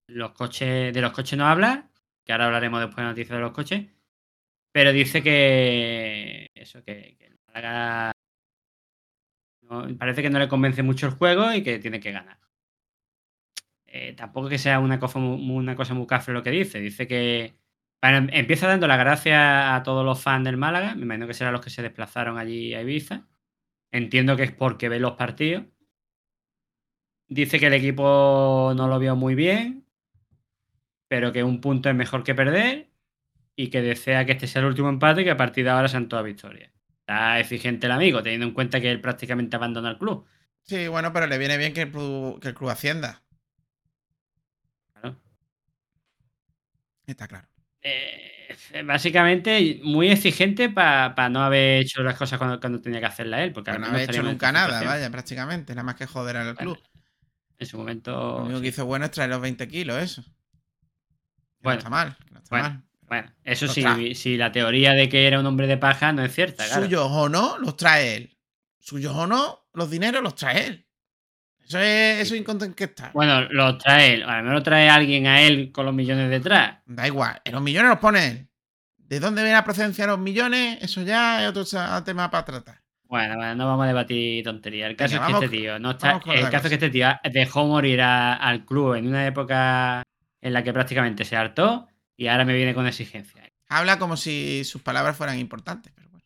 Los 0.09 0.33
coches, 0.33 0.93
de 0.93 1.01
los 1.01 1.13
coches 1.13 1.39
no 1.39 1.47
habla, 1.47 1.91
que 2.25 2.33
ahora 2.33 2.47
hablaremos 2.47 2.81
después 2.81 2.99
de 2.99 3.05
noticias 3.05 3.37
de 3.37 3.43
los 3.43 3.53
coches. 3.53 3.87
Pero 4.73 4.93
dice 4.93 5.23
que 5.23 6.51
eso, 6.55 6.83
que, 6.85 7.17
que 7.19 7.31
Málaga 7.49 8.13
parece 9.99 10.23
que 10.23 10.31
no 10.31 10.39
le 10.39 10.49
convence 10.49 10.83
mucho 10.83 11.07
el 11.07 11.13
juego 11.13 11.53
y 11.53 11.63
que 11.63 11.79
tiene 11.79 12.01
que 12.01 12.13
ganar. 12.13 12.39
eh, 13.87 14.15
tampoco 14.15 14.49
que 14.49 14.59
sea 14.59 14.81
una 14.81 14.99
cosa, 14.99 15.19
una 15.19 15.75
cosa 15.77 15.95
muy 15.95 16.07
cafre 16.07 16.35
lo 16.35 16.43
que 16.43 16.51
dice. 16.51 16.81
Dice 16.81 17.07
que 17.07 17.58
bueno, 18.01 18.29
empieza 18.33 18.69
dando 18.69 18.87
las 18.87 18.99
gracias 18.99 19.39
a 19.39 19.83
todos 19.83 20.05
los 20.05 20.23
fans 20.23 20.45
del 20.45 20.57
Málaga. 20.57 20.95
Me 20.95 21.03
imagino 21.03 21.27
que 21.27 21.35
serán 21.35 21.53
los 21.53 21.63
que 21.63 21.71
se 21.71 21.83
desplazaron 21.83 22.39
allí 22.39 22.75
a 22.75 22.83
Ibiza. 22.83 23.27
Entiendo 23.91 24.37
que 24.37 24.45
es 24.45 24.53
porque 24.53 24.89
ve 24.89 25.01
los 25.01 25.13
partidos. 25.13 25.65
Dice 27.29 27.59
que 27.59 27.67
el 27.67 27.75
equipo 27.75 28.73
no 28.77 28.89
lo 28.89 28.99
vio 28.99 29.17
muy 29.17 29.35
bien, 29.35 29.87
pero 31.09 31.33
que 31.33 31.43
un 31.43 31.61
punto 31.61 31.89
es 31.91 31.95
mejor 31.95 32.23
que 32.25 32.35
perder 32.35 32.89
y 33.57 33.69
que 33.71 33.83
desea 33.83 34.25
que 34.25 34.33
este 34.33 34.47
sea 34.47 34.61
el 34.63 34.69
último 34.69 34.89
empate 34.89 35.23
y 35.23 35.25
que 35.25 35.33
a 35.33 35.37
partir 35.37 35.65
de 35.65 35.71
ahora 35.71 35.89
sean 35.89 36.09
todas 36.09 36.25
victorias. 36.25 36.71
Está 37.01 37.41
exigente 37.41 37.87
el 37.87 37.93
amigo, 37.93 38.23
teniendo 38.23 38.47
en 38.47 38.55
cuenta 38.55 38.81
que 38.81 38.91
él 38.91 39.01
prácticamente 39.01 39.57
abandona 39.57 39.91
el 39.91 39.99
club. 39.99 40.27
Sí, 40.63 40.87
bueno, 40.89 41.13
pero 41.13 41.27
le 41.27 41.39
viene 41.39 41.57
bien 41.59 41.75
que 41.75 41.83
el 41.83 41.91
club, 41.91 42.41
que 42.41 42.49
el 42.49 42.55
club 42.55 42.71
ascienda. 42.71 43.23
Claro. 44.93 45.17
Está 47.07 47.27
claro. 47.27 47.49
Eh, 48.73 48.83
básicamente, 48.85 49.81
muy 49.83 50.09
exigente 50.11 50.69
para 50.71 51.29
no 51.29 51.43
haber 51.43 51.83
hecho 51.83 52.03
las 52.03 52.17
cosas 52.17 52.39
cuando, 52.39 52.61
cuando 52.61 52.81
tenía 52.81 53.01
que 53.01 53.07
hacerla 53.07 53.43
él. 53.45 53.53
Porque 53.53 53.79
no 53.79 53.87
había 53.87 54.05
hecho 54.05 54.23
nunca 54.23 54.53
nada, 54.53 54.83
vaya, 54.83 55.11
prácticamente. 55.11 55.75
Nada 55.75 55.85
más 55.85 55.95
que 55.97 56.07
joder 56.07 56.37
al 56.37 56.55
Bueno, 56.55 56.75
club. 56.75 56.85
En 57.59 57.67
su 57.67 57.77
Lo 57.77 57.83
momento. 57.83 58.37
único 58.39 58.57
sí. 58.59 58.63
que 58.63 58.69
hizo 58.69 58.87
bueno 58.87 59.05
es 59.07 59.11
traer 59.11 59.31
los 59.31 59.41
20 59.41 59.69
kilos, 59.69 59.99
eso. 60.03 60.23
Bueno, 61.61 61.75
no 61.77 61.79
está 61.79 61.91
mal, 61.91 62.17
que 62.25 62.31
no 62.35 62.39
está 62.41 62.49
bueno, 62.57 62.69
mal. 62.69 62.85
Bueno, 63.09 63.33
eso 63.45 63.67
Los 63.67 63.75
sí, 63.75 63.81
trae. 63.83 64.15
si 64.15 64.37
la 64.37 64.53
teoría 64.53 64.93
de 64.93 65.09
que 65.09 65.27
era 65.27 65.41
un 65.41 65.47
hombre 65.47 65.67
de 65.67 65.77
paja 65.79 66.13
no 66.13 66.23
es 66.25 66.35
cierta, 66.35 66.67
claro. 66.67 66.85
Suyos 66.85 67.09
o 67.11 67.29
no, 67.29 67.59
los 67.59 67.77
trae 67.77 68.17
él. 68.17 68.39
Suyos 68.79 69.15
o 69.17 69.27
no, 69.27 69.67
los 69.73 69.91
dineros 69.91 70.23
los 70.23 70.35
trae 70.35 70.67
él. 70.67 70.88
Eso 71.69 71.79
es, 71.79 72.21
eso 72.23 72.35
es 72.35 72.41
incontestable. 72.41 73.13
Bueno, 73.13 73.43
lo 73.51 73.77
trae 73.77 74.15
él. 74.15 74.23
A 74.23 74.39
lo 74.39 74.43
mejor 74.45 74.55
lo 74.59 74.63
trae 74.63 74.89
alguien 74.89 75.27
a 75.27 75.43
él 75.43 75.71
con 75.71 75.85
los 75.85 75.95
millones 75.95 76.31
detrás. 76.31 76.79
Da 76.87 77.07
igual, 77.07 77.41
en 77.45 77.53
los 77.53 77.63
millones 77.63 77.91
los 77.91 77.99
pone 77.99 78.27
él. 78.27 78.49
¿De 78.97 79.21
dónde 79.21 79.43
viene 79.43 79.57
la 79.57 79.65
procedencia 79.65 80.05
de 80.05 80.09
los 80.13 80.19
millones? 80.19 80.79
Eso 80.83 81.03
ya 81.03 81.43
es 81.43 81.49
otro 81.49 81.65
tema 82.05 82.31
para 82.31 82.45
tratar. 82.45 82.81
Bueno, 83.05 83.37
bueno, 83.37 83.55
no 83.55 83.67
vamos 83.67 83.85
a 83.85 83.89
debatir 83.89 84.45
tonterías. 84.45 84.91
El 84.91 84.97
caso 84.97 85.15
Venga, 85.15 85.25
es 85.25 85.27
que 85.29 85.33
vamos- 85.33 85.45
este 85.45 85.57
tío 85.57 85.79
no 85.79 85.91
está. 85.93 86.21
El 86.27 86.51
caso 86.51 86.67
es 86.67 86.69
que 86.69 86.75
este 86.75 86.91
tío 86.91 87.09
dejó 87.33 87.67
morir 87.67 88.01
a- 88.03 88.35
al 88.35 88.65
club 88.67 88.95
en 88.95 89.07
una 89.07 89.27
época 89.27 90.03
en 90.41 90.53
la 90.53 90.63
que 90.63 90.73
prácticamente 90.73 91.25
se 91.25 91.37
hartó 91.37 91.87
y 92.17 92.27
ahora 92.29 92.45
me 92.45 92.55
viene 92.55 92.75
con 92.75 92.87
exigencias. 92.87 93.47
Habla 93.71 93.99
como 93.99 94.17
si 94.17 94.63
sus 94.65 94.83
palabras 94.83 95.17
fueran 95.17 95.39
importantes, 95.39 95.93
pero 95.95 96.09
bueno. 96.11 96.25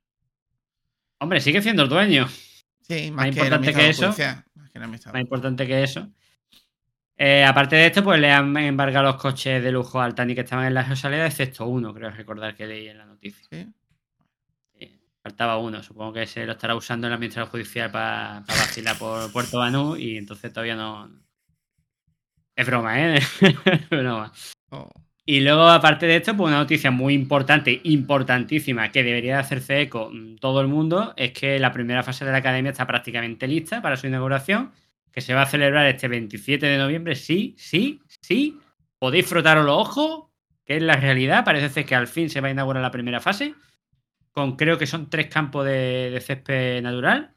Hombre, 1.20 1.40
sigue 1.40 1.62
siendo 1.62 1.82
el 1.84 1.88
dueño. 1.88 2.28
Sí, 2.80 3.10
más, 3.12 3.16
Más 3.16 3.24
que 3.26 3.30
importante 3.30 3.72
que 3.74 3.88
eso. 3.90 4.06
judicial, 4.06 4.44
más 4.80 5.20
importante 5.20 5.66
que 5.66 5.82
eso. 5.82 6.08
Eh, 7.16 7.44
aparte 7.44 7.76
de 7.76 7.86
esto, 7.86 8.02
pues 8.02 8.18
le 8.20 8.30
han 8.30 8.56
embargado 8.56 9.04
los 9.06 9.16
coches 9.16 9.62
de 9.62 9.70
lujo 9.70 10.00
al 10.00 10.14
Tani 10.14 10.34
que 10.34 10.40
estaban 10.40 10.66
en 10.66 10.74
la 10.74 10.82
Rosaleda, 10.82 11.26
excepto 11.26 11.66
uno, 11.66 11.94
creo 11.94 12.10
recordar 12.10 12.56
que 12.56 12.66
leí 12.66 12.88
en 12.88 12.98
la 12.98 13.06
noticia. 13.06 13.46
Sí. 13.50 13.72
Sí, 14.78 15.00
Faltaba 15.22 15.58
uno, 15.58 15.82
supongo 15.82 16.14
que 16.14 16.26
se 16.26 16.44
lo 16.46 16.52
estará 16.52 16.74
usando 16.74 17.06
el 17.06 17.12
administrador 17.12 17.50
judicial 17.50 17.90
para 17.90 18.40
vacilar 18.48 18.98
por 18.98 19.30
Puerto 19.32 19.58
Banú 19.58 19.96
y 19.96 20.16
entonces 20.16 20.52
todavía 20.52 20.76
no. 20.76 21.10
Es 22.56 22.66
broma, 22.66 23.00
¿eh? 23.00 23.20
Es 23.64 23.88
broma. 23.90 24.32
Oh. 24.70 24.90
Y 25.24 25.40
luego, 25.40 25.68
aparte 25.68 26.06
de 26.06 26.16
esto, 26.16 26.36
pues 26.36 26.48
una 26.48 26.58
noticia 26.58 26.90
muy 26.90 27.14
importante, 27.14 27.80
importantísima, 27.84 28.90
que 28.90 29.04
debería 29.04 29.34
de 29.34 29.40
hacerse 29.40 29.80
eco 29.80 30.10
mm, 30.12 30.36
todo 30.36 30.60
el 30.60 30.66
mundo, 30.66 31.14
es 31.16 31.32
que 31.32 31.58
la 31.60 31.72
primera 31.72 32.02
fase 32.02 32.24
de 32.24 32.32
la 32.32 32.38
academia 32.38 32.72
está 32.72 32.86
prácticamente 32.86 33.46
lista 33.46 33.80
para 33.80 33.96
su 33.96 34.08
inauguración, 34.08 34.72
que 35.12 35.20
se 35.20 35.34
va 35.34 35.42
a 35.42 35.46
celebrar 35.46 35.86
este 35.86 36.08
27 36.08 36.66
de 36.66 36.78
noviembre. 36.78 37.14
Sí, 37.14 37.54
sí, 37.56 38.00
sí. 38.20 38.58
Podéis 38.98 39.26
frotaros 39.26 39.64
los 39.64 39.76
ojos, 39.76 40.30
que 40.64 40.76
es 40.76 40.82
la 40.82 40.96
realidad. 40.96 41.44
Parece 41.44 41.68
ser 41.68 41.84
que 41.86 41.94
al 41.94 42.08
fin 42.08 42.28
se 42.28 42.40
va 42.40 42.48
a 42.48 42.52
inaugurar 42.52 42.82
la 42.82 42.90
primera 42.90 43.20
fase, 43.20 43.54
con 44.32 44.56
creo 44.56 44.78
que 44.78 44.86
son 44.86 45.08
tres 45.10 45.28
campos 45.28 45.64
de, 45.66 46.10
de 46.10 46.20
césped 46.20 46.82
natural. 46.82 47.32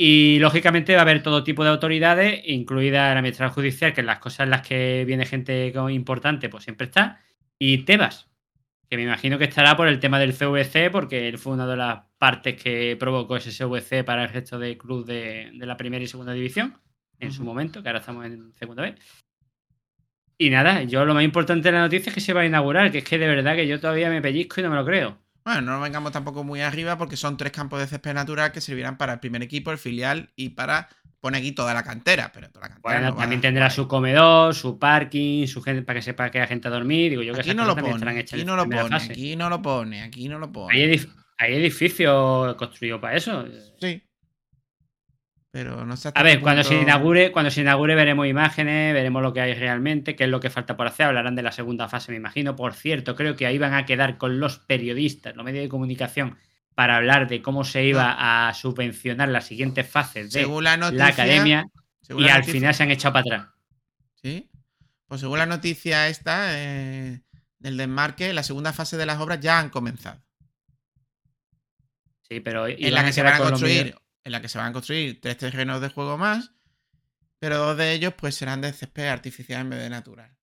Y 0.00 0.38
lógicamente 0.38 0.94
va 0.94 1.00
a 1.00 1.02
haber 1.02 1.24
todo 1.24 1.42
tipo 1.42 1.64
de 1.64 1.70
autoridades, 1.70 2.40
incluida 2.44 3.12
la 3.12 3.18
administración 3.18 3.52
judicial, 3.52 3.92
que 3.92 4.00
en 4.00 4.06
las 4.06 4.20
cosas 4.20 4.44
en 4.44 4.50
las 4.50 4.66
que 4.66 5.04
viene 5.04 5.26
gente 5.26 5.72
importante, 5.90 6.48
pues 6.48 6.62
siempre 6.62 6.86
está. 6.86 7.20
Y 7.58 7.78
Tebas, 7.78 8.30
que 8.88 8.96
me 8.96 9.02
imagino 9.02 9.38
que 9.38 9.44
estará 9.44 9.76
por 9.76 9.88
el 9.88 9.98
tema 9.98 10.20
del 10.20 10.34
CVC, 10.34 10.90
porque 10.92 11.26
él 11.26 11.36
fue 11.36 11.52
una 11.52 11.66
de 11.66 11.76
las 11.76 12.04
partes 12.16 12.62
que 12.62 12.96
provocó 12.96 13.36
ese 13.36 13.50
CVC 13.50 14.04
para 14.04 14.22
el 14.22 14.28
resto 14.28 14.60
de 14.60 14.78
club 14.78 15.04
de, 15.04 15.50
de 15.52 15.66
la 15.66 15.76
primera 15.76 16.04
y 16.04 16.06
segunda 16.06 16.32
división, 16.32 16.78
en 17.18 17.32
su 17.32 17.42
momento, 17.42 17.82
que 17.82 17.88
ahora 17.88 17.98
estamos 17.98 18.24
en 18.24 18.54
segunda 18.54 18.84
vez. 18.84 18.94
Y 20.38 20.50
nada, 20.50 20.84
yo 20.84 21.04
lo 21.04 21.14
más 21.14 21.24
importante 21.24 21.70
de 21.70 21.72
la 21.72 21.82
noticia 21.82 22.10
es 22.10 22.14
que 22.14 22.20
se 22.20 22.32
va 22.32 22.42
a 22.42 22.46
inaugurar, 22.46 22.92
que 22.92 22.98
es 22.98 23.04
que 23.04 23.18
de 23.18 23.26
verdad 23.26 23.56
que 23.56 23.66
yo 23.66 23.80
todavía 23.80 24.10
me 24.10 24.22
pellizco 24.22 24.60
y 24.60 24.62
no 24.62 24.70
me 24.70 24.76
lo 24.76 24.84
creo. 24.84 25.18
Bueno, 25.48 25.62
no 25.62 25.72
nos 25.72 25.82
vengamos 25.82 26.12
tampoco 26.12 26.44
muy 26.44 26.60
arriba 26.60 26.98
porque 26.98 27.16
son 27.16 27.38
tres 27.38 27.52
campos 27.52 27.80
de 27.80 27.86
césped 27.86 28.12
natural 28.12 28.52
que 28.52 28.60
servirán 28.60 28.98
para 28.98 29.14
el 29.14 29.18
primer 29.18 29.42
equipo, 29.42 29.70
el 29.70 29.78
filial 29.78 30.28
y 30.36 30.50
para 30.50 30.90
poner 31.20 31.40
aquí 31.40 31.52
toda 31.52 31.72
la 31.72 31.82
cantera. 31.82 32.30
Pero 32.34 32.50
toda 32.50 32.66
la 32.66 32.74
cantera 32.74 32.94
Bueno, 32.94 33.08
no 33.08 33.14
va 33.14 33.22
también 33.22 33.40
tendrá 33.40 33.70
su 33.70 33.88
comedor, 33.88 34.54
su 34.54 34.78
parking, 34.78 35.46
su 35.46 35.62
gente 35.62 35.80
para 35.80 36.00
que 36.00 36.02
sepa 36.02 36.30
que 36.30 36.42
hay 36.42 36.48
gente 36.48 36.68
a 36.68 36.70
dormir. 36.70 37.12
Digo 37.12 37.22
yo 37.22 37.32
que 37.32 37.40
Aquí 37.40 37.54
no 37.54 37.64
lo 37.64 37.74
pone, 37.74 38.20
aquí 38.20 38.44
no 38.44 38.56
lo 38.56 38.64
pone, 38.64 38.90
fase. 38.90 39.12
aquí 39.12 39.36
no 39.36 39.48
lo 39.48 39.62
pone, 39.62 40.02
aquí 40.02 40.28
no 40.28 40.38
lo 40.38 40.52
pone. 40.52 41.00
hay 41.38 41.54
edificios 41.54 42.54
construidos 42.56 43.00
para 43.00 43.16
eso. 43.16 43.46
Sí. 43.80 44.02
Pero 45.58 45.84
no 45.84 45.96
A 46.14 46.22
ver, 46.22 46.40
cuando 46.40 46.62
se 46.62 46.80
inaugure, 46.80 47.32
cuando 47.32 47.50
se 47.50 47.62
inaugure 47.62 47.96
veremos 47.96 48.28
imágenes, 48.28 48.94
veremos 48.94 49.20
lo 49.20 49.32
que 49.32 49.40
hay 49.40 49.54
realmente, 49.54 50.14
qué 50.14 50.22
es 50.22 50.30
lo 50.30 50.38
que 50.38 50.50
falta 50.50 50.76
por 50.76 50.86
hacer, 50.86 51.06
hablarán 51.06 51.34
de 51.34 51.42
la 51.42 51.50
segunda 51.50 51.88
fase, 51.88 52.12
me 52.12 52.16
imagino. 52.16 52.54
Por 52.54 52.74
cierto, 52.74 53.16
creo 53.16 53.34
que 53.34 53.44
ahí 53.44 53.58
van 53.58 53.74
a 53.74 53.84
quedar 53.84 54.18
con 54.18 54.38
los 54.38 54.60
periodistas, 54.60 55.34
los 55.34 55.44
medios 55.44 55.64
de 55.64 55.68
comunicación, 55.68 56.38
para 56.76 56.94
hablar 56.94 57.26
de 57.26 57.42
cómo 57.42 57.64
se 57.64 57.84
iba 57.84 58.48
a 58.48 58.54
subvencionar 58.54 59.30
las 59.30 59.46
siguientes 59.46 59.84
fases 59.84 60.30
de 60.30 60.42
Según 60.42 60.62
la 60.62 60.76
noticia. 60.76 61.04
la 61.04 61.10
academia 61.10 61.66
según 62.02 62.22
y 62.22 62.26
la 62.26 62.36
al 62.36 62.44
final 62.44 62.72
se 62.72 62.84
han 62.84 62.92
echado 62.92 63.14
para 63.14 63.22
atrás. 63.22 63.54
Sí. 64.22 64.48
Pues 65.08 65.20
según 65.20 65.38
la 65.38 65.46
noticia 65.46 66.06
esta 66.06 66.56
eh, 66.56 67.20
del 67.58 67.76
desmarque, 67.76 68.32
la 68.32 68.44
segunda 68.44 68.72
fase 68.72 68.96
de 68.96 69.06
las 69.06 69.18
obras 69.18 69.40
ya 69.40 69.58
han 69.58 69.70
comenzado. 69.70 70.22
Sí, 72.22 72.38
pero 72.38 72.68
en 72.68 72.94
la 72.94 73.04
que 73.04 73.12
se 73.12 73.24
van 73.24 73.34
a 73.34 73.38
construir, 73.38 73.96
en 74.28 74.32
la 74.32 74.40
que 74.42 74.48
se 74.48 74.58
van 74.58 74.68
a 74.68 74.72
construir 74.72 75.20
tres 75.20 75.38
terrenos 75.38 75.80
de 75.80 75.88
juego 75.88 76.18
más, 76.18 76.52
pero 77.40 77.58
dos 77.58 77.76
de 77.76 77.92
ellos 77.94 78.14
pues 78.14 78.34
serán 78.36 78.60
de 78.60 78.72
césped 78.72 79.08
artificial 79.08 79.62
en 79.62 79.70
vez 79.70 79.80
de 79.80 79.90
natural. 79.90 80.36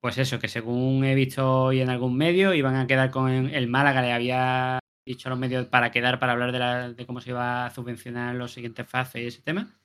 Pues 0.00 0.16
eso, 0.18 0.38
que 0.38 0.48
según 0.48 1.04
he 1.04 1.14
visto 1.14 1.64
hoy 1.64 1.80
en 1.80 1.90
algún 1.90 2.16
medio, 2.16 2.54
iban 2.54 2.76
a 2.76 2.86
quedar 2.86 3.10
con 3.10 3.30
el 3.30 3.66
Málaga, 3.68 4.00
le 4.00 4.12
había 4.12 4.78
dicho 5.04 5.28
a 5.28 5.30
los 5.30 5.38
medios 5.38 5.66
para 5.66 5.90
quedar 5.90 6.18
para 6.20 6.32
hablar 6.32 6.52
de, 6.52 6.58
la- 6.58 6.92
de 6.92 7.06
cómo 7.06 7.20
se 7.20 7.30
iba 7.30 7.66
a 7.66 7.70
subvencionar 7.70 8.34
los 8.36 8.52
siguientes 8.52 8.88
fases 8.88 9.22
y 9.22 9.26
ese 9.26 9.42
tema. 9.42 9.80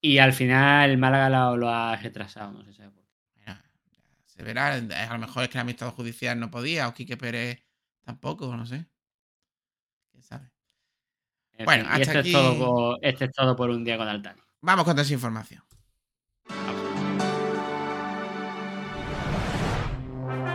Y 0.00 0.18
al 0.18 0.32
final 0.32 0.90
el 0.90 0.98
Málaga 0.98 1.28
lo, 1.28 1.56
lo 1.56 1.68
ha 1.70 1.96
retrasado, 1.96 2.52
no 2.52 2.62
sé 2.64 2.72
si 2.72 2.78
sabe 2.78 2.90
por 2.90 3.04
qué. 3.04 3.08
Se 4.26 4.42
verá, 4.44 4.74
a 4.74 5.12
lo 5.14 5.18
mejor 5.18 5.42
es 5.42 5.48
que 5.48 5.58
el 5.58 5.62
administrador 5.62 5.94
judicial 5.96 6.38
no 6.38 6.50
podía, 6.50 6.86
o 6.88 6.94
Quique 6.94 7.16
Pérez 7.16 7.64
tampoco, 8.02 8.56
no 8.56 8.66
sé. 8.66 8.86
Bueno, 11.64 11.84
y 11.84 11.86
hasta 11.86 12.02
esto, 12.02 12.18
aquí- 12.20 12.28
es 12.30 12.34
todo 12.34 12.58
por, 12.58 12.98
esto 13.02 13.24
es 13.24 13.32
todo 13.32 13.56
por 13.56 13.70
un 13.70 13.84
día 13.84 13.96
con 13.98 14.08
Altani. 14.08 14.40
Vamos 14.60 14.84
con 14.84 14.96
desinformación. 14.96 15.62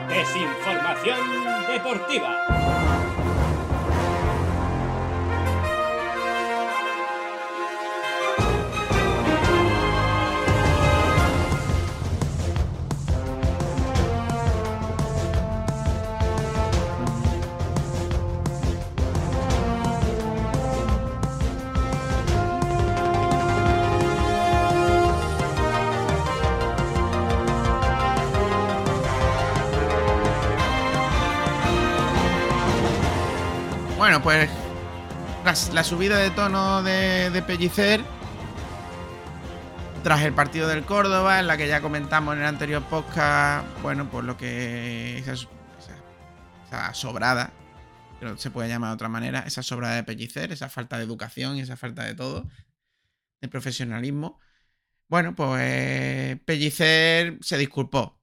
Desinformación 0.10 1.20
deportiva. 1.68 3.22
Bueno, 34.04 34.22
pues 34.22 34.49
tras 35.43 35.74
la 35.74 35.82
subida 35.82 36.18
de 36.18 36.30
tono 36.30 36.84
de, 36.84 37.30
de 37.30 37.41
Pellicer, 37.41 38.01
tras 40.04 40.24
el 40.24 40.34
partido 40.34 40.68
del 40.68 40.84
Córdoba, 40.84 41.39
en 41.39 41.47
la 41.47 41.56
que 41.56 41.70
ya 41.70 41.80
comentamos 41.80 42.34
en 42.36 42.41
el 42.41 42.47
anterior 42.47 42.84
podcast, 42.84 43.66
bueno, 43.82 44.10
pues 44.12 44.26
lo 44.26 44.36
que 44.36 45.20
esa, 45.20 45.32
esa- 45.32 45.47
esa 46.68 46.93
sobrada, 46.93 47.54
no 48.20 48.36
se 48.36 48.51
puede 48.51 48.68
llamar 48.68 48.89
de 48.89 48.95
otra 48.95 49.08
manera, 49.08 49.39
esa 49.47 49.64
sobrada 49.64 49.95
de 49.95 50.04
Pellicer, 50.04 50.51
esa 50.51 50.68
falta 50.68 50.97
de 50.97 51.06
educación 51.06 51.56
y 51.56 51.62
esa 51.62 51.78
falta 51.78 52.04
de 52.04 52.14
todo, 52.14 52.45
de 53.39 53.47
profesionalismo. 53.47 54.38
Bueno, 55.08 55.34
pues 55.34 56.38
Pellicer 56.41 57.38
se 57.39 57.58
disculpó. 57.58 58.20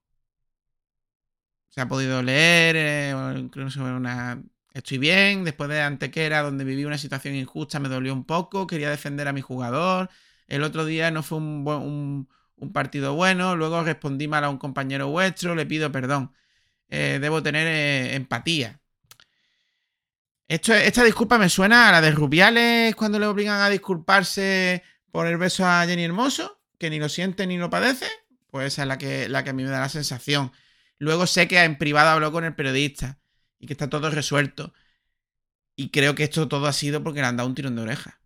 Se 1.69 1.81
ha 1.81 1.87
podido 1.87 2.21
leer, 2.21 2.75
eh, 2.77 3.15
incluso 3.35 3.83
una... 3.83 4.43
Estoy 4.73 4.99
bien, 4.99 5.43
después 5.43 5.69
de 5.69 5.81
Antequera, 5.81 6.41
donde 6.41 6.63
viví 6.63 6.85
una 6.85 6.97
situación 6.97 7.35
injusta, 7.35 7.79
me 7.79 7.89
dolió 7.89 8.13
un 8.13 8.23
poco, 8.23 8.67
quería 8.67 8.89
defender 8.89 9.27
a 9.27 9.33
mi 9.33 9.41
jugador. 9.41 10.09
El 10.47 10.63
otro 10.63 10.85
día 10.85 11.11
no 11.11 11.23
fue 11.23 11.39
un, 11.39 12.27
partido 12.73 13.15
bueno, 13.15 13.55
luego 13.55 13.83
respondí 13.83 14.27
mal 14.27 14.43
a 14.43 14.49
un 14.49 14.57
compañero 14.57 15.09
vuestro, 15.09 15.55
le 15.55 15.65
pido 15.65 15.91
perdón. 15.91 16.33
Eh, 16.89 17.19
debo 17.21 17.43
tener 17.43 17.67
eh, 17.67 18.15
empatía. 18.15 18.79
Esta 20.47 21.03
disculpa 21.03 21.37
me 21.37 21.49
suena 21.49 21.89
a 21.89 21.91
la 21.93 22.01
de 22.01 22.11
Rubiales 22.11 22.95
cuando 22.95 23.19
le 23.19 23.25
obligan 23.25 23.61
a 23.61 23.69
disculparse 23.69 24.83
por 25.11 25.27
el 25.27 25.37
beso 25.37 25.65
a 25.65 25.85
Jenny 25.85 26.03
Hermoso, 26.03 26.61
que 26.77 26.89
ni 26.89 26.99
lo 26.99 27.09
siente 27.09 27.47
ni 27.47 27.57
lo 27.57 27.69
padece. 27.69 28.07
Pues 28.49 28.67
esa 28.73 28.81
es 28.83 28.87
la 28.89 28.97
que, 28.97 29.29
la 29.29 29.43
que 29.43 29.51
a 29.51 29.53
mí 29.53 29.63
me 29.63 29.69
da 29.69 29.79
la 29.79 29.89
sensación. 29.89 30.51
Luego 30.97 31.25
sé 31.25 31.47
que 31.47 31.63
en 31.63 31.77
privado 31.77 32.09
habló 32.09 32.31
con 32.33 32.43
el 32.43 32.55
periodista 32.55 33.20
y 33.61 33.67
que 33.67 33.73
está 33.73 33.89
todo 33.89 34.09
resuelto. 34.09 34.73
Y 35.75 35.89
creo 35.89 36.15
que 36.15 36.23
esto 36.23 36.47
todo 36.47 36.67
ha 36.67 36.73
sido 36.73 37.03
porque 37.03 37.21
le 37.21 37.27
han 37.27 37.37
dado 37.37 37.47
un 37.47 37.55
tirón 37.55 37.75
de 37.75 37.83
oreja. 37.83 38.19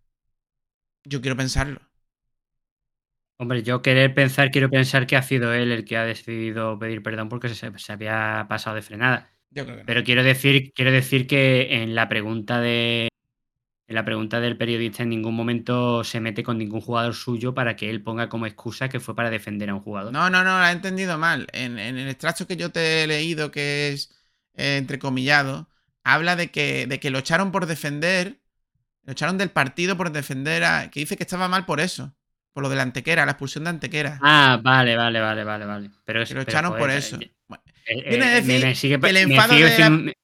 Yo 1.04 1.20
quiero 1.20 1.36
pensarlo. 1.36 1.80
Hombre, 3.38 3.62
yo 3.62 3.82
querer 3.82 4.14
pensar, 4.14 4.50
quiero 4.50 4.70
pensar 4.70 5.06
que 5.06 5.14
ha 5.16 5.22
sido 5.22 5.52
él 5.52 5.70
el 5.70 5.84
que 5.84 5.98
ha 5.98 6.04
decidido 6.04 6.78
pedir 6.78 7.02
perdón 7.02 7.28
porque 7.28 7.50
se, 7.50 7.78
se 7.78 7.92
había 7.92 8.46
pasado 8.48 8.76
de 8.76 8.82
frenada. 8.82 9.30
Yo 9.50 9.64
creo 9.64 9.76
que 9.76 9.82
no. 9.82 9.86
Pero 9.86 10.04
quiero 10.04 10.24
decir, 10.24 10.72
quiero 10.74 10.90
decir 10.90 11.26
que 11.26 11.82
en 11.82 11.94
la 11.94 12.08
pregunta 12.08 12.60
de. 12.60 13.08
En 13.88 13.94
la 13.94 14.04
pregunta 14.04 14.40
del 14.40 14.56
periodista 14.56 15.04
en 15.04 15.10
ningún 15.10 15.34
momento 15.36 16.02
se 16.02 16.20
mete 16.20 16.42
con 16.42 16.58
ningún 16.58 16.80
jugador 16.80 17.14
suyo 17.14 17.54
para 17.54 17.76
que 17.76 17.88
él 17.88 18.02
ponga 18.02 18.28
como 18.28 18.46
excusa 18.46 18.88
que 18.88 18.98
fue 18.98 19.14
para 19.14 19.30
defender 19.30 19.70
a 19.70 19.74
un 19.74 19.80
jugador. 19.80 20.12
No, 20.12 20.28
no, 20.28 20.42
no, 20.42 20.58
la 20.58 20.70
he 20.70 20.74
entendido 20.74 21.18
mal. 21.18 21.46
En, 21.52 21.78
en 21.78 21.96
el 21.98 22.08
extracto 22.08 22.46
que 22.48 22.56
yo 22.56 22.70
te 22.72 23.04
he 23.04 23.06
leído, 23.06 23.52
que 23.52 23.90
es 23.90 24.12
eh, 24.56 24.76
entrecomillado, 24.78 25.68
habla 26.04 26.36
de 26.36 26.50
que, 26.50 26.86
de 26.86 27.00
que 27.00 27.10
lo 27.10 27.18
echaron 27.18 27.52
por 27.52 27.66
defender, 27.66 28.40
lo 29.04 29.12
echaron 29.12 29.38
del 29.38 29.50
partido 29.50 29.96
por 29.96 30.10
defender 30.12 30.64
a... 30.64 30.90
que 30.90 31.00
dice 31.00 31.16
que 31.16 31.22
estaba 31.22 31.48
mal 31.48 31.64
por 31.66 31.80
eso, 31.80 32.14
por 32.52 32.62
lo 32.62 32.68
de 32.68 32.76
la 32.76 32.82
Antequera, 32.82 33.24
la 33.26 33.32
expulsión 33.32 33.64
de 33.64 33.70
Antequera. 33.70 34.18
Ah, 34.22 34.58
vale, 34.62 34.96
vale, 34.96 35.20
vale, 35.20 35.44
vale, 35.44 35.64
vale. 35.66 35.90
Pero, 36.04 36.22
es- 36.22 36.28
que 36.28 36.34
lo 36.34 36.40
pero, 36.40 36.50
echaron 36.50 36.70
joder, 36.72 36.82
por 36.82 36.90
eso. 36.90 37.16
eh, 37.20 37.32
Bueno, 37.48 37.62
Viene 38.08 38.24
a 38.24 38.30
decir 38.30 38.64
me 38.64 38.74
sigue- 38.74 39.00
que 39.00 39.10
el 39.10 39.16
enfado 39.18 39.54
de 39.54 40.14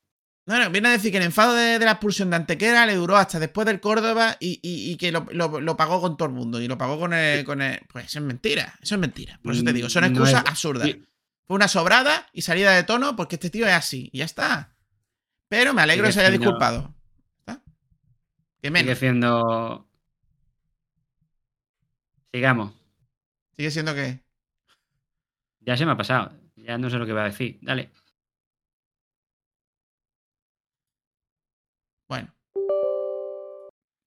la- 0.47 0.69
viene 0.71 0.89
a 0.89 0.93
decir 0.93 1.13
que 1.13 1.19
el 1.19 1.23
enfado 1.25 1.55
de, 1.55 1.79
de 1.79 1.85
la 1.85 1.93
expulsión 1.93 2.29
de 2.31 2.37
Antequera 2.37 2.85
le 2.87 2.97
duró 2.97 3.17
hasta 3.17 3.39
después 3.39 3.65
del 3.67 3.79
Córdoba 3.79 4.37
y, 4.41 4.59
y- 4.63 4.91
y 4.91 4.97
que 4.97 5.13
lo, 5.13 5.27
lo- 5.31 5.61
lo 5.61 5.77
pagó 5.77 6.01
con 6.01 6.17
todo 6.17 6.27
el 6.29 6.35
mundo 6.35 6.61
y 6.61 6.67
lo 6.67 6.77
pagó 6.77 6.99
con 6.99 7.13
el, 7.15 7.45
con 7.45 7.63
el- 7.63 7.81
Pues 7.93 8.07
eso 8.07 8.19
es 8.19 8.25
mentira, 8.25 8.75
eso 8.83 8.97
es 8.97 9.01
mentira. 9.01 9.39
Por 9.43 9.53
eso 9.55 9.63
te 9.63 9.73
digo, 9.73 9.89
son 9.89 10.03
no 10.03 10.09
excusas 10.09 10.43
es- 10.43 10.51
absurdas. 10.51 10.89
Fue 11.53 11.57
una 11.57 11.69
sobrada 11.69 12.31
y 12.33 12.41
salida 12.41 12.71
de 12.73 12.83
tono 12.83 13.15
porque 13.15 13.37
este 13.37 13.51
tío 13.51 13.67
es 13.67 13.75
así 13.75 14.09
y 14.11 14.21
ya 14.21 14.25
está. 14.25 14.75
Pero 15.49 15.75
me 15.75 15.83
alegro 15.83 16.07
Sigue 16.07 16.09
que 16.09 16.13
se 16.15 16.21
haya 16.21 16.29
siendo- 16.31 16.47
disculpado. 16.47 16.95
¿Está? 17.41 17.63
Que 18.63 18.69
Sigue 18.69 18.71
menos. 18.71 18.99
siendo. 18.99 19.91
Sigamos. 22.33 22.73
Sigue 23.55 23.71
siendo 23.71 23.95
que. 23.95 24.25
Ya 25.61 25.77
se 25.77 25.85
me 25.85 25.93
ha 25.93 25.97
pasado. 25.99 26.33
Ya 26.57 26.79
no 26.79 26.89
sé 26.89 26.97
lo 26.97 27.05
que 27.05 27.13
va 27.13 27.21
a 27.25 27.29
decir. 27.29 27.59
Dale. 27.61 27.93
Bueno. 32.09 32.35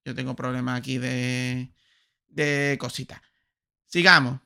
Yo 0.03 0.15
tengo 0.15 0.35
problemas 0.35 0.79
aquí 0.79 0.97
de. 0.97 1.71
de 2.27 2.75
cositas. 2.79 3.21
Sigamos. 3.85 4.39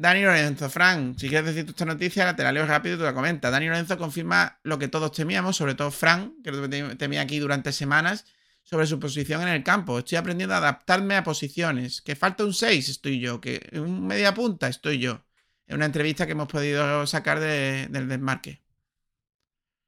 Dani 0.00 0.22
Lorenzo, 0.22 0.70
Fran, 0.70 1.18
si 1.18 1.28
quieres 1.28 1.46
decir 1.46 1.64
tú 1.64 1.70
esta 1.72 1.84
noticia, 1.84 2.34
te 2.36 2.44
la 2.44 2.52
leo 2.52 2.64
rápido 2.66 2.94
y 2.94 2.98
tú 2.98 3.04
la 3.04 3.12
comentas. 3.14 3.50
Dani 3.50 3.66
Lorenzo 3.66 3.98
confirma 3.98 4.60
lo 4.62 4.78
que 4.78 4.86
todos 4.86 5.10
temíamos, 5.10 5.56
sobre 5.56 5.74
todo 5.74 5.90
Fran, 5.90 6.34
que 6.44 6.52
lo 6.52 6.68
tem- 6.68 6.96
temía 6.96 7.20
aquí 7.22 7.40
durante 7.40 7.72
semanas, 7.72 8.24
sobre 8.62 8.86
su 8.86 9.00
posición 9.00 9.42
en 9.42 9.48
el 9.48 9.64
campo. 9.64 9.98
Estoy 9.98 10.18
aprendiendo 10.18 10.54
a 10.54 10.58
adaptarme 10.58 11.16
a 11.16 11.24
posiciones. 11.24 12.00
Que 12.00 12.14
falta 12.14 12.44
un 12.44 12.54
6, 12.54 12.88
estoy 12.88 13.18
yo. 13.18 13.40
Que 13.40 13.68
un 13.72 14.06
media 14.06 14.34
punta, 14.34 14.68
estoy 14.68 14.98
yo. 15.00 15.24
En 15.66 15.76
una 15.76 15.86
entrevista 15.86 16.26
que 16.26 16.32
hemos 16.32 16.48
podido 16.48 17.04
sacar 17.06 17.40
de- 17.40 17.88
del 17.90 18.08
desmarque. 18.08 18.62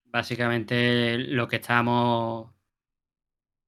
Básicamente 0.07 1.19
lo 1.19 1.47
que 1.47 1.57
estábamos 1.57 2.51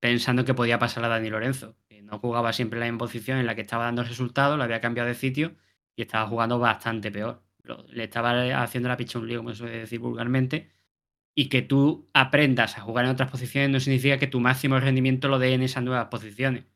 pensando 0.01 0.45
que 0.45 0.55
podía 0.55 0.81
pasar 0.81 1.05
a 1.05 1.09
Dani 1.09 1.31
Lorenzo. 1.31 1.77
No 2.03 2.19
jugaba 2.19 2.53
siempre 2.53 2.81
la 2.81 2.99
posición 2.99 3.39
en 3.39 3.47
la 3.47 3.55
que 3.55 3.63
estaba 3.63 3.85
dando 3.85 4.03
resultados, 4.03 4.59
lo 4.59 4.65
había 4.65 4.81
cambiado 4.81 5.09
de 5.09 5.15
sitio 5.15 5.55
y 5.97 6.03
estaba 6.03 6.29
jugando 6.29 6.59
bastante 6.59 7.11
peor. 7.11 7.43
Le 7.89 8.05
estaba 8.05 8.63
haciendo 8.63 8.89
la 8.89 8.97
picha 8.97 9.19
un 9.19 9.29
lío, 9.29 9.39
como 9.41 9.55
suele 9.55 9.79
decir 9.81 10.01
vulgarmente. 10.01 10.73
Y 11.35 11.49
que 11.49 11.63
tú 11.63 12.11
aprendas 12.15 12.79
a 12.79 12.83
jugar 12.83 13.07
en 13.07 13.13
otras 13.13 13.31
posiciones 13.31 13.71
no 13.71 13.81
significa 13.81 14.19
que 14.19 14.27
tu 14.29 14.41
máximo 14.41 14.81
rendimiento 14.81 15.29
lo 15.29 15.39
dé 15.39 15.55
en 15.55 15.63
esas 15.63 15.85
nuevas 15.85 16.09
posiciones. 16.09 16.67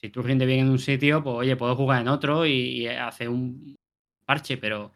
Si 0.00 0.10
tú 0.10 0.22
rindes 0.22 0.48
bien 0.48 0.60
en 0.60 0.70
un 0.70 0.78
sitio, 0.78 1.22
pues 1.24 1.36
oye, 1.36 1.56
puedo 1.56 1.76
jugar 1.76 2.02
en 2.02 2.08
otro 2.08 2.46
y, 2.46 2.52
y 2.52 2.88
hacer 2.88 3.28
un 3.30 3.76
parche, 4.26 4.58
pero, 4.58 4.92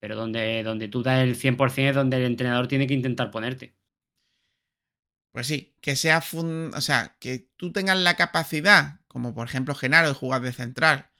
pero 0.00 0.16
donde, 0.16 0.62
donde 0.62 0.88
tú 0.88 1.02
das 1.02 1.22
el 1.22 1.34
100% 1.36 1.90
es 1.90 1.96
donde 1.96 2.18
el 2.18 2.24
entrenador 2.24 2.68
tiene 2.68 2.86
que 2.86 2.94
intentar 2.94 3.30
ponerte. 3.30 3.74
Pues 5.32 5.46
sí, 5.46 5.76
que 5.80 5.96
sea 5.96 6.20
fun- 6.20 6.72
o 6.74 6.80
sea, 6.80 7.16
que 7.18 7.48
tú 7.56 7.72
tengas 7.72 7.98
la 7.98 8.16
capacidad, 8.16 9.00
como 9.08 9.34
por 9.34 9.46
ejemplo 9.46 9.74
Genaro, 9.74 10.08
de 10.08 10.14
jugar 10.14 10.42
de 10.42 10.52
central, 10.52 11.10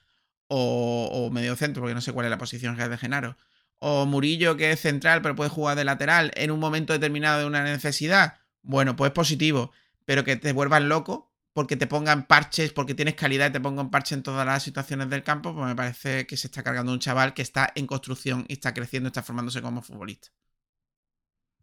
o, 0.47 1.09
o 1.11 1.31
medio 1.31 1.55
centro, 1.55 1.81
porque 1.81 1.95
no 1.95 2.01
sé 2.01 2.13
cuál 2.13 2.25
es 2.25 2.29
la 2.29 2.37
posición 2.37 2.77
real 2.77 2.89
de 2.89 2.97
Genaro, 2.97 3.37
o 3.79 4.05
Murillo, 4.05 4.55
que 4.55 4.71
es 4.71 4.79
central, 4.79 5.21
pero 5.21 5.35
puede 5.35 5.49
jugar 5.49 5.75
de 5.75 5.83
lateral 5.83 6.31
en 6.35 6.51
un 6.51 6.59
momento 6.59 6.93
determinado 6.93 7.39
de 7.39 7.45
una 7.45 7.63
necesidad. 7.63 8.39
Bueno, 8.61 8.95
pues 8.95 9.11
positivo, 9.11 9.71
pero 10.05 10.23
que 10.23 10.37
te 10.37 10.53
vuelvas 10.53 10.81
loco 10.81 11.33
porque 11.53 11.77
te 11.77 11.85
pongan 11.85 12.25
parches, 12.25 12.73
porque 12.73 12.95
tienes 12.95 13.13
calidad 13.15 13.49
y 13.49 13.53
te 13.53 13.61
pongan 13.61 13.91
parches 13.91 14.13
en 14.13 14.23
todas 14.23 14.45
las 14.45 14.63
situaciones 14.63 15.09
del 15.09 15.23
campo, 15.23 15.53
pues 15.53 15.67
me 15.67 15.75
parece 15.75 16.25
que 16.25 16.35
se 16.35 16.47
está 16.47 16.63
cargando 16.63 16.91
un 16.91 16.99
chaval 16.99 17.33
que 17.33 17.43
está 17.43 17.71
en 17.75 17.85
construcción 17.85 18.45
y 18.47 18.53
está 18.53 18.73
creciendo, 18.73 19.07
está 19.07 19.21
formándose 19.21 19.61
como 19.61 19.81
futbolista. 19.81 20.29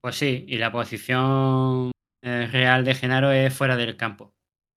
Pues 0.00 0.16
sí, 0.16 0.44
y 0.48 0.58
la 0.58 0.72
posición 0.72 1.90
eh, 2.22 2.48
real 2.50 2.84
de 2.84 2.94
Genaro 2.94 3.32
es 3.32 3.52
fuera 3.52 3.76
del 3.76 3.96
campo. 3.96 4.32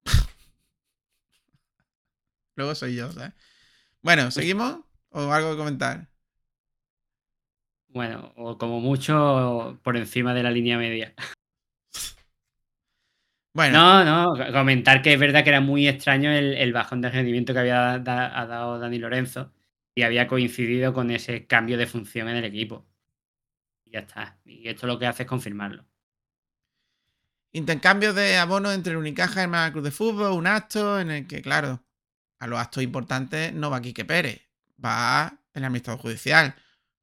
Luego 2.57 2.75
soy 2.75 2.97
yo, 2.97 3.13
¿sabes? 3.13 3.33
Bueno, 4.03 4.31
¿seguimos? 4.31 4.81
¿O 5.11 5.33
algo 5.33 5.51
que 5.53 5.57
comentar? 5.57 6.09
Bueno, 7.89 8.33
o 8.37 8.57
como 8.59 8.81
mucho 8.81 9.79
por 9.83 9.97
encima 9.97 10.33
de 10.35 10.43
la 10.43 10.51
línea 10.51 10.79
media. 10.79 11.15
Bueno, 13.55 13.79
No, 13.79 14.05
no, 14.05 14.35
comentar 14.53 15.03
que 15.03 15.13
es 15.15 15.21
verdad 15.21 15.43
que 15.45 15.51
era 15.51 15.61
muy 15.61 15.87
extraño 15.89 16.31
el, 16.31 16.55
el 16.55 16.73
bajón 16.73 17.01
de 17.01 17.11
rendimiento 17.11 17.53
que 17.53 17.61
había 17.61 17.99
da- 17.99 18.39
ha 18.41 18.47
dado 18.47 18.79
Dani 18.79 18.99
Lorenzo 18.99 19.53
y 19.95 20.03
había 20.03 20.27
coincidido 20.27 20.93
con 20.93 21.11
ese 21.11 21.47
cambio 21.47 21.79
de 21.79 21.87
función 21.87 22.29
en 22.29 22.37
el 22.37 22.45
equipo. 22.45 22.87
Y 23.85 23.93
ya 23.93 24.01
está. 24.01 24.41
Y 24.45 24.69
esto 24.69 24.87
lo 24.89 24.99
que 24.99 25.07
hace 25.07 25.23
es 25.25 25.29
confirmarlo. 25.29 25.87
intercambio 27.53 28.13
de 28.13 28.37
abonos 28.37 28.75
entre 28.75 28.93
el 28.93 28.99
Unicaja 28.99 29.41
y 29.43 29.67
el 29.67 29.73
Club 29.73 29.85
de 29.85 29.91
Fútbol, 29.91 30.33
un 30.33 30.47
acto 30.47 31.01
en 31.01 31.11
el 31.11 31.27
que, 31.27 31.41
claro, 31.43 31.83
a 32.43 32.49
los 32.49 32.59
actos 32.59 32.83
importantes 32.83 33.53
no 33.55 33.71
va 33.71 33.81
Quique 33.81 34.05
Pérez, 34.05 34.43
va 34.85 35.39
el 35.55 35.65
administrador 35.65 36.01
judicial. 36.03 36.57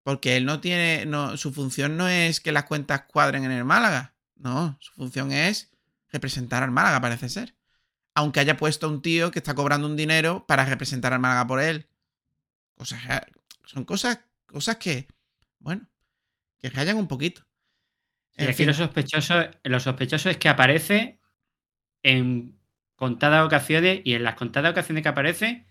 Porque 0.04 0.36
él 0.36 0.44
no 0.46 0.60
tiene, 0.60 1.06
no, 1.06 1.38
su 1.38 1.54
función 1.54 1.96
no 1.96 2.10
es 2.10 2.42
que 2.42 2.52
las 2.52 2.66
cuentas 2.66 3.04
cuadren 3.04 3.46
en 3.46 3.52
el 3.52 3.64
Málaga. 3.64 4.16
No, 4.36 4.78
su 4.82 4.92
función 4.92 5.32
es 5.32 5.72
representar 6.12 6.62
al 6.62 6.72
Málaga, 6.72 7.00
parece 7.00 7.30
ser. 7.30 7.56
Aunque 8.16 8.42
haya 8.42 8.58
puesto 8.58 8.88
a 8.88 8.90
un 8.90 9.02
tío 9.02 9.32
que 9.32 9.40
está 9.40 9.54
cobrando 9.56 9.88
un 9.88 9.96
dinero 9.96 10.46
para 10.46 10.66
representar 10.66 11.14
al 11.14 11.22
Málaga 11.22 11.48
por 11.48 11.62
él. 11.62 11.88
Cosas, 12.76 13.00
son 13.64 13.86
cosas, 13.86 14.20
cosas 14.46 14.76
que, 14.76 15.08
bueno, 15.60 15.88
que 16.58 16.70
rayan 16.70 16.98
un 16.98 17.08
poquito. 17.08 17.46
Y 18.36 18.44
En 18.44 18.50
aquí 18.50 18.58
fin. 18.58 18.68
lo 18.68 18.74
sospechoso, 18.74 19.36
lo 19.64 19.80
sospechoso 19.80 20.30
es 20.30 20.36
que 20.36 20.50
aparece 20.50 21.22
en 22.04 22.59
contadas 23.00 23.44
ocasiones 23.46 24.02
y 24.04 24.14
en 24.14 24.24
las 24.24 24.36
contadas 24.36 24.72
ocasiones 24.72 25.02
que 25.02 25.10
aparece 25.10 25.66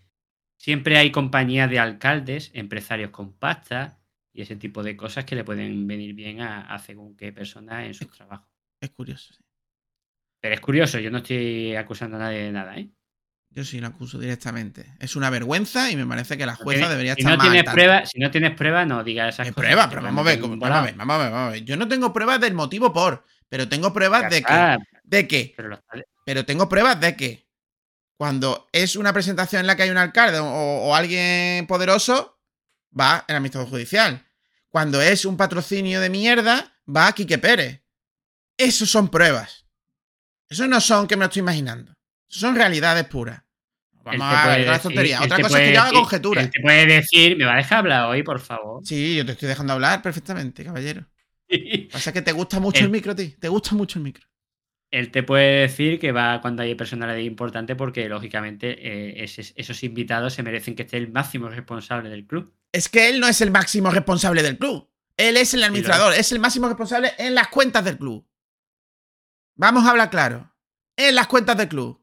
siempre 0.56 0.98
hay 0.98 1.12
compañías 1.12 1.70
de 1.70 1.78
alcaldes, 1.78 2.50
empresarios 2.54 3.10
con 3.10 3.32
pasta 3.38 4.00
y 4.32 4.42
ese 4.42 4.56
tipo 4.56 4.82
de 4.82 4.96
cosas 4.96 5.24
que 5.24 5.36
le 5.36 5.44
pueden 5.44 5.86
venir 5.86 6.14
bien 6.14 6.40
a, 6.40 6.62
a 6.62 6.78
según 6.80 7.16
qué 7.16 7.32
persona 7.32 7.86
en 7.86 7.94
su 7.94 8.06
trabajo. 8.06 8.48
Es 8.80 8.90
curioso, 8.90 9.32
sí. 9.34 9.44
Pero 10.40 10.54
es 10.54 10.60
curioso, 10.60 10.98
yo 10.98 11.10
no 11.10 11.18
estoy 11.18 11.74
acusando 11.76 12.16
a 12.16 12.20
nadie 12.20 12.38
de 12.44 12.52
nada, 12.52 12.76
¿eh? 12.76 12.88
Yo 13.50 13.64
sí 13.64 13.80
lo 13.80 13.88
acuso 13.88 14.18
directamente. 14.18 14.94
Es 15.00 15.16
una 15.16 15.30
vergüenza 15.30 15.90
y 15.90 15.96
me 15.96 16.06
parece 16.06 16.36
que 16.36 16.46
la 16.46 16.54
jueza 16.54 16.88
debería 16.88 17.14
si 17.14 17.22
estar 17.22 17.32
no 17.32 17.38
más 17.38 17.46
tienes 17.46 17.64
tanto. 17.64 17.74
pruebas, 17.74 18.10
si 18.10 18.18
no 18.20 18.30
tienes 18.30 18.52
pruebas, 18.54 18.86
no 18.86 19.02
digas 19.02 19.34
esas 19.34 19.46
¿Qué 19.48 19.52
cosas. 19.52 19.66
prueba? 19.66 19.88
Pero 19.88 20.02
vamos 20.02 20.26
a 20.26 20.30
ver, 20.30 20.38
vamos 20.40 20.62
a 20.70 20.82
ver, 20.82 20.94
vamos 20.94 21.14
a 21.14 21.18
ver, 21.18 21.30
vamos 21.32 21.48
a 21.48 21.50
ver. 21.52 21.64
Yo 21.64 21.76
no 21.76 21.88
tengo 21.88 22.12
pruebas 22.12 22.40
del 22.40 22.54
motivo 22.54 22.92
por, 22.92 23.24
pero 23.48 23.68
tengo 23.68 23.92
pruebas 23.92 24.22
Ya 24.22 24.28
de 24.28 24.42
que, 24.42 24.78
de 25.08 25.26
que, 25.26 25.54
pero 26.24 26.44
tengo 26.44 26.68
pruebas 26.68 27.00
de 27.00 27.16
que 27.16 27.46
Cuando 28.16 28.68
es 28.72 28.96
una 28.96 29.12
presentación 29.12 29.60
en 29.60 29.66
la 29.66 29.76
que 29.76 29.84
hay 29.84 29.90
un 29.90 29.96
alcalde 29.96 30.38
o, 30.40 30.44
o 30.46 30.94
alguien 30.94 31.66
poderoso, 31.66 32.38
va 32.98 33.24
el 33.28 33.36
administrador 33.36 33.68
judicial. 33.70 34.24
Cuando 34.68 35.00
es 35.00 35.24
un 35.24 35.36
patrocinio 35.36 36.00
de 36.00 36.10
mierda, 36.10 36.74
va 36.86 37.12
Quique 37.12 37.38
Pérez. 37.38 37.80
Esos 38.56 38.90
son 38.90 39.08
pruebas. 39.08 39.66
Esos 40.48 40.68
no 40.68 40.80
son 40.80 41.06
que 41.06 41.16
me 41.16 41.20
lo 41.20 41.26
estoy 41.26 41.40
imaginando. 41.40 41.94
Esos 42.28 42.40
son 42.40 42.54
realidades 42.56 43.04
puras. 43.06 43.42
Vamos 44.02 44.22
a 44.34 44.48
ver, 44.48 44.66
decir- 44.66 44.82
tontería. 44.82 45.22
Otra 45.22 45.40
cosa 45.40 45.62
es 45.62 45.68
que 45.68 45.74
yo 45.74 45.80
haga 45.82 45.90
él 46.40 46.50
te 46.50 46.60
puede 46.60 46.86
decir, 46.86 47.36
¿me 47.36 47.44
va 47.44 47.54
a 47.54 47.56
dejar 47.58 47.78
hablar 47.80 48.08
hoy, 48.10 48.22
por 48.22 48.40
favor? 48.40 48.84
Sí, 48.84 49.16
yo 49.16 49.24
te 49.26 49.32
estoy 49.32 49.48
dejando 49.48 49.74
hablar 49.74 50.02
perfectamente, 50.02 50.64
caballero. 50.64 51.06
Pasa 51.92 52.12
que 52.12 52.22
te 52.22 52.32
gusta 52.32 52.58
mucho 52.58 52.78
el, 52.80 52.86
El- 52.86 52.90
micro, 52.90 53.14
tío. 53.14 53.30
Te 53.38 53.48
gusta 53.48 53.74
mucho 53.74 53.98
el 53.98 54.04
micro. 54.04 54.26
Él 54.90 55.10
te 55.10 55.22
puede 55.22 55.60
decir 55.60 55.98
que 55.98 56.12
va 56.12 56.40
cuando 56.40 56.62
hay 56.62 56.74
personalidad 56.74 57.18
importante 57.18 57.76
porque, 57.76 58.08
lógicamente, 58.08 58.76
eh, 58.80 59.22
esos 59.22 59.84
invitados 59.84 60.32
se 60.32 60.42
merecen 60.42 60.74
que 60.74 60.84
esté 60.84 60.96
el 60.96 61.12
máximo 61.12 61.50
responsable 61.50 62.08
del 62.08 62.26
club. 62.26 62.54
Es 62.72 62.88
que 62.88 63.10
él 63.10 63.20
no 63.20 63.28
es 63.28 63.42
el 63.42 63.50
máximo 63.50 63.90
responsable 63.90 64.42
del 64.42 64.56
club. 64.56 64.88
Él 65.18 65.36
es 65.36 65.52
el 65.52 65.64
administrador, 65.64 66.14
es 66.14 66.32
el 66.32 66.38
máximo 66.38 66.68
responsable 66.68 67.12
en 67.18 67.34
las 67.34 67.48
cuentas 67.48 67.84
del 67.84 67.98
club. 67.98 68.26
Vamos 69.56 69.84
a 69.84 69.90
hablar 69.90 70.08
claro. 70.08 70.54
En 70.96 71.14
las 71.16 71.26
cuentas 71.26 71.56
del 71.56 71.68
club. 71.68 72.00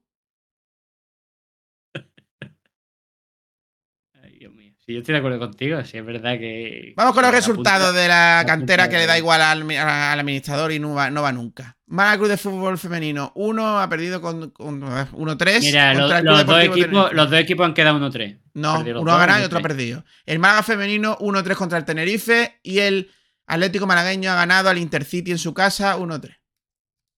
Ay, 4.14 4.38
Dios 4.38 4.54
mío. 4.54 4.75
Sí, 4.88 4.94
yo 4.94 5.00
estoy 5.00 5.14
de 5.14 5.18
acuerdo 5.20 5.40
contigo. 5.40 5.84
Sí, 5.84 5.98
es 5.98 6.06
verdad 6.06 6.38
que. 6.38 6.94
Vamos 6.96 7.14
con 7.16 7.24
los 7.24 7.32
la 7.32 7.38
resultados 7.38 7.88
punta- 7.88 8.00
de 8.02 8.08
la 8.08 8.38
la 8.38 8.46
cantera 8.46 8.84
punta 8.84 8.90
que 8.96 9.02
le 9.02 9.08
da 9.08 9.18
igual 9.18 9.42
al, 9.42 9.62
al 9.72 10.20
administrador 10.20 10.72
y 10.72 10.80
no 10.80 10.94
va, 10.94 11.10
no 11.10 11.24
va 11.24 11.32
nunca. 11.32 11.76
Málaga 11.88 12.18
Club 12.18 12.30
de 12.30 12.38
Fútbol 12.38 12.78
Femenino 12.78 13.32
1 13.36 13.80
ha 13.82 13.90
perdido 13.90 14.22
con, 14.22 14.52
con 14.52 14.82
1-3. 14.82 15.60
Mira, 15.62 15.94
lo- 15.94 16.00
contra 16.02 16.18
el 16.20 16.24
Club 16.24 16.36
los, 16.38 16.46
dos 16.46 16.64
equipos, 16.64 17.14
los 17.14 17.30
dos 17.32 17.40
equipos 17.40 17.66
han 17.66 17.74
quedado 17.74 18.00
1-3. 18.00 18.40
No, 18.54 18.84
los 18.84 19.02
uno 19.02 19.12
ha 19.14 19.18
ganado 19.20 19.42
y 19.42 19.46
otro 19.46 19.60
ha 19.60 19.62
perdido. 19.62 20.06
El 20.26 20.40
Málaga 20.40 20.62
femenino 20.64 21.18
1-3 21.20 21.56
contra 21.56 21.78
el 21.80 21.86
Tenerife 21.86 22.60
y 22.64 22.80
el 22.80 23.12
Atlético 23.48 23.86
Malagueño 23.88 24.32
ha 24.32 24.36
ganado 24.36 24.70
al 24.70 24.78
Intercity 24.78 25.32
en 25.32 25.38
su 25.40 25.54
casa 25.54 25.98
1-3. 25.98 26.38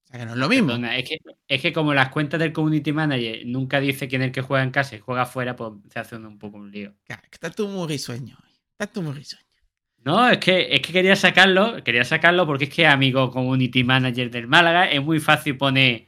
O 0.07 0.09
sea 0.09 0.19
que 0.21 0.25
no 0.25 0.33
es 0.33 0.37
lo 0.37 0.47
mismo. 0.47 0.67
Perdona, 0.67 0.97
es, 0.97 1.09
que, 1.09 1.19
es 1.47 1.61
que 1.61 1.73
como 1.73 1.93
las 1.93 2.09
cuentas 2.09 2.39
del 2.39 2.53
community 2.53 2.93
manager 2.93 3.45
nunca 3.45 3.81
dice 3.81 4.07
quién 4.07 4.21
es 4.21 4.27
el 4.27 4.31
que 4.31 4.41
juega 4.41 4.63
en 4.63 4.71
casa 4.71 4.95
y 4.95 4.99
juega 4.99 5.23
afuera, 5.23 5.55
pues 5.55 5.73
se 5.91 5.99
hace 5.99 6.15
un 6.15 6.39
poco 6.39 6.57
un 6.57 6.71
lío. 6.71 6.93
Claro, 7.05 7.23
que 7.23 7.29
Estás 7.33 7.55
tú 7.55 7.67
muy 7.67 7.87
risueño. 7.87 8.37
hoy. 8.41 8.51
Estás 8.71 8.93
tú 8.93 9.01
muy 9.01 9.13
risueño. 9.13 9.45
No, 10.05 10.29
es 10.29 10.37
que, 10.37 10.73
es 10.73 10.81
que 10.81 10.93
quería 10.93 11.17
sacarlo, 11.17 11.83
quería 11.83 12.05
sacarlo 12.05 12.45
porque 12.45 12.65
es 12.65 12.69
que 12.69 12.87
amigo 12.87 13.29
community 13.29 13.83
manager 13.83 14.31
del 14.31 14.47
Málaga 14.47 14.89
es 14.89 15.03
muy 15.03 15.19
fácil 15.19 15.57
poner 15.57 16.07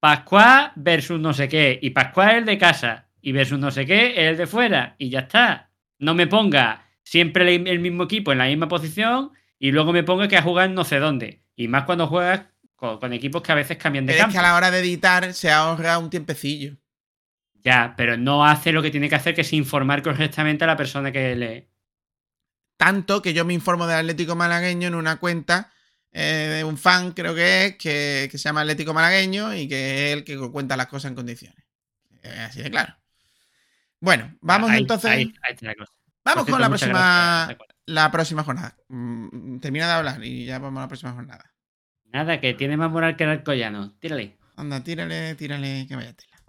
Pascual 0.00 0.72
versus 0.74 1.20
no 1.20 1.32
sé 1.32 1.48
qué 1.48 1.78
y 1.80 1.90
Pascual 1.90 2.30
es 2.30 2.36
el 2.38 2.44
de 2.46 2.58
casa 2.58 3.08
y 3.20 3.30
versus 3.30 3.58
no 3.58 3.70
sé 3.70 3.86
qué 3.86 4.12
es 4.12 4.30
el 4.30 4.36
de 4.36 4.46
fuera 4.48 4.96
y 4.98 5.10
ya 5.10 5.20
está. 5.20 5.70
No 5.98 6.14
me 6.14 6.26
ponga 6.26 6.86
siempre 7.02 7.54
el, 7.54 7.78
mismo 7.80 8.04
equipo 8.04 8.32
en 8.32 8.38
la 8.38 8.46
misma 8.46 8.66
posición 8.66 9.32
y 9.58 9.72
luego 9.72 9.92
me 9.92 10.02
ponga 10.02 10.26
que 10.26 10.36
ha 10.36 10.42
jugado 10.42 10.68
en 10.68 10.74
no 10.74 10.84
sé 10.84 10.98
dónde. 10.98 11.42
Y 11.54 11.68
más 11.68 11.84
cuando 11.84 12.06
juegas 12.06 12.46
con, 12.80 12.98
con 12.98 13.12
equipos 13.12 13.42
que 13.42 13.52
a 13.52 13.54
veces 13.54 13.76
cambian 13.76 14.06
de 14.06 14.12
Pero 14.14 14.18
es 14.18 14.22
campo. 14.24 14.32
que 14.32 14.38
a 14.38 14.42
la 14.42 14.54
hora 14.56 14.70
de 14.70 14.80
editar 14.80 15.32
se 15.34 15.50
ahorra 15.52 15.98
un 15.98 16.08
tiempecillo. 16.10 16.76
Ya, 17.62 17.92
pero 17.96 18.16
no 18.16 18.44
hace 18.46 18.72
lo 18.72 18.80
que 18.82 18.90
tiene 18.90 19.08
que 19.10 19.14
hacer, 19.16 19.34
que 19.34 19.42
es 19.42 19.52
informar 19.52 20.02
correctamente 20.02 20.64
a 20.64 20.66
la 20.66 20.76
persona 20.78 21.12
que 21.12 21.36
lee. 21.36 21.68
Tanto 22.78 23.20
que 23.20 23.34
yo 23.34 23.44
me 23.44 23.52
informo 23.52 23.86
del 23.86 23.98
Atlético 23.98 24.34
Malagueño 24.34 24.88
en 24.88 24.94
una 24.94 25.16
cuenta 25.16 25.70
eh, 26.12 26.54
de 26.56 26.64
un 26.64 26.78
fan, 26.78 27.12
creo 27.12 27.34
que 27.34 27.66
es, 27.66 27.76
que, 27.76 28.28
que 28.32 28.38
se 28.38 28.44
llama 28.44 28.62
Atlético 28.62 28.94
Malagueño 28.94 29.54
y 29.54 29.68
que 29.68 30.06
es 30.08 30.12
el 30.16 30.24
que 30.24 30.38
cuenta 30.50 30.76
las 30.78 30.86
cosas 30.86 31.10
en 31.10 31.14
condiciones. 31.14 31.62
Es 32.22 32.38
así 32.38 32.62
de 32.62 32.70
claro. 32.70 32.96
Bueno, 34.00 34.34
vamos 34.40 34.70
Ahí- 34.70 34.80
entonces. 34.80 35.10
ahí- 35.10 35.34
ahí 35.42 35.52
está 35.52 35.66
la 35.66 35.74
cosa. 35.74 35.92
vamos 36.24 36.44
Por 36.44 36.52
con 36.52 36.60
la 36.62 36.66
cierto, 36.68 36.70
muchas 36.70 36.88
próxima, 36.88 37.44
gracias, 37.46 37.68
la 37.86 38.10
próxima 38.10 38.44
jornada. 38.44 38.76
Mm, 38.88 39.58
Termina 39.58 39.86
de 39.86 39.92
hablar 39.92 40.24
y 40.24 40.46
ya 40.46 40.58
vamos 40.58 40.78
a 40.78 40.82
la 40.84 40.88
próxima 40.88 41.12
jornada. 41.12 41.52
Nada, 42.12 42.40
que 42.40 42.54
tiene 42.54 42.76
más 42.76 42.90
moral 42.90 43.16
que 43.16 43.24
el 43.24 43.30
Alcoyano. 43.30 43.92
Tírale. 44.00 44.36
Anda, 44.56 44.82
tírale, 44.82 45.34
tírale, 45.36 45.86
que 45.88 45.96
vaya 45.96 46.12
tela. 46.12 46.39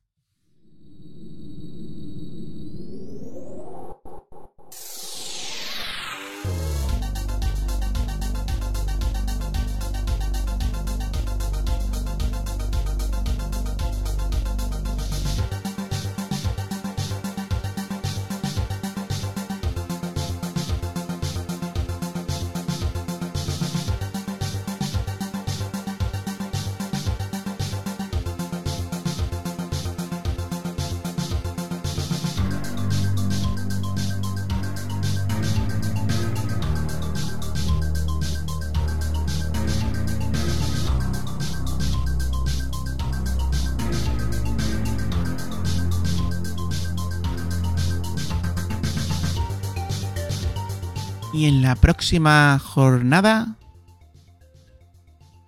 La 51.71 51.75
próxima 51.77 52.59
jornada. 52.59 53.55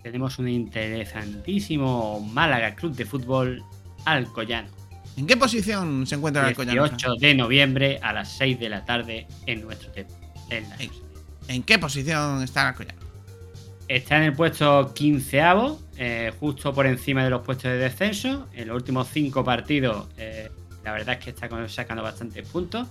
Tenemos 0.02 0.38
un 0.38 0.48
interesantísimo 0.48 2.18
Málaga 2.20 2.74
Club 2.74 2.94
de 2.94 3.04
Fútbol 3.04 3.62
Alcoyano. 4.06 4.68
¿En 5.18 5.26
qué 5.26 5.36
posición 5.36 6.06
se 6.06 6.14
encuentra 6.14 6.40
el 6.40 6.48
Alcoyano? 6.48 6.84
18 6.84 7.16
de 7.16 7.34
noviembre 7.34 7.98
a 8.02 8.14
las 8.14 8.38
6 8.38 8.58
de 8.58 8.70
la 8.70 8.86
tarde 8.86 9.26
en 9.44 9.60
nuestro 9.60 9.90
tiempo. 9.90 10.14
En 10.48 10.66
la. 10.70 10.78
¿En 11.48 11.62
qué 11.62 11.78
posición 11.78 12.42
está 12.42 12.62
el 12.62 12.66
Alcoyano? 12.68 13.00
Está 13.86 14.16
en 14.16 14.22
el 14.22 14.32
puesto 14.32 14.94
15 14.94 15.42
justo 16.40 16.72
por 16.72 16.86
encima 16.86 17.22
de 17.22 17.28
los 17.28 17.42
puestos 17.42 17.70
de 17.70 17.76
descenso. 17.76 18.48
En 18.54 18.68
los 18.68 18.76
últimos 18.76 19.08
cinco 19.12 19.44
partidos, 19.44 20.08
eh, 20.16 20.50
la 20.84 20.92
verdad 20.92 21.18
es 21.18 21.24
que 21.24 21.30
está 21.30 21.50
sacando 21.68 22.02
bastantes 22.02 22.48
puntos. 22.48 22.88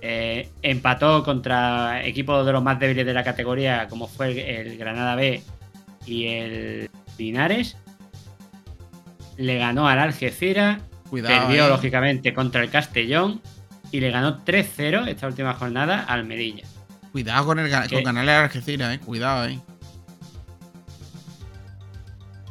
Eh, 0.00 0.48
empató 0.62 1.24
contra 1.24 2.04
equipos 2.04 2.46
de 2.46 2.52
los 2.52 2.62
más 2.62 2.78
débiles 2.78 3.04
de 3.04 3.14
la 3.14 3.24
categoría, 3.24 3.88
como 3.88 4.06
fue 4.06 4.30
el, 4.30 4.38
el 4.38 4.78
Granada 4.78 5.16
B 5.16 5.42
y 6.06 6.26
el 6.26 6.90
Linares. 7.18 7.76
Le 9.36 9.58
ganó 9.58 9.88
al 9.88 9.98
Algeciras, 9.98 10.80
Cuidado. 11.10 11.46
perdió 11.46 11.66
eh. 11.66 11.68
lógicamente 11.68 12.32
contra 12.32 12.62
el 12.62 12.70
Castellón 12.70 13.40
y 13.90 14.00
le 14.00 14.10
ganó 14.10 14.44
3-0 14.44 15.08
esta 15.08 15.26
última 15.26 15.54
jornada 15.54 16.04
al 16.04 16.24
Medilla. 16.24 16.64
Cuidado 17.12 17.46
con 17.46 17.58
el 17.58 17.70
con 17.70 18.02
Canales 18.02 18.34
de 18.34 18.40
Algeciras, 18.40 18.94
eh. 18.94 19.00
Cuidado, 19.00 19.46
eh. 19.48 19.58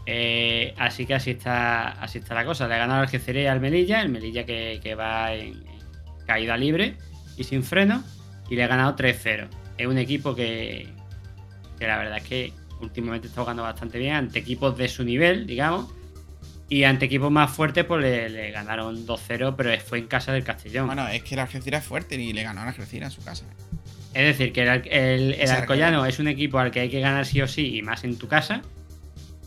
Eh, 0.05 0.73
así 0.77 1.05
que 1.05 1.15
así 1.15 1.31
está, 1.31 1.89
así 2.01 2.19
está 2.19 2.33
la 2.33 2.45
cosa. 2.45 2.67
Le 2.67 2.75
ha 2.75 2.77
ganado 2.77 2.99
al 2.99 3.05
Algeciras 3.05 3.43
y 3.43 3.47
al 3.47 3.59
Melilla, 3.59 4.01
el 4.01 4.09
Melilla 4.09 4.45
que, 4.45 4.79
que 4.81 4.95
va 4.95 5.33
en, 5.33 5.67
en 5.67 6.25
caída 6.25 6.57
libre 6.57 6.97
y 7.37 7.43
sin 7.43 7.63
freno, 7.63 8.03
y 8.49 8.55
le 8.55 8.63
ha 8.63 8.67
ganado 8.67 8.95
3-0. 8.95 9.47
Es 9.77 9.87
un 9.87 9.97
equipo 9.97 10.35
que, 10.35 10.87
que 11.79 11.87
la 11.87 11.97
verdad 11.97 12.17
es 12.17 12.23
que 12.23 12.53
últimamente 12.81 13.27
está 13.27 13.41
jugando 13.41 13.63
bastante 13.63 13.97
bien 13.99 14.15
ante 14.15 14.39
equipos 14.39 14.77
de 14.77 14.87
su 14.87 15.03
nivel, 15.03 15.45
digamos, 15.47 15.91
y 16.69 16.83
ante 16.83 17.05
equipos 17.05 17.31
más 17.31 17.49
fuertes 17.51 17.85
pues 17.85 18.01
le, 18.01 18.29
le 18.29 18.51
ganaron 18.51 19.05
2-0, 19.07 19.55
pero 19.57 19.71
fue 19.79 19.99
en 19.99 20.07
casa 20.07 20.33
del 20.33 20.43
Castellón. 20.43 20.87
Bueno, 20.87 21.07
es 21.07 21.23
que 21.23 21.35
el 21.35 21.39
Algeciras 21.39 21.83
es 21.83 21.87
fuerte 21.87 22.15
y 22.15 22.33
le 22.33 22.43
ganó 22.43 22.61
al 22.61 22.67
Algeciras 22.69 23.13
en 23.13 23.19
su 23.19 23.25
casa. 23.25 23.45
Es 24.13 24.25
decir, 24.37 24.51
que 24.51 24.63
el, 24.63 24.69
el, 24.87 25.33
el 25.33 26.05
es 26.05 26.19
un 26.19 26.27
equipo 26.27 26.59
al 26.59 26.71
que 26.71 26.79
hay 26.81 26.89
que 26.89 26.99
ganar 26.99 27.25
sí 27.25 27.41
o 27.41 27.47
sí 27.47 27.77
y 27.77 27.81
más 27.83 28.03
en 28.03 28.17
tu 28.17 28.27
casa, 28.27 28.61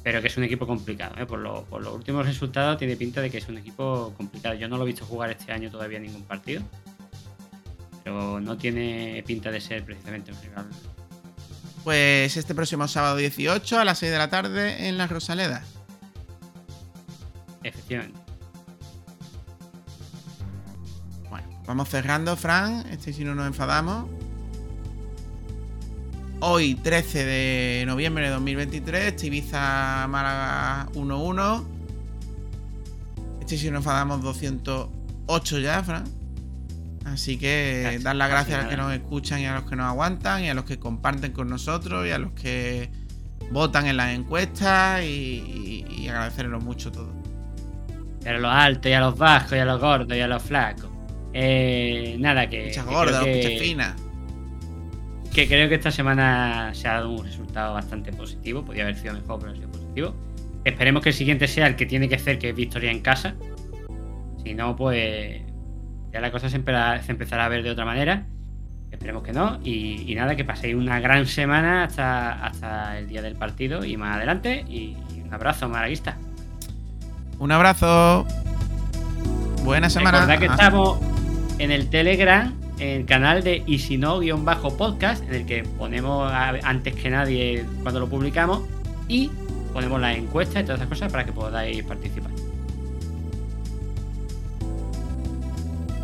pero 0.03 0.23
que 0.23 0.29
es 0.29 0.37
un 0.39 0.45
equipo 0.45 0.67
complicado. 0.67 1.15
¿eh? 1.21 1.27
Por, 1.27 1.41
lo- 1.41 1.65
por 1.65 1.83
los 1.83 1.93
últimos 1.95 2.25
resultados 2.25 2.79
tiene 2.79 2.97
pinta 2.97 3.21
de 3.21 3.31
que 3.31 3.39
es 3.39 3.49
un 3.49 3.59
equipo 3.59 4.15
complicado. 4.17 4.55
Yo 4.55 4.69
no 4.69 4.77
lo 4.79 4.85
he 4.85 4.87
visto 4.87 5.05
jugar 5.05 5.31
este 5.31 5.53
año 5.53 5.71
todavía 5.71 5.99
en 5.99 6.05
ningún 6.05 6.23
partido, 6.23 6.63
pero 8.11 8.41
no 8.41 8.57
tiene 8.57 9.23
pinta 9.25 9.53
de 9.53 9.61
ser 9.61 9.85
precisamente 9.85 10.33
un 10.33 10.43
rival. 10.43 10.67
Pues 11.85 12.37
este 12.37 12.55
próximo 12.57 12.89
sábado 12.89 13.17
18 13.17 13.79
a 13.79 13.85
las 13.85 13.99
6 13.99 14.11
de 14.11 14.19
la 14.19 14.29
tarde 14.29 14.89
en 14.89 14.99
la 14.99 15.07
Rosaleda. 15.07 15.63
Efectivamente. 17.63 18.19
Bueno, 21.31 21.47
vamos 21.67 21.89
cerrando, 21.89 22.37
Fran. 22.37 22.85
Este 22.91 23.13
si 23.13 23.25
no 23.25 23.35
nos 23.35 23.47
enfadamos. 23.47 24.07
Hoy, 26.41 26.75
13 26.75 27.25
de 27.25 27.85
noviembre 27.87 28.25
de 28.25 28.31
2023, 28.31 29.05
este 29.05 29.27
Ibiza 29.29 30.07
Málaga 30.09 30.89
1-1. 30.95 31.65
Este 33.41 33.55
Este 33.55 33.59
si 33.59 33.71
nos 33.71 33.81
enfadamos 33.81 34.21
208 34.23 35.59
ya, 35.61 35.83
Fran. 35.85 36.20
Así 37.05 37.39
que 37.39 37.99
dar 38.03 38.15
las 38.17 38.29
gracias 38.29 38.59
a 38.59 38.63
los 38.63 38.71
que 38.71 38.77
nos 38.77 38.93
escuchan 38.93 39.41
y 39.41 39.47
a 39.47 39.55
los 39.55 39.65
que 39.65 39.75
nos 39.77 39.87
aguantan 39.87 40.45
y 40.45 40.51
a 40.51 40.55
los 40.55 40.65
que 40.65 40.79
comparten 40.79 41.33
con 41.33 41.49
nosotros 41.49 42.07
y 42.07 42.11
a 42.11 42.19
los 42.19 42.33
que 42.33 42.91
votan 43.51 43.87
en 43.87 43.97
las 43.97 44.15
encuestas 44.15 45.03
y, 45.03 45.07
y, 45.89 46.03
y 46.03 46.09
agradecerlos 46.09 46.63
mucho 46.63 46.93
todo. 46.93 47.13
Y 48.25 48.29
a 48.29 48.33
los 48.39 48.53
altos, 48.53 48.91
y 48.91 48.93
a 48.93 49.01
los 49.01 49.17
bajos, 49.17 49.53
y 49.53 49.59
a 49.59 49.65
los 49.65 49.81
gordos, 49.81 50.17
y 50.17 50.21
a 50.21 50.29
los 50.29 50.43
flacos. 50.43 50.91
Eh, 51.33 52.17
nada, 52.19 52.49
que. 52.51 52.71
Que 52.71 52.83
gordas, 52.83 53.25
que- 53.25 53.59
finas. 53.61 53.95
que 55.33 55.49
creo 55.49 55.69
que 55.71 55.77
esta 55.77 55.91
semana 55.91 56.71
se 56.75 56.87
ha 56.87 56.95
dado 56.95 57.11
un 57.13 57.25
resultado 57.25 57.73
bastante 57.75 58.13
positivo. 58.13 58.63
Podría 58.63 58.83
haber 58.85 58.97
sido 58.97 59.15
mejor, 59.15 59.41
pero 59.41 59.53
ha 59.53 59.55
sido 59.57 59.71
positivo. 59.71 60.15
Esperemos 60.65 61.03
que 61.03 61.09
el 61.09 61.15
siguiente 61.15 61.49
sea 61.49 61.67
el 61.67 61.77
que 61.77 61.87
tiene 61.87 62.09
que 62.11 62.19
ser, 62.19 62.39
que 62.39 62.51
es 62.51 62.55
victoria 62.55 62.91
en 62.91 63.01
casa. 63.01 63.35
Si 64.45 64.53
no, 64.55 64.77
pues 64.77 65.41
ya 66.13 66.21
la 66.21 66.31
cosa 66.31 66.49
se, 66.49 66.57
empezará 66.57 67.45
a 67.45 67.49
ver 67.49 67.63
de 67.63 67.71
otra 67.71 67.85
manera. 67.85 68.25
Esperemos 68.91 69.23
que 69.23 69.33
no. 69.33 69.61
Y, 69.63 70.11
y 70.11 70.15
nada, 70.15 70.35
que 70.35 70.45
paséis 70.45 70.75
una 70.75 70.99
gran 71.01 71.27
semana 71.27 71.85
hasta, 71.85 72.45
hasta 72.45 72.99
el 72.99 73.09
día 73.09 73.23
del 73.23 73.37
partido 73.37 73.85
y 73.85 73.97
más 73.97 74.17
adelante. 74.17 74.65
Y, 74.69 74.97
y 75.15 75.21
un 75.25 75.33
abrazo, 75.33 75.69
maraguista. 75.69 76.17
Un 77.39 77.53
abrazo. 77.53 78.27
Buena 79.65 79.89
semana. 79.91 80.21
Recordad 80.27 80.39
que 80.41 80.47
estamos 80.47 80.99
en 81.59 81.71
el 81.71 81.89
Telegram, 81.89 82.53
en 82.79 83.01
el 83.01 83.07
canal 83.07 83.45
de 83.45 83.63
Y 83.67 83.79
si 83.79 83.97
no, 83.99 84.19
guion 84.19 84.45
bajo 84.45 84.77
podcast, 84.77 85.23
en 85.29 85.35
el 85.35 85.47
que 85.47 85.63
ponemos 85.63 86.31
a- 86.33 86.55
antes 86.65 86.95
que 86.95 87.11
nadie 87.11 87.65
cuando 87.83 88.01
lo 88.01 88.09
publicamos 88.09 88.63
y 89.07 89.31
ponemos 89.73 90.01
las 90.01 90.17
encuestas 90.17 90.63
y 90.63 90.65
todas 90.65 90.81
esas 90.81 90.89
cosas 90.89 91.13
para 91.13 91.25
que 91.25 91.33
podáis 91.33 91.83
participar. 91.85 92.30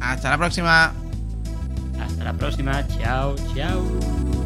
Hasta 0.06 0.30
la 0.30 0.38
próxima. 0.38 0.92
Hasta 2.00 2.24
la 2.24 2.32
próxima, 2.32 2.86
chao, 2.98 3.34
chao. 3.54 4.45